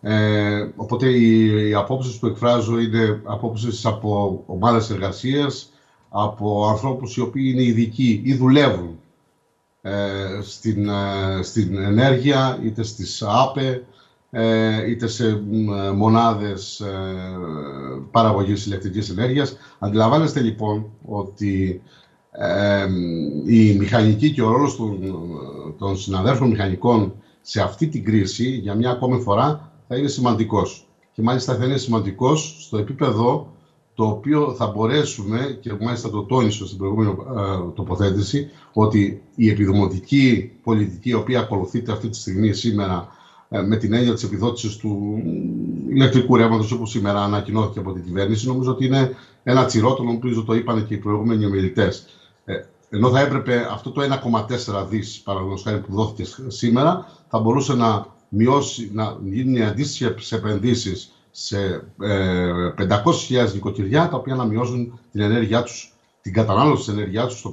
[0.00, 5.70] Ε, οπότε οι, οι απόψεις που εκφράζω είναι απόψεις από ομάδες εργασίας,
[6.18, 8.98] από ανθρώπους οι οποίοι είναι ειδικοί ή δουλεύουν
[9.82, 13.86] ε, στην, ε, στην ενέργεια, είτε στις ΑΠΕ,
[14.30, 15.42] ε, είτε σε
[15.94, 16.82] μονάδες
[18.10, 19.56] παραγωγής ηλεκτρικής ενέργειας.
[19.78, 21.82] Αντιλαμβάνεστε λοιπόν ότι
[23.46, 24.98] η μηχανική και ο ρόλος των,
[25.78, 30.86] των συναδέλφων μηχανικών σε αυτή την κρίση για μια ακόμη φορά θα είναι σημαντικός.
[31.12, 33.55] Και μάλιστα θα είναι σημαντικός στο επίπεδο
[33.96, 40.50] το οποίο θα μπορέσουμε, και μάλιστα το τόνισα στην προηγούμενη ε, τοποθέτηση, ότι η επιδομοτική
[40.62, 43.08] πολιτική η οποία ακολουθείται αυτή τη στιγμή σήμερα
[43.48, 45.22] ε, με την έννοια της επιδότησης του
[45.88, 50.54] ηλεκτρικού ρεύματος όπως σήμερα ανακοινώθηκε από την κυβέρνηση, νομίζω ότι είναι ένα τσιρότονο, νομίζω το
[50.54, 52.06] είπαν και οι προηγούμενοι ομιλητές.
[52.44, 52.54] Ε,
[52.90, 58.90] ενώ θα έπρεπε αυτό το 1,4 δις παραδείγματος που δόθηκε σήμερα, θα μπορούσε να μειώσει,
[58.92, 65.94] να γίνει αντίστοιχες επενδύσεις σε ε, 500.000 νοικοκυριά τα οποία να μειώσουν την ενέργειά τους,
[66.20, 67.50] την κατανάλωση της ενέργειάς τους στο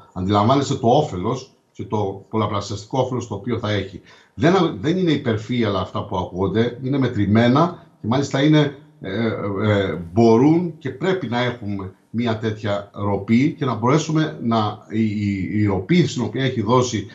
[0.00, 0.02] 50%.
[0.12, 4.00] Αντιλαμβάνεστε το όφελος και το πολλαπλασιαστικό όφελος το οποίο θα έχει.
[4.34, 9.26] Δεν, δεν είναι υπερφύαλα αυτά που ακούγονται, είναι μετρημένα και μάλιστα είναι, ε,
[9.62, 15.48] ε, μπορούν και πρέπει να έχουμε μια τέτοια ροπή και να μπορέσουμε να, η, η,
[15.52, 17.06] η ροπή στην οποία έχει δώσει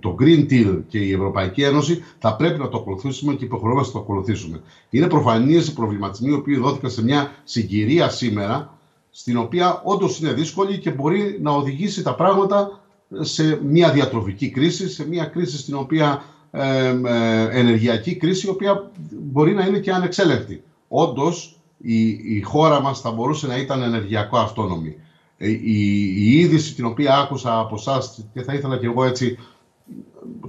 [0.00, 4.04] το Green Deal και η Ευρωπαϊκή Ένωση θα πρέπει να το ακολουθήσουμε και υποχρεώμαστε να
[4.04, 4.60] το ακολουθήσουμε.
[4.90, 8.78] Είναι προφανείς οι προβληματισμοί οι οποίοι δόθηκαν σε μια συγκυρία σήμερα,
[9.10, 12.80] στην οποία όντως είναι δύσκολη και μπορεί να οδηγήσει τα πράγματα
[13.20, 16.88] σε μια διατροφική κρίση, σε μια κρίση στην οποία ε,
[17.50, 20.62] ενεργειακή κρίση, η οποία μπορεί να είναι και ανεξέλεγκτη.
[20.88, 24.96] Όντως, η, η χώρα μας θα μπορούσε να ήταν ενεργειακό αυτόνομη.
[25.44, 29.38] Ε, η, η είδηση την οποία άκουσα από εσάς και θα ήθελα και εγώ έτσι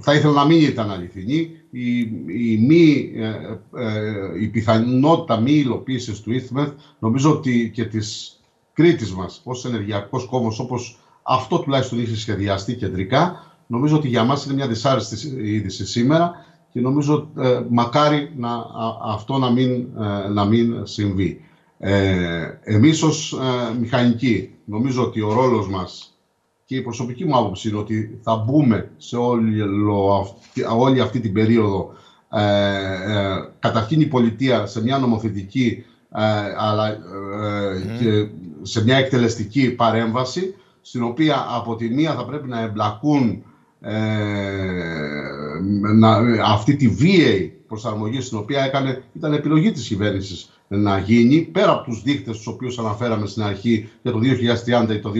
[0.00, 6.20] θα ήθελα να μην ήταν αληθινή η, η, μη, ε, ε, η πιθανότητα μη υλοποίησης
[6.20, 6.68] του ΙΘΜΕΘ
[6.98, 8.40] νομίζω ότι και της
[8.72, 14.44] Κρήτης μας ως ενεργειακός κόμμος όπως αυτό τουλάχιστον είχε σχεδιαστεί κεντρικά νομίζω ότι για μας
[14.44, 16.32] είναι μια δυσάρεστη είδηση σήμερα
[16.72, 17.30] και νομίζω
[17.70, 18.64] μακάρι να,
[19.04, 19.88] αυτό να μην,
[20.32, 21.40] να μην συμβεί.
[21.78, 26.16] Ε, εμείς ως ε, μηχανικοί νομίζω ότι ο ρόλος μας
[26.64, 29.62] και η προσωπική μου άποψη είναι ότι θα μπούμε σε όλη,
[30.76, 31.92] όλη αυτή την περίοδο
[32.30, 36.22] ε, ε, καταρχήν η πολιτεία σε μια νομοθετική ε,
[36.58, 36.98] αλλά ε,
[37.98, 38.28] και
[38.62, 43.42] σε μια εκτελεστική παρέμβαση στην οποία από τη μία θα πρέπει να εμπλακούν
[45.94, 51.72] να, αυτή τη βίαιη προσαρμογή στην οποία έκανε, ήταν επιλογή της κυβέρνησης να γίνει πέρα
[51.72, 55.12] από τους δείκτες τους οποίους αναφέραμε στην αρχή για το 2030 ή το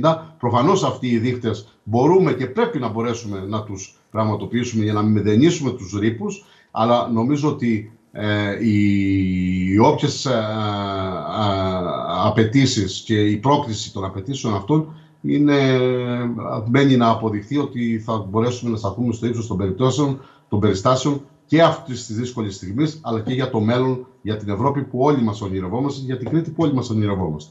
[0.00, 0.16] 2050.
[0.38, 5.70] Προφανώς αυτοί οι δείκτες μπορούμε και πρέπει να μπορέσουμε να τους πραγματοποιήσουμε για να μηδενίσουμε
[5.70, 10.36] τους ρήπους, αλλά νομίζω ότι ε, οι, οι όποιες ε, ε,
[12.24, 15.78] απαιτήσεις και η πρόκληση των απαιτήσεων αυτών είναι,
[16.68, 21.20] μένει να αποδειχθεί ότι θα μπορέσουμε να σταθούμε στο ύψος των περιπτώσεων, των περιστάσεων
[21.50, 25.22] και αυτής της δύσκολης στιγμής, αλλά και για το μέλλον, για την Ευρώπη που όλοι
[25.22, 27.50] μας ονειρευόμαστε, για την Κρήτη που όλοι μας ονειρευόμαστε.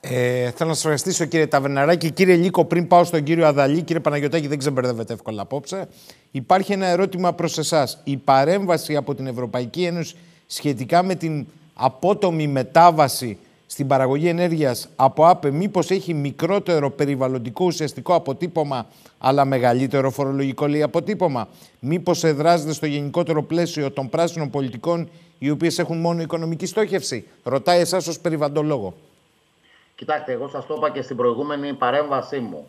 [0.00, 2.10] Ε, θέλω να σας ευχαριστήσω κύριε Ταβερναράκη.
[2.10, 5.88] Κύριε Λίκο, πριν πάω στον κύριο Αδαλή, κύριε Παναγιωτάκη, δεν ξεμπερδεύετε εύκολα απόψε.
[6.30, 8.00] Υπάρχει ένα ερώτημα προς εσάς.
[8.04, 10.14] Η παρέμβαση από την Ευρωπαϊκή Ένωση
[10.46, 13.38] σχετικά με την απότομη μετάβαση
[13.70, 18.86] στην παραγωγή ενέργειας από ΑΠΕ μήπως έχει μικρότερο περιβαλλοντικό ουσιαστικό αποτύπωμα
[19.18, 21.48] αλλά μεγαλύτερο φορολογικό λέει αποτύπωμα;
[21.80, 27.80] Μήπως εδράζεται στο γενικότερο πλαίσιο των πράσινων πολιτικών οι οποίες έχουν μόνο οικονομική στόχευση; Ρωτάει
[27.80, 28.94] εσάς ως περιβαλλοντολόγο.
[29.94, 32.66] Κοιτάξτε, εγώ σας το είπα και στην προηγούμενη παρέμβασή μου.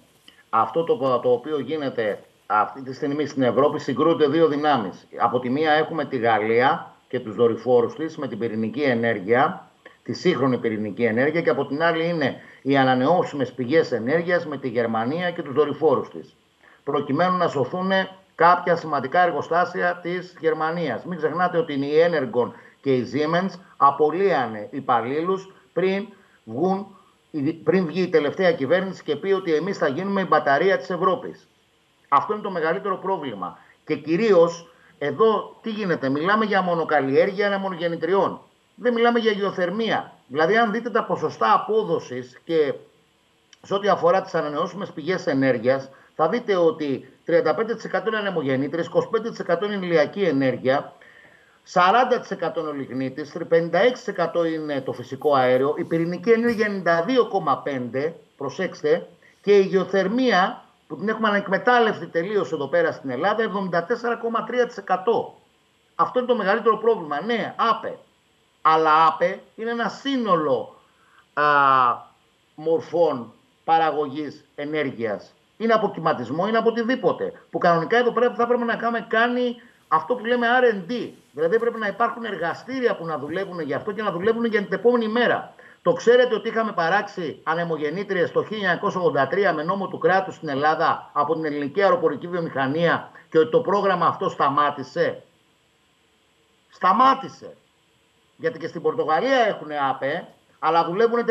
[0.50, 5.08] Αυτό το, το οποίο γίνεται αυτή τη στιγμή στην Ευρώπη συγκρούνται δύο δυνάμεις.
[5.20, 9.69] Από τη μία έχουμε τη Γαλλία και τους δορυφόρους της με την πυρηνική ενέργεια
[10.10, 14.68] τη σύγχρονη πυρηνική ενέργεια και από την άλλη είναι οι ανανεώσιμες πηγές ενέργειας με τη
[14.68, 16.36] Γερμανία και τους δορυφόρους της.
[16.84, 17.92] Προκειμένου να σωθούν
[18.36, 21.06] κάποια σημαντικά εργοστάσια της Γερμανίας.
[21.06, 26.08] Μην ξεχνάτε ότι η Energon και η Siemens απολύανε υπαλλήλους πριν
[26.44, 26.88] βγουν
[27.64, 31.48] πριν βγει η τελευταία κυβέρνηση και πει ότι εμείς θα γίνουμε η μπαταρία της Ευρώπης.
[32.08, 33.58] Αυτό είναι το μεγαλύτερο πρόβλημα.
[33.86, 38.42] Και κυρίως εδώ τι γίνεται, μιλάμε για μονοκαλλιέργεια ανεμογεννητριών.
[38.80, 40.14] Δεν μιλάμε για γεωθερμία.
[40.28, 42.74] Δηλαδή αν δείτε τα ποσοστά απόδοσης και
[43.62, 49.86] σε ό,τι αφορά τις ανανεώσιμες πηγές ενέργειας, θα δείτε ότι 35% είναι ανεμογεννήτρες, 25% είναι
[49.86, 50.94] ηλιακή ενέργεια,
[51.74, 56.68] 40% είναι ο λιγνίτης, 56% είναι το φυσικό αέριο, η πυρηνική ενέργεια
[58.04, 59.08] 92,5% προσέξτε,
[59.42, 63.50] και η γεωθερμία που την έχουμε ανεκμετάλλευτη τελείως εδώ πέρα στην Ελλάδα, 74,3%.
[65.96, 67.22] Αυτό είναι το μεγαλύτερο πρόβλημα.
[67.22, 67.98] Ναι, ΑΠΕ.
[68.74, 70.76] Αλλά ΑΠΕ είναι ένα σύνολο
[71.34, 71.44] α,
[72.56, 73.34] μορφών
[73.64, 75.34] παραγωγής ενέργειας.
[75.58, 77.34] Είναι από κυματισμό, είναι από οτιδήποτε.
[77.50, 79.56] Που κανονικά εδώ πέρα θα πρέπει να κάνουμε, κάνει
[79.88, 81.10] αυτό που λέμε R&D.
[81.32, 84.74] Δηλαδή πρέπει να υπάρχουν εργαστήρια που να δουλεύουν για αυτό και να δουλεύουν για την
[84.74, 85.54] επόμενη μέρα.
[85.82, 88.46] Το ξέρετε ότι είχαμε παράξει ανεμογεννήτριες το
[89.52, 93.62] 1983 με νόμο του κράτους στην Ελλάδα από την ελληνική αεροπορική βιομηχανία και ότι το
[93.62, 95.24] πρόγραμμα αυτό σταμάτησε.
[96.70, 97.58] Σταμάτησε.
[98.40, 100.28] Γιατί και στην Πορτογαλία έχουν ΑΠΕ,
[100.60, 101.30] αλλά δουλεύουν 30.000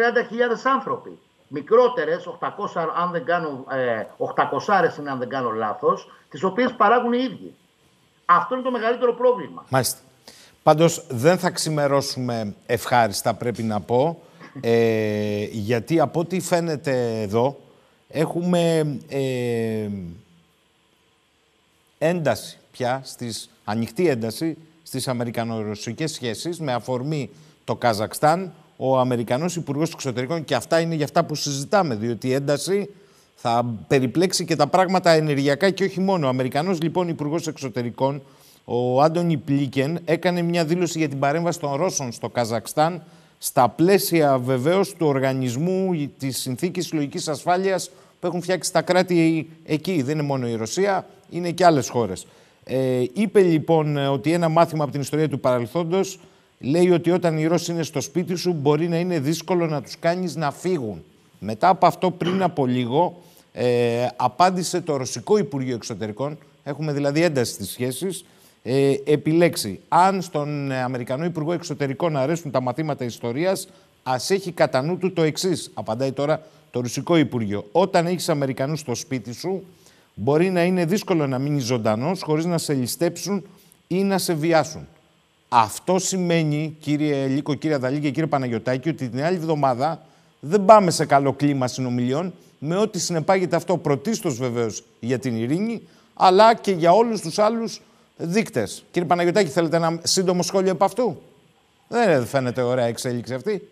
[0.64, 1.18] άνθρωποι.
[1.48, 2.48] Μικρότερες, 800,
[2.96, 7.54] αν δεν κάνω, ε, 800 είναι αν δεν κάνω λάθος, τις οποίες παράγουν οι ίδιοι.
[8.24, 9.64] Αυτό είναι το μεγαλύτερο πρόβλημα.
[9.68, 9.98] Μάλιστα.
[10.62, 14.22] Πάντως δεν θα ξημερώσουμε ευχάριστα πρέπει να πω,
[14.60, 17.56] ε, γιατί από ό,τι φαίνεται εδώ
[18.08, 19.88] έχουμε ε,
[21.98, 24.56] ένταση πια, στις, ανοιχτή ένταση
[24.88, 27.30] στις αμερικανο-ρωσικές σχέσεις με αφορμή
[27.64, 32.32] το Καζακστάν, ο Αμερικανός Υπουργός Εξωτερικών και αυτά είναι για αυτά που συζητάμε, διότι η
[32.32, 32.90] ένταση
[33.34, 36.26] θα περιπλέξει και τα πράγματα ενεργειακά και όχι μόνο.
[36.26, 38.22] Ο Αμερικανός λοιπόν Υπουργός Εξωτερικών,
[38.64, 43.02] ο Άντωνι Πλίκεν, έκανε μια δήλωση για την παρέμβαση των Ρώσων στο Καζακστάν
[43.38, 50.02] στα πλαίσια βεβαίως του οργανισμού της συνθήκης συλλογικής ασφάλειας που έχουν φτιάξει τα κράτη εκεί.
[50.02, 52.26] Δεν είναι μόνο η Ρωσία, είναι και άλλες χώρες.
[52.70, 56.18] Ε, είπε λοιπόν ότι ένα μάθημα από την ιστορία του παρελθόντος
[56.58, 59.98] λέει ότι όταν οι Ρώσοι είναι στο σπίτι σου μπορεί να είναι δύσκολο να τους
[59.98, 61.02] κάνεις να φύγουν.
[61.38, 63.22] Μετά από αυτό πριν από λίγο
[63.52, 68.24] ε, απάντησε το Ρωσικό Υπουργείο Εξωτερικών, έχουμε δηλαδή ένταση στις σχέσεις,
[68.62, 73.68] ε, επιλέξει αν στον Αμερικανό Υπουργό Εξωτερικών αρέσουν τα μαθήματα ιστορίας,
[74.02, 75.70] ας έχει κατά νου του το εξής.
[75.74, 77.66] Απαντάει τώρα το Ρωσικό Υπουργείο.
[77.72, 79.62] Όταν έχεις Αμερικανούς στο σπίτι σου,
[80.20, 83.44] μπορεί να είναι δύσκολο να μείνει ζωντανός χωρίς να σε ληστέψουν
[83.86, 84.88] ή να σε βιάσουν.
[85.48, 90.02] Αυτό σημαίνει, κύριε Λίκο, κύριε Αδαλή και κύριε Παναγιωτάκη, ότι την άλλη εβδομάδα
[90.40, 95.82] δεν πάμε σε καλό κλίμα συνομιλιών, με ό,τι συνεπάγεται αυτό πρωτίστως βεβαίως για την ειρήνη,
[96.14, 97.80] αλλά και για όλους τους άλλους
[98.16, 98.84] δείκτες.
[98.90, 101.22] Κύριε Παναγιωτάκη, θέλετε ένα σύντομο σχόλιο από αυτού;
[101.88, 103.68] Δεν φαίνεται ωραία εξέλιξη αυτή.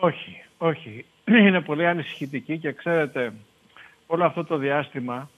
[0.00, 1.04] Όχι, όχι.
[1.46, 3.32] Είναι πολύ ανησυχητική και ξέρετε,
[4.06, 5.30] όλο αυτό το διάστημα,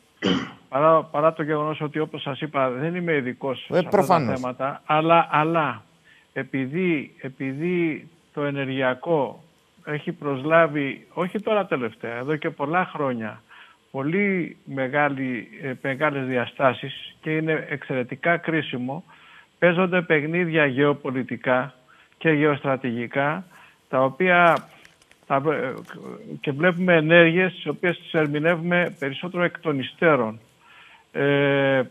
[0.69, 4.35] παρά, παρά το γεγονός ότι όπως σας είπα δεν είμαι ειδικός ε, σε αυτά τα
[4.35, 5.83] θέματα, αλλά, αλλά
[6.33, 9.43] επειδή, επειδή το ενεργειακό
[9.85, 13.43] έχει προσλάβει, όχι τώρα τελευταία, εδώ και πολλά χρόνια,
[13.91, 19.05] πολύ μεγάλη, ε, μεγάλες διαστάσεις και είναι εξαιρετικά κρίσιμο,
[19.59, 21.75] παίζονται παιχνίδια γεωπολιτικά
[22.19, 23.45] και γεωστρατηγικά,
[23.89, 24.78] τα οποία τα, ε,
[26.41, 30.41] και βλέπουμε ενέργειες τις οποίες τις ερμηνεύουμε περισσότερο εκ των υστέρων.
[31.13, 31.83] Ε,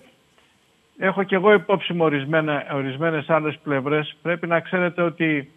[0.97, 4.15] έχω και εγώ υπόψη μου ορισμένα, ορισμένες άλλες πλευρές.
[4.21, 5.51] Πρέπει να ξέρετε ότι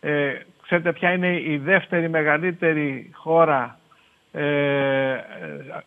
[0.00, 0.34] ε,
[0.68, 3.78] Ξέρετε ποια είναι η δεύτερη μεγαλύτερη χώρα
[4.32, 5.16] ε,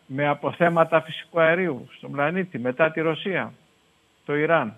[0.06, 3.52] με αποθέματα φυσικού αερίου στον πλανήτη μετά τη Ρωσία,
[4.24, 4.76] το Ιράν.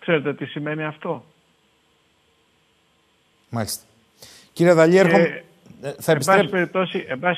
[0.00, 1.24] Ξέρετε τι σημαίνει αυτό;
[3.48, 3.93] Μάλιστα.
[4.54, 5.42] Κύριε Δαλή, έρχομαι...
[5.98, 6.56] Θα επιστρέψω.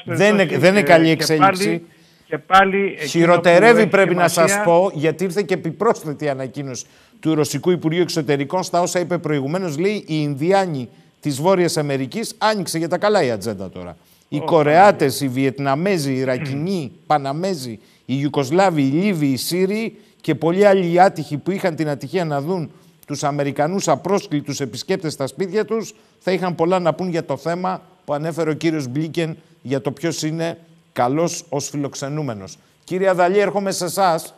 [0.04, 1.82] Δεν, δεν είναι καλή εξέλιξη.
[2.26, 6.84] Και πάλι Χειροτερεύει πρέπει να σας πω, γιατί ήρθε και επιπρόσθετη ανακοίνωση
[7.20, 10.88] του Ρωσικού Υπουργείου Εξωτερικών στα όσα είπε προηγουμένως, λέει οι Ινδιάνοι
[11.20, 13.96] της Βόρειας Αμερικής άνοιξε για τα καλά η ατζέντα τώρα.
[14.28, 20.34] Οι Κορεάτες, οι Βιετναμέζοι, οι Ιρακινοί, οι Παναμέζοι, οι Ιουκοσλάβοι, οι Λίβοι, οι Σύριοι και
[20.34, 22.70] πολλοί άλλοι άτυχοι που είχαν την ατυχία να δουν
[23.06, 27.82] τους Αμερικανούς απρόσκλητους επισκέπτες στα σπίτια τους, θα είχαν πολλά να πούν για το θέμα
[28.04, 30.58] που ανέφερε ο κύριος Μπλίκεν για το ποιος είναι
[30.92, 32.58] καλός ως φιλοξενούμενος.
[32.84, 34.34] Κύριε Αδαλή, έρχομαι σε εσάς.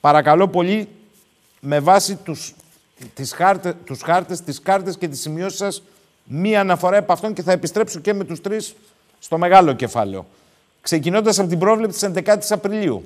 [0.00, 0.88] Παρακαλώ πολύ,
[1.60, 2.54] με βάση τους,
[3.14, 5.82] τις χάρτες, τους χάρτες, τις κάρτες και τις σημειώσεις σας,
[6.24, 8.74] μία αναφορά από αυτόν και θα επιστρέψω και με τους τρεις
[9.18, 10.26] στο μεγάλο κεφάλαιο.
[10.80, 13.04] Ξεκινώντας από την πρόβλεψη της 11 Απριλίου.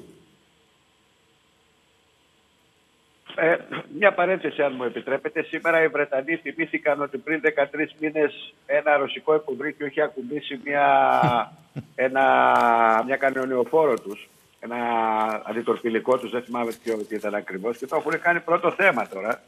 [3.36, 3.56] Ε,
[3.98, 5.42] μια παρένθεση, αν μου επιτρέπετε.
[5.42, 10.86] Σήμερα οι Βρετανοί θυμήθηκαν ότι πριν 13 μήνες ένα ρωσικό υποβρύχιο είχε ακουμπήσει μια,
[12.06, 12.24] ένα,
[13.06, 14.28] μια κανονιοφόρο τους.
[14.60, 14.76] Ένα
[15.44, 17.76] αντιτορπιλικό τους, δεν θυμάμαι ποιο ήταν ακριβώς.
[17.76, 19.42] Και το έχουν κάνει πρώτο θέμα τώρα.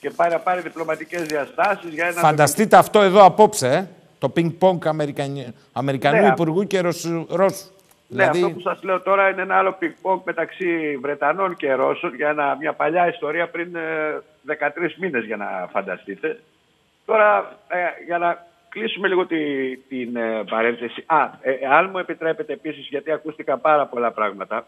[0.00, 2.20] Και πάει να πάρει διπλωματικές διαστάσεις για ένα.
[2.20, 3.86] Φανταστείτε αυτό εδώ απόψε, ε;
[4.18, 4.86] το πινγκ-πονγκ
[5.72, 7.26] Αμερικανού ναι, Υπουργού και Ρώσου.
[7.28, 7.46] Ναι,
[8.08, 8.42] δηλαδή...
[8.42, 12.56] αυτό που σας λέω τώρα είναι ένα άλλο πικ μεταξύ Βρετανών και Ρώσων για ένα,
[12.60, 13.76] μια παλιά ιστορία πριν
[14.46, 16.40] 13 ε, μήνες για να φανταστείτε.
[17.04, 21.04] Τώρα ε, για να κλείσουμε λίγο τη, την ε, παρένθεση.
[21.06, 21.30] Α,
[21.70, 24.66] αν μου επιτρέπετε επίσης γιατί ακούστηκαν πάρα πολλά πράγματα,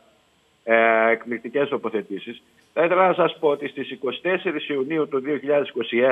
[0.65, 5.23] ε, εκπληκτικές τοποθετήσεις, θα ήθελα να σας πω ότι στις 24 Ιουνίου του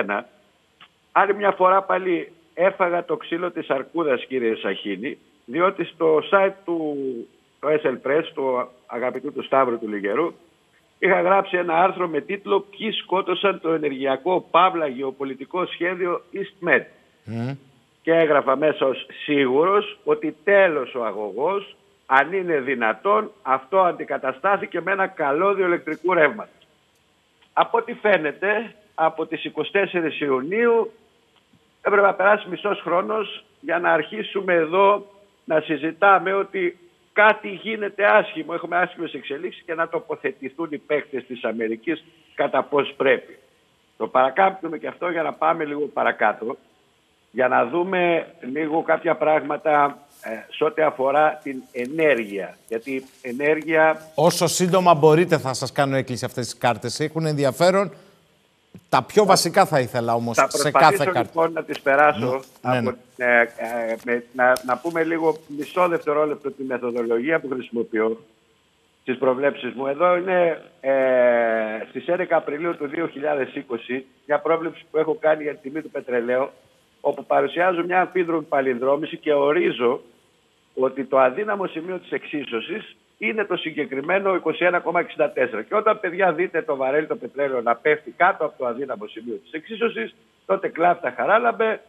[0.08, 0.20] 2021
[1.12, 5.18] άλλη μια φορά πάλι έφαγα το ξύλο της αρκούδας κύριε Σαχίνη
[5.50, 6.96] διότι στο site του
[7.60, 10.32] το SL Press, του αγαπητού του Σταύρου του Λιγερού,
[10.98, 16.82] είχα γράψει ένα άρθρο με τίτλο «Ποιοι σκότωσαν το ενεργειακό παύλα γεωπολιτικό σχέδιο EastMed».
[17.26, 17.56] Mm.
[18.02, 24.92] Και έγραφα μέσα ως σίγουρος ότι τέλος ο αγωγός, αν είναι δυνατόν, αυτό αντικαταστάθηκε με
[24.92, 26.66] ένα καλώδιο ηλεκτρικού ρεύματος.
[27.52, 30.92] Από ό,τι φαίνεται, από τις 24 Ιουνίου
[31.82, 35.06] έπρεπε να περάσει μισός χρόνος για να αρχίσουμε εδώ
[35.48, 36.78] να συζητάμε ότι
[37.12, 42.04] κάτι γίνεται άσχημο, έχουμε άσχημες εξελίξεις και να τοποθετηθούν οι παίκτες της Αμερικής
[42.34, 43.38] κατά πώς πρέπει.
[43.96, 46.56] Το παρακάμπτουμε και αυτό για να πάμε λίγο παρακάτω,
[47.30, 52.56] για να δούμε λίγο κάποια πράγματα ε, σε ό,τι αφορά την ενέργεια.
[52.68, 54.10] Γιατί ενέργεια...
[54.14, 57.00] Όσο σύντομα μπορείτε θα σας κάνω έκκληση αυτές τις κάρτες.
[57.00, 57.92] Έχουν ενδιαφέρον
[58.88, 61.12] τα πιο βασικά θα ήθελα όμως σε κάθε κάρτα.
[61.12, 62.40] Θα λοιπόν να τις περάσω.
[62.62, 62.92] Ναι, ναι.
[63.16, 63.40] Ε,
[64.06, 68.20] ε, να, να πούμε λίγο μισό δευτερόλεπτο τη μεθοδολογία που χρησιμοποιώ
[69.02, 69.86] στι προβλέψεις μου.
[69.86, 70.92] Εδώ είναι ε,
[71.88, 72.90] στις 11 Απριλίου του
[73.88, 76.50] 2020 μια πρόβλεψη που έχω κάνει για τη τιμή του πετρελαίου
[77.00, 80.00] όπου παρουσιάζω μια αμφίδρομη παλινδρόμηση και ορίζω
[80.74, 85.64] ότι το αδύναμο σημείο της εξίσωσης είναι το συγκεκριμένο 21,64.
[85.68, 89.34] Και όταν παιδιά δείτε το βαρέλι το πετρέλαιο να πέφτει κάτω από το αδύναμο σημείο
[89.34, 90.14] της εξίσωσης,
[90.46, 91.80] τότε κλάφτα χαράλαμπε,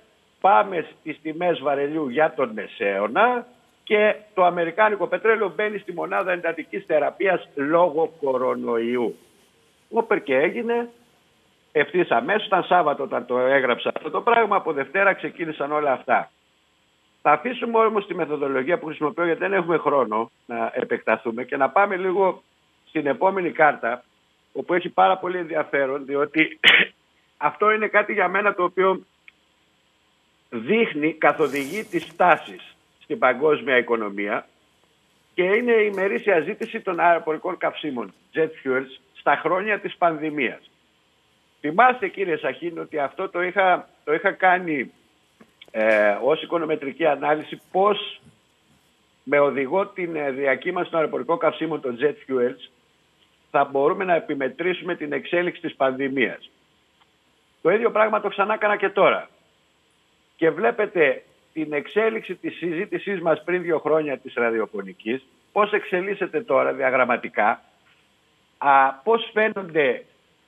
[0.42, 3.46] πάμε στις τιμές βαρελιού για τον μεσαίωνα
[3.84, 9.16] και το αμερικάνικο πετρέλαιο μπαίνει στη μονάδα εντατικής θεραπείας λόγω κορονοϊού.
[9.90, 10.90] Όπερ και έγινε,
[11.72, 16.32] ευθύς αμέσως, ήταν Σάββατο όταν το έγραψα αυτό το πράγμα, από Δευτέρα ξεκίνησαν όλα αυτά.
[17.22, 21.70] Θα αφήσουμε όμως τη μεθοδολογία που χρησιμοποιώ γιατί δεν έχουμε χρόνο να επεκταθούμε και να
[21.70, 22.44] πάμε λίγο
[22.88, 24.04] στην επόμενη κάρτα
[24.54, 26.60] όπου έχει πάρα πολύ ενδιαφέρον διότι
[27.50, 29.06] αυτό είναι κάτι για μένα το οποίο
[30.50, 34.48] δείχνει, καθοδηγεί τις τάσεις στην παγκόσμια οικονομία
[35.34, 40.70] και είναι η μερίσια ζήτηση των αεροπορικών καυσίμων, jet fuels, στα χρόνια της πανδημίας.
[41.60, 44.92] Θυμάστε κύριε Σαχίν ότι αυτό το είχα, το είχα κάνει
[45.72, 48.22] ε, ως οικονομετρική ανάλυση πώς
[49.24, 52.70] με οδηγό την ε, διακύμαση των αεροπορικών καυσίμων των jet fuels
[53.52, 56.50] θα μπορούμε να επιμετρήσουμε την εξέλιξη της πανδημίας.
[57.62, 59.30] Το ίδιο πράγμα το ξανά έκανα και τώρα.
[60.36, 61.24] Και βλέπετε
[61.54, 67.64] την εξέλιξη της συζήτησής μας πριν δύο χρόνια της ραδιοφωνικής, πώς εξελίσσεται τώρα διαγραμματικά,
[68.58, 70.06] α, πώς φαίνονται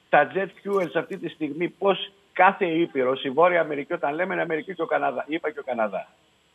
[0.09, 4.76] τα jet fuels αυτή τη στιγμή, πώς κάθε ήπειρος, η Βόρεια Αμερική, όταν λέμε Αμερική
[4.76, 6.08] και ο Καναδά, είπα και ο Καναδά,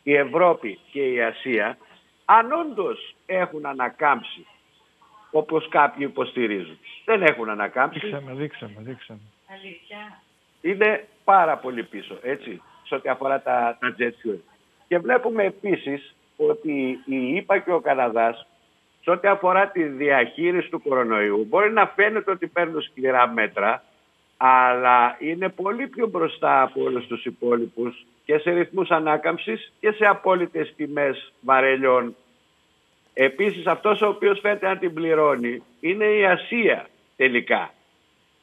[0.03, 1.77] η Ευρώπη και η Ασία,
[2.25, 4.45] αν όντως έχουν ανακάμψει
[5.31, 6.77] όπως κάποιοι υποστηρίζουν.
[7.05, 7.99] Δεν έχουν ανακάμψει.
[7.99, 9.19] Δείξαμε, δείξαμε, δείξαμε.
[9.53, 10.21] Αλήθεια.
[10.61, 14.39] Είναι πάρα πολύ πίσω, έτσι, σε ό,τι αφορά τα, τα jet fuel.
[14.87, 18.47] Και βλέπουμε επίσης ότι η ΙΠΑ και ο Καναδάς,
[19.01, 23.83] σε ό,τι αφορά τη διαχείριση του κορονοϊού, μπορεί να φαίνεται ότι παίρνουν σκληρά μέτρα,
[24.37, 30.05] αλλά είναι πολύ πιο μπροστά από όλους τους υπόλοιπους και σε ρυθμούς ανάκαμψης και σε
[30.05, 32.15] απόλυτες τιμές βαρελιών.
[33.13, 37.71] Επίσης αυτός ο οποίος φαίνεται να την πληρώνει είναι η Ασία τελικά.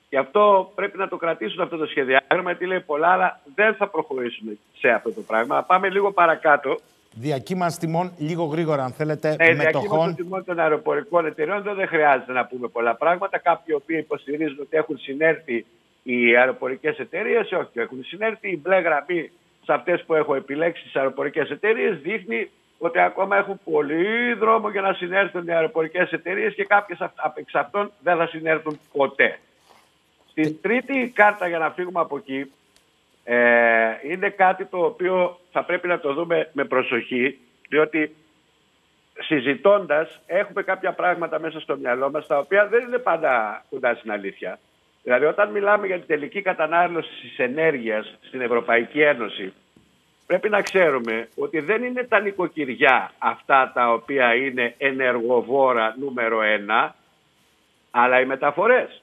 [0.08, 3.88] Γι' αυτό πρέπει να το κρατήσουν αυτό το σχεδιάγραμμα γιατί λέει πολλά αλλά δεν θα
[3.88, 5.62] προχωρήσουμε σε αυτό το πράγμα.
[5.62, 6.78] Πάμε λίγο παρακάτω.
[7.10, 9.82] Διακύμανση τιμών λίγο γρήγορα αν θέλετε ναι, μετοχών.
[9.82, 13.38] Διακύμανση τιμών των αεροπορικών εταιρεών δεν χρειάζεται να πούμε πολλά πράγματα.
[13.38, 15.66] Κάποιοι οποίοι υποστηρίζουν ότι έχουν συνέρθει
[16.06, 18.50] οι αεροπορικές εταιρείες, όχι, έχουν συνέρθει.
[18.50, 19.30] Η μπλε γραμμή
[19.64, 24.80] σε αυτές που έχω επιλέξει τι αεροπορικές εταιρείες δείχνει ότι ακόμα έχουν πολύ δρόμο για
[24.80, 26.98] να συνέρθουν οι αεροπορικές εταιρείες και κάποιες
[27.34, 29.38] εξ αυτών δεν θα συνέρθουν ποτέ.
[30.30, 32.52] Στην τρίτη κάρτα για να φύγουμε από εκεί
[33.24, 33.36] ε,
[34.02, 38.14] είναι κάτι το οποίο θα πρέπει να το δούμε με προσοχή διότι
[39.20, 44.12] συζητώντας έχουμε κάποια πράγματα μέσα στο μυαλό μας τα οποία δεν είναι πάντα κοντά στην
[44.12, 44.58] αλήθεια.
[45.04, 49.52] Δηλαδή όταν μιλάμε για την τελική κατανάλωση της ενέργειας στην Ευρωπαϊκή Ένωση
[50.26, 56.94] πρέπει να ξέρουμε ότι δεν είναι τα νοικοκυριά αυτά τα οποία είναι ενεργοβόρα νούμερο ένα
[57.90, 59.02] αλλά οι μεταφορές.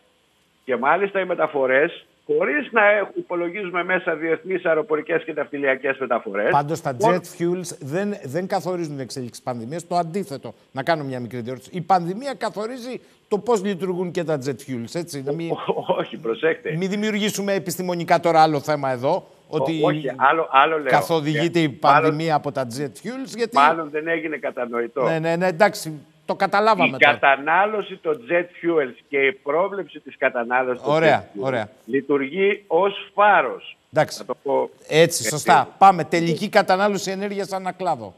[0.66, 2.82] Και μάλιστα οι μεταφορές χωρίς να
[3.16, 6.50] υπολογίζουμε μέσα διεθνείς αεροπορικές και ναυτιλιακές μεταφορές.
[6.52, 9.88] Πάντως τα jet fuels δεν, δεν καθορίζουν την εξέλιξη της πανδημίας.
[9.88, 10.54] Το αντίθετο.
[10.72, 11.70] Να κάνω μια μικρή διόρθωση.
[11.74, 13.02] Η πανδημία καθορίζει
[13.32, 14.94] το πώς λειτουργούν και τα jet fuels.
[14.94, 15.52] Έτσι, να μην...
[15.98, 16.76] Όχι, προσέξτε.
[16.78, 19.28] Μην δημιουργήσουμε επιστημονικά τώρα άλλο θέμα εδώ.
[19.48, 20.92] Ότι όχι, άλλο, άλλο λέω.
[20.92, 23.36] καθοδηγείται η πανδημία από τα jet fuels.
[23.36, 23.56] Γιατί...
[23.56, 25.04] Μάλλον δεν έγινε κατανοητό.
[25.04, 26.00] Ναι, ναι, ναι, εντάξει.
[26.26, 26.96] Το καταλάβαμε.
[26.96, 31.70] Η κατανάλωση των jet fuels και η πρόβλεψη της κατανάλωσης των ωραία, jet fuels ωραία.
[31.86, 33.78] λειτουργεί ως φάρος.
[33.94, 34.26] Εντάξει.
[34.26, 35.76] το πω Έτσι, σωστά.
[35.78, 36.04] Πάμε.
[36.04, 38.14] Τελική κατανάλωση ενέργειας ανακλάδο.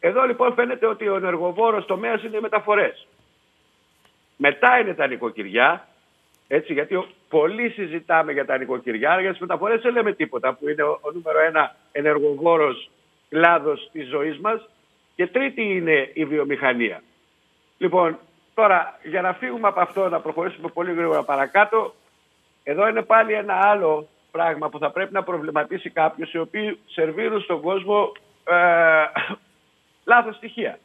[0.00, 3.06] Εδώ λοιπόν φαίνεται ότι ο ενεργοβόρος τομέας είναι οι μεταφορές.
[4.42, 5.88] Μετά είναι τα νοικοκυριά,
[6.48, 10.82] έτσι, γιατί πολύ συζητάμε για τα νοικοκυριά, για τις μεταφορές δεν λέμε τίποτα, που είναι
[10.82, 12.90] ο, ο νούμερο ένα ενεργοβόρος
[13.28, 14.68] κλάδος της ζωής μας.
[15.14, 17.02] Και τρίτη είναι η βιομηχανία.
[17.78, 18.18] Λοιπόν,
[18.54, 21.94] τώρα για να φύγουμε από αυτό, να προχωρήσουμε πολύ γρήγορα παρακάτω,
[22.62, 27.40] εδώ είναι πάλι ένα άλλο πράγμα που θα πρέπει να προβληματίσει κάποιος οι οποίοι σερβίρουν
[27.40, 28.12] στον κόσμο
[28.44, 28.54] ε,
[30.04, 30.78] λάθος στοιχεία.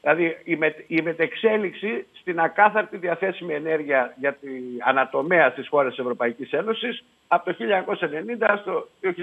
[0.00, 6.00] Δηλαδή η, με, η μετεξέλιξη στην ακάθαρτη διαθέσιμη ενέργεια για την ανατομέα στις χώρες της
[6.00, 7.56] Ευρωπαϊκής Ένωσης από το
[8.40, 9.14] 1990 στο 2019,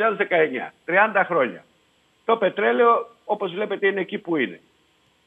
[0.86, 1.64] 30 χρόνια.
[2.26, 4.60] Το πετρέλαιο όπως βλέπετε είναι εκεί που είναι.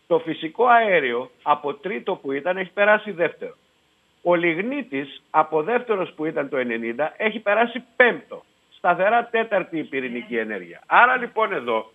[0.06, 3.54] Το φυσικό αέριο από τρίτο που ήταν έχει περάσει δεύτερο.
[4.22, 8.44] Ο λιγνίτης από δεύτερος που ήταν το 90 έχει περάσει πέμπτο.
[8.76, 10.82] Σταθερά τέταρτη η πυρηνική ενέργεια.
[10.86, 11.90] Άρα λοιπόν εδώ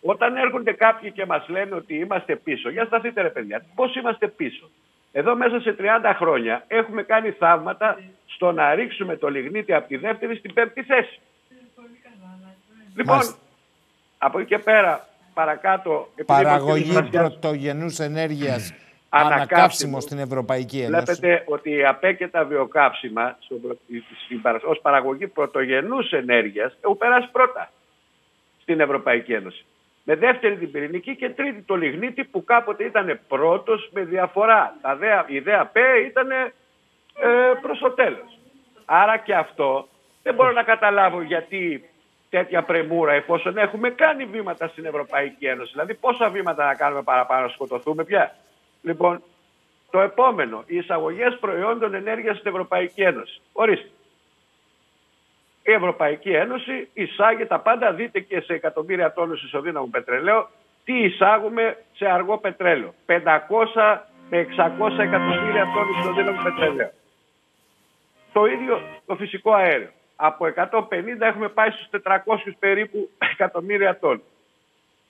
[0.00, 4.28] όταν έρχονται κάποιοι και μας λένε ότι είμαστε πίσω, για σταθείτε ρε παιδιά, πώς είμαστε
[4.28, 4.70] πίσω.
[5.12, 5.82] Εδώ μέσα σε 30
[6.16, 11.20] χρόνια έχουμε κάνει θαύματα στο να ρίξουμε το λιγνίτη από τη δεύτερη στην πέμπτη θέση.
[12.96, 13.20] Λοιπόν,
[14.18, 16.12] από εκεί και πέρα παρακάτω...
[16.26, 18.72] Παραγωγή πρωτογενούς ενέργειας
[19.08, 21.04] ανακάψιμο στην Ευρωπαϊκή Ένωση.
[21.04, 23.38] Βλέπετε ότι η απέκαιτα βιοκάψιμα
[24.64, 27.70] ως παραγωγή πρωτογενούς ενέργειας έχουν περάσει πρώτα
[28.62, 29.64] στην Ευρωπαϊκή Ένωση.
[30.10, 34.76] Με δεύτερη την πυρηνική και τρίτη το λιγνίτη που κάποτε ήταν πρώτος με διαφορά.
[35.26, 36.50] η ΔΕΑΠ ήταν ε,
[37.60, 38.38] προς το τέλος.
[38.84, 39.88] Άρα και αυτό
[40.22, 41.88] δεν μπορώ να καταλάβω γιατί
[42.30, 45.70] τέτοια πρεμούρα εφόσον έχουμε κάνει βήματα στην Ευρωπαϊκή Ένωση.
[45.72, 48.36] Δηλαδή πόσα βήματα να κάνουμε παραπάνω να σκοτωθούμε πια.
[48.82, 49.22] Λοιπόν,
[49.90, 53.40] το επόμενο, οι εισαγωγές προϊόντων ενέργειας στην Ευρωπαϊκή Ένωση.
[53.52, 53.88] Ορίστε.
[55.62, 60.46] Η Ευρωπαϊκή Ένωση εισάγει τα πάντα, δείτε και σε εκατομμύρια τόνους ισοδύναμου πετρελαίου,
[60.84, 62.94] τι εισάγουμε σε αργό πετρέλαιο.
[63.06, 66.90] 500 με 600 εκατομμύρια τόνους ισοδύναμου πετρελαίου.
[68.32, 72.18] Το ίδιο το φυσικό αέριο από 150 έχουμε πάει στους 400
[72.58, 74.22] περίπου εκατομμύρια τόν.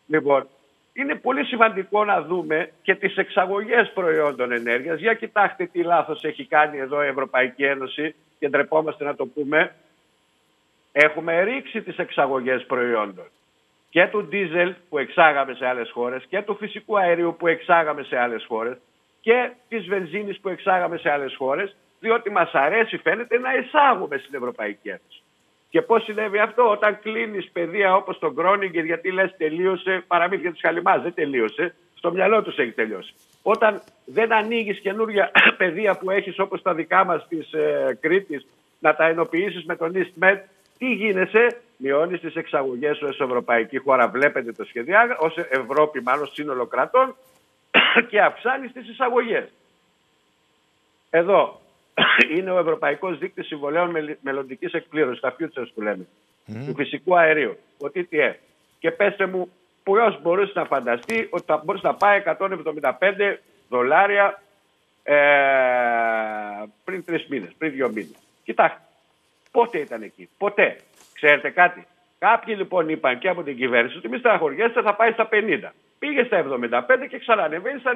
[0.07, 0.49] Λοιπόν,
[0.93, 5.01] είναι πολύ σημαντικό να δούμε και τις εξαγωγές προϊόντων ενέργειας.
[5.01, 9.75] Για κοιτάξτε τι λάθος έχει κάνει εδώ η Ευρωπαϊκή Ένωση και ντρεπόμαστε να το πούμε.
[10.93, 13.27] Έχουμε ρίξει τις εξαγωγές προϊόντων
[13.91, 18.19] και του ντίζελ που εξάγαμε σε άλλες χώρες και του φυσικού αερίου που εξάγαμε σε
[18.19, 18.77] άλλες χώρες
[19.21, 24.35] και της βενζίνης που εξάγαμε σε άλλες χώρες διότι μας αρέσει φαίνεται να εισάγουμε στην
[24.35, 25.23] Ευρωπαϊκή Ένωση.
[25.71, 30.61] Και πώς συνέβη αυτό; Όταν κλείνεις παιδεία όπως τον Κρόνιγκερ γιατί λες τελείωσε παραμύθια της
[30.61, 33.15] Χαλιμάς, δεν τελείωσε, στο μυαλό τους έχει τελειώσει.
[33.43, 38.47] Όταν δεν ανοίγεις καινούργια παιδεία που έχεις όπως τα δικά μας της ε, Κρήτης
[38.79, 40.39] να τα ενοποιήσεις με τον EastMed,
[40.81, 44.09] τι γίνεσαι, μειώνεις τις εξαγωγές σου ως ευρωπαϊκή χώρα.
[44.09, 47.17] Βλέπετε το σχεδιάγραμμα, ως Ευρώπη, μάλλον σύνολο κρατών,
[48.11, 49.49] και αυξάνεις τις εισαγωγές.
[51.11, 51.61] Εδώ
[52.37, 56.07] είναι ο Ευρωπαϊκός Δείκτης Συμβολέων Μελλοντικής Εκπλήρωσης, τα futures που λέμε,
[56.67, 58.35] του φυσικού αερίου, ο TTF.
[58.79, 59.51] Και πέστε μου,
[59.83, 63.37] ποιος μπορούσε να φανταστεί ότι θα μπορούσε να πάει 175
[63.69, 64.43] δολάρια
[65.03, 65.17] ε,
[66.85, 68.17] πριν τρεις μήνες, πριν δύο μήνες.
[68.45, 68.81] Κοιτάξτε,
[69.51, 70.77] πότε ήταν εκεί, ποτέ.
[71.15, 71.87] Ξέρετε κάτι;
[72.21, 75.71] Κάποιοι λοιπόν είπαν και από την κυβέρνηση ότι μη στεναχωριέστε θα πάει στα 50.
[75.99, 77.93] Πήγε στα 75 και ξανανεβαίνει στα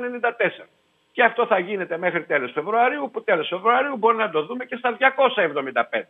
[0.61, 0.65] 94.
[1.13, 4.77] Και αυτό θα γίνεται μέχρι τέλος Φεβρουαρίου, που τέλος Φεβρουαρίου μπορεί να το δούμε και
[4.77, 6.03] στα 275.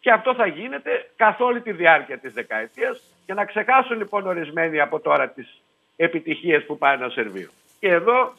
[0.00, 4.80] Και αυτό θα γίνεται καθ' όλη τη διάρκεια της δεκαετίας και να ξεχάσουν λοιπόν ορισμένοι
[4.80, 5.62] από τώρα τις
[5.96, 7.54] επιτυχίες που πάει να σερβίρουν.
[7.80, 8.32] Και εδώ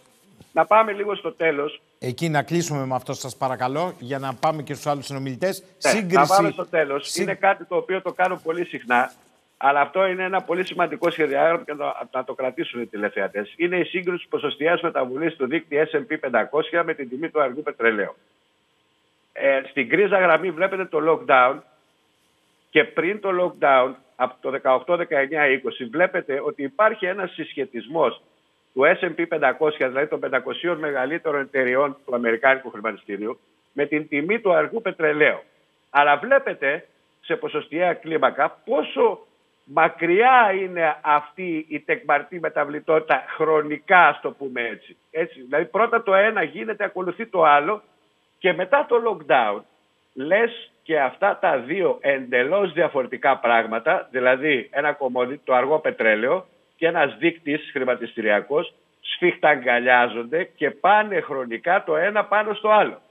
[0.53, 1.82] να πάμε λίγο στο τέλος.
[2.00, 5.61] Εκεί να κλείσουμε με αυτό σας παρακαλώ για να πάμε και στους άλλους συνομιλητές.
[5.84, 6.16] Ναι, Σύγκριση...
[6.16, 7.16] Να πάμε στο τέλος.
[7.16, 9.11] Είναι κάτι το οποίο το κάνω πολύ συχνά.
[9.58, 11.74] Αλλά αυτό είναι ένα πολύ σημαντικό σχεδιάγραμμα και
[12.11, 13.53] να το κρατήσουν οι τηλεθεατές.
[13.58, 16.09] Είναι η σύγκρουση ποσοστιαίας μεταβολής του δίκτυου SP
[16.80, 18.16] 500 με την τιμή του αργού πετρελαίου.
[19.34, 21.58] ε, στην κρίζα γραμμή βλέπετε το lockdown
[22.69, 25.06] και πριν το lockdown από το 18, 19, 20
[25.92, 28.22] βλέπετε ότι υπάρχει ένας συσχετισμός
[28.77, 33.39] του S&P 500, δηλαδή των 500 μεγαλύτερων εταιριών του Αμερικάνικου χρηματιστήριου,
[33.73, 35.39] με την τιμή του αργού πετρελαίου.
[35.89, 36.88] Αλλά βλέπετε
[37.22, 39.19] σε ποσοστιαία κλίμακα πόσο
[39.64, 44.97] μακριά είναι αυτή η τεκμαρτή μεταβλητότητα χρονικά, ας το πούμε έτσι.
[45.11, 45.41] έτσι.
[45.41, 47.81] Δηλαδή πρώτα το ένα γίνεται, ακολουθεί το άλλο
[48.39, 49.61] και μετά το lockdown
[50.14, 56.45] λες και αυτά τα δύο εντελώς διαφορετικά πράγματα, δηλαδή ένα κομμόδι, το αργό πετρέλαιο
[56.77, 63.01] και ένας δείκτης χρηματιστηριακός, σφίχτα αγκαλιάζονται και πάνε χρονικά το ένα πάνω στο άλλο.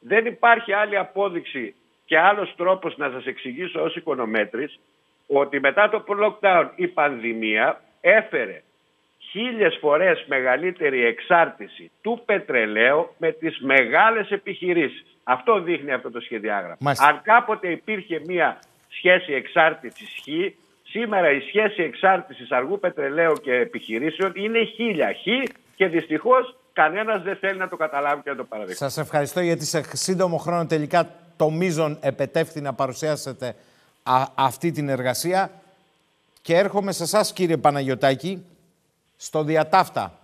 [0.00, 1.74] Δεν υπάρχει άλλη απόδειξη
[2.04, 4.80] και άλλος τρόπος να σας εξηγήσω ως οικονομέτρης
[5.26, 8.62] ότι μετά το lockdown η πανδημία έφερε
[9.30, 15.04] χίλιες φορές μεγαλύτερη εξάρτηση του πετρελαίου με τις μεγάλες επιχειρήσεις.
[15.24, 16.76] Αυτό δείχνει αυτό το σχεδιάγραμμα.
[16.96, 18.58] Αν κάποτε υπήρχε μία
[18.88, 20.28] σχέση εξάρτησης χ,
[20.90, 27.36] σήμερα η σχέση εξάρτησης αργού πετρελαίου και επιχειρήσεων είναι χίλια χ και δυστυχώς κανένας δεν
[27.36, 28.78] θέλει να το καταλάβει και να το παραδείξει.
[28.78, 33.54] Σας ευχαριστώ γιατί σε σύντομο χρόνο τελικά το μείζον επετεύχθη να παρουσιάσετε
[34.34, 35.50] αυτή την εργασία.
[36.42, 38.44] Και έρχομαι σε εσάς κύριε Παναγιωτάκη,
[39.16, 40.18] στο διατάφτα.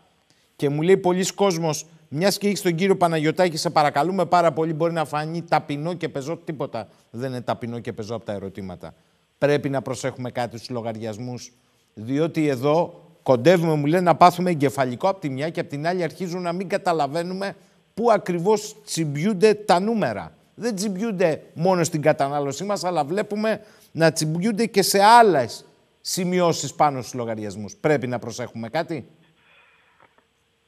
[0.56, 4.72] Και μου λέει πολλοί κόσμος, μιας και έχεις τον κύριο Παναγιωτάκη, σε παρακαλούμε πάρα πολύ,
[4.72, 6.36] μπορεί να φανεί ταπεινό και πεζό.
[6.36, 8.94] Τίποτα δεν είναι ταπεινό και πεζό από τα ερωτήματα.
[9.38, 11.52] Πρέπει να προσέχουμε κάτι στους λογαριασμούς,
[11.94, 16.02] διότι εδώ κοντεύουμε, μου λένε, να πάθουμε εγκεφαλικό από τη μια και από την άλλη
[16.02, 17.56] αρχίζουν να μην καταλαβαίνουμε
[17.94, 23.60] πού ακριβώς τσιμπιούνται τα νούμερα δεν τσιμπιούνται μόνο στην κατανάλωσή μας, αλλά βλέπουμε
[23.92, 25.66] να τσιμπιούνται και σε άλλες
[26.00, 27.74] σημειώσεις πάνω στους λογαριασμούς.
[27.74, 29.08] Πρέπει να προσέχουμε κάτι;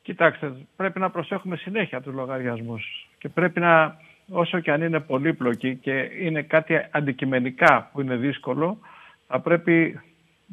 [0.02, 3.97] Κοιτάξτε, πρέπει να προσέχουμε συνέχεια τους λογαριασμούς και πρέπει να,
[4.31, 8.78] όσο και αν είναι πολύπλοκοι και είναι κάτι αντικειμενικά που είναι δύσκολο,
[9.26, 10.00] θα πρέπει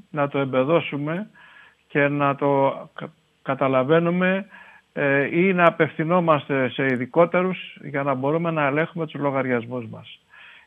[0.10, 1.30] να το εμπεδώσουμε
[1.88, 2.74] και να το
[3.42, 4.46] καταλαβαίνουμε
[4.94, 10.20] ε, ή να απευθυνόμαστε σε ειδικότερους για να μπορούμε να ελέγχουμε τους λογαριασμούς μας.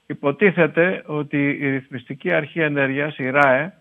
[0.06, 3.72] Υποτίθεται ότι η Ρυθμιστική Αρχή Ενέργειας, η ΡΑΕ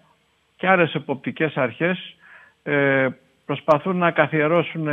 [0.56, 2.15] και άλλες εποπτικές αρχές
[2.64, 3.07] ε,
[3.45, 4.88] προσπαθούν να καθιερώσουν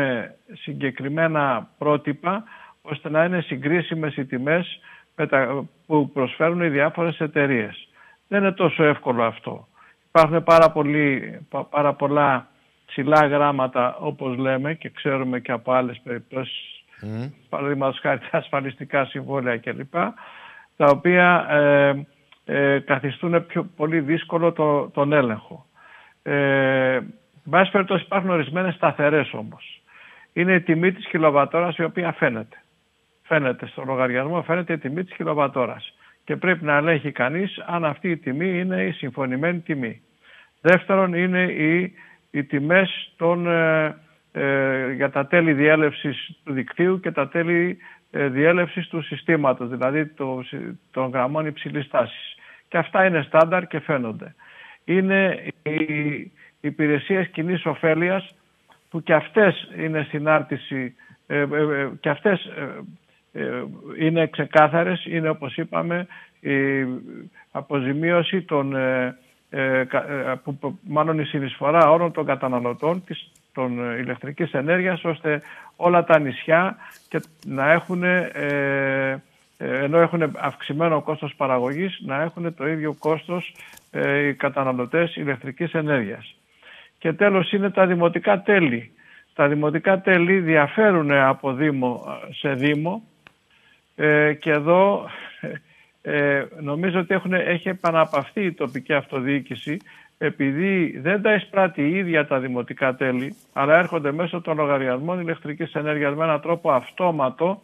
[0.52, 2.44] συγκεκριμένα πρότυπα
[2.86, 4.80] ώστε να είναι συγκρίσιμες οι τιμές
[5.86, 7.88] που προσφέρουν οι διάφορες εταιρείες.
[8.28, 9.68] Δεν είναι τόσο εύκολο αυτό.
[10.08, 10.72] Υπάρχουν πάρα,
[11.70, 12.48] πάρα πολλά
[12.86, 17.30] ψηλά γράμματα όπως λέμε και ξέρουμε και από άλλες περιπτώσεις mm.
[17.48, 19.94] παραδείγματος χάρη τα ασφαλιστικά συμβόλαια κλπ
[20.76, 22.06] τα οποία ε,
[22.44, 25.66] ε, καθιστούν πιο πολύ δύσκολο το, τον έλεγχο.
[26.22, 27.00] Ε,
[27.44, 29.82] βάση περιπτώσει υπάρχουν ορισμένες σταθερές όμως.
[30.32, 32.56] Είναι η τιμή της κιλοβατόρας η οποία φαίνεται.
[33.26, 35.94] Φαίνεται στο λογαριασμό, φαίνεται η τιμή της κιλοβατόρας.
[36.24, 40.02] Και πρέπει να ελέγχει κανείς αν αυτή η τιμή είναι η συμφωνημένη τιμή.
[40.60, 41.94] Δεύτερον είναι η
[42.34, 43.96] οι τιμές των, ε,
[44.32, 47.78] ε, για τα τέλη διέλευσης του δικτύου και τα τέλη
[48.10, 50.44] ε, διέλευσης του συστήματος, δηλαδή το,
[50.90, 52.34] των γραμμών υψηλής τάσης.
[52.68, 54.34] Και αυτά είναι στάνταρ και φαίνονται.
[54.84, 58.34] Είναι οι υπηρεσίες κοινής ωφέλειας
[58.90, 60.94] που και αυτές είναι συνάρτηση
[61.26, 61.46] ε,
[62.00, 62.52] και αυτές
[63.98, 66.06] είναι ξεκάθαρες, είναι όπως είπαμε
[66.40, 66.86] η
[67.50, 68.76] αποζημίωση των
[69.56, 75.42] ε, ε, που, μάλλον η συνεισφορά όλων των καταναλωτών της, των ε, ηλεκτρικής ενέργειας ώστε
[75.76, 76.76] όλα τα νησιά
[77.08, 78.02] και να έχουν
[79.58, 83.54] ενώ έχουν αυξημένο κόστος παραγωγής να έχουν το ίδιο κόστος
[84.28, 86.34] οι καταναλωτές ηλεκτρικής ενέργειας.
[86.98, 88.90] Και τέλος είναι τα δημοτικά τέλη.
[89.34, 93.02] Τα δημοτικά τέλη διαφέρουν από δήμο σε δήμο
[94.38, 95.08] και εδώ
[96.02, 99.76] ε, νομίζω ότι έχουν, έχει επαναπαυθεί η τοπική αυτοδιοίκηση
[100.18, 105.72] επειδή δεν τα εισπράττει η ίδια τα δημοτικά τέλη, αλλά έρχονται μέσω των λογαριασμών ηλεκτρικής
[105.72, 107.62] ενέργειας με έναν τρόπο αυτόματο,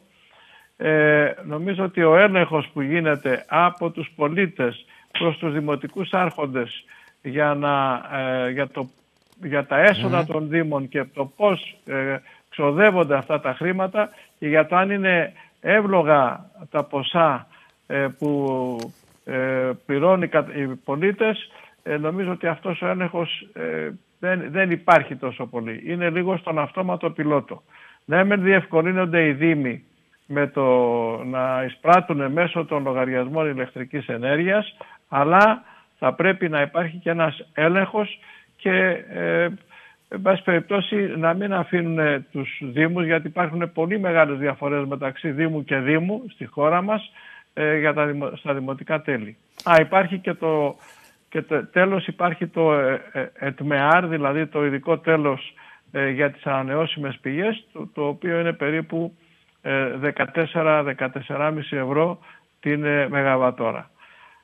[0.76, 4.84] ε, νομίζω ότι ο έλεγχος που γίνεται από τους πολίτες
[5.18, 6.84] προς τους δημοτικούς άρχοντες
[7.22, 8.88] για, να, ε, για, το,
[9.42, 12.16] για τα έσοδα των Δήμων και το πώς ε,
[12.48, 17.46] ξοδεύονται αυτά τα χρήματα και για το αν είναι εύλογα τα ποσά
[17.86, 18.76] ε, που
[19.24, 21.50] ε, πληρώνει οι πολίτες,
[21.82, 23.48] ε, νομίζω ότι αυτός ο έλεγχος
[24.18, 25.82] δεν, δεν υπάρχει τόσο πολύ.
[25.86, 27.62] Είναι λίγο στον αυτόματο πιλότο.
[28.04, 29.84] Ναι, με διευκολύνονται οι Δήμοι
[30.26, 30.64] με το
[31.24, 34.76] να εισπράττουν μέσω των λογαριασμών ηλεκτρικής ενέργειας,
[35.08, 35.62] αλλά
[35.98, 38.18] θα πρέπει να υπάρχει και ένας έλεγχος
[38.56, 39.04] και
[40.12, 45.64] εν πάση περιπτώσει να μην αφήνουν τους Δήμους γιατί υπάρχουν πολύ μεγάλες διαφορές μεταξύ Δήμου
[45.64, 47.12] και Δήμου στη χώρα μας
[47.54, 49.36] ε, για τα, στα δημοτικά τέλη.
[49.64, 50.76] Α, υπάρχει και το,
[51.28, 55.54] και το τέλος υπάρχει το ε, ε, ΕΤΜΕΑΡ, δηλαδή το ειδικό τέλος
[55.92, 59.14] ε, για τις ανανεώσιμες πηγές, το, το οποίο είναι περίπου
[59.62, 60.94] 14-14,5
[61.70, 62.18] ευρώ
[62.60, 63.90] την μεγαβατόρα.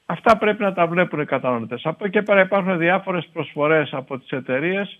[0.06, 1.80] Αυτά πρέπει να τα βλέπουν οι καταναλωτές.
[1.84, 4.98] Από εκεί πέρα υπάρχουν διάφορες προσφορές από τις εταιρείες.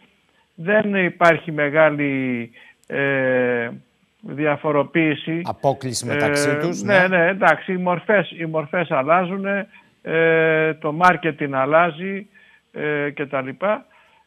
[0.57, 2.51] Δεν υπάρχει μεγάλη
[2.87, 3.71] ε,
[4.21, 5.41] διαφοροποίηση.
[5.45, 6.83] Απόκληση μεταξύ ε, τους.
[6.83, 9.47] Ναι, ναι, ναι, εντάξει, οι μορφές, οι μορφές αλλάζουν,
[10.03, 12.27] ε, το μάρκετινγκ αλλάζει
[12.73, 13.49] ε, κτλ.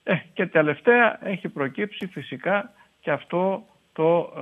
[0.04, 4.34] Ε, και τελευταία έχει προκύψει φυσικά και αυτό το,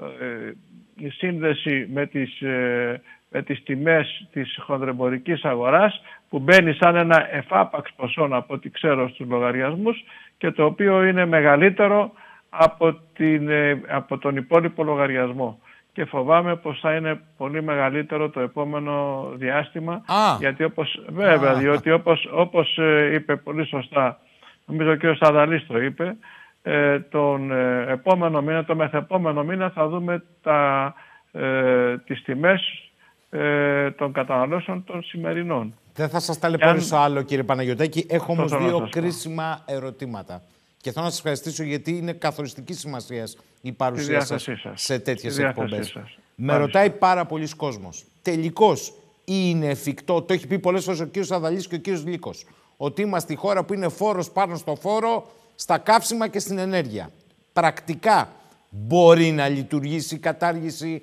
[0.00, 0.54] ε, ε
[0.96, 3.00] η σύνδεση με τις, ε,
[3.30, 9.08] με τις τιμές της χονδρεμπορικής αγοράς που μπαίνει σαν ένα εφάπαξ ποσό από ό,τι ξέρω
[9.08, 10.04] στους λογαριασμούς
[10.42, 12.12] και το οποίο είναι μεγαλύτερο
[12.50, 15.60] από, την, ε, από τον υπόλοιπο λογαριασμό.
[15.92, 20.02] Και φοβάμαι πως θα είναι πολύ μεγαλύτερο το επόμενο διάστημα.
[20.38, 22.78] Γιατί όπως, βέβαια, διότι όπως, όπως
[23.12, 24.18] είπε πολύ σωστά,
[24.66, 25.16] νομίζω ο κ.
[25.16, 26.16] Σαδαλής το είπε,
[26.62, 30.94] ε, τον ε, επόμενο μήνα, το μεθεπόμενο μήνα θα δούμε τα,
[31.32, 32.91] ε, τις τιμές
[33.34, 35.74] ε, των καταναλώσεων των σημερινών.
[35.94, 37.02] Δεν θα σας ταλαιπωρήσω αν...
[37.02, 38.06] άλλο κύριε Παναγιωτάκη.
[38.08, 40.42] Έχω όμως δύο κρίσιμα ερωτήματα.
[40.76, 45.96] Και θέλω να σας ευχαριστήσω γιατί είναι καθοριστικής σημασίας η παρουσία σας, σε τέτοιες εκπομπές.
[46.34, 48.04] Με ρωτάει πάρα πολλοί κόσμος.
[48.22, 48.94] Τελικώς
[49.24, 52.46] είναι εφικτό, το έχει πει πολλές φορές ο κύριος Αδαλής και ο κύριος Λύκος,
[52.76, 57.10] ότι είμαστε η χώρα που είναι φόρος πάνω στο φόρο στα καύσιμα και στην ενέργεια.
[57.52, 58.32] Πρακτικά
[58.70, 61.02] μπορεί να λειτουργήσει η κατάργηση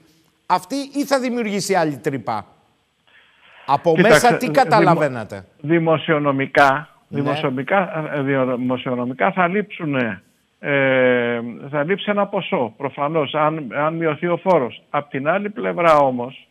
[0.49, 2.45] αυτή ή θα δημιουργήσει άλλη τρυπά.
[3.65, 5.45] Από μέσα τι καταλαβαίνετε.
[5.61, 7.21] Δημοσιονομικά, ναι.
[7.21, 8.21] δημοσιονομικά, ε,
[8.55, 9.95] δημοσιονομικά θα λείψουν
[10.59, 14.83] ε, θα λείψει ένα ποσό προφανώς αν, αν μειωθεί ο φόρος.
[14.89, 16.47] Απ' την άλλη πλευρά όμως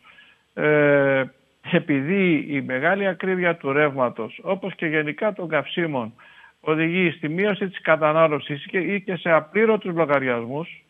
[0.53, 1.23] ε,
[1.71, 6.13] επειδή η μεγάλη ακρίβεια του ρεύματος όπως και γενικά των καυσίμων
[6.61, 10.83] οδηγεί στη μείωση της κατανάλωσης και, ή και σε απλήρωτους λογαριασμούς.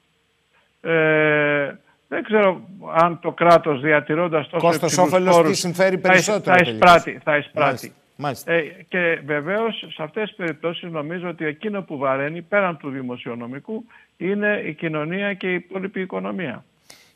[0.82, 1.74] Ε,
[2.10, 2.62] δεν ξέρω
[2.94, 6.56] αν το κράτος διατηρώντας τόσο Κόστος όφελος τι συμφέρει περισσότερο.
[6.56, 7.20] Θα εισπράττει.
[7.24, 7.94] Θα εισπράττει.
[8.46, 13.86] Ε, και βεβαίως σε αυτές τις περιπτώσεις νομίζω ότι εκείνο που βαραίνει πέραν του δημοσιονομικού
[14.18, 16.66] είναι η κοινωνία και η υπόλοιπη οικονομία.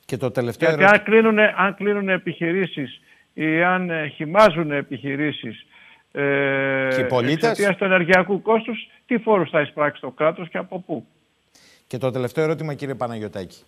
[0.05, 3.01] Και το τελευταίο Γιατί αν κλείνουν, αν κλείνουν επιχειρήσεις
[3.33, 5.65] ή αν χυμάζουν επιχειρήσεις
[6.11, 10.79] ε, και οι πολίτες; του ενεργειακού κόστους, τι φόρους θα εισπράξει το κράτος και από
[10.79, 11.05] πού;
[11.87, 13.63] Και το τελευταίο ερώτημα, κύριε Παναγιωτάκη.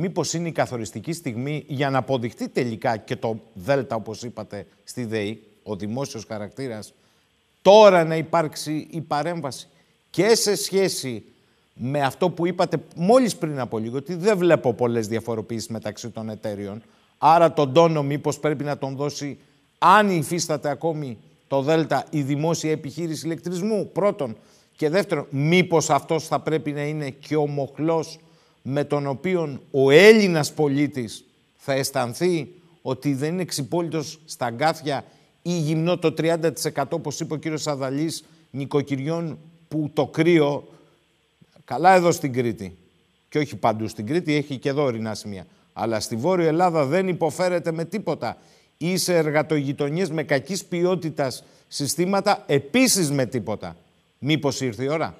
[0.00, 5.04] Μήπως είναι η καθοριστική στιγμή για να αποδειχτεί τελικά και το ΔΕΛΤΑ, όπως είπατε, στη
[5.04, 6.94] ΔΕΗ, ο δημόσιος χαρακτήρας,
[7.62, 9.68] τώρα να υπάρξει η παρέμβαση
[10.10, 11.24] και σε σχέση
[11.74, 16.28] με αυτό που είπατε μόλις πριν από λίγο, ότι δεν βλέπω πολλές διαφοροποίησεις μεταξύ των
[16.28, 16.82] εταίρειων.
[17.18, 19.38] Άρα τον τόνο μήπως πρέπει να τον δώσει,
[19.78, 21.18] αν υφίσταται ακόμη
[21.48, 24.36] το ΔΕΛΤΑ η δημόσια επιχείρηση ηλεκτρισμού, πρώτον.
[24.76, 28.18] Και δεύτερον, μήπως αυτός θα πρέπει να είναι και ο μοχλός
[28.70, 31.24] με τον οποίο ο Έλληνας πολίτης
[31.56, 32.48] θα αισθανθεί
[32.82, 35.04] ότι δεν είναι ξυπόλυτος στα αγκάθια
[35.42, 39.38] ή γυμνό το 30% όπως είπε ο κύριος Αδαλής νοικοκυριών
[39.68, 40.68] που το κρύο
[41.64, 42.76] καλά εδώ στην Κρήτη
[43.28, 45.46] και όχι παντού στην Κρήτη, έχει και εδώ ορεινά σημεία.
[45.72, 48.36] Αλλά στη Βόρεια Ελλάδα δεν υποφέρεται με τίποτα
[48.76, 53.76] ή σε εργατογειτονιές με κακής ποιότητας συστήματα, επίσης με τίποτα.
[54.18, 55.16] Μήπως ήρθε η ώρα;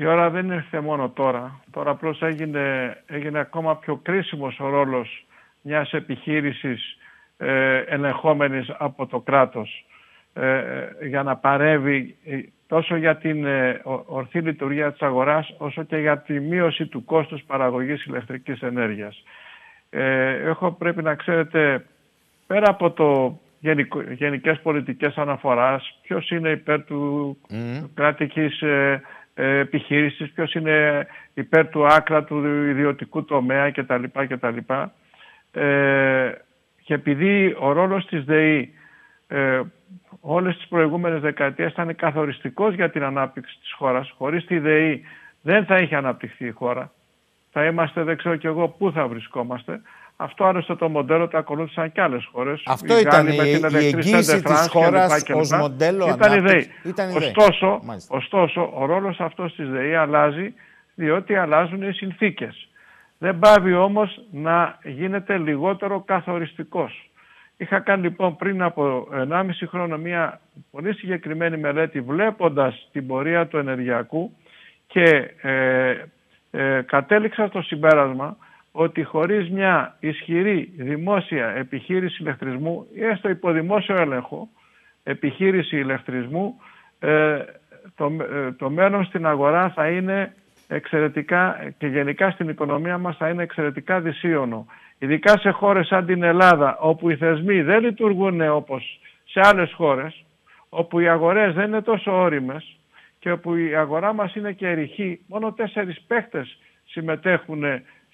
[0.00, 1.60] Η ώρα δεν ήρθε μόνο τώρα.
[1.70, 5.26] Τώρα απλώς έγινε, έγινε ακόμα πιο κρίσιμος ο ρόλος
[5.60, 6.98] μιας επιχείρησης
[7.36, 9.86] ε, ελεγχόμενης από το κράτος
[10.32, 13.46] ε, ε, για να παρεύει ε, τόσο για την
[14.06, 19.22] ορθή λειτουργία της αγοράς όσο και για τη μείωση του κόστους παραγωγής ηλεκτρικής ενέργειας.
[20.44, 21.84] έχω πρέπει να ξέρετε
[22.46, 27.88] πέρα από το γενικο, γενικές πολιτικές αναφοράς, ποιος είναι υπέρ του mm.
[27.94, 29.00] κρατικής ε, ε,
[29.34, 34.04] επιχείρησης, ποιος είναι υπέρ του άκρα του ιδιωτικού τομέα κτλ.
[34.12, 34.56] κτλ.
[35.52, 36.32] Ε,
[36.84, 38.74] και επειδή ο ρόλος της ΔΕΗ
[39.28, 39.60] ε,
[40.20, 45.04] όλες τις προηγούμενες δεκαετίες ήταν καθοριστικός για την ανάπτυξη της χώρας, χωρίς τη ΔΕΗ
[45.42, 46.92] δεν θα είχε αναπτυχθεί η χώρα.
[47.50, 49.80] Θα είμαστε, δεν ξέρω κι εγώ, πού θα βρισκόμαστε.
[50.22, 52.62] Αυτό άλλωστε το μοντέλο το ακολούθησαν και άλλες χώρες.
[52.66, 53.36] Αυτό ήταν η,
[53.80, 56.70] η εγγύηση της χώρας ως μοντέλο ήταν ανάπτυξη.
[56.82, 60.54] Ήταν ωστόσο, ωστόσο, ο ρόλος αυτός της ΔΕΗ αλλάζει
[60.94, 62.68] διότι αλλάζουν οι συνθήκες.
[63.18, 67.10] Δεν πάβει όμως να γίνεται λιγότερο καθοριστικός.
[67.56, 70.40] Είχα κάνει λοιπόν πριν από 1,5 χρόνο μια
[70.70, 74.36] πολύ συγκεκριμένη μελέτη βλέποντας την πορεία του ενεργειακού
[74.86, 75.94] και ε,
[76.50, 78.36] ε, κατέληξα στο συμπέρασμα
[78.72, 84.48] ότι χωρίς μια ισχυρή δημόσια επιχείρηση ηλεκτρισμού ή έστω υποδημόσιο έλεγχο
[85.02, 86.60] επιχείρηση ηλεκτρισμού
[86.98, 87.38] ε,
[87.96, 90.34] το, ε, το μέλλον στην αγορά θα είναι
[90.68, 94.66] εξαιρετικά και γενικά στην οικονομία μας θα είναι εξαιρετικά δυσίωνο.
[94.98, 100.24] Ειδικά σε χώρες σαν την Ελλάδα όπου οι θεσμοί δεν λειτουργούν όπως σε άλλες χώρες
[100.68, 102.76] όπου οι αγορές δεν είναι τόσο όριμες
[103.18, 107.64] και όπου η αγορά μας είναι και ερηχή, μόνο τέσσερις παίχτες συμμετέχουν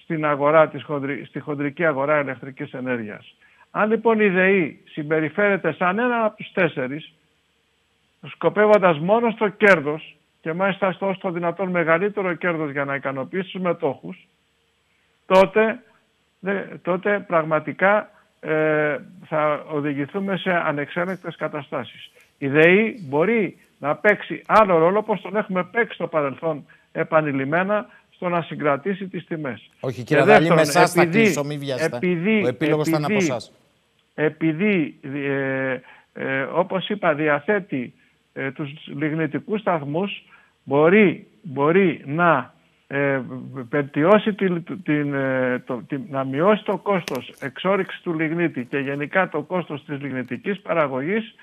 [0.07, 0.87] στην αγορά της,
[1.27, 3.35] στη χοντρική αγορά ηλεκτρικής ενέργειας.
[3.71, 7.13] Αν λοιπόν η ΔΕΗ συμπεριφέρεται σαν ένα από τους τέσσερις,
[8.27, 13.61] σκοπεύοντας μόνο στο κέρδος και μάλιστα στο όσο δυνατόν μεγαλύτερο κέρδος για να ικανοποιήσει τους
[13.61, 14.27] μετόχους,
[15.27, 15.83] τότε,
[16.83, 18.11] τότε πραγματικά
[18.41, 22.11] ε, θα οδηγηθούμε σε ανεξέλεγκτες καταστάσεις.
[22.39, 27.87] Η ΔΕΗ μπορεί να παίξει άλλο ρόλο όπως τον έχουμε παίξει στο παρελθόν επανειλημένα
[28.17, 29.71] στο να συγκρατήσει τις τιμές.
[29.81, 31.97] Όχι κύριε Δαλή, με εσάς θα κλείσω, μη βιάσετε.
[31.97, 33.53] Επειδή, Ο επίλογος θα είναι από εσάς.
[34.15, 35.79] Επειδή, ε,
[36.13, 37.95] ε, όπως είπα, διαθέτει
[38.33, 40.25] ε, τους λιγνητικούς σταθμούς,
[40.65, 42.55] μπορεί, μπορεί να
[42.87, 43.21] ε,
[43.69, 49.29] βελτιώσει την, την, ε, το, την, να μειώσει το κόστος εξόριξης του λιγνίτη και γενικά
[49.29, 51.35] το κόστος της λιγνητικής παραγωγής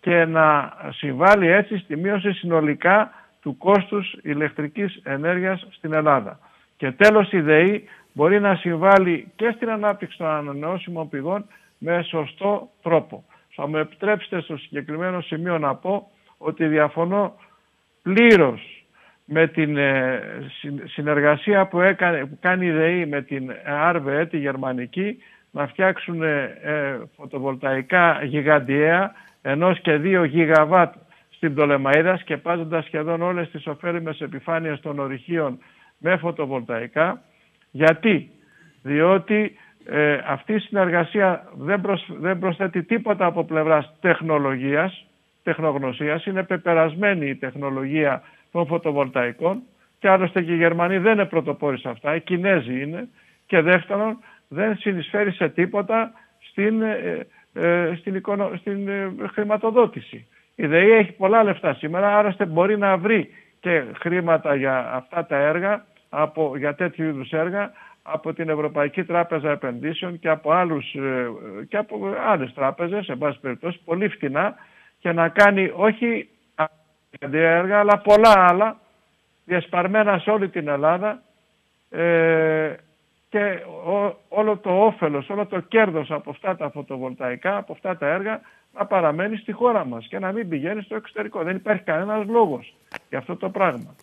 [0.00, 6.38] και να συμβάλλει έτσι στη μείωση συνολικά του κόστους ηλεκτρικής ενέργειας στην Ελλάδα.
[6.76, 11.46] Και τέλος η ΔΕΗ μπορεί να συμβάλλει και στην ανάπτυξη των ανανεώσιμων πηγών
[11.78, 13.24] με σωστό τρόπο.
[13.54, 17.34] Θα μου επιτρέψετε στο συγκεκριμένο σημείο να πω ότι διαφωνώ
[18.02, 18.84] πλήρως
[19.24, 20.20] με την ε,
[20.84, 23.50] συνεργασία που, έκανε, που κάνει η ΔΕΗ με την
[23.94, 25.18] RVE, τη γερμανική,
[25.50, 29.12] να φτιάξουν ε, φωτοβολταϊκά γιγαντιαία
[29.42, 30.94] ενός και δύο γιγαβάτ
[31.42, 35.58] στην Πτολεμαίδα σκεπάζοντας σχεδόν όλες τις ωφέλιμες επιφάνειες των ορυχείων
[35.98, 37.22] με φωτοβολταϊκά.
[37.70, 38.30] Γιατί;
[38.82, 39.56] Διότι
[39.86, 45.06] ε, αυτή η συνεργασία δεν, δεν προσθέτει τίποτα από πλευράς τεχνολογίας,
[45.42, 46.24] τεχνογνωσίας.
[46.26, 48.22] Είναι πεπερασμένη η τεχνολογία
[48.52, 49.62] των φωτοβολταϊκών
[49.98, 53.08] και άλλωστε και οι Γερμανοί δεν είναι πρωτοπόροι σε αυτά, οι Κινέζοι είναι
[53.46, 56.12] και δεύτερον δεν συνεισφέρει σε τίποτα
[56.50, 58.22] στην, ε, ε, στην,
[58.58, 58.88] στην
[59.32, 60.26] χρηματοδότηση.
[60.54, 65.36] Η ΔΕΗ έχει πολλά λεφτά σήμερα, άρα μπορεί να βρει και χρήματα για αυτά τα
[65.36, 67.72] έργα, από, για τέτοιου είδους έργα,
[68.02, 71.30] από την Ευρωπαϊκή Τράπεζα Επενδύσεων και από, άλλους, ε,
[71.68, 74.54] και από άλλες τράπεζες, σε πάση περιπτώσει, πολύ φτηνά
[74.98, 76.28] και να κάνει όχι
[77.30, 78.76] έργα, αλλά πολλά άλλα,
[79.44, 81.22] διασπαρμένα σε όλη την Ελλάδα
[81.90, 82.74] ε,
[83.28, 83.58] και
[84.28, 88.40] όλο το όφελος, όλο το κέρδος από αυτά τα φωτοβολταϊκά, από αυτά τα έργα
[88.74, 91.42] να παραμένει στη χώρα μας και να μην πηγαίνει στο εξωτερικό.
[91.42, 92.74] Δεν υπάρχει κανένας λόγος
[93.08, 93.94] για αυτό το πράγμα.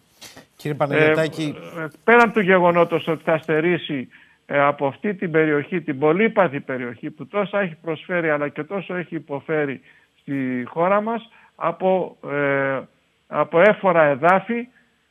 [0.56, 1.56] Κύριε Παναγιωτάκη...
[1.80, 4.08] Ε, πέραν του γεγονότος ότι θα στερήσει
[4.46, 8.96] ε, από αυτή την περιοχή, την πολύπαθη περιοχή που τόσο έχει προσφέρει αλλά και τόσο
[8.96, 9.82] έχει υποφέρει
[10.22, 12.80] στη χώρα μας από, ε,
[13.28, 14.68] από έφορα εδάφη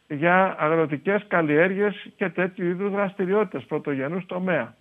[0.09, 4.75] για αγροτικές καλλιέργειες και τέτοιου είδους δραστηριότητες πρωτογενούς τομέα.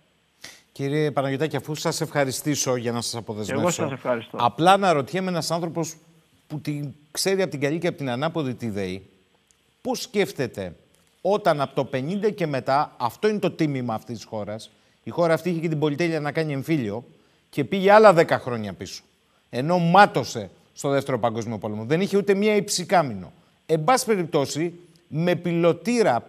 [0.78, 3.60] Κύριε Παναγιωτάκη, αφού σας ευχαριστήσω για να σας αποδεσμεύσω.
[3.60, 4.36] Εγώ σας ευχαριστώ.
[4.40, 5.96] Απλά να ρωτιέμαι ένας άνθρωπος
[6.46, 9.06] που την ξέρει από την καλή και από την ανάποδη τη ΔΕΗ,
[9.80, 10.76] πώς σκέφτεται
[11.20, 14.70] όταν από το 50 και μετά, αυτό είναι το τίμημα αυτής της χώρας,
[15.02, 17.04] η χώρα αυτή είχε και την πολυτέλεια να κάνει εμφύλιο
[17.50, 19.02] και πήγε άλλα 10 χρόνια πίσω.
[19.50, 21.84] Ενώ μάτωσε στο δεύτερο παγκόσμιο πόλεμο.
[21.84, 23.32] Δεν είχε ούτε μία υψηκάμινο.
[23.66, 24.74] Εν πάση περιπτώσει,
[25.08, 26.28] με πιλωτήρα,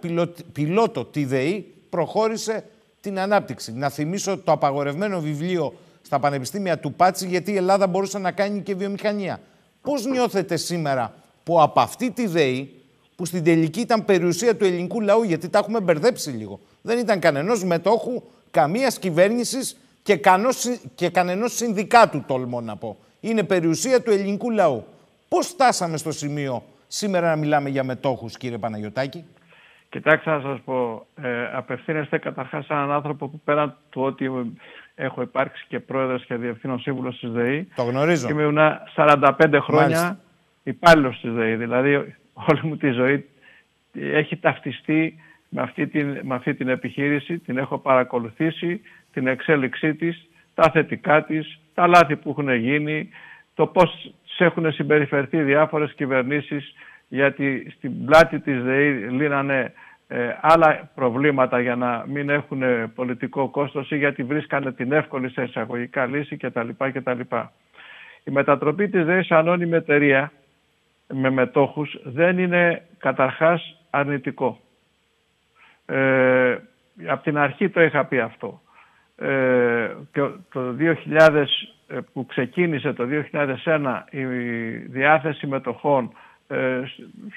[0.52, 2.64] πιλότο τη ΔΕΗ, προχώρησε
[3.02, 3.74] την ανάπτυξη.
[3.74, 8.61] Να θυμίσω το απαγορευμένο βιβλίο στα πανεπιστήμια του Πάτσι, γιατί η Ελλάδα μπορούσε να κάνει
[8.61, 9.40] και βιομηχανία.
[9.82, 11.14] Πώς νιώθετε σήμερα
[11.44, 12.74] που από αυτή τη ΔΕΗ,
[13.16, 17.19] που στην τελική ήταν περιουσία του ελληνικού λαού, γιατί τα έχουμε μπερδέψει λίγο, δεν ήταν
[17.19, 18.22] κανενός μετόχου,
[18.52, 20.19] καμίας κυβέρνησης και,
[20.95, 22.98] και κανενός συνδικάτου, τολμώ να πω.
[23.19, 24.84] Είναι περιουσία του ελληνικού λαού.
[25.28, 29.26] Πώς φτάσαμε στο σημείο σήμερα να μιλάμε για μετόχους, κύριε Παναγιωτάκη;
[29.90, 34.32] Κοιτάξτε να σας πω, ε, απευθύνεστε καταρχάς σε έναν άνθρωπο που πέραν του ότι
[34.95, 37.68] έχω υπάρξει και πρόεδρος και διευθύνων σύμβουλος της ΔΕΗ.
[37.76, 38.30] Το γνωρίζω.
[38.30, 38.58] Ήμουν
[38.95, 40.19] 45 χρόνια
[40.64, 41.56] υπάλληλος της ΔΕΗ.
[41.56, 43.30] Δηλαδή όλη μου τη ζωή
[43.93, 45.16] έχει ταυτιστεί
[45.50, 48.82] με αυτή, την, με αυτή την επιχείρηση, την έχω παρακολουθήσει,
[49.14, 53.09] την εξέλιξή της, τα θετικά της, τα λάθη που έχουν γίνει,
[53.53, 56.74] το πώς έχουν συμπεριφερθεί διάφορες κυβερνήσεις
[57.10, 59.74] γιατί στην πλάτη της ΔΕΗ λύνανε
[60.08, 62.62] ε, άλλα προβλήματα για να μην έχουν
[62.96, 66.70] πολιτικό κόστος ή γιατί βρίσκανε την εύκολη σε εισαγωγικά λύση κτλ.
[66.78, 67.20] κτλ.
[68.24, 70.32] Η μετατροπή της ΔΕΗ σε ανώνυμη εταιρεία
[71.14, 74.60] με μετόχους δεν είναι καταρχάς αρνητικό.
[75.86, 76.58] Ε,
[77.08, 78.62] από την αρχή το είχα πει αυτό.
[79.16, 80.22] Ε, και
[80.52, 81.46] το 2000
[81.88, 83.08] ε, που ξεκίνησε το
[83.64, 84.24] 2001 η
[84.88, 86.14] διάθεση μετοχών
[86.52, 86.82] ε,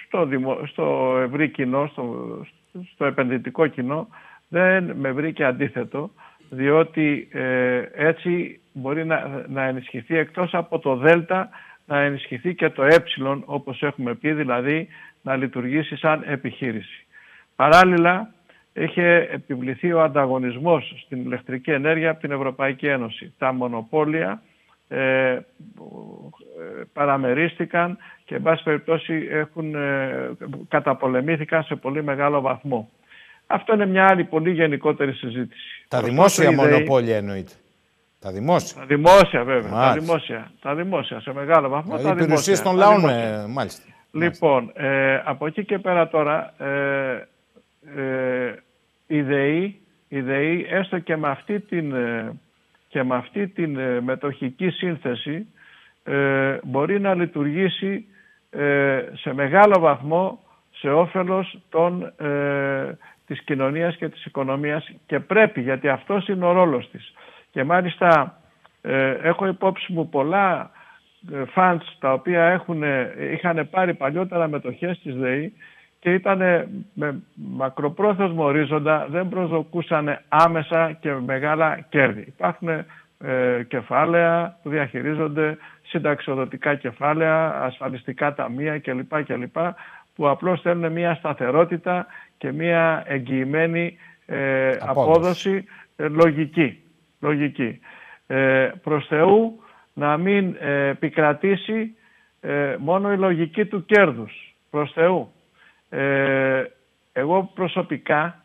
[0.07, 0.29] στο,
[0.67, 2.47] στο ευρύ κοινό, στο,
[2.93, 4.09] στο επενδυτικό κοινό
[4.49, 6.11] δεν με βρήκε αντίθετο
[6.51, 11.49] διότι ε, έτσι μπορεί να, να ενισχυθεί εκτός από το δέλτα
[11.87, 12.97] να ενισχυθεί και το ε
[13.45, 14.89] όπως έχουμε πει δηλαδή
[15.23, 17.07] να λειτουργήσει σαν επιχείρηση.
[17.57, 18.35] Παράλληλα
[18.73, 23.35] είχε επιβληθεί ο ανταγωνισμός στην ηλεκτρική ενέργεια από την Ευρωπαϊκή Ένωση.
[23.39, 24.43] Τα μονοπόλια
[24.93, 25.47] ε,
[26.93, 30.31] παραμερίστηκαν και εν πάση περιπτώσει έχουν, ε,
[30.69, 32.91] καταπολεμήθηκαν σε πολύ μεγάλο βαθμό.
[33.47, 35.85] Αυτό είναι μια άλλη πολύ γενικότερη συζήτηση.
[35.89, 37.53] Τα δημόσια μονοπόλια εννοείται.
[38.21, 38.81] Τα δημόσια.
[38.81, 39.71] Τα δημόσια βέβαια.
[39.71, 41.97] Τα δημόσια, τα δημόσια σε μεγάλο βαθμό.
[41.97, 42.63] Δηλαδή, τα δημόσια.
[42.63, 43.83] των λαών, ε, μάλιστα.
[44.13, 47.29] Λοιπόν, ε, από εκεί και πέρα τώρα, ε,
[47.97, 48.55] ε,
[49.07, 51.95] η, ΔΕΗ, η ΔΕΗ, έστω και με αυτή την
[52.93, 55.47] και με αυτή την ε, μετοχική σύνθεση
[56.05, 58.05] ε, μπορεί να λειτουργήσει
[58.51, 60.39] ε, σε μεγάλο βαθμό
[60.75, 62.13] σε όφελος των,
[63.27, 67.13] της κοινωνίας και της οικονομίας και πρέπει γιατί αυτός είναι ο ρόλος της.
[67.51, 68.41] Και μάλιστα
[69.23, 70.71] έχω υπόψη μου πολλά
[71.55, 72.83] funds τα οποία έχουν,
[73.33, 75.53] είχαν πάρει παλιότερα μετοχές της ΔΕΗ
[76.03, 76.39] και ήταν
[76.93, 82.21] με μακροπρόθεσμο ορίζοντα, δεν προσδοκούσαν άμεσα και μεγάλα κέρδη.
[82.21, 82.85] Υπάρχουν ε,
[83.69, 89.25] κεφάλαια που διαχειρίζονται συνταξιοδοτικά κεφάλαια, ασφαλιστικά ταμεία κλπ.
[89.25, 89.57] κλπ
[90.15, 92.07] που απλώς θέλουν μια σταθερότητα
[92.39, 95.65] και μια εγγυημένη ε, απόδοση
[95.97, 96.83] ε, λογική.
[97.21, 97.81] λογική.
[98.27, 101.97] Ε, προς Θεού να μην ε, επικρατήσει
[102.79, 104.55] μόνο η λογική του κέρδους.
[104.71, 105.33] Προς Θεού.
[105.95, 106.65] Ε,
[107.13, 108.45] εγώ προσωπικά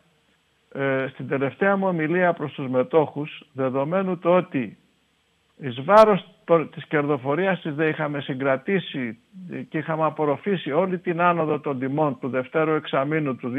[0.73, 4.77] ε, στην τελευταία μου ομιλία προς τους μετόχους, δεδομένου το ότι
[5.57, 9.19] εις βάρος το, της κερδοφορίας της δεν είχαμε συγκρατήσει
[9.69, 13.51] και είχαμε απορροφήσει όλη την άνοδο των τιμών του δευτέρου εξαμήνου του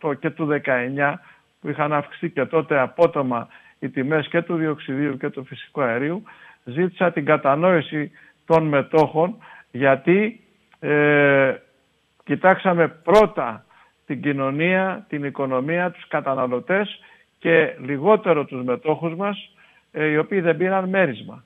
[0.00, 1.14] 2018 και του 2019
[1.60, 6.22] που είχαν αυξηθεί και τότε απότομα οι τιμές και του διοξιδίου και του φυσικού αερίου,
[6.64, 8.10] ζήτησα την κατανόηση
[8.46, 9.36] των μετόχων
[9.70, 10.40] γιατί
[10.80, 11.54] ε,
[12.30, 13.64] Κοιτάξαμε πρώτα
[14.06, 17.00] την κοινωνία, την οικονομία, τους καταναλωτές
[17.38, 19.54] και λιγότερο τους μετόχους μας,
[19.92, 21.44] ε, οι οποίοι δεν πήραν μέρισμα.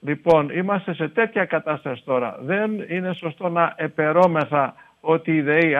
[0.00, 2.38] Λοιπόν, είμαστε σε τέτοια κατάσταση τώρα.
[2.40, 5.76] Δεν είναι σωστό να επερώμεθα ότι η ΔΕΗ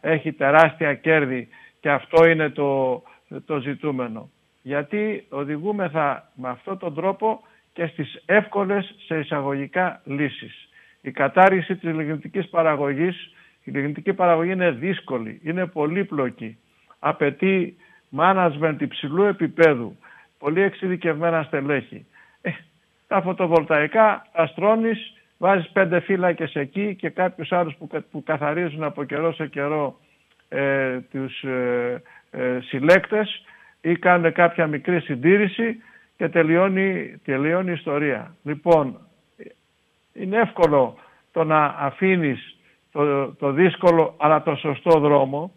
[0.00, 1.48] έχει τεράστια κέρδη
[1.80, 3.02] και αυτό είναι το,
[3.46, 4.30] το ζητούμενο.
[4.62, 7.40] Γιατί οδηγούμεθα με αυτόν τον τρόπο
[7.72, 10.68] και στις εύκολες σε εισαγωγικά λύσεις.
[11.00, 13.32] Η κατάργηση της λιγνητικής παραγωγής
[13.64, 16.58] η λιγνητική παραγωγή είναι δύσκολη, είναι πολύπλοκη,
[16.98, 17.76] απαιτεί
[18.16, 19.96] management υψηλού επίπεδου,
[20.38, 22.06] πολύ εξειδικευμένα στελέχη.
[22.40, 22.50] Ε,
[23.06, 29.04] τα φωτοβολταϊκά τα στρώνεις, βάζεις πέντε φύλακες εκεί και κάποιους άλλους που, που καθαρίζουν από
[29.04, 29.98] καιρό σε καιρό
[30.48, 33.44] ε, τους ε, ε, συλλέκτες
[33.80, 35.82] ή κάνουν κάποια μικρή συντήρηση
[36.16, 38.36] και τελειώνει, τελειώνει η ιστορία.
[38.42, 38.98] Λοιπόν,
[40.12, 40.98] είναι εύκολο
[41.32, 42.56] το να αφήνεις
[42.92, 45.52] το, το δύσκολο αλλά το σωστό δρόμο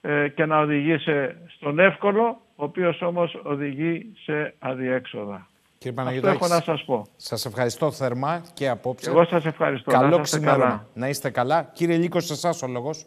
[0.00, 5.48] ε, και να οδηγήσει στον εύκολο, ο οποίος όμως οδηγεί σε αδιέξοδα.
[5.78, 7.06] Κύριε Αυτό έχω να σας πω.
[7.16, 9.10] Σας ευχαριστώ θερμά και απόψε.
[9.10, 9.90] Εγώ σας ευχαριστώ.
[9.90, 10.86] Καλό ξημέρωμα.
[10.94, 11.62] Να είστε καλά.
[11.72, 13.06] Κύριε Λίκο, σε εσάς ο λόγος.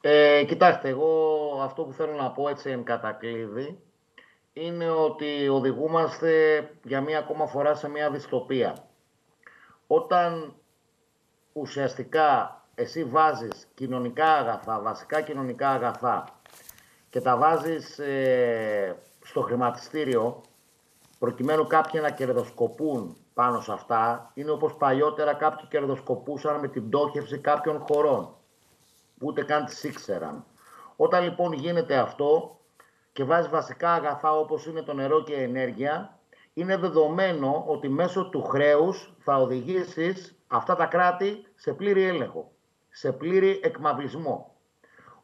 [0.00, 1.10] Ε, κοιτάξτε, εγώ
[1.62, 3.78] αυτό που θέλω να πω έτσι εν κατακλείδη
[4.52, 6.30] είναι ότι οδηγούμαστε
[6.84, 8.76] για μία ακόμα φορά σε μία δυστοπία.
[9.86, 10.54] Όταν
[11.60, 16.24] ουσιαστικά εσύ βάζεις κοινωνικά αγαθά, βασικά κοινωνικά αγαθά
[17.10, 20.40] και τα βάζεις ε, στο χρηματιστήριο
[21.18, 27.38] προκειμένου κάποιοι να κερδοσκοπούν πάνω σε αυτά, είναι όπως παλιότερα κάποιοι κερδοσκοπούσαν με την πτώχευση
[27.38, 28.34] κάποιων χωρών,
[29.18, 30.44] που ούτε καν τις ήξεραν.
[30.96, 32.58] Όταν λοιπόν γίνεται αυτό
[33.12, 36.18] και βάζεις βασικά αγαθά όπως είναι το νερό και η ενέργεια,
[36.54, 42.52] είναι δεδομένο ότι μέσω του χρέους θα οδηγήσεις αυτά τα κράτη σε πλήρη έλεγχο,
[42.90, 44.56] σε πλήρη εκμαυλισμό.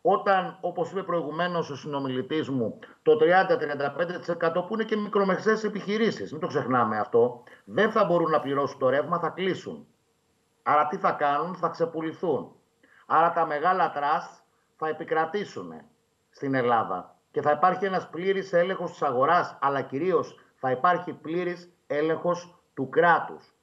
[0.03, 6.41] Όταν, όπως είπε προηγουμένως ο συνομιλητής μου, το 30-35% που είναι και μικρομεσαίες επιχειρήσεις, μην
[6.41, 9.87] το ξεχνάμε αυτό, δεν θα μπορούν να πληρώσουν το ρεύμα, θα κλείσουν.
[10.63, 12.53] Άρα τι θα κάνουν, θα ξεπουληθούν.
[13.07, 14.43] Άρα τα μεγάλα τραστ
[14.77, 15.73] θα επικρατήσουν
[16.31, 21.73] στην Ελλάδα και θα υπάρχει ένας πλήρης έλεγχος της αγοράς, αλλά κυρίως θα υπάρχει πλήρης
[21.87, 23.54] έλεγχος του κράτους.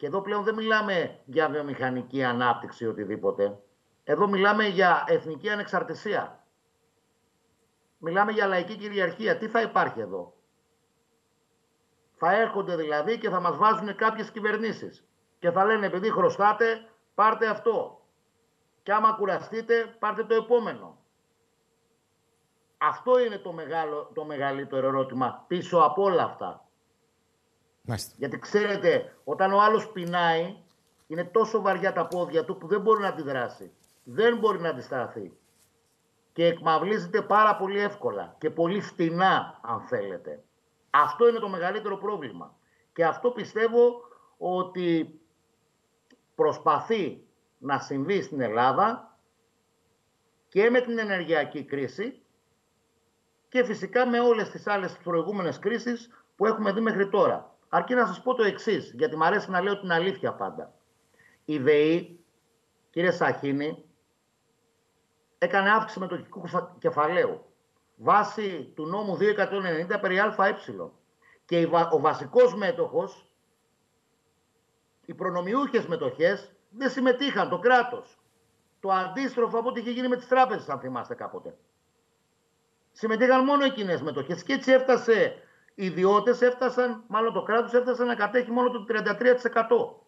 [0.00, 3.58] Και εδώ πλέον δεν μιλάμε για βιομηχανική ανάπτυξη ή οτιδήποτε.
[4.04, 6.44] Εδώ μιλάμε για εθνική ανεξαρτησία.
[7.98, 9.36] Μιλάμε για λαϊκή κυριαρχία.
[9.36, 10.34] Τι θα υπάρχει εδώ;
[12.12, 15.08] Θα έρχονται δηλαδή και θα μας βάζουν κάποιες κυβερνήσεις.
[15.38, 18.00] Και θα λένε επειδή χρωστάτε πάρτε αυτό.
[18.82, 20.98] Και άμα κουραστείτε πάρτε το επόμενο.
[22.78, 26.69] Αυτό είναι το, μεγάλο, το μεγαλύτερο ερώτημα πίσω από όλα αυτά.
[28.16, 30.56] Γιατί ξέρετε, όταν ο άλλος πεινάει,
[31.06, 33.72] είναι τόσο βαριά τα πόδια του που δεν μπορεί να αντιδράσει.
[34.04, 35.32] Δεν μπορεί να αντισταθεί.
[36.32, 40.42] Και εκμαυλίζεται πάρα πολύ εύκολα και πολύ φτηνά, αν θέλετε.
[40.90, 42.56] Αυτό είναι το μεγαλύτερο πρόβλημα.
[42.92, 44.00] Και αυτό πιστεύω
[44.38, 45.20] ότι
[46.34, 47.22] προσπαθεί
[47.58, 49.18] να συμβεί στην Ελλάδα
[50.48, 52.22] και με την ενεργειακή κρίση
[53.48, 57.49] και φυσικά με όλες τις άλλες προηγούμενες κρίσεις που έχουμε δει μέχρι τώρα.
[57.72, 60.74] Αρκεί να σας πω το εξής, γιατί μου αρέσει να λέω την αλήθεια πάντα.
[61.44, 62.24] Η ΔΕΗ,
[62.90, 63.84] κύριε Σαχίνη,
[65.38, 66.42] έκανε αύξηση μετοχικού
[66.78, 67.44] κεφαλαίου
[67.96, 70.56] βάσει του νόμου 290 περί ΑΕ.
[71.44, 73.30] Και ο βασικός μέτοχος,
[75.04, 78.18] οι προνομιούχες μετοχές, δεν συμμετείχαν, το κράτος.
[78.80, 81.56] Το αντίστροφο από ό,τι είχε γίνει με τις τράπεζες, αν θυμάστε κάποτε.
[82.92, 85.42] Συμμετείχαν μόνο οι κοινέ μετοχές και έτσι έφτασε
[85.74, 90.04] οι ιδιώτες έφτασαν, μάλλον το κράτος έφτασε να κατέχει μόνο το 33%.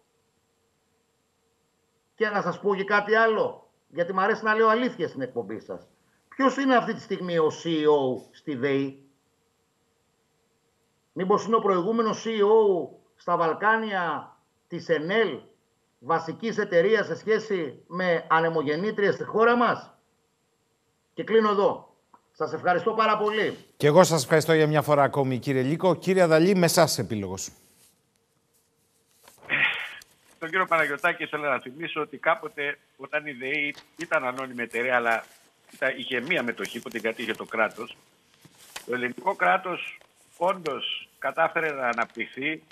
[2.15, 5.59] Και να σας πω και κάτι άλλο, γιατί μου αρέσει να λέω αλήθεια στην εκπομπή
[5.59, 5.87] σας.
[6.29, 9.07] Ποιος είναι αυτή τη στιγμή ο CEO στη ΔΕΗ;
[11.13, 14.35] Μήπως είναι ο προηγούμενος CEO στα Βαλκάνια
[14.67, 15.39] της ΕΝΕΛ,
[15.99, 19.97] βασικής εταιρείας σε σχέση με ανεμογεννήτριες στη χώρα μας;
[21.13, 21.92] Και κλείνω εδώ.
[22.35, 23.57] Σας ευχαριστώ πάρα πολύ.
[23.77, 25.95] Και εγώ σας ευχαριστώ για μια φορά ακόμη κύριε Λίκο.
[25.95, 27.51] Κύριε Αδαλή, με εσάς επίλογος.
[30.39, 35.23] Τον κύριο Παναγιωτάκη θέλω να θυμίσω ότι κάποτε όταν η ΔΕΗ ήταν ανώνυμη εταιρεία αλλά
[35.97, 37.97] είχε μία μετοχή που την κατήχε το κράτος
[38.85, 39.97] το ελληνικό κράτος
[40.37, 42.63] όντως κατάφερε να αναπτυχθεί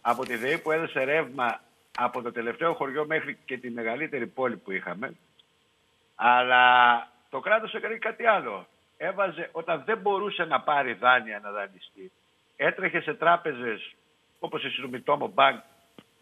[0.00, 1.60] από τη ΔΕΗ που έδωσε ρεύμα
[1.96, 5.12] από το τελευταίο χωριό μέχρι και τη μεγαλύτερη πόλη που είχαμε
[6.14, 6.62] αλλά
[7.30, 8.66] το κράτος έκανε κάτι άλλο.
[8.96, 12.12] Έβαζε όταν δεν μπορούσε να πάρει δάνεια να δανειστεί.
[12.56, 13.94] Έτρεχε σε τράπεζες
[14.38, 15.58] όπως η Sumitomo Bank,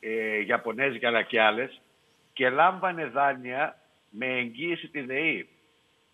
[0.01, 1.81] ε, Ιαπωνέζικα αλλά και άλλες
[2.33, 3.77] και λάμβανε δάνεια
[4.11, 5.49] με εγγύηση τη ΔΕΗ.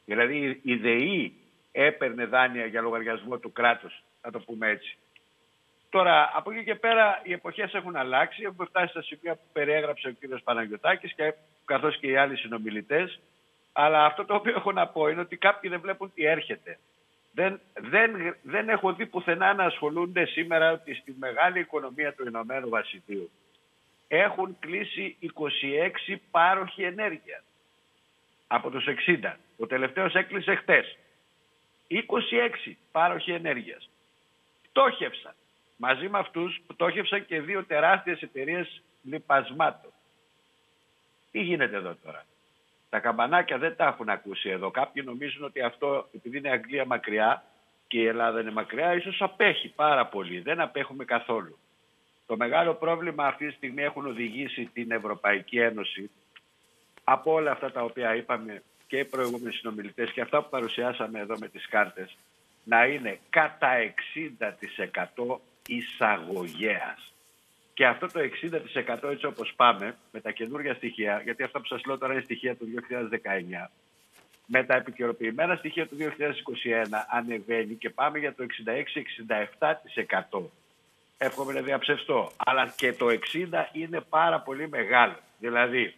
[0.04, 1.36] Δηλαδή η ΔΕΗ
[1.72, 4.96] έπαιρνε δάνεια για λογαριασμό του κράτους, να το πούμε έτσι.
[5.90, 8.42] Τώρα, από εκεί και πέρα οι εποχές έχουν αλλάξει.
[8.42, 10.42] Έχουμε φτάσει στα σημεία που περιέγραψε ο κ.
[10.44, 13.20] Παναγιωτάκης και καθώς και οι άλλοι συνομιλητές.
[13.72, 16.78] Αλλά αυτό το οποίο έχω να πω είναι ότι κάποιοι δεν βλέπουν τι έρχεται.
[17.34, 22.68] Δεν, δεν, δεν έχω δει πουθενά να ασχολούνται σήμερα ότι στη μεγάλη οικονομία του Ηνωμένου
[22.68, 23.30] Βασιλείου
[24.08, 25.16] έχουν κλείσει
[26.08, 27.42] 26 πάροχοι ενέργειας
[28.46, 29.34] από τους 60.
[29.58, 30.96] Ο τελευταίος έκλεισε χτες.
[32.66, 33.90] 26 πάροχοι ενέργειας.
[34.68, 35.34] Πτώχευσαν.
[35.76, 39.90] Μαζί με αυτούς πτώχευσαν και δύο τεράστιες εταιρείες λιπασμάτων.
[41.30, 42.24] Τι γίνεται εδώ τώρα;
[42.92, 44.70] Τα καμπανάκια δεν τα έχουν ακούσει εδώ.
[44.70, 47.44] Κάποιοι νομίζουν ότι αυτό, επειδή είναι Αγγλία μακριά
[47.86, 50.40] και η Ελλάδα είναι μακριά, ίσως απέχει πάρα πολύ.
[50.40, 51.58] Δεν απέχουμε καθόλου.
[52.26, 56.10] Το μεγάλο πρόβλημα αυτή τη στιγμή έχουν οδηγήσει την Ευρωπαϊκή Ένωση
[57.04, 61.38] από όλα αυτά τα οποία είπαμε και οι προηγούμενοι συνομιλητές και αυτά που παρουσιάσαμε εδώ
[61.38, 62.16] με τις κάρτες
[62.64, 63.68] να είναι κατά
[65.28, 67.11] 60% εισαγωγέας.
[67.74, 68.20] Και αυτό το
[69.04, 72.22] 60% έτσι όπως πάμε με τα καινούργια στοιχεία, γιατί αυτά που σας λέω τώρα είναι
[72.22, 72.66] στοιχεία του
[73.64, 73.70] 2019,
[74.46, 76.04] με τα επικαιροποιημένα στοιχεία του 2021
[77.10, 78.46] ανεβαίνει και πάμε για το
[80.32, 80.42] 66-67%.
[81.18, 82.30] Εύχομαι να διαψευστώ.
[82.36, 85.16] Αλλά και το 60% είναι πάρα πολύ μεγάλο.
[85.38, 85.94] Δηλαδή,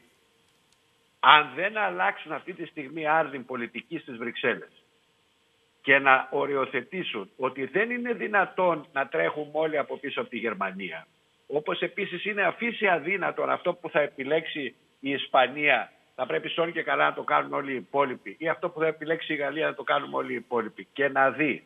[1.20, 4.70] αν δεν αλλάξουν αυτή τη στιγμή άρδιν πολιτική στις Βρυξέλλες
[5.82, 11.06] και να οριοθετήσουν ότι δεν είναι δυνατόν να τρέχουμε όλοι από πίσω από τη Γερμανία
[11.56, 16.82] όπως επίσης είναι αφήσει αδύνατον αυτό που θα επιλέξει η Ισπανία θα πρέπει σώνει και
[16.82, 19.74] καλά να το κάνουν όλοι οι υπόλοιποι ή αυτό που θα επιλέξει η Γαλλία να
[19.74, 21.62] το κάνουμε όλοι οι υπόλοιποι και να δει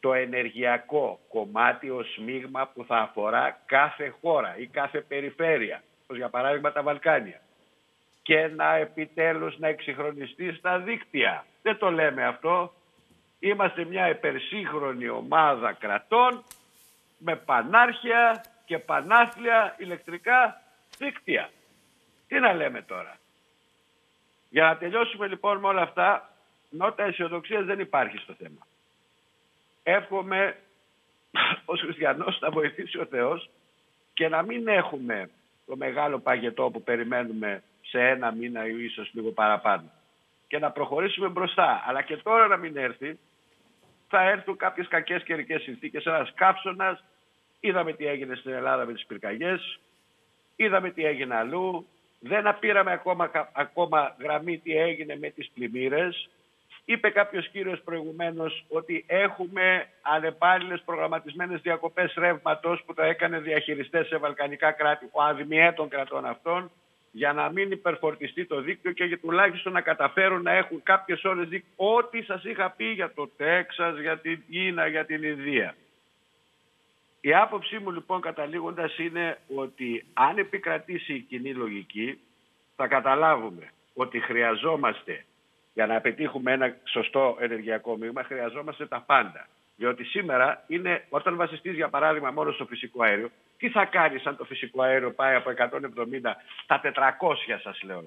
[0.00, 6.28] το ενεργειακό κομμάτι ως μείγμα που θα αφορά κάθε χώρα ή κάθε περιφέρεια, όπως για
[6.28, 7.40] παράδειγμα τα Βαλκάνια
[8.22, 11.44] και να επιτέλους να εξυγχρονιστεί στα δίκτυα.
[11.62, 12.72] Δεν το λέμε αυτό.
[13.38, 16.44] Είμαστε μια υπερσύγχρονη ομάδα κρατών
[17.18, 20.62] με πανάρχια και πανάθλια ηλεκτρικά
[20.98, 21.50] δίκτυα.
[22.28, 23.18] Τι να λέμε τώρα.
[24.50, 26.30] Για να τελειώσουμε λοιπόν με όλα αυτά,
[26.70, 28.66] νότα αισιοδοξίας δεν υπάρχει στο θέμα.
[29.82, 30.56] Εύχομαι
[31.72, 33.50] ως χριστιανός να βοηθήσει ο Θεός
[34.14, 35.30] και να μην έχουμε
[35.66, 39.90] το μεγάλο παγετό που περιμένουμε σε ένα μήνα ή ίσως λίγο παραπάνω
[40.52, 41.82] και να προχωρήσουμε μπροστά.
[41.86, 43.18] Αλλά και τώρα να μην έρθει,
[44.08, 47.04] θα έρθουν κάποιες κακές καιρικές συνθήκες, ένας κάψονας,
[47.62, 49.80] είδαμε τι έγινε στην Ελλάδα με τις πυρκαγιές,
[50.56, 51.86] είδαμε τι έγινε αλλού,
[52.20, 56.28] δεν απήραμε ακόμα, ακόμα γραμμή τι έγινε με τις πλημμύρες,
[56.84, 64.16] Είπε κάποιος κύριος προηγουμένως ότι έχουμε ανεπάλληλες προγραμματισμένες διακοπές ρεύματος που το έκανε διαχειριστές σε
[64.16, 66.70] βαλκανικά κράτη, ο αδημιέτων κρατών αυτών,
[67.10, 71.48] για να μην υπερφορτιστεί το δίκτυο και για τουλάχιστον να καταφέρουν να έχουν κάποιες ώρες
[71.48, 71.72] δίκτυο.
[71.76, 75.74] Ό,τι σας είχα πει για το Τέξας, για την Κίνα, για την Ινδία.
[77.24, 82.18] Η άποψή μου λοιπόν καταλήγοντας είναι ότι αν επικρατήσει η κοινή λογική
[82.76, 85.24] θα καταλάβουμε ότι χρειαζόμαστε
[85.74, 89.48] για να πετύχουμε ένα σωστό ενεργειακό μείγμα χρειαζόμαστε τα πάντα.
[89.76, 94.36] Διότι σήμερα είναι, όταν βασιστείς για παράδειγμα μόνο στο φυσικό αέριο, τι θα κάνεις αν
[94.36, 98.04] το φυσικό αέριο πάει από 170 στα 400 σας λέω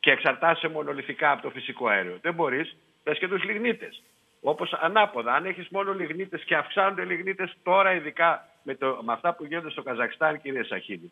[0.00, 2.18] και εξαρτάσαι μονολυθικά από το φυσικό αέριο.
[2.20, 4.02] Δεν μπορείς, πε και τους λιγνίτες.
[4.40, 9.34] Όπως ανάποδα, αν έχεις μόνο λιγνίτες και αυξάνονται λιγνίτες τώρα, ειδικά με, το, με αυτά
[9.34, 11.10] που γίνονται στο Καζακστάν, κύριε Σαχίδη,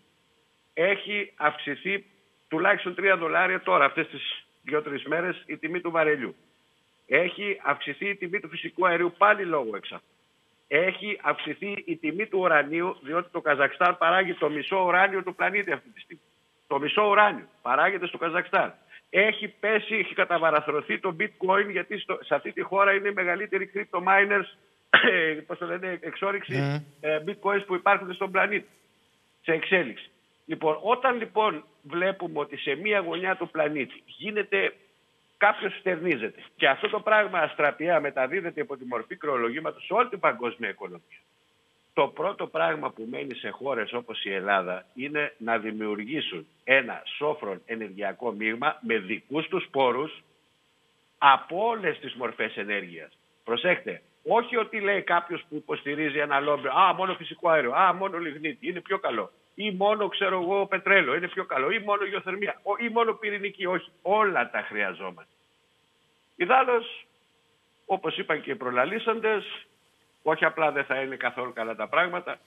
[0.74, 2.04] έχει αυξηθεί
[2.48, 6.34] τουλάχιστον 3 δολάρια τώρα, αυτές τις δύο-τρει μέρες η τιμή του βαρελιού.
[7.06, 9.94] Έχει αυξηθεί η τιμή του φυσικού αερίου πάλι λόγω εξ
[10.68, 15.72] Έχει αυξηθεί η τιμή του ουρανίου, διότι το Καζακστάν παράγει το μισό ουράνιο του πλανήτη
[15.72, 16.22] αυτή τη στιγμή.
[16.66, 18.74] Το μισό ουράνιο παράγεται στο Καζακστάν.
[19.10, 23.70] Έχει πέσει, έχει καταβαραθρωθεί το bitcoin, γιατί στο, σε αυτή τη χώρα είναι οι μεγαλύτεροι
[23.74, 24.46] crypto miners,
[25.46, 26.82] πώς το λένε, εξόριξη mm.
[27.00, 28.68] ε, bitcoins που υπάρχουν στον πλανήτη.
[29.42, 30.10] Σε εξέλιξη.
[30.46, 34.72] Λοιπόν, όταν λοιπόν βλέπουμε ότι σε μία γωνιά του πλανήτη γίνεται
[35.36, 40.20] κάποιος στερνίζεται και αυτό το πράγμα αστραπιά μεταδίδεται υπό τη μορφή κρεολογήματος σε όλη την
[40.20, 41.18] παγκόσμια οικονομία.
[41.98, 47.62] Το πρώτο πράγμα που μένει σε χώρες όπως η Ελλάδα είναι να δημιουργήσουν ένα σόφρον
[47.66, 50.22] ενεργειακό μείγμα με δικούς τους πόρους
[51.18, 53.18] από όλες τις μορφές ενέργειας.
[53.44, 58.18] Προσέχτε, όχι ότι λέει κάποιος που υποστηρίζει ένα λόμπι, α, μόνο φυσικό αέριο, α, μόνο
[58.18, 62.60] λιγνίτη, είναι πιο καλό ή μόνο ξέρω εγώ πετρέλαιο, είναι πιο καλό, ή μόνο γεωθερμία,
[62.78, 65.32] ή μόνο πυρηνική, όχι, όλα τα χρειαζόμαστε.
[66.36, 67.06] Ιδάλλως,
[67.86, 69.67] όπως είπαν και οι προλαλήσαντες,
[70.28, 72.38] όχι απλά δεν θα είναι καθόλου καλά τα πράγματα,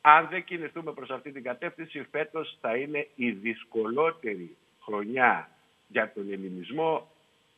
[0.00, 5.48] αν δεν κινηθούμε προς αυτή την κατεύθυνση, φέτος θα είναι η δυσκολότερη χρονιά
[5.88, 7.10] για τον ελληνισμό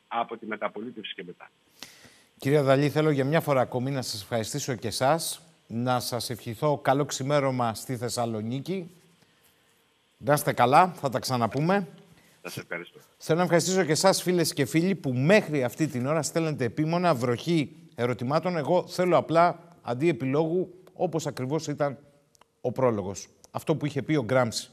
[0.09, 1.51] από τη μεταπολίτευση και μετά.
[2.39, 6.79] Κυρία Δαλή, θέλω για μια φορά ακόμη να σας ευχαριστήσω και εσάς να σας ευχηθώ
[6.79, 8.91] καλό ξημέρωμα στη Θεσσαλονίκη.
[10.19, 11.87] Να είστε καλά, θα τα ξαναπούμε.
[12.43, 12.99] Σας ευχαριστώ.
[13.19, 17.15] Θέλω να ευχαριστήσω και εσάς φίλες και φίλοι που μέχρι αυτή την ώρα στέλνετε επίμονα
[17.15, 18.57] βροχή ερωτημάτων.
[18.57, 21.99] Εγώ θέλω απλά αντί επιλόγου όπως ακριβώς ήταν
[22.61, 23.29] ο πρόλογος.
[23.51, 24.71] Αυτό που είχε πει ο Γκράμψη.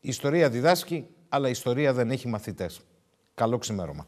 [0.00, 2.80] Η ιστορία διδάσκει, αλλά η ιστορία δεν έχει μαθητές.
[3.34, 4.06] Καλό ξημέρωμα.